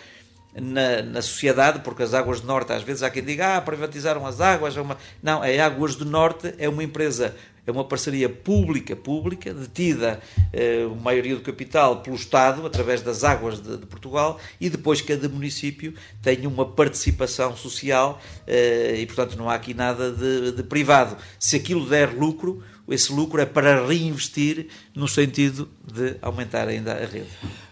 na, 0.61 1.03
na, 1.03 1.23
sociedade, 1.23 1.81
porque 1.81 2.03
as 2.03 2.15
Águas 2.15 2.41
do 2.41 2.47
Norte, 2.47 2.73
às 2.73 2.83
vezes 2.83 3.03
há 3.03 3.11
quem 3.11 3.23
diga, 3.23 3.57
ah, 3.57 3.61
privatizaram 3.61 4.27
as 4.27 4.41
águas. 4.41 4.77
É 4.77 4.81
uma... 4.81 4.97
Não, 5.23 5.43
a 5.43 5.65
Águas 5.65 5.97
do 5.97 6.05
Norte 6.05 6.55
é 6.59 6.69
uma 6.69 6.83
empresa, 6.83 7.35
é 7.67 7.71
uma 7.71 7.85
parceria 7.85 8.29
pública-pública, 8.29 9.53
detida, 9.53 10.21
eh, 10.53 10.87
a 10.91 11.03
maioria 11.03 11.35
do 11.35 11.43
capital, 11.43 12.01
pelo 12.01 12.17
Estado, 12.17 12.65
através 12.65 13.03
das 13.03 13.25
águas 13.25 13.61
de, 13.61 13.77
de, 13.77 13.87
Portugal, 13.87 14.39
e 14.61 14.71
depois 14.71 15.01
cada 15.01 15.29
município 15.29 15.93
tem 16.23 16.47
uma 16.47 16.65
participação 16.65 17.57
social 17.57 18.21
eh, 18.47 18.97
e, 18.99 19.07
portanto, 19.07 19.37
não 19.37 19.51
há 19.51 19.55
aqui 19.55 19.75
nada 19.75 20.13
de, 20.13 20.53
de 20.53 20.63
privado. 20.63 21.17
Se 21.39 21.57
aquilo 21.57 21.89
der 21.89 22.15
lucro, 22.15 22.63
esse 22.89 23.13
lucro 23.13 23.41
é 23.41 23.47
para 23.47 23.85
reinvestir 23.85 24.69
no 24.95 25.09
sentido 25.09 25.69
de 25.93 26.17
aumentar 26.23 26.69
ainda 26.69 26.93
a 26.93 27.05
rede. 27.05 27.29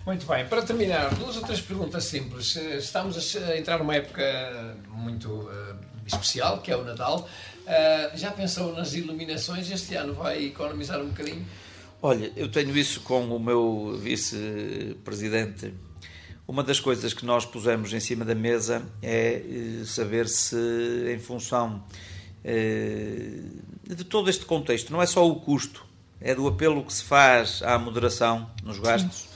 Muito 0.06 0.26
bem, 0.26 0.46
para 0.46 0.60
terminar, 0.60 1.14
duas 1.14 1.34
ou 1.38 1.42
três 1.42 1.62
perguntas 1.62 2.04
simples. 2.04 2.54
Eh, 2.58 2.76
estamos 2.76 3.36
a 3.36 3.56
entrar 3.56 3.78
numa 3.78 3.94
época 3.94 4.76
muito 4.90 5.30
uh, 5.30 5.76
especial, 6.06 6.60
que 6.60 6.70
é 6.70 6.76
o 6.76 6.84
Natal. 6.84 7.26
Uh, 7.62 8.14
já 8.14 8.30
pensou 8.30 8.74
nas 8.74 8.92
iluminações? 8.92 9.70
Este 9.70 9.94
ano 9.94 10.12
vai 10.12 10.44
economizar 10.44 11.00
um 11.00 11.08
bocadinho? 11.08 11.46
Olha, 12.02 12.30
eu 12.36 12.50
tenho 12.50 12.76
isso 12.76 13.00
com 13.00 13.34
o 13.34 13.40
meu 13.40 13.98
vice-presidente. 13.98 15.72
Uma 16.46 16.62
das 16.62 16.78
coisas 16.78 17.14
que 17.14 17.24
nós 17.24 17.46
pusemos 17.46 17.90
em 17.94 18.00
cima 18.00 18.26
da 18.26 18.34
mesa 18.34 18.82
é 19.00 19.40
saber 19.86 20.28
se, 20.28 20.54
em 21.14 21.18
função 21.18 21.82
de 22.44 24.04
todo 24.04 24.28
este 24.28 24.44
contexto, 24.44 24.92
não 24.92 25.00
é 25.00 25.06
só 25.06 25.26
o 25.26 25.36
custo, 25.36 25.86
é 26.20 26.34
do 26.34 26.46
apelo 26.46 26.84
que 26.84 26.92
se 26.92 27.04
faz 27.04 27.62
à 27.62 27.78
moderação 27.78 28.50
nos 28.62 28.78
gastos. 28.78 29.22
Sim 29.22 29.33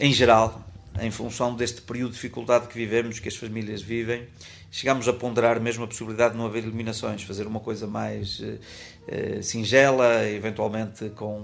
em 0.00 0.12
geral, 0.12 0.64
em 1.00 1.10
função 1.10 1.54
deste 1.54 1.82
período 1.82 2.10
de 2.10 2.14
dificuldade 2.16 2.66
que 2.66 2.74
vivemos, 2.74 3.20
que 3.20 3.28
as 3.28 3.36
famílias 3.36 3.82
vivem, 3.82 4.26
chegámos 4.70 5.06
a 5.06 5.12
ponderar 5.12 5.60
mesmo 5.60 5.84
a 5.84 5.86
possibilidade 5.86 6.32
de 6.32 6.38
não 6.38 6.46
haver 6.46 6.62
eliminações, 6.62 7.22
fazer 7.22 7.46
uma 7.46 7.60
coisa 7.60 7.86
mais 7.86 8.40
uh, 8.40 8.44
uh, 8.46 9.42
singela, 9.42 10.26
eventualmente 10.28 11.10
com 11.10 11.40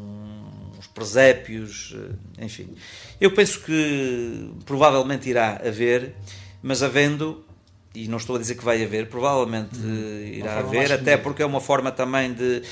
uns 0.79 0.87
presépios, 0.87 1.93
uh, 1.93 2.17
enfim. 2.41 2.75
Eu 3.21 3.33
penso 3.33 3.61
que 3.61 4.51
provavelmente 4.65 5.29
irá 5.29 5.61
haver, 5.65 6.15
mas 6.63 6.83
havendo, 6.83 7.45
e 7.95 8.09
não 8.09 8.19
estou 8.19 8.37
a 8.37 8.39
dizer 8.39 8.55
que 8.55 8.65
vai 8.65 8.83
haver, 8.83 9.09
provavelmente 9.09 9.77
hum, 9.77 10.33
irá 10.33 10.59
haver, 10.59 10.93
até 10.93 11.17
porque 11.17 11.43
é 11.43 11.47
uma 11.47 11.61
forma 11.61 11.91
também 11.91 12.33
de 12.33 12.63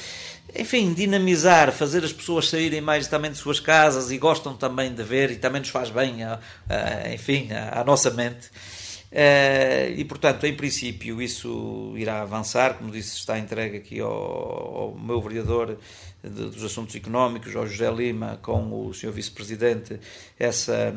enfim, 0.56 0.92
dinamizar, 0.92 1.72
fazer 1.72 2.04
as 2.04 2.12
pessoas 2.12 2.48
saírem 2.48 2.80
mais 2.80 3.08
também 3.08 3.30
de 3.30 3.38
suas 3.38 3.58
casas 3.58 4.10
e 4.10 4.18
gostam 4.18 4.56
também 4.56 4.94
de 4.94 5.02
ver 5.02 5.30
e 5.30 5.36
também 5.36 5.60
nos 5.60 5.70
faz 5.70 5.90
bem, 5.90 6.22
a, 6.22 6.38
a, 6.68 7.12
enfim, 7.12 7.48
à 7.52 7.82
nossa 7.84 8.10
mente. 8.10 8.50
Uh, 9.14 9.94
e, 9.96 10.04
portanto, 10.04 10.44
em 10.44 10.56
princípio, 10.56 11.22
isso 11.22 11.94
irá 11.96 12.22
avançar. 12.22 12.74
Como 12.74 12.90
disse, 12.90 13.16
está 13.16 13.38
entregue 13.38 13.76
aqui 13.76 14.00
ao, 14.00 14.10
ao 14.10 14.98
meu 14.98 15.20
vereador 15.22 15.78
de, 16.20 16.50
dos 16.50 16.64
Assuntos 16.64 16.96
Económicos, 16.96 17.54
ao 17.54 17.64
José 17.64 17.88
Lima, 17.92 18.40
com 18.42 18.88
o 18.88 18.92
Sr. 18.92 19.12
Vice-Presidente, 19.12 20.00
essa, 20.36 20.92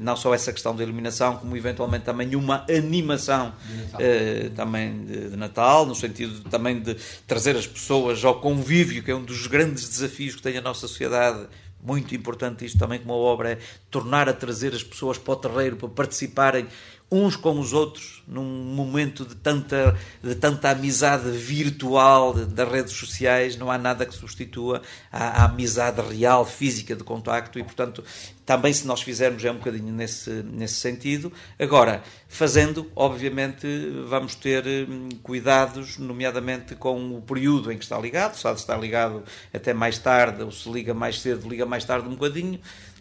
não 0.00 0.16
só 0.16 0.32
essa 0.32 0.50
questão 0.50 0.74
da 0.74 0.82
iluminação, 0.82 1.36
como 1.36 1.54
eventualmente 1.58 2.06
também 2.06 2.34
uma 2.34 2.64
animação 2.70 3.52
uh, 3.92 4.50
também 4.56 5.04
de, 5.04 5.28
de, 5.28 5.36
Natal, 5.36 5.84
no 5.84 5.94
sentido 5.94 6.40
de, 6.40 6.48
também 6.48 6.80
de 6.80 6.96
trazer 7.26 7.54
as 7.54 7.66
pessoas 7.66 8.24
ao 8.24 8.40
convívio, 8.40 9.02
que 9.02 9.10
é 9.10 9.14
um 9.14 9.22
dos 9.22 9.46
grandes 9.46 9.86
desafios 9.90 10.34
que 10.34 10.40
tem 10.40 10.56
a 10.56 10.62
nossa 10.62 10.88
sociedade 10.88 11.46
muito 11.80 12.12
importante 12.12 12.64
isto 12.64 12.76
também 12.76 12.98
como 12.98 13.12
a 13.12 13.16
obra 13.16 13.52
é 13.52 13.58
tornar 13.88 14.28
a 14.28 14.32
trazer 14.32 14.74
as 14.74 14.82
pessoas 14.82 15.16
para 15.16 15.32
o 15.32 15.36
terreiro 15.36 15.76
para 15.76 15.88
participarem 15.88 16.66
uns 17.10 17.36
com 17.36 17.58
os 17.58 17.72
outros 17.72 18.22
num 18.28 18.44
momento 18.44 19.24
de 19.24 19.34
tanta, 19.34 19.96
de 20.22 20.34
tanta 20.34 20.70
amizade 20.70 21.30
virtual 21.30 22.34
das 22.34 22.70
redes 22.70 22.92
sociais, 22.92 23.56
não 23.56 23.70
há 23.70 23.78
nada 23.78 24.04
que 24.04 24.14
substitua 24.14 24.82
a, 25.10 25.42
a, 25.42 25.44
amizade 25.46 26.02
real, 26.02 26.44
física, 26.44 26.94
de 26.94 27.02
contacto 27.02 27.58
e, 27.58 27.64
portanto, 27.64 28.04
também 28.44 28.72
se 28.72 28.86
nós 28.86 29.00
fizermos 29.00 29.42
é 29.44 29.50
um 29.50 29.56
bocadinho 29.56 29.92
nesse, 29.92 30.30
nesse 30.42 30.74
sentido. 30.74 31.32
Agora, 31.58 32.02
fazendo, 32.28 32.90
obviamente, 32.94 33.66
vamos 34.06 34.34
ter 34.34 34.64
hum, 34.66 35.08
cuidados, 35.22 35.96
nomeadamente 35.96 36.74
com 36.74 37.16
o 37.16 37.22
período 37.22 37.72
em 37.72 37.78
que 37.78 37.84
está 37.84 37.98
ligado, 37.98 38.36
se 38.36 38.46
está 38.52 38.76
ligado 38.76 39.22
até 39.54 39.72
mais 39.72 39.98
tarde, 39.98 40.42
ou 40.42 40.52
se 40.52 40.70
liga 40.70 40.92
mais 40.92 41.20
cedo, 41.20 41.48
liga 41.48 41.64
mais 41.64 41.84
tarde 41.84 42.06
um 42.06 42.14
bocadinho, 42.14 42.60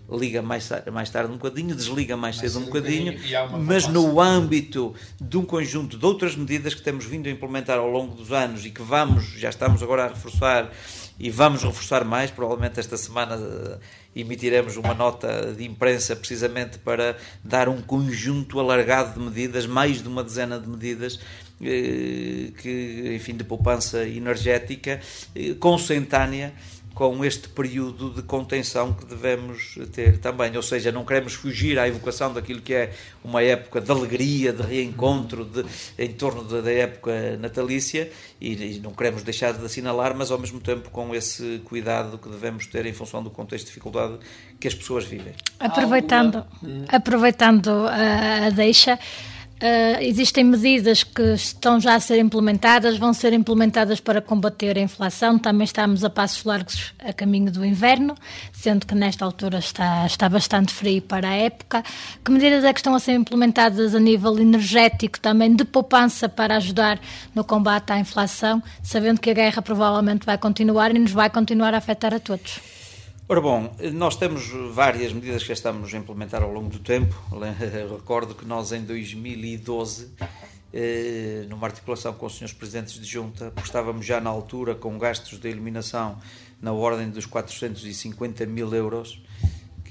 liga 0.09 0.41
mais, 0.41 0.69
mais 0.91 1.09
tarde 1.09 1.31
um 1.31 1.37
bocadinho, 1.37 1.75
desliga 1.75 2.15
mais, 2.15 2.37
mais 2.37 2.51
cedo 2.51 2.63
um 2.63 2.65
bocadinho, 2.65 3.13
um 3.53 3.59
mas 3.59 3.87
no 3.87 4.21
âmbito 4.21 4.93
de 5.19 5.37
um 5.37 5.43
conjunto 5.43 5.97
de 5.97 6.05
outras 6.05 6.35
medidas 6.35 6.73
que 6.73 6.81
temos 6.81 7.05
vindo 7.05 7.27
a 7.27 7.31
implementar 7.31 7.77
ao 7.77 7.89
longo 7.89 8.15
dos 8.15 8.31
anos 8.31 8.65
e 8.65 8.69
que 8.69 8.81
vamos, 8.81 9.25
já 9.37 9.49
estamos 9.49 9.83
agora 9.83 10.05
a 10.05 10.07
reforçar 10.07 10.71
e 11.19 11.29
vamos 11.29 11.63
reforçar 11.63 12.05
mais, 12.05 12.29
provavelmente 12.29 12.79
esta 12.79 12.95
semana 12.95 13.35
eh, 13.35 13.77
emitiremos 14.15 14.77
uma 14.77 14.93
nota 14.93 15.53
de 15.53 15.65
imprensa 15.65 16.15
precisamente 16.15 16.77
para 16.77 17.17
dar 17.43 17.67
um 17.67 17.81
conjunto 17.81 18.59
alargado 18.59 19.19
de 19.19 19.25
medidas, 19.25 19.65
mais 19.65 20.01
de 20.01 20.07
uma 20.07 20.23
dezena 20.23 20.59
de 20.59 20.67
medidas 20.67 21.19
eh, 21.59 22.51
que, 22.61 23.13
enfim, 23.15 23.35
de 23.35 23.43
poupança 23.43 24.07
energética, 24.07 24.99
eh, 25.35 25.55
consentânea 25.55 26.53
com 26.97 27.23
este 27.23 27.47
período 27.49 28.09
de 28.09 28.23
contenção 28.23 28.91
que 28.91 29.05
devemos 29.05 29.77
ter 29.93 30.17
também. 30.17 30.57
Ou 30.57 30.63
seja, 30.63 30.91
não 30.91 31.05
queremos 31.05 31.35
fugir 31.35 31.77
à 31.77 31.87
evocação 31.87 32.33
daquilo 32.33 32.59
que 32.59 32.73
é 32.73 32.91
uma 33.23 33.43
época 33.43 33.79
de 33.79 33.91
alegria, 33.91 34.51
de 34.51 34.63
reencontro 34.63 35.45
de, 35.45 35.63
em 35.95 36.11
torno 36.13 36.43
da, 36.43 36.59
da 36.59 36.71
época 36.71 37.37
natalícia 37.37 38.09
e, 38.41 38.77
e, 38.77 38.79
não 38.79 38.93
queremos 38.93 39.21
deixar 39.21 39.53
de 39.53 39.63
assinalar, 39.63 40.15
mas 40.17 40.31
ao 40.31 40.39
mesmo 40.39 40.59
tempo 40.59 40.89
com 40.89 41.13
esse 41.13 41.61
cuidado 41.65 42.17
que 42.17 42.29
devemos 42.29 42.65
ter 42.65 42.87
em 42.87 42.93
função 42.93 43.21
do 43.21 43.29
contexto 43.29 43.65
de 43.65 43.69
dificuldade 43.69 44.17
que 44.59 44.67
as 44.67 44.73
pessoas 44.73 45.05
vivem. 45.05 45.35
Aproveitando, 45.59 46.43
aproveitando 46.89 47.69
a, 47.69 48.47
a 48.47 48.49
deixa. 48.49 48.97
Uh, 49.57 49.97
existem 50.01 50.43
medidas 50.43 51.03
que 51.03 51.33
estão 51.33 51.79
já 51.79 51.95
a 51.95 51.99
ser 51.99 52.19
implementadas, 52.19 52.95
vão 52.95 53.11
ser 53.11 53.33
implementadas 53.33 53.99
para 53.99 54.21
combater 54.21 54.77
a 54.77 54.81
inflação. 54.81 55.39
Também 55.39 55.65
estamos 55.65 56.03
a 56.03 56.11
passos 56.11 56.43
largos 56.43 56.93
a 56.99 57.11
caminho 57.11 57.51
do 57.51 57.65
inverno, 57.65 58.13
sendo 58.53 58.85
que 58.85 58.93
nesta 58.93 59.25
altura 59.25 59.57
está, 59.57 60.05
está 60.05 60.29
bastante 60.29 60.71
frio 60.71 61.01
para 61.01 61.29
a 61.29 61.33
época. 61.33 61.83
Que 62.23 62.31
medidas 62.31 62.63
é 62.63 62.71
que 62.71 62.79
estão 62.79 62.93
a 62.93 62.99
ser 62.99 63.13
implementadas 63.13 63.95
a 63.95 63.99
nível 63.99 64.37
energético, 64.37 65.19
também 65.19 65.55
de 65.55 65.65
poupança 65.65 66.29
para 66.29 66.57
ajudar 66.57 66.99
no 67.33 67.43
combate 67.43 67.91
à 67.91 67.99
inflação, 67.99 68.61
sabendo 68.83 69.19
que 69.19 69.31
a 69.31 69.33
guerra 69.33 69.63
provavelmente 69.63 70.23
vai 70.23 70.37
continuar 70.37 70.95
e 70.95 70.99
nos 70.99 71.11
vai 71.11 71.31
continuar 71.31 71.73
a 71.73 71.77
afetar 71.77 72.13
a 72.13 72.19
todos? 72.19 72.76
Ora 73.29 73.41
bom, 73.41 73.75
nós 73.93 74.15
temos 74.15 74.47
várias 74.73 75.11
medidas 75.11 75.41
que 75.41 75.49
já 75.49 75.53
estamos 75.53 75.93
a 75.93 75.97
implementar 75.97 76.41
ao 76.43 76.49
longo 76.49 76.69
do 76.69 76.79
tempo. 76.79 77.13
Recordo 77.91 78.33
que 78.33 78.45
nós 78.45 78.71
em 78.71 78.85
2012, 78.85 80.13
eh, 80.71 81.45
numa 81.49 81.67
articulação 81.67 82.13
com 82.13 82.25
os 82.25 82.37
senhores 82.37 82.55
presidentes 82.55 82.93
de 82.93 83.03
junta, 83.03 83.51
estávamos 83.61 84.05
já 84.05 84.21
na 84.21 84.29
altura 84.29 84.75
com 84.75 84.97
gastos 84.97 85.41
de 85.41 85.49
eliminação 85.49 86.17
na 86.61 86.71
ordem 86.71 87.09
dos 87.09 87.25
450 87.25 88.45
mil 88.45 88.73
euros 88.73 89.21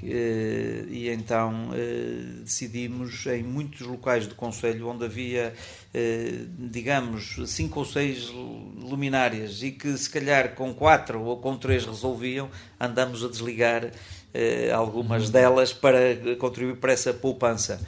e 0.09 1.09
então 1.11 1.71
eh, 1.75 2.43
decidimos 2.43 3.27
em 3.27 3.43
muitos 3.43 3.81
locais 3.81 4.27
do 4.27 4.35
Conselho 4.35 4.89
onde 4.89 5.05
havia, 5.05 5.53
eh, 5.93 6.45
digamos, 6.59 7.37
cinco 7.47 7.81
ou 7.81 7.85
seis 7.85 8.29
luminárias 8.29 9.63
e 9.63 9.71
que 9.71 9.97
se 9.99 10.09
calhar 10.09 10.55
com 10.55 10.73
quatro 10.73 11.23
ou 11.23 11.39
com 11.39 11.57
três 11.57 11.85
resolviam, 11.85 12.49
andamos 12.79 13.25
a 13.25 13.29
desligar 13.29 13.91
eh, 14.33 14.71
algumas 14.71 15.31
delas 15.31 15.73
para 15.73 15.99
contribuir 16.39 16.77
para 16.77 16.93
essa 16.93 17.13
poupança. 17.13 17.81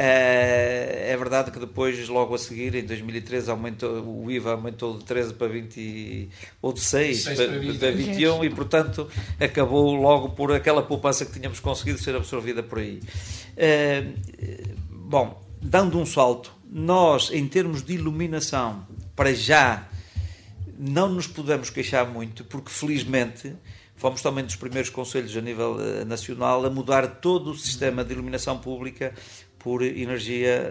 Eh, 0.00 1.10
é 1.12 1.16
verdade 1.16 1.50
que 1.50 1.58
depois, 1.58 2.08
logo 2.08 2.32
a 2.32 2.38
seguir, 2.38 2.72
em 2.76 2.84
2013, 2.84 3.50
aumentou, 3.50 4.00
o 4.24 4.30
IVA 4.30 4.52
aumentou 4.52 4.96
de 4.96 5.04
13 5.04 5.34
para 5.34 5.48
20, 5.48 6.28
ou 6.62 6.72
de 6.72 6.80
6, 6.80 7.24
6 7.24 7.36
para, 7.36 7.58
20. 7.58 7.78
para 7.80 7.90
21 7.90 8.44
e, 8.44 8.50
portanto, 8.50 9.08
acabou 9.40 9.92
logo 9.96 10.28
por 10.30 10.52
aquela 10.52 10.84
poupança 10.84 11.26
que 11.26 11.32
tínhamos 11.32 11.58
conseguido 11.58 11.98
ser 11.98 12.14
absorvida 12.14 12.62
por 12.62 12.78
aí. 12.78 13.00
Eh, 13.56 14.04
bom, 14.88 15.44
dando 15.60 15.98
um 15.98 16.06
salto, 16.06 16.52
nós, 16.70 17.32
em 17.32 17.48
termos 17.48 17.82
de 17.82 17.94
iluminação, 17.94 18.86
para 19.16 19.34
já, 19.34 19.88
não 20.78 21.08
nos 21.08 21.26
podemos 21.26 21.70
queixar 21.70 22.06
muito, 22.08 22.44
porque 22.44 22.70
felizmente 22.70 23.52
fomos 23.96 24.22
também 24.22 24.44
dos 24.44 24.54
primeiros 24.54 24.90
conselhos 24.90 25.36
a 25.36 25.40
nível 25.40 25.72
uh, 25.72 26.04
nacional 26.04 26.64
a 26.64 26.70
mudar 26.70 27.04
todo 27.16 27.50
o 27.50 27.54
sistema 27.56 28.04
de 28.04 28.12
iluminação 28.12 28.56
pública 28.58 29.12
por 29.68 29.82
energia 29.82 30.62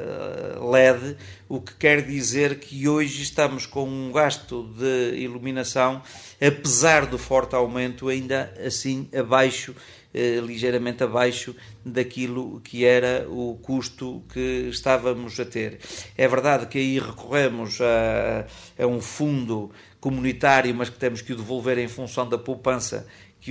uh, 0.59 0.71
LED, 0.71 1.17
o 1.47 1.61
que 1.61 1.75
quer 1.75 2.01
dizer 2.01 2.57
que 2.57 2.87
hoje 2.87 3.21
estamos 3.21 3.67
com 3.67 3.87
um 3.87 4.11
gasto 4.11 4.63
de 4.75 5.19
iluminação, 5.19 6.01
apesar 6.41 7.05
do 7.05 7.15
forte 7.15 7.53
aumento, 7.53 8.09
ainda 8.09 8.51
assim 8.65 9.07
abaixo 9.15 9.71
uh, 9.71 10.43
ligeiramente 10.43 11.03
abaixo 11.03 11.55
daquilo 11.85 12.59
que 12.61 12.85
era 12.85 13.27
o 13.29 13.59
custo 13.61 14.23
que 14.33 14.67
estávamos 14.71 15.39
a 15.39 15.45
ter. 15.45 15.77
É 16.17 16.27
verdade 16.27 16.65
que 16.65 16.79
aí 16.79 16.97
recorremos 16.97 17.79
a, 17.79 18.47
a 18.83 18.87
um 18.87 18.99
fundo 18.99 19.69
comunitário, 19.99 20.73
mas 20.73 20.89
que 20.89 20.97
temos 20.97 21.21
que 21.21 21.33
o 21.33 21.35
devolver 21.35 21.77
em 21.77 21.87
função 21.87 22.27
da 22.27 22.37
poupança 22.39 23.05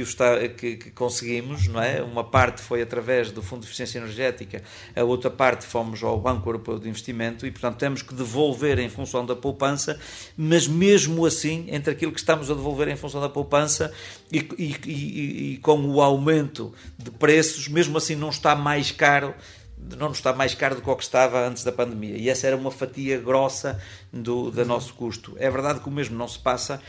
que, 0.05 0.11
está, 0.11 0.49
que, 0.49 0.77
que, 0.77 0.91
conseguimos, 0.91 1.67
não 1.69 1.83
é? 1.83 2.03
Uma 2.03 2.25
parte 2.25 2.61
foi 2.61 2.83
através 2.83 3.31
do 3.31 3.43
Fundo 3.43 3.61
de 3.61 3.67
Eficiência 3.67 3.99
Energética, 3.99 4.63
a 4.95 5.03
outra 5.03 5.31
parte 5.31 5.65
fomos 5.65 6.03
ao 6.03 6.21
Banco 6.21 6.49
Europeu 6.49 6.79
de 6.79 6.89
Investimento 6.89 7.47
e, 7.47 7.51
portanto, 7.51 7.79
temos 7.79 8.03
que 8.03 8.15
devolver 8.15 8.79
em 8.79 8.89
função 8.89 9.25
da 9.25 9.35
poupança, 9.35 9.99
mas 10.37 10.67
mesmo 10.67 11.25
assim, 11.25 11.67
entre 11.69 11.93
aquilo 11.93 12.13
que 12.13 12.19
estamos 12.19 12.51
a 12.51 12.55
devolver 12.55 12.89
em 12.89 12.97
função 12.97 13.21
da 13.21 13.29
poupança 13.29 13.93
e, 14.31 14.39
e, 14.59 14.77
e, 14.85 15.53
e 15.55 15.57
com 15.59 15.79
o 15.81 16.01
aumento 16.01 16.73
de 16.99 17.11
preços, 17.11 17.69
mesmo 17.69 17.97
assim 17.99 18.15
não 18.15 18.31
está 18.31 18.55
mais 18.55 18.91
caro 18.91 19.35
não 19.79 20.11
está 20.11 20.33
mais 20.33 20.55
caro 20.55 20.75
do 20.75 20.83
que 20.83 20.91
o 20.91 20.97
que 20.97 21.03
estava 21.03 21.47
antes 21.47 21.63
da 21.63 21.71
pandemia. 21.71 22.17
E 22.17 22.29
essa 22.29 22.47
era 22.47 22.57
uma 22.57 22.71
fatia 22.71 23.21
grossa 23.21 23.81
do, 24.13 24.51
do 24.51 24.65
nosso 24.65 24.95
custo. 24.95 25.37
É 25.39 25.51
verdade 25.51 25.81
que 25.81 25.89
o 25.89 25.93
mesmo 25.93 26.17
não 26.17 26.27
se 26.27 26.39
passa 26.39 26.81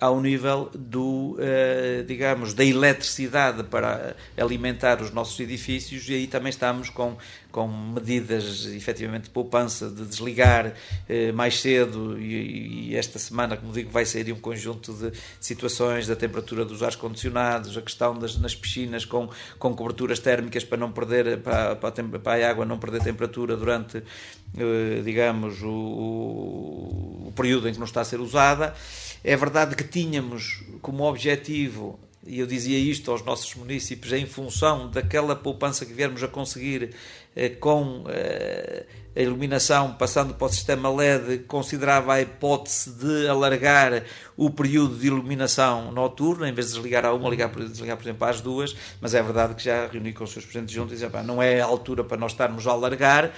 ao 0.00 0.20
nível 0.20 0.70
do, 0.74 1.36
uh, 1.38 2.04
digamos, 2.06 2.54
da 2.54 2.64
eletricidade 2.64 3.64
para 3.64 4.14
alimentar 4.36 5.02
os 5.02 5.10
nossos 5.10 5.38
edifícios 5.40 6.08
e 6.08 6.14
aí 6.14 6.26
também 6.28 6.50
estamos 6.50 6.88
com, 6.88 7.16
com 7.50 7.66
medidas 7.66 8.66
efetivamente 8.66 9.24
de 9.24 9.30
poupança, 9.30 9.90
de 9.90 10.04
desligar 10.04 10.68
uh, 10.68 11.32
mais 11.34 11.60
cedo 11.60 12.16
e, 12.18 12.90
e, 12.90 12.96
esta 12.96 13.18
semana, 13.18 13.56
como 13.56 13.72
digo, 13.72 13.90
vai 13.90 14.04
sair 14.04 14.32
um 14.32 14.38
conjunto 14.38 14.92
de 14.92 15.12
situações 15.40 16.06
da 16.06 16.14
temperatura 16.14 16.64
dos 16.64 16.82
ar 16.82 16.94
condicionados, 16.94 17.76
a 17.76 17.82
questão 17.82 18.16
das 18.16 18.38
nas 18.38 18.54
piscinas 18.54 19.04
com, 19.04 19.28
com 19.58 19.74
coberturas 19.74 20.20
térmicas 20.20 20.64
para 20.64 20.78
não 20.78 20.92
perder, 20.92 21.38
para, 21.38 21.74
para, 21.74 21.88
a, 21.88 22.18
para 22.20 22.46
a 22.46 22.50
água 22.50 22.64
não 22.64 22.78
perder 22.78 23.02
temperatura 23.02 23.56
durante, 23.56 23.98
uh, 23.98 25.02
digamos, 25.04 25.60
o, 25.62 27.26
o 27.26 27.32
período 27.34 27.68
em 27.68 27.72
que 27.72 27.78
não 27.78 27.86
está 27.86 28.00
a 28.00 28.04
ser 28.04 28.20
usada. 28.20 28.74
É 29.22 29.36
verdade 29.36 29.74
que 29.74 29.84
tínhamos 29.84 30.62
como 30.80 31.04
objetivo, 31.04 31.98
e 32.26 32.40
eu 32.40 32.46
dizia 32.46 32.78
isto 32.78 33.10
aos 33.10 33.24
nossos 33.24 33.54
municípios, 33.54 34.12
em 34.12 34.26
função 34.26 34.90
daquela 34.90 35.34
poupança 35.34 35.84
que 35.86 35.92
viermos 35.92 36.22
a 36.22 36.28
conseguir 36.28 36.94
eh, 37.34 37.48
com 37.48 38.04
eh, 38.08 38.84
a 39.16 39.20
iluminação 39.20 39.94
passando 39.94 40.34
para 40.34 40.46
o 40.46 40.48
sistema 40.48 40.90
LED, 40.90 41.38
considerava 41.44 42.14
a 42.14 42.20
hipótese 42.20 42.90
de 42.90 43.28
alargar 43.28 44.04
o 44.36 44.50
período 44.50 44.96
de 44.96 45.06
iluminação 45.06 45.90
noturna, 45.90 46.48
em 46.48 46.52
vez 46.52 46.68
de 46.68 46.74
desligar 46.74 47.04
a 47.04 47.12
uma, 47.12 47.28
ligar, 47.28 47.48
desligar, 47.48 47.96
por 47.96 48.04
exemplo, 48.04 48.28
às 48.28 48.40
duas, 48.40 48.76
mas 49.00 49.14
é 49.14 49.22
verdade 49.22 49.54
que 49.54 49.64
já 49.64 49.86
reuni 49.86 50.12
com 50.12 50.24
os 50.24 50.30
seus 50.30 50.44
presidentes 50.44 50.74
juntos 50.74 50.92
e 50.92 51.04
dizem, 51.04 51.22
não 51.24 51.42
é 51.42 51.60
a 51.60 51.64
altura 51.64 52.04
para 52.04 52.16
nós 52.16 52.32
estarmos 52.32 52.66
a 52.66 52.70
alargar, 52.70 53.32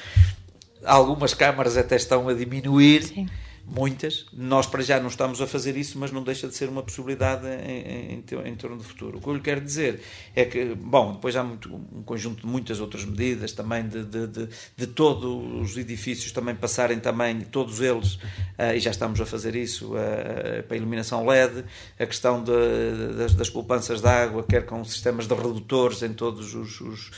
algumas 0.85 1.33
câmaras 1.33 1.77
até 1.77 1.97
estão 1.97 2.29
a 2.29 2.35
diminuir. 2.35 3.05
Sim 3.05 3.27
muitas. 3.67 4.27
Nós, 4.33 4.67
para 4.67 4.83
já, 4.83 4.99
não 5.01 5.09
estamos 5.09 5.41
a 5.41 5.47
fazer 5.47 5.77
isso, 5.77 5.99
mas 5.99 6.11
não 6.11 6.23
deixa 6.23 6.49
de 6.49 6.55
ser 6.55 6.69
uma 6.69 6.83
possibilidade 6.83 7.47
em, 7.47 8.15
em, 8.15 8.49
em 8.49 8.55
torno 8.57 8.77
do 8.77 8.85
futuro. 8.85 9.19
O 9.19 9.21
que 9.21 9.29
eu 9.29 9.35
lhe 9.35 9.41
quero 9.41 9.61
dizer 9.61 10.03
é 10.35 10.45
que, 10.45 10.75
bom, 10.75 11.13
depois 11.15 11.37
há 11.37 11.43
muito, 11.43 11.73
um 11.75 12.03
conjunto 12.03 12.43
de 12.43 12.47
muitas 12.47 12.81
outras 12.81 13.05
medidas 13.05 13.53
também 13.53 13.87
de, 13.87 14.05
de, 14.05 14.27
de, 14.27 14.49
de 14.77 14.87
todos 14.87 15.71
os 15.71 15.77
edifícios 15.77 16.33
também 16.33 16.55
passarem 16.55 16.99
também, 16.99 17.41
todos 17.41 17.81
eles, 17.81 18.15
uh, 18.15 18.75
e 18.75 18.81
já 18.81 18.91
estamos 18.91 19.21
a 19.21 19.27
fazer 19.27 19.55
isso, 19.55 19.95
uh, 19.95 20.63
para 20.67 20.75
a 20.75 20.77
iluminação 20.77 21.27
LED, 21.27 21.65
a 21.99 22.07
questão 22.07 22.43
de, 22.43 23.15
das, 23.17 23.35
das 23.35 23.51
poupanças 23.51 24.01
de 24.01 24.09
água, 24.09 24.43
quer 24.43 24.67
com 24.67 24.85
sistemas 24.85 25.27
de 25.27 25.35
redutores 25.35 26.03
em 26.03 26.13
todos 26.13 26.55
os, 26.55 26.81
os 26.81 27.11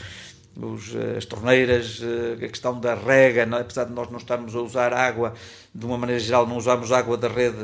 os, 0.55 0.95
eh, 0.95 1.17
as 1.17 1.25
torneiras, 1.25 2.01
eh, 2.01 2.45
a 2.45 2.47
questão 2.47 2.79
da 2.79 2.93
rega, 2.93 3.45
não, 3.45 3.57
apesar 3.57 3.85
de 3.85 3.91
nós 3.91 4.09
não 4.09 4.17
estarmos 4.17 4.55
a 4.55 4.61
usar 4.61 4.93
água, 4.93 5.33
de 5.73 5.85
uma 5.85 5.97
maneira 5.97 6.19
geral, 6.19 6.45
não 6.45 6.57
usamos 6.57 6.91
água 6.91 7.17
da 7.17 7.27
rede 7.27 7.57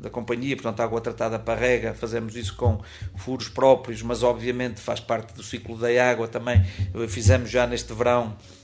da 0.00 0.10
companhia, 0.10 0.56
portanto, 0.56 0.80
água 0.80 1.00
tratada 1.00 1.38
para 1.38 1.58
rega, 1.58 1.94
fazemos 1.94 2.34
isso 2.34 2.56
com 2.56 2.80
furos 3.16 3.48
próprios, 3.48 4.02
mas 4.02 4.22
obviamente 4.22 4.80
faz 4.80 4.98
parte 5.00 5.32
do 5.34 5.42
ciclo 5.42 5.76
da 5.76 5.88
água 6.10 6.26
também. 6.26 6.64
Fizemos 7.08 7.50
já 7.50 7.66
neste 7.66 7.92
verão 7.92 8.36
eh, 8.36 8.57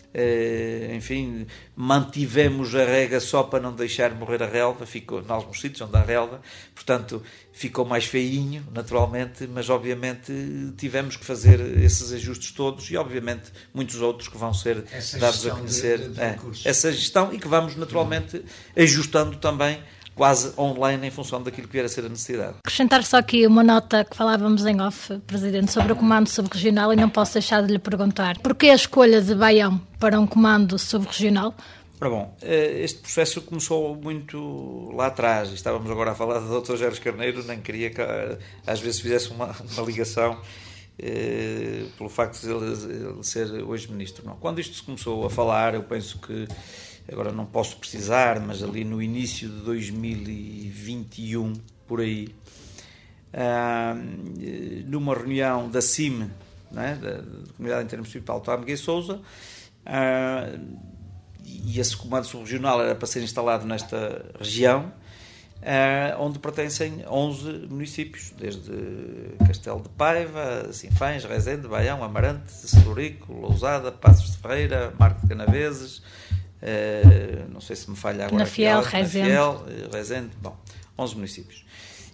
enfim, 0.94 1.46
mantivemos 1.74 2.74
a 2.74 2.84
rega 2.84 3.18
só 3.18 3.42
para 3.42 3.60
não 3.60 3.72
deixar 3.72 4.14
morrer 4.14 4.42
a 4.42 4.46
relva, 4.46 4.86
ficou 4.86 5.20
em 5.20 5.24
alguns 5.28 5.60
sítios 5.60 5.80
onde 5.80 5.96
há 5.96 6.02
relva, 6.02 6.40
portanto 6.74 7.22
ficou 7.52 7.84
mais 7.84 8.04
feinho, 8.04 8.64
naturalmente, 8.72 9.46
mas 9.46 9.68
obviamente 9.68 10.32
tivemos 10.76 11.16
que 11.16 11.24
fazer 11.24 11.60
esses 11.78 12.12
ajustes 12.12 12.52
todos 12.52 12.90
e 12.90 12.96
obviamente 12.96 13.52
muitos 13.72 14.00
outros 14.00 14.28
que 14.28 14.38
vão 14.38 14.54
ser 14.54 14.84
essa 14.92 15.18
dados 15.18 15.46
a 15.46 15.50
conhecer. 15.50 15.98
De, 15.98 16.08
de 16.10 16.20
é, 16.20 16.38
essa 16.64 16.92
gestão 16.92 17.32
e 17.32 17.38
que 17.38 17.48
vamos 17.48 17.76
naturalmente 17.76 18.44
ajustando 18.76 19.36
também 19.36 19.80
quase 20.14 20.52
online 20.58 21.06
em 21.06 21.10
função 21.10 21.42
daquilo 21.42 21.66
que 21.66 21.72
vier 21.72 21.84
a 21.84 21.88
ser 21.88 22.04
a 22.04 22.08
necessidade. 22.08 22.56
Acrescentar 22.64 23.02
só 23.04 23.18
aqui 23.18 23.46
uma 23.46 23.62
nota 23.62 24.04
que 24.04 24.16
falávamos 24.16 24.64
em 24.64 24.80
off, 24.80 25.18
Presidente, 25.26 25.72
sobre 25.72 25.92
o 25.92 25.96
comando 25.96 26.28
subregional 26.28 26.92
e 26.92 26.96
não 26.96 27.08
posso 27.08 27.34
deixar 27.34 27.62
de 27.62 27.72
lhe 27.72 27.78
perguntar 27.78 28.38
porquê 28.38 28.70
a 28.70 28.74
escolha 28.74 29.20
de 29.20 29.34
Baião 29.34 29.80
para 29.98 30.18
um 30.20 30.26
comando 30.26 30.78
subregional? 30.78 31.54
Ora 32.00 32.10
bom, 32.10 32.36
eh, 32.42 32.82
este 32.82 33.00
processo 33.00 33.40
começou 33.40 33.96
muito 33.96 34.92
lá 34.94 35.06
atrás. 35.06 35.50
Estávamos 35.52 35.90
agora 35.90 36.10
a 36.10 36.14
falar 36.14 36.40
do 36.40 36.60
Dr. 36.60 36.76
Jair 36.76 37.00
Carneiro, 37.00 37.42
nem 37.44 37.60
queria 37.60 37.88
que 37.90 38.00
eh, 38.00 38.38
às 38.66 38.80
vezes 38.80 39.00
fizesse 39.00 39.30
uma, 39.30 39.54
uma 39.72 39.82
ligação 39.86 40.38
eh, 40.98 41.84
pelo 41.96 42.08
facto 42.08 42.40
de 42.40 42.50
ele, 42.50 42.66
ele, 42.66 43.22
ser 43.22 43.46
hoje 43.62 43.90
ministro. 43.90 44.24
Não. 44.26 44.36
Quando 44.36 44.60
isto 44.60 44.76
se 44.76 44.82
começou 44.82 45.24
a 45.24 45.30
falar, 45.30 45.74
eu 45.74 45.82
penso 45.82 46.18
que 46.18 46.46
agora 47.10 47.32
não 47.32 47.44
posso 47.44 47.76
precisar, 47.76 48.40
mas 48.40 48.62
ali 48.62 48.84
no 48.84 49.02
início 49.02 49.48
de 49.48 49.60
2021, 49.60 51.52
por 51.86 52.00
aí, 52.00 52.34
ah, 53.32 53.94
numa 54.86 55.14
reunião 55.14 55.68
da 55.68 55.82
CIM, 55.82 56.30
né, 56.70 56.98
da, 57.00 57.22
Comunidade 57.56 57.84
Intermunicipal 57.84 58.40
Tom 58.40 58.64
e 58.66 58.76
Souza, 58.76 59.20
ah, 59.84 60.48
e 61.44 61.78
esse 61.78 61.96
comando 61.96 62.24
subregional 62.24 62.80
era 62.82 62.94
para 62.94 63.06
ser 63.06 63.22
instalado 63.22 63.66
nesta 63.66 64.24
região, 64.38 64.90
ah, 65.62 66.16
onde 66.18 66.38
pertencem 66.38 67.04
11 67.06 67.66
municípios, 67.68 68.32
desde 68.38 68.72
Castelo 69.46 69.82
de 69.82 69.90
Paiva, 69.90 70.72
Sinfães, 70.72 71.24
Rezende, 71.24 71.68
Baião, 71.68 72.02
Amarante, 72.02 72.50
Celurico, 72.50 73.32
Lousada, 73.32 73.92
Passos 73.92 74.32
de 74.32 74.38
Ferreira, 74.38 74.94
Marco 74.98 75.20
de 75.20 75.28
Canaveses, 75.28 76.02
Uh, 76.64 77.52
não 77.52 77.60
sei 77.60 77.76
se 77.76 77.90
me 77.90 77.96
falha 77.96 78.24
agora. 78.24 78.42
Na 78.42 78.46
Fiel, 78.46 78.80
Rezende. 78.80 79.28
Fiel, 79.28 79.66
eh, 79.68 79.88
Rezende, 79.94 80.30
bom, 80.40 80.56
11 80.98 81.14
municípios. 81.16 81.62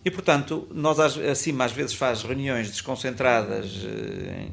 E, 0.05 0.11
portanto, 0.11 0.67
nós 0.73 0.99
assim 0.99 1.55
às 1.61 1.71
vezes 1.71 1.95
faz 1.95 2.25
reuniões 2.25 2.69
desconcentradas 2.69 3.77
uh, 3.77 4.51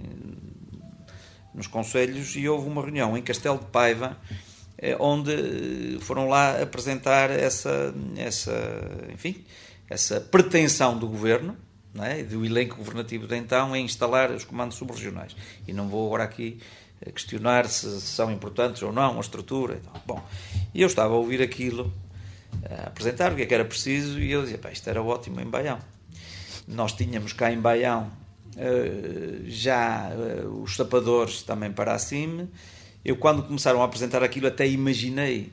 nos 1.52 1.66
conselhos 1.66 2.36
e 2.36 2.48
houve 2.48 2.68
uma 2.68 2.84
reunião 2.84 3.18
em 3.18 3.24
Castelo 3.24 3.58
de 3.58 3.66
Paiva 3.66 4.16
uh, 4.78 5.04
onde 5.04 5.98
foram 6.02 6.30
lá 6.30 6.62
apresentar 6.62 7.32
essa, 7.32 7.92
essa, 8.18 8.54
enfim, 9.12 9.44
essa 9.90 10.22
pretensão 10.22 10.96
do 10.96 11.08
governo, 11.08 11.58
é? 12.00 12.22
do 12.22 12.46
elenco 12.46 12.76
governativo 12.76 13.26
de 13.26 13.36
então, 13.36 13.76
em 13.76 13.84
instalar 13.84 14.30
os 14.30 14.44
comandos 14.44 14.78
subregionais. 14.78 15.36
E 15.68 15.74
não 15.74 15.88
vou 15.88 16.06
agora 16.06 16.24
aqui 16.24 16.60
questionar 17.14 17.68
se 17.68 18.02
são 18.02 18.32
importantes 18.32 18.82
ou 18.82 18.92
não, 18.92 19.18
a 19.18 19.20
estrutura 19.20 19.76
e 19.76 19.80
tal. 19.80 20.04
Bom, 20.06 20.24
e 20.74 20.82
eu 20.82 20.88
estava 20.88 21.14
a 21.14 21.18
ouvir 21.18 21.42
aquilo, 21.42 21.92
a 22.70 22.88
apresentar 22.88 23.32
o 23.32 23.36
que, 23.36 23.44
é 23.44 23.46
que 23.46 23.54
era 23.54 23.66
preciso, 23.66 24.20
e 24.20 24.32
eu 24.32 24.42
dizia, 24.42 24.58
pá, 24.58 24.72
isto 24.72 24.90
era 24.90 25.02
ótimo 25.02 25.40
em 25.40 25.46
Baião. 25.46 25.80
Nós 26.68 26.94
tínhamos 26.94 27.34
cá 27.34 27.52
em 27.52 27.60
Baião 27.60 28.12
uh, 28.56 29.44
já 29.46 30.10
uh, 30.10 30.62
os 30.62 30.76
sapadores 30.76 31.44
também 31.44 31.72
para 31.72 31.94
acima. 31.94 32.48
Eu, 33.06 33.16
quando 33.16 33.44
começaram 33.44 33.82
a 33.82 33.86
apresentar 33.86 34.22
aquilo, 34.24 34.48
até 34.48 34.68
imaginei 34.68 35.52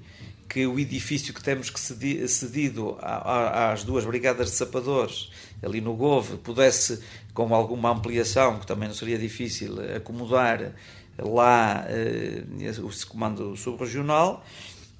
que 0.48 0.66
o 0.66 0.78
edifício 0.78 1.32
que 1.32 1.42
temos 1.42 1.70
que 1.70 1.80
cedi, 1.80 2.26
cedido 2.28 2.96
às 3.00 3.82
duas 3.82 4.04
brigadas 4.04 4.50
de 4.50 4.56
sapadores 4.56 5.30
ali 5.62 5.80
no 5.80 5.94
Gove 5.94 6.36
pudesse, 6.36 7.00
com 7.32 7.54
alguma 7.54 7.90
ampliação, 7.90 8.58
que 8.58 8.66
também 8.66 8.88
não 8.88 8.94
seria 8.94 9.18
difícil, 9.18 9.76
acomodar 9.96 10.72
lá 11.18 11.86
uh, 11.86 12.86
o 12.86 13.08
comando 13.08 13.56
subregional. 13.56 14.44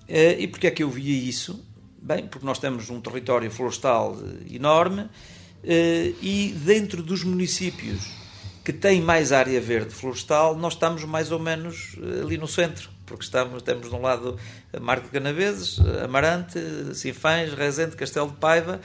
Uh, 0.09 0.39
e 0.39 0.47
porquê 0.47 0.69
é 0.69 0.71
que 0.71 0.83
eu 0.83 0.91
via 0.91 1.17
isso? 1.17 1.65
Bem, 2.01 2.27
porque 2.27 2.45
nós 2.45 2.59
temos 2.59 2.91
um 2.91 3.01
território 3.01 3.51
florestal 3.51 4.17
enorme 4.51 5.03
uh, 5.03 5.09
e 5.65 6.55
dentro 6.65 7.03
dos 7.03 7.25
municípios 7.25 8.13
que 8.63 8.73
têm 8.73 9.01
mais 9.01 9.31
área 9.33 9.61
verde 9.61 9.95
florestal, 9.95 10.57
nós 10.57 10.73
estamos 10.73 11.05
mais 11.05 11.31
ou 11.31 11.39
menos 11.39 11.97
ali 12.23 12.39
no 12.39 12.49
centro, 12.49 12.89
porque 13.05 13.23
estamos, 13.23 13.63
temos 13.63 13.91
de 13.91 13.95
um 13.95 14.01
lado 14.01 14.39
Marco 14.81 15.05
de 15.05 15.13
Canaveses, 15.13 15.79
Amarante, 16.03 16.59
Sinfães, 16.95 17.53
Rezende, 17.53 17.95
Castelo 17.95 18.31
de 18.31 18.37
Paiva, 18.37 18.81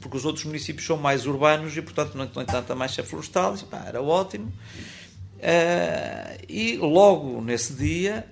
porque 0.00 0.16
os 0.16 0.24
outros 0.24 0.44
municípios 0.44 0.86
são 0.86 0.96
mais 0.96 1.26
urbanos 1.26 1.76
e, 1.76 1.82
portanto, 1.82 2.16
não 2.16 2.26
têm 2.26 2.44
tanta 2.44 2.74
mancha 2.74 3.02
florestal. 3.02 3.54
E, 3.56 3.64
pá, 3.64 3.84
era 3.86 4.00
ótimo. 4.00 4.52
Uh, 5.38 6.44
e 6.48 6.76
logo 6.76 7.40
nesse 7.40 7.72
dia, 7.72 8.26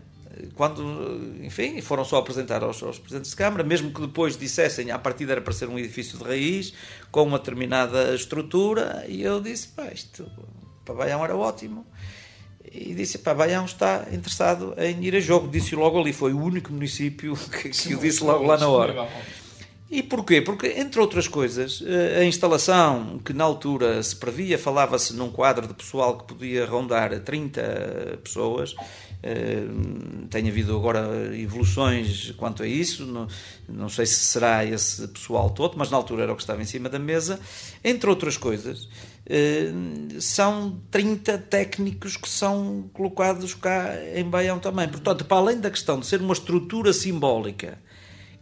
quando, 0.55 1.39
enfim, 1.43 1.81
foram 1.81 2.05
só 2.05 2.19
apresentar 2.19 2.63
aos, 2.63 2.83
aos, 2.83 2.99
presidentes 2.99 3.31
de 3.31 3.37
Câmara, 3.37 3.63
mesmo 3.63 3.93
que 3.93 4.01
depois 4.01 4.37
dissessem 4.37 4.91
a 4.91 4.99
partida 4.99 5.33
era 5.33 5.41
para 5.41 5.53
ser 5.53 5.69
um 5.69 5.79
edifício 5.79 6.19
de 6.19 6.25
raiz, 6.25 6.75
com 7.11 7.23
uma 7.23 7.39
determinada 7.39 8.15
estrutura, 8.15 9.05
e 9.09 9.23
eu 9.23 9.41
disse, 9.41 9.69
pá, 9.69 9.87
isto 9.93 10.31
para 10.85 10.95
Baião 10.95 11.25
era 11.25 11.37
ótimo. 11.37 11.87
E 12.73 12.95
disse, 12.95 13.19
pá, 13.19 13.33
Baião 13.33 13.65
está 13.65 14.07
interessado 14.13 14.75
em 14.79 15.03
ir 15.05 15.15
a 15.15 15.21
jogo. 15.21 15.49
Disse 15.49 15.75
logo 15.75 16.01
ali, 16.01 16.13
foi 16.13 16.33
o 16.33 16.41
único 16.41 16.73
município 16.73 17.37
que, 17.63 17.71
que 17.71 17.95
o 17.95 17.99
disse 17.99 18.23
logo 18.23 18.45
lá 18.45 18.59
na 18.59 18.69
hora. 18.69 19.09
E 19.89 20.03
porquê? 20.03 20.41
Porque, 20.43 20.67
entre 20.67 21.01
outras 21.01 21.29
coisas, 21.29 21.83
eh, 21.87 22.21
a 22.21 22.25
instalação 22.25 23.21
que 23.25 23.33
na 23.33 23.45
altura 23.45 24.03
se 24.03 24.17
previa, 24.17 24.59
falava-se 24.59 25.15
num 25.15 25.31
quadro 25.31 25.69
de 25.69 25.75
pessoal 25.75 26.19
que 26.19 26.35
podia 26.35 26.67
rondar 26.67 27.21
30 27.21 28.19
pessoas, 28.23 28.75
Uh, 29.27 30.27
tem 30.29 30.49
havido 30.49 30.77
agora 30.77 31.35
evoluções 31.37 32.33
quanto 32.37 32.63
a 32.63 32.67
isso, 32.67 33.29
não, 33.69 33.89
sei 33.89 34.07
se 34.07 34.21
será 34.21 34.65
esse 34.65 35.09
pessoal 35.09 35.51
todo, 35.51 35.77
mas 35.77 35.91
na 35.91 35.97
altura 35.97 36.25
era 36.25 36.33
o 36.33 36.37
que 36.37 36.43
estava 36.43 36.63
em 36.63 36.67
cima 36.67 36.89
da 36.89 36.99
mesa. 36.99 37.41
Entre 37.83 38.09
outras 38.09 38.37
coisas, 38.37 38.85
uh, 38.85 40.21
são 40.21 40.81
30 40.91 41.39
técnicos 41.39 42.17
que 42.17 42.29
são 42.29 42.89
colocados 42.93 43.55
cá 43.55 43.97
em 44.15 44.25
Baião 44.25 44.59
também. 44.59 44.87
Portanto, 44.87 45.25
para 45.25 45.39
além 45.39 45.59
da 45.59 45.71
questão 45.71 45.99
de 45.99 46.07
ser 46.07 46.21
uma 46.21 46.35
estrutura 46.35 46.93
simbólica 46.93 47.79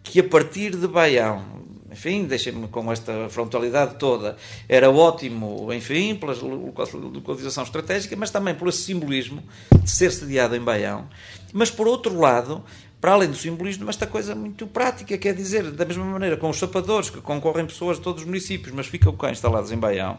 que 0.05 0.21
a 0.21 0.25
partir 0.25 0.77
de 0.77 0.87
Baião 0.87 1.65
enfim, 1.95 2.25
deixem-me 2.25 2.67
com 2.67 2.91
esta 2.91 3.29
frontalidade 3.29 3.95
toda, 4.01 4.37
era 4.69 4.91
ótimo, 4.91 5.73
enfim, 5.73 6.17
pela 6.17 6.35
localização 6.35 7.63
estratégica, 7.63 8.17
mas 8.17 8.31
também 8.31 8.53
pelo 8.53 8.73
simbolismo 8.73 9.41
de 9.81 9.89
ser 9.89 10.11
sediado 10.11 10.57
em 10.57 10.61
Baião. 10.61 11.09
Mas, 11.53 11.71
por 11.71 11.87
outro 11.87 12.19
lado, 12.19 12.65
para 13.01 13.13
além 13.13 13.31
do 13.31 13.37
simbolismo, 13.37 13.89
esta 13.89 14.09
coisa 14.09 14.35
muito 14.35 14.67
prática, 14.67 15.17
quer 15.17 15.35
dizer, 15.35 15.71
da 15.71 15.85
mesma 15.85 16.05
maneira 16.05 16.37
com 16.37 16.51
os 16.51 16.59
sapadores, 16.59 17.11
que 17.11 17.21
concorrem 17.21 17.65
pessoas 17.65 17.99
de 17.99 18.03
todos 18.03 18.23
os 18.23 18.27
municípios, 18.27 18.75
mas 18.75 18.89
ficam 18.89 19.17
cá 19.17 19.31
instalados 19.31 19.71
em 19.71 19.77
Baião, 19.77 20.19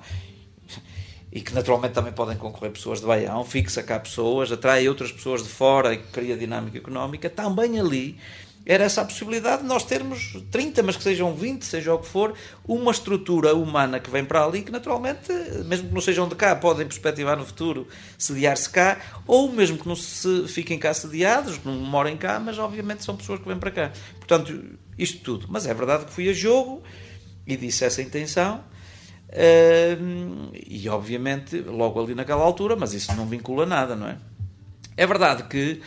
e 1.30 1.42
que 1.42 1.54
naturalmente 1.54 1.94
também 1.94 2.14
podem 2.14 2.38
concorrer 2.38 2.72
pessoas 2.72 3.02
de 3.02 3.06
Baião, 3.06 3.44
fixa 3.44 3.84
cá 3.84 4.00
pessoas, 4.00 4.50
atrai 4.50 4.88
outras 4.88 5.12
pessoas 5.12 5.44
de 5.44 5.50
fora 5.50 5.94
e 5.94 5.98
cria 5.98 6.38
dinâmica 6.38 6.78
económica, 6.78 7.30
também 7.30 7.78
ali 7.78 8.18
era 8.66 8.84
essa 8.84 9.02
a 9.02 9.06
possibilidade 9.06 9.62
de 9.62 9.68
nós 9.68 9.84
termos 9.84 10.38
30, 10.50 10.82
mas 10.82 10.98
que 10.98 11.04
sejam 11.04 11.36
20, 11.36 11.64
seja 11.64 11.94
o 11.94 12.00
que 12.00 12.08
for, 12.08 12.34
uma 12.68 12.92
estrutura 12.92 13.54
humana 13.54 14.00
que 14.00 14.10
vem 14.10 14.26
para 14.26 14.44
ali, 14.44 14.64
que 14.64 14.72
naturalmente, 14.72 15.32
mesmo 15.66 15.90
que 15.90 15.94
não 15.94 16.02
sejam 16.02 16.28
de 16.28 16.36
cá, 16.36 16.56
podem 16.56 16.88
perspectivar 16.88 17.38
no 17.38 17.46
futuro 17.46 17.88
sediar-se 18.18 18.70
cá, 18.70 18.98
ou 19.28 19.52
mesmo 19.52 19.78
que 19.78 19.88
não 19.88 19.96
se 19.96 20.48
fiquem 20.48 20.80
cá 20.80 20.94
sediados, 20.94 21.64
não 21.64 21.74
morem 21.74 22.18
cá, 22.18 22.40
mas 22.40 22.58
obviamente 22.58 23.04
são 23.04 23.16
pessoas 23.16 23.40
que 23.40 23.48
vêm 23.48 23.60
para 23.60 23.70
cá. 23.70 23.92
Portanto, 24.18 24.78
isto 24.98 25.20
tudo. 25.22 25.46
Mas 25.48 25.68
é 25.68 25.74
verdade 25.74 26.06
que 26.06 26.12
fui 26.12 26.28
a 26.28 26.34
jogo 26.34 26.82
e 27.46 27.56
disse 27.56 27.86
essa 27.86 28.02
intenção. 28.02 28.64
Uh, 29.30 30.50
e 30.54 30.88
obviamente, 30.90 31.60
logo 31.60 32.02
ali 32.02 32.16
naquela 32.16 32.44
altura, 32.44 32.76
mas 32.76 32.94
isso 32.94 33.14
não 33.16 33.28
vincula 33.28 33.66
nada, 33.66 33.96
não 33.96 34.08
é? 34.08 34.18
É 34.98 35.06
verdade 35.06 35.44
que 35.44 35.82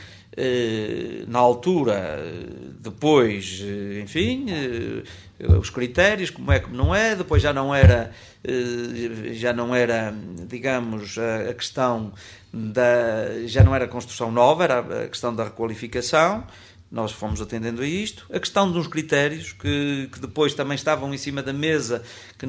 na 1.27 1.39
altura, 1.39 2.23
depois, 2.81 3.62
eh, 3.62 4.01
enfim, 4.01 4.47
eh, 4.48 5.52
os 5.56 5.70
critérios, 5.70 6.31
como 6.31 6.51
é, 6.52 6.60
como 6.60 6.77
não 6.77 6.94
é, 6.94 7.15
depois 7.15 7.43
já 7.43 7.52
não 7.52 7.74
era, 7.74 8.10
já 9.32 9.52
não 9.52 9.74
era, 9.74 10.12
digamos, 10.48 11.16
a 11.16 11.55
questão 11.55 12.12
da, 12.52 13.47
já 13.47 13.62
não 13.62 13.74
era 13.74 13.86
construção 13.86 14.32
nova, 14.32 14.65
era 14.65 15.05
a 15.05 15.09
questão 15.09 15.35
da 15.35 15.44
requalificação, 15.44 16.44
nós 16.90 17.12
fomos 17.12 17.40
atendendo 17.40 17.82
a 17.82 17.86
isto. 17.86 18.27
A 18.32 18.40
questão 18.40 18.70
dos 18.70 18.86
critérios, 18.86 19.52
que, 19.52 20.09
que 20.10 20.20
depois 20.20 20.55
também 20.55 20.74
estavam 20.74 21.12
em 21.12 21.19
cima 21.19 21.43
da 21.43 21.52
mesa, 21.52 22.02
que, 22.39 22.47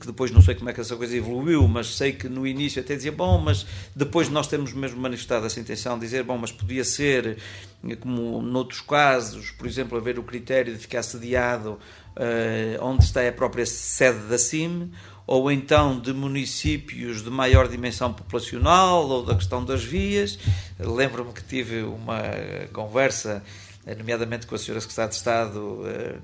que, 0.00 0.06
depois 0.06 0.30
não 0.30 0.42
sei 0.42 0.54
como 0.56 0.70
é 0.70 0.72
que 0.72 0.80
essa 0.80 0.96
coisa 0.96 1.16
evoluiu, 1.16 1.66
mas 1.68 1.94
sei 1.96 2.12
que 2.12 2.28
no 2.28 2.46
início 2.46 2.82
até 2.82 2.96
dizia, 2.96 3.12
bom, 3.12 3.38
mas 3.38 3.64
depois 3.94 4.28
nós 4.28 4.48
temos 4.48 4.72
mesmo 4.72 5.00
manifestado 5.00 5.46
essa 5.46 5.60
intenção, 5.60 5.98
de 5.98 6.04
dizer, 6.04 6.24
bom, 6.24 6.36
mas 6.36 6.50
podia 6.50 6.84
ser, 6.84 7.38
como 8.00 8.42
noutros 8.42 8.80
casos, 8.80 9.50
por 9.52 9.66
exemplo, 9.66 9.96
haver 9.96 10.18
o 10.18 10.24
critério 10.24 10.72
de 10.72 10.78
ficar 10.78 11.02
sediado 11.02 11.78
uh, 12.16 12.84
onde 12.84 13.04
está 13.04 13.26
a 13.26 13.32
própria 13.32 13.66
sede 13.66 14.26
da 14.26 14.38
CIM, 14.38 14.90
ou 15.26 15.50
então 15.50 15.98
de 15.98 16.12
municípios 16.12 17.22
de 17.22 17.30
maior 17.30 17.68
dimensão 17.68 18.12
populacional, 18.12 19.08
ou 19.08 19.24
da 19.24 19.34
questão 19.34 19.64
das 19.64 19.82
vias. 19.82 20.38
Lembro-me 20.78 21.32
que 21.32 21.42
tive 21.42 21.82
uma 21.82 22.20
conversa, 22.72 23.42
nomeadamente 23.96 24.46
com 24.46 24.54
a 24.54 24.58
senhora 24.58 24.80
Secretária 24.80 25.10
de 25.10 25.16
Estado, 25.16 25.82
eh, 25.86 26.16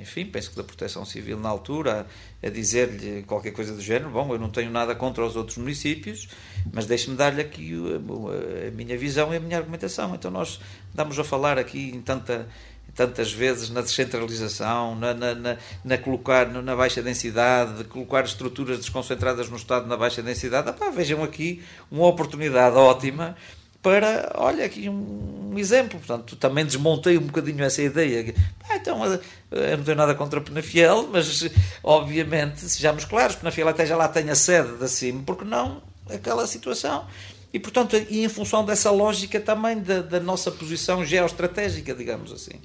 enfim, 0.00 0.26
penso 0.26 0.50
que 0.50 0.56
da 0.56 0.64
Proteção 0.64 1.04
Civil 1.04 1.38
na 1.38 1.48
altura, 1.48 2.06
a 2.42 2.48
dizer-lhe 2.50 3.22
qualquer 3.22 3.52
coisa 3.52 3.74
do 3.74 3.80
género. 3.80 4.10
Bom, 4.10 4.32
eu 4.32 4.38
não 4.38 4.50
tenho 4.50 4.70
nada 4.70 4.94
contra 4.94 5.24
os 5.24 5.36
outros 5.36 5.56
municípios, 5.56 6.28
mas 6.72 6.86
deixe-me 6.86 7.16
dar-lhe 7.16 7.40
aqui 7.40 7.72
a 7.74 8.70
minha 8.70 8.98
visão 8.98 9.32
e 9.32 9.36
a 9.36 9.40
minha 9.40 9.56
argumentação. 9.56 10.14
Então 10.14 10.30
nós 10.30 10.60
damos 10.92 11.18
a 11.18 11.24
falar 11.24 11.58
aqui 11.58 11.90
em 11.94 12.02
tanta 12.02 12.46
tantas 12.94 13.32
vezes 13.32 13.70
na 13.70 13.80
descentralização, 13.80 14.94
na, 14.94 15.12
na, 15.12 15.34
na, 15.34 15.56
na 15.84 15.98
colocar 15.98 16.46
na 16.46 16.76
baixa 16.76 17.02
densidade, 17.02 17.78
de 17.78 17.84
colocar 17.84 18.24
estruturas 18.24 18.78
desconcentradas 18.78 19.48
no 19.48 19.56
Estado 19.56 19.86
na 19.86 19.96
baixa 19.96 20.22
densidade. 20.22 20.68
Epá, 20.68 20.90
vejam 20.90 21.22
aqui 21.22 21.62
uma 21.90 22.06
oportunidade 22.06 22.76
ótima 22.76 23.36
para, 23.82 24.32
olha, 24.36 24.64
aqui 24.64 24.88
um, 24.88 25.50
um, 25.52 25.58
exemplo. 25.58 25.98
Portanto, 25.98 26.36
também 26.36 26.64
desmontei 26.64 27.18
um 27.18 27.26
bocadinho 27.26 27.62
essa 27.62 27.82
ideia. 27.82 28.34
Ah, 28.68 28.76
então, 28.76 29.04
eh, 29.04 29.20
eu 29.50 29.76
não 29.76 29.84
tenho 29.84 29.96
nada 29.96 30.14
contra 30.14 30.40
Penafiel, 30.40 31.06
mas, 31.12 31.50
obviamente, 31.82 32.60
sejamos 32.60 33.04
claros, 33.04 33.36
Penafiel 33.36 33.68
até 33.68 33.84
já 33.84 33.94
lá 33.94 34.08
tem 34.08 34.30
a 34.30 34.34
sede 34.34 34.76
da 34.78 34.88
CIM, 34.88 35.22
porque 35.22 35.44
não 35.44 35.82
aquela 36.08 36.46
situação. 36.46 37.06
E, 37.54 37.60
portanto, 37.60 37.94
e 38.10 38.24
em 38.24 38.28
função 38.28 38.64
dessa 38.64 38.90
lógica 38.90 39.38
também 39.38 39.78
da, 39.78 40.02
da 40.02 40.18
nossa 40.18 40.50
posição 40.50 41.04
geoestratégica, 41.04 41.94
digamos 41.94 42.32
assim. 42.32 42.58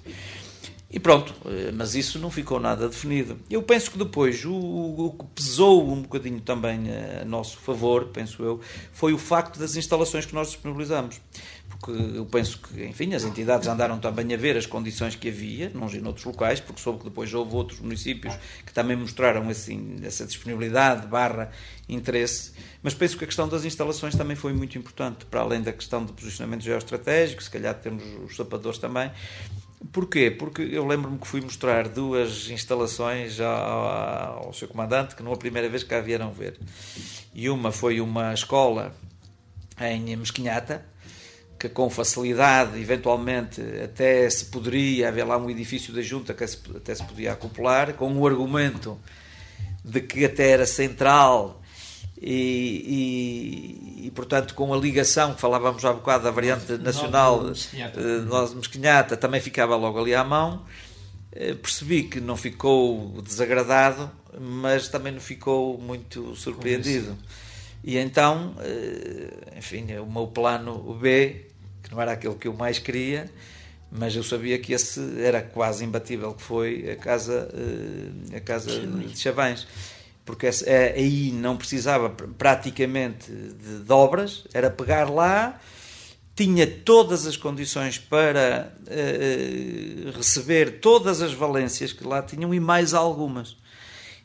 E 0.90 1.00
pronto, 1.00 1.32
eh, 1.46 1.72
mas 1.72 1.94
isso 1.94 2.18
não 2.18 2.32
ficou 2.32 2.60
nada 2.60 2.90
definido. 2.90 3.38
Eu 3.52 3.62
penso 3.62 3.92
que 3.92 4.00
depois 4.00 4.44
o, 4.44 4.52
o 4.52 5.14
que 5.14 5.26
pesou 5.36 5.88
um 5.88 6.02
bocadinho 6.02 6.42
também 6.42 6.88
a 7.22 7.24
nosso 7.24 7.60
favor, 7.60 8.06
penso 8.06 8.42
eu, 8.42 8.60
foi 8.92 9.14
o 9.14 9.20
facto 9.20 9.60
das 9.60 9.76
instalações 9.76 10.26
que 10.26 10.34
nós 10.34 10.48
disponibilizamos 10.48 11.22
porque 11.80 12.18
eu 12.18 12.26
penso 12.26 12.60
que, 12.60 12.84
enfim, 12.84 13.14
as 13.14 13.24
entidades 13.24 13.68
andaram 13.68 14.00
também 14.00 14.34
a 14.34 14.38
ver 14.38 14.58
as 14.58 14.66
condições 14.66 15.16
que 15.16 15.30
havia, 15.30 15.72
não 15.74 15.88
em 15.88 16.06
outros 16.06 16.26
locais, 16.26 16.60
porque 16.60 16.82
soube 16.82 17.00
que 17.00 17.06
depois 17.06 17.34
houve 17.34 17.56
outros 17.56 17.80
municípios 17.80 18.36
que 18.66 18.74
também 18.74 18.98
mostraram 18.98 19.48
assim, 19.48 19.96
essa 20.04 20.26
disponibilidade 20.26 21.08
barra 21.08 21.52
interesse, 21.88 22.52
mas 22.84 22.94
penso 22.94 23.18
que 23.18 23.24
a 23.24 23.28
questão 23.28 23.48
das 23.48 23.64
instalações 23.64 24.14
também 24.14 24.36
foi 24.36 24.52
muito 24.52 24.78
importante, 24.78 25.26
para 25.26 25.40
além 25.40 25.62
da 25.62 25.72
questão 25.72 26.04
do 26.04 26.12
posicionamento 26.12 26.64
geoestratégico, 26.64 27.42
se 27.42 27.50
calhar 27.50 27.74
temos 27.76 28.04
os 28.26 28.36
sapadores 28.36 28.78
também. 28.78 29.10
Porquê? 29.94 30.30
Porque 30.30 30.62
eu 30.62 30.86
lembro-me 30.86 31.18
que 31.18 31.26
fui 31.26 31.40
mostrar 31.40 31.88
duas 31.88 32.50
instalações 32.50 33.40
ao, 33.40 34.48
ao 34.48 34.54
seu 34.54 34.68
comandante, 34.68 35.16
que 35.16 35.24
não 35.24 35.32
é 35.32 35.36
a 35.36 35.38
primeira 35.38 35.70
vez 35.70 35.84
que 35.84 35.90
cá 35.90 36.02
vieram 36.02 36.34
ver. 36.34 36.60
E 37.34 37.50
uma 37.50 37.72
foi 37.72 38.02
uma 38.02 38.34
escola 38.34 38.94
em 39.80 40.14
Mesquinhata, 40.18 40.86
que 41.60 41.68
com 41.68 41.90
facilidade, 41.90 42.80
eventualmente, 42.80 43.62
até 43.84 44.30
se 44.30 44.46
poderia 44.46 45.10
haver 45.10 45.26
lá 45.26 45.38
um 45.38 45.50
edifício 45.50 45.94
da 45.94 46.02
junta 46.02 46.34
que 46.34 46.44
até 46.44 46.96
se 46.96 47.04
podia 47.04 47.34
acoplar, 47.34 47.94
com 47.96 48.12
o 48.18 48.26
argumento 48.26 48.98
de 49.84 50.02
que 50.02 50.26
até 50.26 50.52
era 50.52 50.66
central 50.66 51.62
e, 52.22 54.02
e, 54.02 54.08
e, 54.08 54.12
portanto 54.12 54.54
com 54.54 54.74
a 54.74 54.78
ligação 54.78 55.34
que 55.34 55.42
falávamos 55.42 55.84
há 55.86 55.94
bocado 55.94 56.26
da 56.26 56.32
variante 56.32 56.78
nacional 56.78 57.44
nós 58.28 58.54
Mesquinhata 58.54 59.16
também 59.16 59.40
ficava 59.40 59.76
logo 59.76 60.00
ali 60.00 60.14
à 60.14 60.24
mão. 60.24 60.66
Eh, 61.32 61.54
percebi 61.54 62.04
que 62.04 62.20
não 62.20 62.36
ficou 62.36 63.22
desagradado 63.22 64.12
mas 64.40 64.88
também 64.88 65.14
não 65.14 65.22
ficou 65.22 65.78
muito 65.78 66.36
surpreendido. 66.36 67.18
E 67.84 67.98
então 67.98 68.56
eh, 68.60 69.58
enfim 69.58 69.86
o 69.98 70.12
meu 70.12 70.28
plano 70.28 70.94
B 71.00 71.49
que 71.90 71.96
não 71.96 72.02
era 72.02 72.12
aquele 72.12 72.36
que 72.36 72.48
eu 72.48 72.54
mais 72.54 72.78
queria, 72.78 73.30
mas 73.92 74.16
eu 74.16 74.24
sabia 74.24 74.58
que 74.60 74.72
esse 74.72 75.02
era 75.20 75.42
quase 75.42 75.84
imbatível, 75.84 76.34
que 76.34 76.44
foi 76.44 76.92
a 76.92 76.96
casa, 76.96 77.50
eh, 78.32 78.38
a 78.38 78.40
casa 78.40 78.80
de 78.80 79.20
Chavães. 79.20 79.68
Porque 80.24 80.48
é, 80.68 80.94
aí 80.96 81.32
não 81.32 81.58
precisava 81.58 82.08
praticamente 82.12 83.32
de, 83.32 83.80
de 83.80 83.92
obras, 83.92 84.46
era 84.54 84.70
pegar 84.70 85.10
lá, 85.10 85.60
tinha 86.36 86.68
todas 86.68 87.26
as 87.26 87.36
condições 87.36 87.98
para 87.98 88.72
uh, 88.88 90.12
receber 90.16 90.80
todas 90.80 91.22
as 91.22 91.34
valências 91.34 91.92
que 91.92 92.06
lá 92.06 92.22
tinham 92.22 92.54
e 92.54 92.60
mais 92.60 92.94
algumas. 92.94 93.58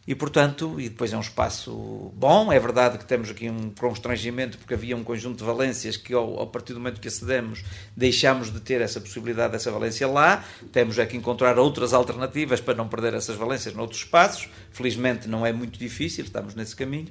E, 0.06 0.14
portanto, 0.14 0.78
e 0.78 0.90
depois 0.90 1.12
é 1.12 1.16
um 1.16 1.20
espaço 1.20 2.12
bom. 2.14 2.52
É 2.52 2.60
verdade 2.60 2.98
que 2.98 3.06
temos 3.06 3.30
aqui 3.30 3.48
um 3.48 3.70
constrangimento, 3.70 4.58
porque 4.58 4.74
havia 4.74 4.94
um 4.94 5.02
conjunto 5.02 5.38
de 5.38 5.44
valências 5.44 5.96
que, 5.96 6.12
ao, 6.12 6.38
ao 6.38 6.46
partir 6.46 6.74
do 6.74 6.78
momento 6.78 7.00
que 7.00 7.08
acedemos, 7.08 7.64
deixámos 7.96 8.52
de 8.52 8.60
ter 8.60 8.82
essa 8.82 9.00
possibilidade 9.00 9.52
dessa 9.52 9.70
valência 9.70 10.06
lá. 10.06 10.44
Temos 10.72 10.98
é 10.98 11.06
que 11.06 11.16
encontrar 11.16 11.58
outras 11.58 11.94
alternativas 11.94 12.60
para 12.60 12.74
não 12.74 12.86
perder 12.86 13.14
essas 13.14 13.36
valências 13.36 13.74
noutros 13.74 14.00
espaços. 14.00 14.48
Felizmente 14.70 15.26
não 15.26 15.46
é 15.46 15.52
muito 15.52 15.78
difícil, 15.78 16.24
estamos 16.24 16.54
nesse 16.54 16.76
caminho. 16.76 17.08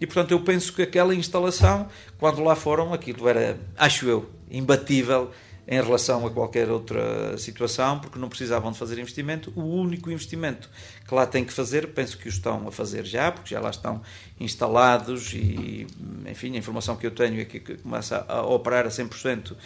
E, 0.00 0.06
portanto, 0.06 0.32
eu 0.32 0.40
penso 0.40 0.72
que 0.72 0.82
aquela 0.82 1.14
instalação, 1.14 1.88
quando 2.18 2.42
lá 2.42 2.56
foram, 2.56 2.92
aquilo 2.92 3.28
era, 3.28 3.56
acho 3.76 4.08
eu, 4.08 4.28
imbatível 4.50 5.30
em 5.66 5.80
relação 5.80 6.26
a 6.26 6.30
qualquer 6.30 6.68
outra 6.70 7.36
situação, 7.38 7.98
porque 7.98 8.18
não 8.18 8.28
precisavam 8.28 8.72
de 8.72 8.78
fazer 8.78 8.98
investimento. 8.98 9.52
O 9.54 9.62
único 9.62 10.10
investimento 10.10 10.68
que 11.06 11.14
lá 11.14 11.26
têm 11.26 11.44
que 11.44 11.52
fazer, 11.52 11.88
penso 11.88 12.18
que 12.18 12.26
o 12.26 12.28
estão 12.28 12.66
a 12.66 12.72
fazer 12.72 13.04
já, 13.04 13.30
porque 13.30 13.54
já 13.54 13.60
lá 13.60 13.70
estão 13.70 14.02
instalados 14.40 15.32
e, 15.34 15.86
enfim, 16.28 16.54
a 16.54 16.58
informação 16.58 16.96
que 16.96 17.06
eu 17.06 17.12
tenho 17.12 17.40
é 17.40 17.44
que 17.44 17.60
começa 17.60 18.24
a 18.28 18.42
operar 18.42 18.86
a 18.86 18.90
100% 18.90 19.56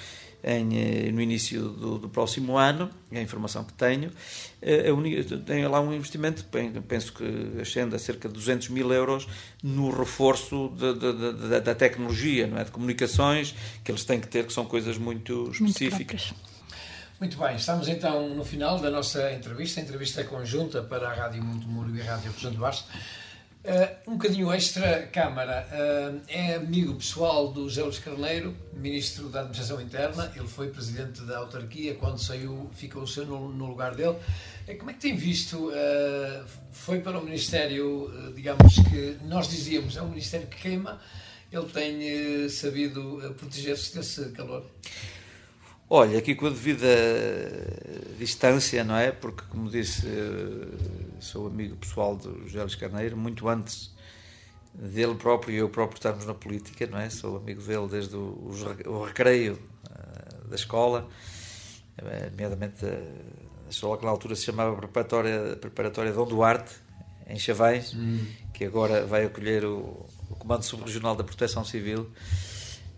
em, 0.44 1.10
no 1.12 1.20
início 1.20 1.60
do, 1.62 1.98
do, 1.98 2.08
próximo 2.08 2.56
ano, 2.56 2.88
é 3.10 3.18
a 3.18 3.22
informação 3.22 3.64
que 3.64 3.72
tenho. 3.72 4.10
Tem 5.44 5.66
lá 5.66 5.80
um 5.80 5.92
investimento, 5.92 6.44
penso 6.88 7.12
que 7.12 7.60
ascende 7.60 7.94
a 7.94 7.98
cerca 7.98 8.28
de 8.28 8.34
200 8.34 8.68
mil 8.70 8.92
euros 8.92 9.28
no 9.62 9.90
reforço 9.90 10.72
de, 10.76 10.94
de, 10.94 11.12
de, 11.12 11.60
da 11.60 11.74
tecnologia, 11.74 12.46
não 12.46 12.58
é? 12.58 12.64
de 12.64 12.70
comunicações, 12.70 13.54
que 13.84 13.90
eles 13.90 14.04
têm 14.04 14.20
que 14.20 14.28
ter, 14.28 14.46
que 14.46 14.52
são 14.52 14.64
coisas 14.64 14.98
muito 14.98 15.50
específicas. 15.50 16.32
Muito 16.32 16.56
muito 17.18 17.38
bem, 17.38 17.56
estamos 17.56 17.88
então 17.88 18.28
no 18.34 18.44
final 18.44 18.78
da 18.78 18.90
nossa 18.90 19.32
entrevista, 19.32 19.80
a 19.80 19.82
entrevista 19.82 20.22
conjunta 20.24 20.82
para 20.82 21.08
a 21.08 21.14
Rádio 21.14 21.42
Monte 21.42 21.66
Muro 21.66 21.96
e 21.96 22.02
a 22.02 22.04
Rádio 22.04 22.30
Região 22.30 22.52
Bastos. 22.52 22.92
Uh, 23.66 24.12
um 24.12 24.16
bocadinho 24.16 24.52
extra, 24.52 25.08
Câmara. 25.08 25.66
Uh, 25.72 26.22
é 26.28 26.54
amigo 26.54 26.94
pessoal 26.94 27.52
do 27.52 27.68
José 27.68 27.82
Luís 27.82 27.98
Carneiro, 27.98 28.56
Ministro 28.72 29.28
da 29.28 29.40
Administração 29.40 29.80
Interna. 29.80 30.32
Ele 30.36 30.46
foi 30.46 30.68
Presidente 30.68 31.22
da 31.22 31.38
autarquia 31.38 31.96
quando 31.96 32.16
saiu, 32.16 32.70
ficou 32.72 33.02
o 33.02 33.08
seu 33.08 33.26
no, 33.26 33.48
no 33.48 33.66
lugar 33.66 33.96
dele. 33.96 34.16
Uh, 34.68 34.78
como 34.78 34.92
é 34.92 34.94
que 34.94 35.00
tem 35.00 35.16
visto? 35.16 35.72
foi 36.70 37.00
para 37.00 37.18
o 37.18 37.24
Ministério, 37.24 38.32
digamos 38.36 38.76
que 38.76 39.16
nós 39.24 39.48
dizíamos, 39.48 39.96
é 39.96 40.02
um 40.02 40.10
Ministério 40.10 40.46
que 40.46 40.62
queima. 40.62 41.00
Ele 41.50 41.66
tem 41.66 42.48
sabido 42.48 43.34
proteger-se 43.36 43.96
desse 43.96 44.30
calor? 44.30 44.64
Olha, 45.90 46.18
aqui 46.18 46.36
com 46.36 46.46
a 46.46 46.50
devida 46.50 46.86
distância, 48.16 48.84
não 48.84 48.96
é? 48.96 49.10
Porque, 49.10 49.42
como 49.48 49.70
disse, 49.70 50.06
sou 51.20 51.46
amigo 51.46 51.76
pessoal 51.76 52.16
do 52.16 52.46
José 52.46 52.60
Luís 52.60 52.74
Carneiro, 52.74 53.16
muito 53.16 53.48
antes 53.48 53.94
dele 54.74 55.14
próprio 55.14 55.54
e 55.54 55.58
eu 55.58 55.68
próprio 55.68 55.96
estarmos 55.96 56.26
na 56.26 56.34
política, 56.34 56.86
não 56.86 56.98
é? 56.98 57.08
Sou 57.08 57.36
amigo 57.36 57.62
dele 57.62 57.88
desde 57.88 58.16
o, 58.16 58.50
o 58.86 59.04
recreio 59.04 59.58
uh, 59.88 60.48
da 60.48 60.56
escola, 60.56 61.08
uh, 62.00 62.30
nomeadamente 62.30 62.84
a, 62.84 63.70
escola 63.70 63.98
que 63.98 64.04
na 64.04 64.10
altura 64.10 64.36
se 64.36 64.44
chamava 64.44 64.76
Preparatória, 64.76 65.56
Preparatória 65.56 66.12
Dom 66.12 66.26
Duarte, 66.26 66.74
em 67.26 67.38
Chavães, 67.38 67.94
hum. 67.94 68.24
que 68.52 68.64
agora 68.64 69.04
vai 69.04 69.24
acolher 69.24 69.64
o, 69.64 70.06
o 70.30 70.36
Comando 70.36 70.62
Subregional 70.62 71.16
da 71.16 71.24
Proteção 71.24 71.64
Civil 71.64 72.08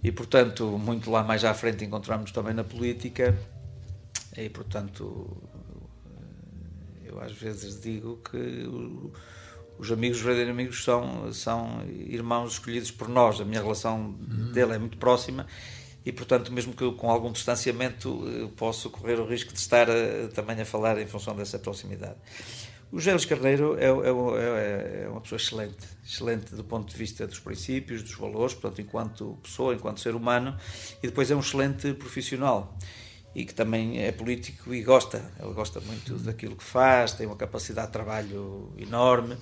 e 0.03 0.13
portanto 0.13 0.79
muito 0.79 1.11
lá 1.11 1.25
mais 1.25 1.45
à 1.45 1.55
frente 1.55 1.85
encontramos 1.85 2.31
também 2.31 2.55
na 2.55 2.63
política 2.63 3.37
e 4.37 4.49
portanto 4.49 5.37
às 7.21 7.33
vezes 7.33 7.81
digo 7.81 8.21
que 8.31 8.65
os 9.79 9.91
amigos, 9.93 10.19
os 10.19 10.25
verdadeiros 10.25 10.53
amigos 10.53 10.85
são, 10.85 11.33
são 11.33 11.85
irmãos 11.87 12.55
escolhidos 12.55 12.91
por 12.91 13.09
nós, 13.09 13.41
a 13.41 13.45
minha 13.45 13.61
relação 13.61 14.17
uhum. 14.29 14.53
dele 14.53 14.75
é 14.75 14.79
muito 14.79 14.99
próxima 14.99 15.47
e 16.05 16.13
portanto 16.13 16.53
mesmo 16.53 16.73
que 16.73 16.83
eu, 16.83 16.93
com 16.95 17.11
algum 17.11 17.31
distanciamento 17.31 18.53
posso 18.57 18.91
correr 18.91 19.21
o 19.21 19.27
risco 19.27 19.53
de 19.53 19.59
estar 19.59 19.89
a, 19.91 19.95
eh, 19.95 20.29
também 20.35 20.61
a 20.61 20.65
falar 20.65 20.99
em 20.99 21.07
função 21.07 21.35
dessa 21.37 21.59
proximidade. 21.59 22.17
O 22.91 22.99
Gélis 22.99 23.27
Carneiro 23.27 23.77
é, 23.79 23.85
é, 23.85 23.89
é, 23.89 25.03
é, 25.05 25.09
uma 25.11 25.21
pessoa 25.21 25.39
excelente, 25.39 25.87
excelente 26.03 26.55
do 26.55 26.65
ponto 26.65 26.91
de 26.91 26.97
vista 26.97 27.27
dos 27.27 27.39
princípios, 27.39 28.03
dos 28.03 28.15
valores, 28.15 28.55
portanto, 28.55 28.81
enquanto 28.81 29.39
pessoa, 29.43 29.75
enquanto 29.75 30.01
ser 30.01 30.15
humano, 30.15 30.57
e 31.03 31.07
depois 31.07 31.31
é 31.31 31.37
um 31.37 31.41
excelente 31.41 31.93
profissional 31.93 32.79
e 33.39 33.45
que 33.45 33.55
também 33.55 34.03
é 34.03 34.11
político 34.11 34.75
e 34.75 34.83
gosta, 34.83 35.23
ele 35.41 35.53
gosta 35.53 35.79
muito 35.79 36.15
daquilo 36.17 36.57
que 36.57 36.65
faz, 36.65 37.13
tem 37.13 37.25
uma 37.25 37.37
capacidade 37.37 37.87
de 37.87 37.93
trabalho 37.93 38.73
enorme, 38.77 39.37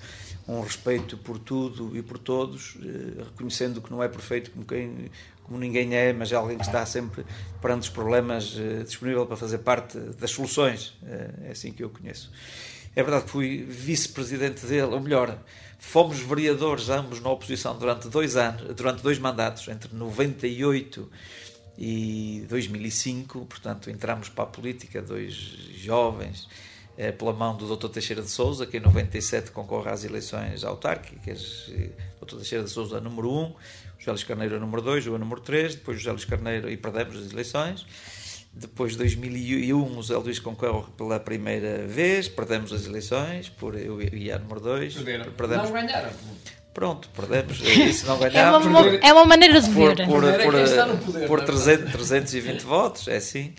um 0.47 0.61
respeito 0.61 1.17
por 1.17 1.39
tudo 1.39 1.97
e 1.97 2.03
por 2.03 2.19
todos, 2.19 2.77
eh, 2.79 3.23
reconhecendo 3.23 3.81
que 3.81 3.89
não 3.89 4.03
é 4.03 4.07
perfeito 4.07 4.51
como, 4.51 4.65
quem, 4.65 5.09
como 5.41 5.57
ninguém 5.57 5.95
é, 5.95 6.13
mas 6.13 6.31
é 6.31 6.35
alguém 6.35 6.59
que 6.59 6.63
está 6.63 6.85
sempre 6.85 7.25
perante 7.59 7.81
os 7.83 7.89
problemas 7.89 8.55
eh, 8.55 8.83
disponível 8.83 9.25
para 9.25 9.35
fazer 9.35 9.57
parte 9.57 9.97
das 9.97 10.29
soluções, 10.29 10.93
eh, 11.03 11.31
é 11.45 11.51
assim 11.53 11.71
que 11.71 11.83
eu 11.83 11.89
conheço. 11.89 12.31
É 12.95 13.01
verdade 13.01 13.25
que 13.25 13.31
fui 13.31 13.63
vice-presidente 13.63 14.63
dele, 14.67 14.93
ou 14.93 14.99
melhor, 14.99 15.39
fomos 15.79 16.19
vereadores 16.19 16.87
ambos 16.89 17.19
na 17.19 17.31
oposição 17.31 17.75
durante 17.75 18.09
dois 18.09 18.35
anos, 18.35 18.61
durante 18.75 19.01
dois 19.01 19.17
mandatos, 19.17 19.67
entre 19.67 19.95
98 19.95 21.09
e 21.11 21.36
2005, 22.47 23.45
portanto 23.45 23.89
entramos 23.89 24.29
para 24.29 24.43
a 24.43 24.47
política, 24.47 25.01
dois 25.01 25.33
jovens, 25.75 26.47
eh, 26.97 27.11
pela 27.11 27.33
mão 27.33 27.55
do 27.55 27.75
Dr. 27.75 27.89
Teixeira 27.89 28.21
de 28.21 28.29
Souza, 28.29 28.65
que 28.65 28.77
em 28.77 28.79
97 28.79 29.51
concorre 29.51 29.91
às 29.91 30.03
eleições 30.03 30.63
autárquicas, 30.63 31.71
Dr. 32.19 32.37
Teixeira 32.37 32.63
de 32.63 32.69
Souza 32.69 32.99
número 32.99 33.31
1, 33.31 33.55
José 33.99 34.11
Luís 34.11 34.23
Carneiro 34.23 34.59
número 34.59 34.81
2, 34.81 35.07
o 35.07 35.17
número 35.17 35.41
3, 35.41 35.75
depois 35.75 35.97
José 35.97 36.11
Luís 36.11 36.25
Carneiro, 36.25 36.69
e 36.69 36.77
perdemos 36.77 37.15
as 37.17 37.31
eleições, 37.31 37.85
depois 38.59 38.93
de 38.93 38.97
2001, 38.99 39.97
o 39.97 40.03
Zé 40.03 40.17
Luís 40.17 40.39
concorre 40.39 40.87
pela 40.97 41.19
primeira 41.19 41.85
vez, 41.85 42.27
perdemos 42.27 42.73
as 42.73 42.87
eleições, 42.87 43.49
por 43.49 43.75
eu 43.75 44.01
e 44.01 44.31
a 44.31 44.39
número 44.39 44.59
2. 44.59 44.95
Perdemos. 45.37 45.65
Não 45.65 45.73
ganharam. 45.73 46.09
Pronto, 46.77 47.09
perdemos. 47.09 47.59
Isso 47.65 48.05
não 48.05 48.19
ganhámos. 48.19 48.63
É 48.63 48.69
uma, 48.69 48.87
é 48.97 49.13
uma 49.13 49.25
maneira 49.25 49.59
de 49.59 49.67
ver. 49.67 49.95
Por, 50.05 50.21
por, 50.21 50.21
por, 50.21 51.05
poder, 51.05 51.27
por 51.27 51.41
300, 51.41 51.91
320 51.91 52.61
votos, 52.61 53.07
é 53.07 53.15
assim. 53.15 53.55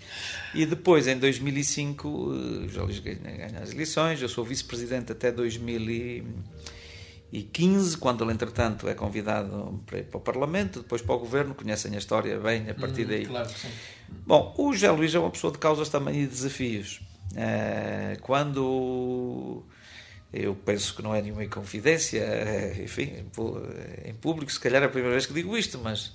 E 0.55 0.65
depois, 0.65 1.05
em 1.05 1.17
2005, 1.17 2.07
o 2.07 2.69
José 2.69 2.81
Luís 2.81 2.99
ganha 2.99 3.59
as 3.61 3.73
eleições. 3.73 4.21
Eu 4.21 4.29
sou 4.29 4.45
vice-presidente 4.45 5.11
até 5.11 5.33
2000 5.33 6.23
e 7.33 7.43
15, 7.43 7.97
quando 7.97 8.23
ele, 8.23 8.31
entretanto, 8.31 8.87
é 8.87 8.93
convidado 8.93 9.83
para 9.85 9.99
ir 9.99 10.03
para 10.03 10.17
o 10.17 10.21
Parlamento, 10.21 10.79
depois 10.79 11.01
para 11.01 11.13
o 11.13 11.19
Governo, 11.19 11.53
conhecem 11.53 11.93
a 11.95 11.97
história 11.97 12.39
bem 12.39 12.69
a 12.69 12.73
partir 12.73 13.03
hum, 13.03 13.09
daí. 13.09 13.25
Claro 13.25 13.49
que 13.49 13.59
sim. 13.59 13.67
Bom, 14.25 14.55
o 14.57 14.71
José 14.71 14.89
Luís 14.91 15.13
é 15.13 15.19
uma 15.19 15.29
pessoa 15.29 15.51
de 15.51 15.59
causas 15.59 15.89
também 15.89 16.21
e 16.21 16.25
desafios. 16.25 17.01
Eh, 17.35 18.17
quando 18.21 19.65
eu 20.31 20.55
penso 20.55 20.95
que 20.95 21.01
não 21.01 21.13
é 21.13 21.21
nenhuma 21.21 21.43
inconfidência, 21.43 22.19
eh, 22.19 22.83
enfim, 22.83 23.25
em 24.05 24.13
público, 24.13 24.51
se 24.51 24.59
calhar 24.59 24.81
é 24.83 24.85
a 24.85 24.89
primeira 24.89 25.13
vez 25.13 25.25
que 25.25 25.33
digo 25.33 25.57
isto, 25.57 25.79
mas 25.79 26.13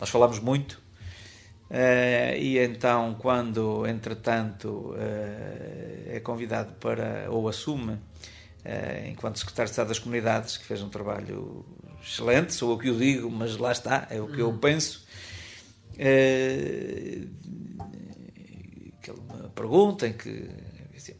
nós 0.00 0.08
falamos 0.08 0.38
muito. 0.38 0.80
Uh, 1.70 2.36
e 2.36 2.58
então, 2.58 3.16
quando 3.18 3.86
entretanto 3.86 4.94
é 6.06 6.20
convidado 6.20 6.74
para, 6.74 7.30
ou 7.30 7.48
assume 7.48 7.98
eh, 8.64 9.08
enquanto 9.10 9.38
secretário 9.40 9.66
de 9.66 9.72
Estado 9.72 9.88
das 9.88 9.98
Comunidades, 9.98 10.56
que 10.56 10.64
fez 10.64 10.82
um 10.82 10.88
trabalho 10.88 11.64
excelente, 12.00 12.54
sou 12.54 12.72
eu 12.72 12.78
que 12.78 12.90
o 12.90 12.96
digo, 12.96 13.30
mas 13.30 13.56
lá 13.56 13.72
está, 13.72 14.06
é 14.08 14.20
o 14.20 14.28
que 14.28 14.40
eu 14.40 14.50
uhum. 14.50 14.58
penso. 14.58 15.04
Eh, 15.98 17.26
que 19.02 19.10
ele 19.10 19.20
me 19.20 19.48
pergunta 19.48 20.06
em 20.06 20.12
que 20.12 20.48
disse, 20.92 21.12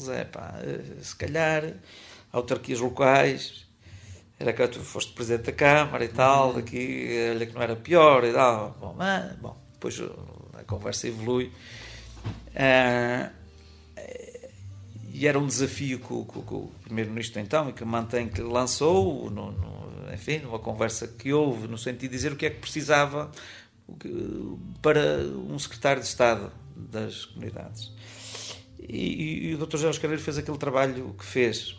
Zé, 0.00 0.24
pá, 0.24 0.54
eh, 0.62 1.02
se 1.02 1.16
calhar 1.16 1.74
autarquias 2.32 2.80
locais 2.80 3.66
era 4.38 4.52
que 4.52 4.68
tu 4.68 4.80
foste 4.80 5.12
presidente 5.12 5.46
da 5.46 5.52
Câmara 5.52 6.04
e 6.04 6.08
tal, 6.08 6.52
uhum. 6.52 6.58
aqui, 6.58 7.08
olha 7.32 7.46
que 7.46 7.52
não 7.52 7.62
era 7.62 7.74
pior 7.74 8.24
e 8.24 8.32
tal. 8.32 8.76
Bom, 8.80 8.94
mas, 8.96 9.34
bom 9.36 9.68
depois 9.72 10.00
a 10.54 10.64
conversa 10.64 11.08
evolui. 11.08 11.52
Uh, 12.54 13.38
e 15.12 15.26
era 15.26 15.38
um 15.38 15.46
desafio 15.46 15.98
que, 15.98 16.32
que, 16.32 16.46
que 16.46 16.54
o 16.54 16.70
Primeiro-Ministro 16.84 17.40
então, 17.40 17.70
e 17.70 17.72
que 17.72 17.84
mantém 17.84 18.28
que 18.28 18.40
lançou, 18.40 19.30
no, 19.30 19.50
no, 19.50 20.12
enfim, 20.12 20.38
numa 20.38 20.58
conversa 20.58 21.08
que 21.08 21.32
houve, 21.32 21.66
no 21.66 21.78
sentido 21.78 22.10
de 22.10 22.16
dizer 22.16 22.32
o 22.32 22.36
que 22.36 22.46
é 22.46 22.50
que 22.50 22.60
precisava 22.60 23.30
para 24.82 25.22
um 25.48 25.58
secretário 25.58 26.02
de 26.02 26.08
Estado 26.08 26.52
das 26.76 27.24
comunidades. 27.24 27.92
E, 28.80 29.48
e 29.48 29.54
o 29.54 29.66
Dr. 29.66 29.76
Jorge 29.78 30.00
Carneiro 30.00 30.22
fez 30.22 30.38
aquele 30.38 30.58
trabalho 30.58 31.14
que 31.18 31.24
fez. 31.24 31.76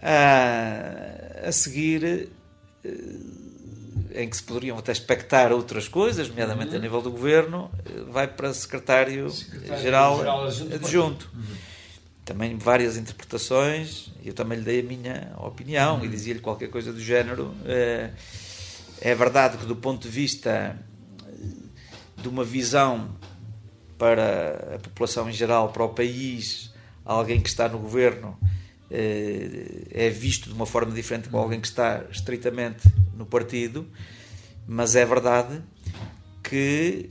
Ah, 0.00 1.48
a 1.48 1.52
seguir, 1.52 2.30
eh, 2.84 2.94
em 4.14 4.28
que 4.28 4.36
se 4.36 4.42
poderiam 4.42 4.78
até 4.78 4.92
expectar 4.92 5.52
outras 5.52 5.88
coisas, 5.88 6.28
nomeadamente 6.28 6.70
uhum. 6.70 6.76
a 6.76 6.80
nível 6.80 7.02
do 7.02 7.10
governo, 7.10 7.70
eh, 7.84 8.04
vai 8.10 8.28
para 8.28 8.54
secretário-geral 8.54 10.46
adjunto. 10.46 10.74
adjunto. 10.74 11.30
Uhum 11.34 11.68
também 12.28 12.58
várias 12.58 12.98
interpretações, 12.98 14.12
eu 14.22 14.34
também 14.34 14.58
lhe 14.58 14.64
dei 14.64 14.80
a 14.80 14.82
minha 14.82 15.32
opinião 15.38 15.96
uhum. 15.96 16.04
e 16.04 16.08
dizia-lhe 16.08 16.40
qualquer 16.40 16.68
coisa 16.68 16.92
do 16.92 17.00
género. 17.00 17.54
É, 17.64 18.10
é 19.00 19.14
verdade 19.14 19.56
que, 19.56 19.64
do 19.64 19.74
ponto 19.74 20.02
de 20.02 20.08
vista 20.10 20.78
de 22.14 22.28
uma 22.28 22.44
visão 22.44 23.08
para 23.98 24.76
a 24.76 24.78
população 24.78 25.28
em 25.28 25.32
geral, 25.32 25.70
para 25.70 25.84
o 25.84 25.88
país, 25.88 26.72
alguém 27.04 27.40
que 27.40 27.48
está 27.48 27.68
no 27.68 27.78
governo 27.78 28.38
é, 28.90 29.82
é 29.90 30.08
visto 30.08 30.48
de 30.48 30.54
uma 30.54 30.66
forma 30.66 30.92
diferente 30.92 31.28
com 31.28 31.38
alguém 31.38 31.60
que 31.60 31.66
está 31.66 32.04
estritamente 32.10 32.88
no 33.14 33.26
partido, 33.26 33.86
mas 34.66 34.96
é 34.96 35.04
verdade 35.04 35.60
que 36.42 37.10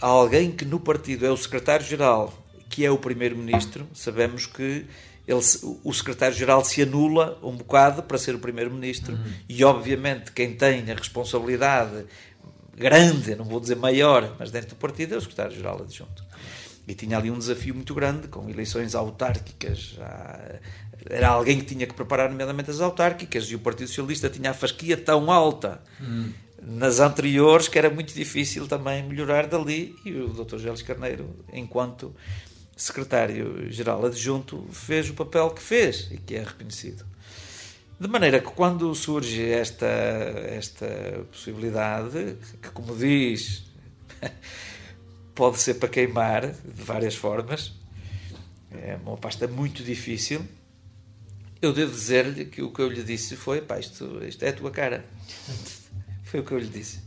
alguém 0.00 0.50
que 0.50 0.64
no 0.64 0.80
partido 0.80 1.24
é 1.24 1.30
o 1.30 1.36
secretário-geral 1.36 2.46
que 2.68 2.84
é 2.84 2.90
o 2.90 2.98
primeiro-ministro, 2.98 3.86
sabemos 3.94 4.46
que 4.46 4.84
ele, 5.26 5.40
o 5.84 5.92
secretário-geral 5.92 6.64
se 6.64 6.82
anula 6.82 7.38
um 7.42 7.56
bocado 7.56 8.02
para 8.02 8.16
ser 8.16 8.34
o 8.34 8.38
primeiro-ministro 8.38 9.14
uhum. 9.14 9.32
e, 9.48 9.62
obviamente, 9.64 10.32
quem 10.32 10.54
tem 10.54 10.90
a 10.90 10.94
responsabilidade 10.94 12.06
grande, 12.78 13.34
não 13.34 13.44
vou 13.44 13.60
dizer 13.60 13.76
maior, 13.76 14.36
mas 14.38 14.50
dentro 14.50 14.70
do 14.70 14.76
partido 14.76 15.14
é 15.14 15.18
o 15.18 15.20
secretário-geral 15.20 15.82
adjunto. 15.82 16.24
E 16.86 16.94
tinha 16.94 17.18
ali 17.18 17.30
um 17.30 17.38
desafio 17.38 17.74
muito 17.74 17.94
grande, 17.94 18.28
com 18.28 18.48
eleições 18.48 18.94
autárquicas. 18.94 19.98
Era 21.10 21.28
alguém 21.28 21.58
que 21.58 21.66
tinha 21.66 21.86
que 21.86 21.92
preparar, 21.92 22.30
nomeadamente, 22.30 22.70
as 22.70 22.80
autárquicas, 22.80 23.44
e 23.44 23.54
o 23.54 23.58
Partido 23.58 23.88
Socialista 23.88 24.30
tinha 24.30 24.52
a 24.52 24.54
fasquia 24.54 24.96
tão 24.96 25.30
alta 25.30 25.82
hum. 26.00 26.32
nas 26.62 26.98
anteriores 26.98 27.68
que 27.68 27.78
era 27.78 27.90
muito 27.90 28.14
difícil 28.14 28.66
também 28.66 29.02
melhorar 29.02 29.46
dali. 29.46 29.94
E 30.02 30.12
o 30.12 30.28
Dr. 30.28 30.56
Gélis 30.56 30.80
Carneiro, 30.80 31.28
enquanto 31.52 32.14
secretário-geral 32.74 34.06
adjunto, 34.06 34.66
fez 34.72 35.10
o 35.10 35.14
papel 35.14 35.50
que 35.50 35.60
fez 35.60 36.08
e 36.10 36.16
que 36.16 36.36
é 36.36 36.42
reconhecido. 36.42 37.04
De 38.00 38.06
maneira 38.06 38.38
que 38.38 38.50
quando 38.52 38.94
surge 38.94 39.50
esta, 39.50 39.86
esta 39.86 40.86
possibilidade, 41.32 42.36
que 42.62 42.70
como 42.70 42.94
diz, 42.94 43.64
pode 45.34 45.58
ser 45.58 45.74
para 45.74 45.88
queimar 45.88 46.46
de 46.46 46.82
várias 46.84 47.16
formas, 47.16 47.72
é 48.70 48.96
uma 49.04 49.16
pasta 49.16 49.48
muito 49.48 49.82
difícil, 49.82 50.46
eu 51.60 51.72
devo 51.72 51.90
dizer-lhe 51.90 52.44
que 52.44 52.62
o 52.62 52.70
que 52.70 52.80
eu 52.80 52.88
lhe 52.88 53.02
disse 53.02 53.34
foi: 53.34 53.60
pá, 53.60 53.80
isto, 53.80 54.24
isto 54.24 54.44
é 54.44 54.50
a 54.50 54.52
tua 54.52 54.70
cara. 54.70 55.04
foi 56.22 56.38
o 56.38 56.44
que 56.44 56.52
eu 56.52 56.58
lhe 56.58 56.68
disse. 56.68 57.00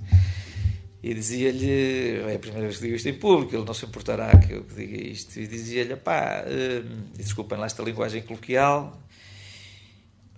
E 1.01 1.13
dizia-lhe, 1.13 2.19
é 2.27 2.35
a 2.35 2.39
primeira 2.39 2.67
vez 2.67 2.77
que 2.77 2.83
digo 2.83 2.95
isto 2.95 3.07
em 3.07 3.17
público, 3.17 3.55
ele 3.55 3.63
não 3.63 3.73
se 3.73 3.85
importará 3.85 4.37
que 4.37 4.53
eu 4.53 4.63
diga 4.63 5.07
isto, 5.07 5.39
e 5.39 5.47
dizia-lhe, 5.47 5.95
pá, 5.95 6.43
hum, 6.45 7.07
desculpem 7.15 7.57
lá 7.57 7.65
esta 7.65 7.81
linguagem 7.81 8.21
coloquial, 8.21 9.01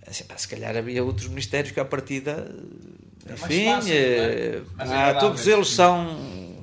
assim, 0.06 0.24
pá, 0.24 0.36
se 0.36 0.48
calhar 0.48 0.76
havia 0.76 1.02
outros 1.02 1.28
ministérios 1.28 1.72
que 1.72 1.80
à 1.80 1.84
partida, 1.84 2.50
enfim, 3.30 3.66
fácil, 3.66 3.92
é? 3.94 4.62
ah, 4.78 5.14
todos 5.14 5.46
eles 5.46 5.68
são 5.68 6.53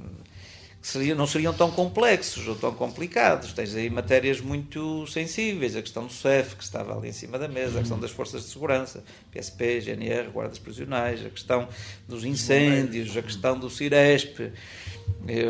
seriam, 0.81 1.15
não 1.15 1.27
seriam 1.27 1.53
tão 1.53 1.69
complexos 1.71 2.47
ou 2.47 2.55
tão 2.55 2.73
complicados. 2.73 3.53
Tens 3.53 3.75
aí 3.75 3.89
matérias 3.89 4.41
muito 4.41 5.05
sensíveis, 5.07 5.75
a 5.75 5.81
questão 5.81 6.07
do 6.07 6.13
CEF, 6.13 6.55
que 6.55 6.63
estava 6.63 6.97
ali 6.97 7.09
em 7.09 7.13
cima 7.13 7.37
da 7.37 7.47
mesa, 7.47 7.77
a 7.77 7.79
questão 7.81 7.99
das 7.99 8.11
forças 8.11 8.43
de 8.43 8.49
segurança, 8.49 9.03
PSP, 9.31 9.81
GNR, 9.81 10.29
guardas 10.29 10.57
prisionais, 10.59 11.25
a 11.25 11.29
questão 11.29 11.67
dos 12.07 12.25
incêndios, 12.25 13.15
a 13.15 13.21
questão 13.21 13.57
do 13.57 13.69
CIRESP. 13.69 14.51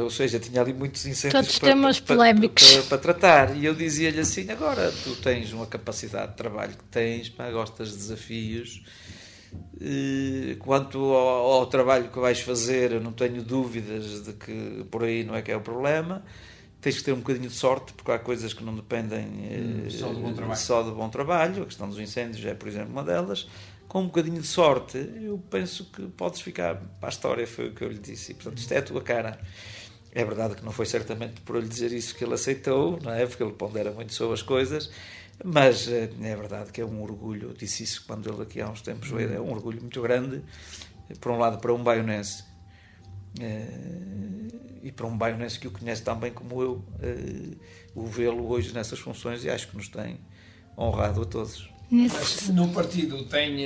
ou 0.01 0.09
seja, 0.09 0.39
tinha 0.39 0.61
ali 0.61 0.73
muitos 0.73 1.05
incêndios 1.05 1.41
Todos 1.45 1.59
para, 1.59 1.69
temas 1.69 1.99
para, 1.99 2.15
polémicos. 2.15 2.73
Para, 2.73 2.83
para, 2.83 2.97
tratar. 2.97 3.57
E 3.57 3.65
eu 3.65 3.73
dizia-lhe 3.73 4.19
assim: 4.19 4.49
agora 4.49 4.91
tu 5.03 5.15
tens 5.15 5.53
uma 5.53 5.65
capacidade 5.65 6.31
de 6.31 6.37
trabalho 6.37 6.73
que 6.73 6.83
tens, 6.85 7.29
pá, 7.29 7.49
gostas 7.49 7.91
de 7.91 7.97
desafios 7.97 8.81
eh, 8.83 9.00
quanto 10.59 10.99
ao, 10.99 11.51
ao, 11.53 11.65
trabalho 11.65 12.09
que 12.09 12.19
vais 12.19 12.39
fazer, 12.41 12.91
eu 12.91 13.01
não 13.01 13.11
tenho 13.11 13.41
dúvidas 13.41 14.23
de 14.23 14.33
que 14.33 14.85
por 14.91 15.03
aí 15.03 15.23
não 15.23 15.35
é 15.35 15.41
que 15.41 15.51
é 15.51 15.57
o 15.57 15.61
problema. 15.61 16.23
Tens 16.79 16.97
que 16.97 17.03
ter 17.03 17.13
um 17.13 17.17
bocadinho 17.19 17.47
de 17.47 17.55
sorte, 17.55 17.93
porque 17.93 18.11
há 18.11 18.17
coisas 18.17 18.53
que 18.53 18.63
não 18.63 18.75
dependem 18.75 19.27
hum, 19.27 19.89
só, 19.89 20.07
do 20.11 20.19
bom 20.19 20.33
trabalho. 20.33 20.59
só 20.59 20.83
do 20.83 20.91
bom 20.93 21.09
trabalho. 21.09 21.63
A 21.63 21.65
questão 21.65 21.87
dos 21.87 21.99
incêndios 21.99 22.43
é, 22.45 22.53
por 22.55 22.67
exemplo, 22.67 22.91
uma 22.91 23.03
delas. 23.03 23.47
Com 23.87 24.01
um 24.01 24.05
bocadinho 24.05 24.41
de 24.41 24.47
sorte, 24.47 24.97
eu 24.97 25.39
penso 25.49 25.85
que 25.85 26.03
podes 26.07 26.41
ficar 26.41 26.75
para 26.99 27.09
a 27.09 27.11
história, 27.11 27.45
foi 27.45 27.67
o 27.67 27.73
que 27.73 27.83
eu 27.83 27.89
lhe 27.89 27.99
disse. 27.99 28.31
E, 28.31 28.35
portanto, 28.35 28.57
isto 28.57 28.71
é 28.71 28.77
a 28.77 28.81
tua 28.81 29.01
cara. 29.01 29.39
É 30.11 30.25
verdade 30.25 30.55
que 30.55 30.65
não 30.65 30.71
foi 30.71 30.85
certamente 30.85 31.41
por 31.41 31.55
eu 31.55 31.61
lhe 31.61 31.67
dizer 31.67 31.91
isso 31.91 32.15
que 32.15 32.23
ele 32.23 32.33
aceitou, 32.33 32.99
não 33.01 33.13
é? 33.13 33.25
Porque 33.25 33.43
ele 33.43 33.53
pondera 33.53 33.91
muito 33.91 34.13
sobre 34.13 34.33
as 34.33 34.41
coisas 34.41 34.89
mas 35.43 35.87
eh, 35.87 36.09
é 36.21 36.35
verdade 36.35 36.71
que 36.71 36.81
é 36.81 36.85
um 36.85 37.01
orgulho, 37.01 37.49
eu 37.49 37.53
disse 37.53 37.83
isso 37.83 38.03
quando 38.05 38.31
ele 38.31 38.43
aqui 38.43 38.61
há 38.61 38.69
uns 38.69 38.81
tempos 38.81 39.09
veio, 39.09 39.33
é 39.33 39.39
um 39.39 39.51
orgulho 39.51 39.81
muito 39.81 40.01
grande, 40.01 40.43
por 41.19 41.31
um 41.31 41.37
lado, 41.37 41.59
para 41.59 41.73
um 41.73 41.83
baionense, 41.83 42.43
eh, 43.39 43.67
e 44.83 44.91
para 44.91 45.05
um 45.07 45.17
baionense 45.17 45.59
que 45.59 45.67
o 45.67 45.71
conhece 45.71 46.03
tão 46.03 46.19
bem 46.19 46.31
como 46.31 46.61
eu, 46.61 46.85
eh, 47.01 47.55
o 47.95 48.05
vê-lo 48.05 48.49
hoje 48.49 48.73
nessas 48.73 48.99
funções, 48.99 49.43
e 49.43 49.49
acho 49.49 49.67
que 49.67 49.75
nos 49.75 49.89
tem 49.89 50.19
honrado 50.77 51.21
a 51.21 51.25
todos. 51.25 51.69
No 52.53 52.69
partido 52.69 53.25
tem 53.25 53.57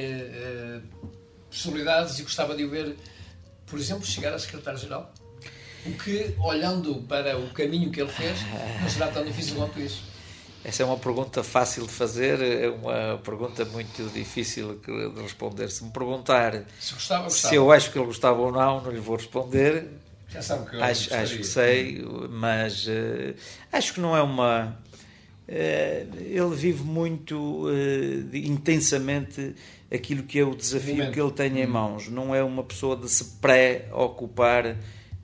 possibilidades 1.50 2.18
e 2.20 2.24
gostava 2.24 2.56
de 2.56 2.64
o 2.64 2.70
ver, 2.70 2.96
por 3.66 3.80
exemplo, 3.80 4.06
chegar 4.06 4.34
a 4.34 4.40
secretário-geral? 4.40 5.14
O 5.86 5.92
que, 5.92 6.36
olhando 6.40 7.04
para 7.04 7.38
o 7.38 7.52
caminho 7.52 7.92
que 7.92 8.02
ele 8.02 8.12
fez, 8.12 8.40
não 8.82 8.90
será 8.90 9.08
tão 9.10 9.24
difícil 9.24 9.56
quanto 9.56 9.80
isso. 9.80 10.15
Essa 10.66 10.82
é 10.82 10.86
uma 10.86 10.98
pergunta 10.98 11.44
fácil 11.44 11.86
de 11.86 11.92
fazer, 11.92 12.42
é 12.42 12.68
uma 12.70 13.20
pergunta 13.20 13.64
muito 13.66 14.12
difícil 14.12 14.82
de 14.84 15.22
responder. 15.22 15.70
Se 15.70 15.84
me 15.84 15.92
perguntar 15.92 16.64
se, 16.80 16.96
gostava, 16.96 17.30
se 17.30 17.54
eu 17.54 17.72
acho 17.72 17.92
que 17.92 18.00
ele 18.00 18.08
gostava 18.08 18.42
ou 18.42 18.52
não, 18.52 18.82
não 18.82 18.92
lhe 18.92 19.00
vou 19.00 19.16
responder. 19.16 19.88
Já 20.28 20.42
sabe 20.42 20.68
que 20.68 20.76
eu 20.76 20.84
acho, 20.84 21.14
acho 21.14 21.38
que 21.38 21.44
sei, 21.44 22.04
mas 22.32 22.88
uh, 22.88 23.36
acho 23.72 23.94
que 23.94 24.00
não 24.00 24.18
é 24.18 24.24
uma. 24.24 24.76
Uh, 25.48 26.18
ele 26.20 26.56
vive 26.56 26.84
muito 26.84 27.68
uh, 27.68 28.36
intensamente 28.36 29.56
aquilo 29.94 30.24
que 30.24 30.40
é 30.40 30.44
o 30.44 30.56
desafio 30.56 31.12
que 31.12 31.22
ele 31.22 31.32
tem 31.32 31.60
em 31.60 31.68
hum. 31.68 31.70
mãos. 31.70 32.10
Não 32.10 32.34
é 32.34 32.44
uma 32.44 32.64
pessoa 32.64 32.96
de 32.96 33.08
se 33.08 33.24
pré-ocupar 33.40 34.76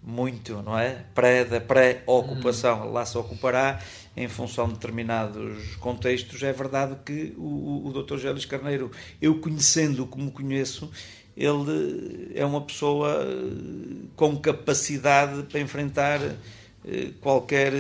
muito, 0.03 0.61
não 0.61 0.77
é? 0.77 1.03
Pré 1.15 1.43
da 1.45 1.59
pré-ocupação. 1.59 2.87
Hum. 2.87 2.91
Lá 2.91 3.05
se 3.07 3.17
ocupará 3.17 3.79
em 4.15 4.27
função 4.27 4.67
de 4.67 4.73
determinados 4.73 5.75
contextos, 5.77 6.43
é 6.43 6.51
verdade 6.51 6.95
que 7.05 7.33
o, 7.37 7.87
o 7.87 8.03
Dr. 8.03 8.17
Gélis 8.17 8.45
Carneiro, 8.45 8.91
eu 9.21 9.39
conhecendo 9.39 10.05
como 10.05 10.31
conheço, 10.31 10.91
ele 11.35 12.31
é 12.35 12.45
uma 12.45 12.61
pessoa 12.61 13.23
eh, 13.23 14.07
com 14.15 14.35
capacidade 14.37 15.43
para 15.43 15.61
enfrentar 15.61 16.19
eh, 16.21 17.11
qualquer 17.21 17.71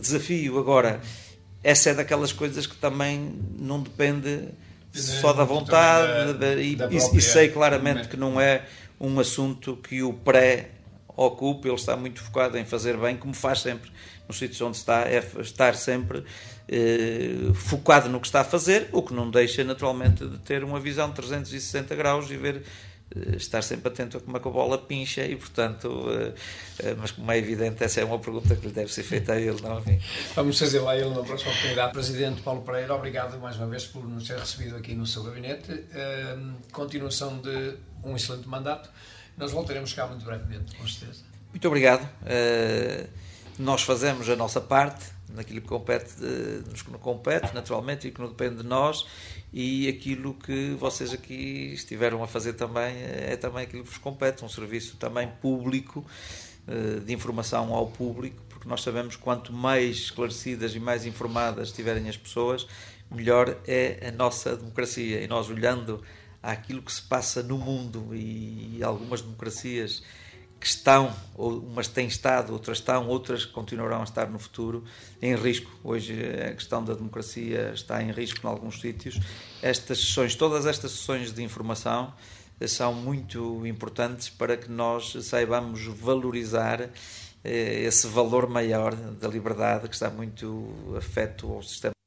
desafio. 0.00 0.58
Agora, 0.58 1.00
essa 1.64 1.90
é 1.90 1.94
daquelas 1.94 2.32
coisas 2.32 2.66
que 2.66 2.76
também 2.76 3.34
não 3.58 3.82
depende 3.82 4.48
só 4.92 5.32
da 5.32 5.44
vontade 5.44 6.34
da, 6.34 6.54
e, 6.54 6.76
da 6.76 6.88
e, 6.92 7.20
sei 7.20 7.48
claramente 7.48 8.08
que 8.08 8.16
não 8.16 8.38
é 8.38 8.66
um 9.00 9.18
assunto 9.18 9.76
que 9.76 10.02
o 10.02 10.12
pré 10.12 10.70
ocupa, 11.16 11.68
ele 11.68 11.76
está 11.76 11.96
muito 11.96 12.20
focado 12.20 12.58
em 12.58 12.64
fazer 12.64 12.96
bem, 12.96 13.16
como 13.16 13.34
faz 13.34 13.60
sempre 13.60 13.90
nos 14.32 14.38
sítios 14.38 14.60
onde 14.62 14.78
está, 14.78 15.02
é 15.02 15.22
estar 15.40 15.74
sempre 15.74 16.24
eh, 16.66 17.52
focado 17.54 18.08
no 18.08 18.18
que 18.18 18.26
está 18.26 18.40
a 18.40 18.44
fazer, 18.44 18.88
o 18.90 19.02
que 19.02 19.12
não 19.12 19.30
deixa 19.30 19.62
naturalmente 19.62 20.26
de 20.26 20.38
ter 20.38 20.64
uma 20.64 20.80
visão 20.80 21.08
de 21.10 21.16
360 21.16 21.94
graus 21.94 22.30
e 22.30 22.36
ver 22.36 22.62
eh, 23.14 23.36
estar 23.36 23.62
sempre 23.62 23.88
atento 23.88 24.16
a 24.16 24.20
como 24.20 24.36
é 24.36 24.40
que 24.40 24.48
a 24.48 24.50
bola 24.50 24.78
pincha 24.78 25.24
e, 25.24 25.36
portanto, 25.36 26.06
eh, 26.10 26.32
eh, 26.78 26.94
mas 26.98 27.10
como 27.10 27.30
é 27.30 27.36
evidente, 27.36 27.84
essa 27.84 28.00
é 28.00 28.04
uma 28.04 28.18
pergunta 28.18 28.56
que 28.56 28.66
lhe 28.66 28.72
deve 28.72 28.92
ser 28.92 29.02
feita 29.02 29.34
a 29.34 29.40
ele, 29.40 29.60
não 29.60 29.76
a 29.76 29.80
mim. 29.82 30.00
Vamos 30.34 30.58
fazer 30.58 30.80
lá 30.80 30.96
ele 30.96 31.10
na 31.10 31.22
próxima 31.22 31.50
oportunidade. 31.50 31.92
Presidente 31.92 32.40
Paulo 32.40 32.62
Pereira, 32.62 32.94
obrigado 32.94 33.38
mais 33.38 33.56
uma 33.56 33.66
vez 33.66 33.84
por 33.84 34.08
nos 34.08 34.26
ter 34.26 34.38
recebido 34.38 34.76
aqui 34.76 34.94
no 34.94 35.06
seu 35.06 35.22
gabinete. 35.22 35.84
continuação 36.72 37.38
de 37.38 37.74
um 38.02 38.16
excelente 38.16 38.48
mandato. 38.48 38.88
Nós 39.36 39.52
voltaremos 39.52 39.92
cá 39.92 40.06
muito 40.06 40.24
brevemente, 40.24 40.74
com 40.76 40.88
certeza. 40.88 41.22
Muito 41.52 41.68
obrigado. 41.68 42.08
Nós 43.58 43.82
fazemos 43.82 44.28
a 44.28 44.36
nossa 44.36 44.60
parte 44.60 45.12
naquilo 45.28 45.60
que 45.60 45.68
compete, 45.68 46.14
nos 46.70 46.82
compete, 46.82 47.54
naturalmente, 47.54 48.08
e 48.08 48.10
que 48.10 48.20
não 48.20 48.28
depende 48.28 48.56
de 48.56 48.66
nós, 48.66 49.06
e 49.52 49.88
aquilo 49.88 50.34
que 50.34 50.74
vocês 50.78 51.12
aqui 51.12 51.72
estiveram 51.72 52.22
a 52.22 52.26
fazer 52.26 52.54
também 52.54 52.94
é 53.02 53.36
também 53.36 53.64
aquilo 53.64 53.82
que 53.82 53.88
vos 53.88 53.98
compete, 53.98 54.44
um 54.44 54.48
serviço 54.48 54.96
também 54.96 55.28
público, 55.40 56.04
eh, 56.66 57.00
de 57.00 57.12
informação 57.12 57.74
ao 57.74 57.88
público, 57.88 58.40
porque 58.48 58.68
nós 58.68 58.82
sabemos 58.82 59.16
quanto 59.16 59.52
mais 59.52 59.96
esclarecidas 59.96 60.74
e 60.74 60.80
mais 60.80 61.04
informadas 61.04 61.68
estiverem 61.68 62.08
as 62.08 62.16
pessoas, 62.16 62.66
melhor 63.10 63.58
é 63.66 64.08
a 64.08 64.12
nossa 64.12 64.56
democracia. 64.56 65.20
E 65.20 65.26
nós 65.26 65.50
olhando 65.50 66.02
àquilo 66.42 66.80
que 66.80 66.92
se 66.92 67.02
passa 67.02 67.42
no 67.42 67.58
mundo 67.58 68.14
e 68.14 68.80
algumas 68.82 69.20
democracias 69.20 70.02
que 70.62 70.68
estão, 70.68 71.12
umas 71.36 71.88
têm 71.88 72.06
estado, 72.06 72.52
outras 72.52 72.78
estão, 72.78 73.08
outras 73.08 73.44
continuarão 73.44 74.00
a 74.00 74.04
estar 74.04 74.30
no 74.30 74.38
futuro 74.38 74.84
em 75.20 75.34
risco. 75.34 75.68
Hoje 75.82 76.14
a 76.48 76.54
questão 76.54 76.84
da 76.84 76.94
democracia 76.94 77.72
está 77.74 78.00
em 78.00 78.12
risco 78.12 78.46
em 78.46 78.48
alguns 78.48 78.80
sítios. 78.80 79.18
Estas 79.60 79.98
sessões, 79.98 80.36
todas 80.36 80.64
estas 80.64 80.92
sessões 80.92 81.32
de 81.32 81.42
informação 81.42 82.14
eh, 82.60 82.68
são 82.68 82.94
muito 82.94 83.66
importantes 83.66 84.28
para 84.30 84.56
que 84.56 84.70
nós 84.70 85.16
saibamos 85.22 85.84
valorizar 85.86 86.80
eh, 87.42 87.82
esse 87.82 88.06
valor 88.06 88.48
maior 88.48 88.94
da 88.94 89.26
liberdade 89.26 89.88
que 89.88 89.94
está 89.94 90.10
muito 90.10 90.94
afeto 90.96 91.52
ao 91.52 91.60
sistema 91.60 92.01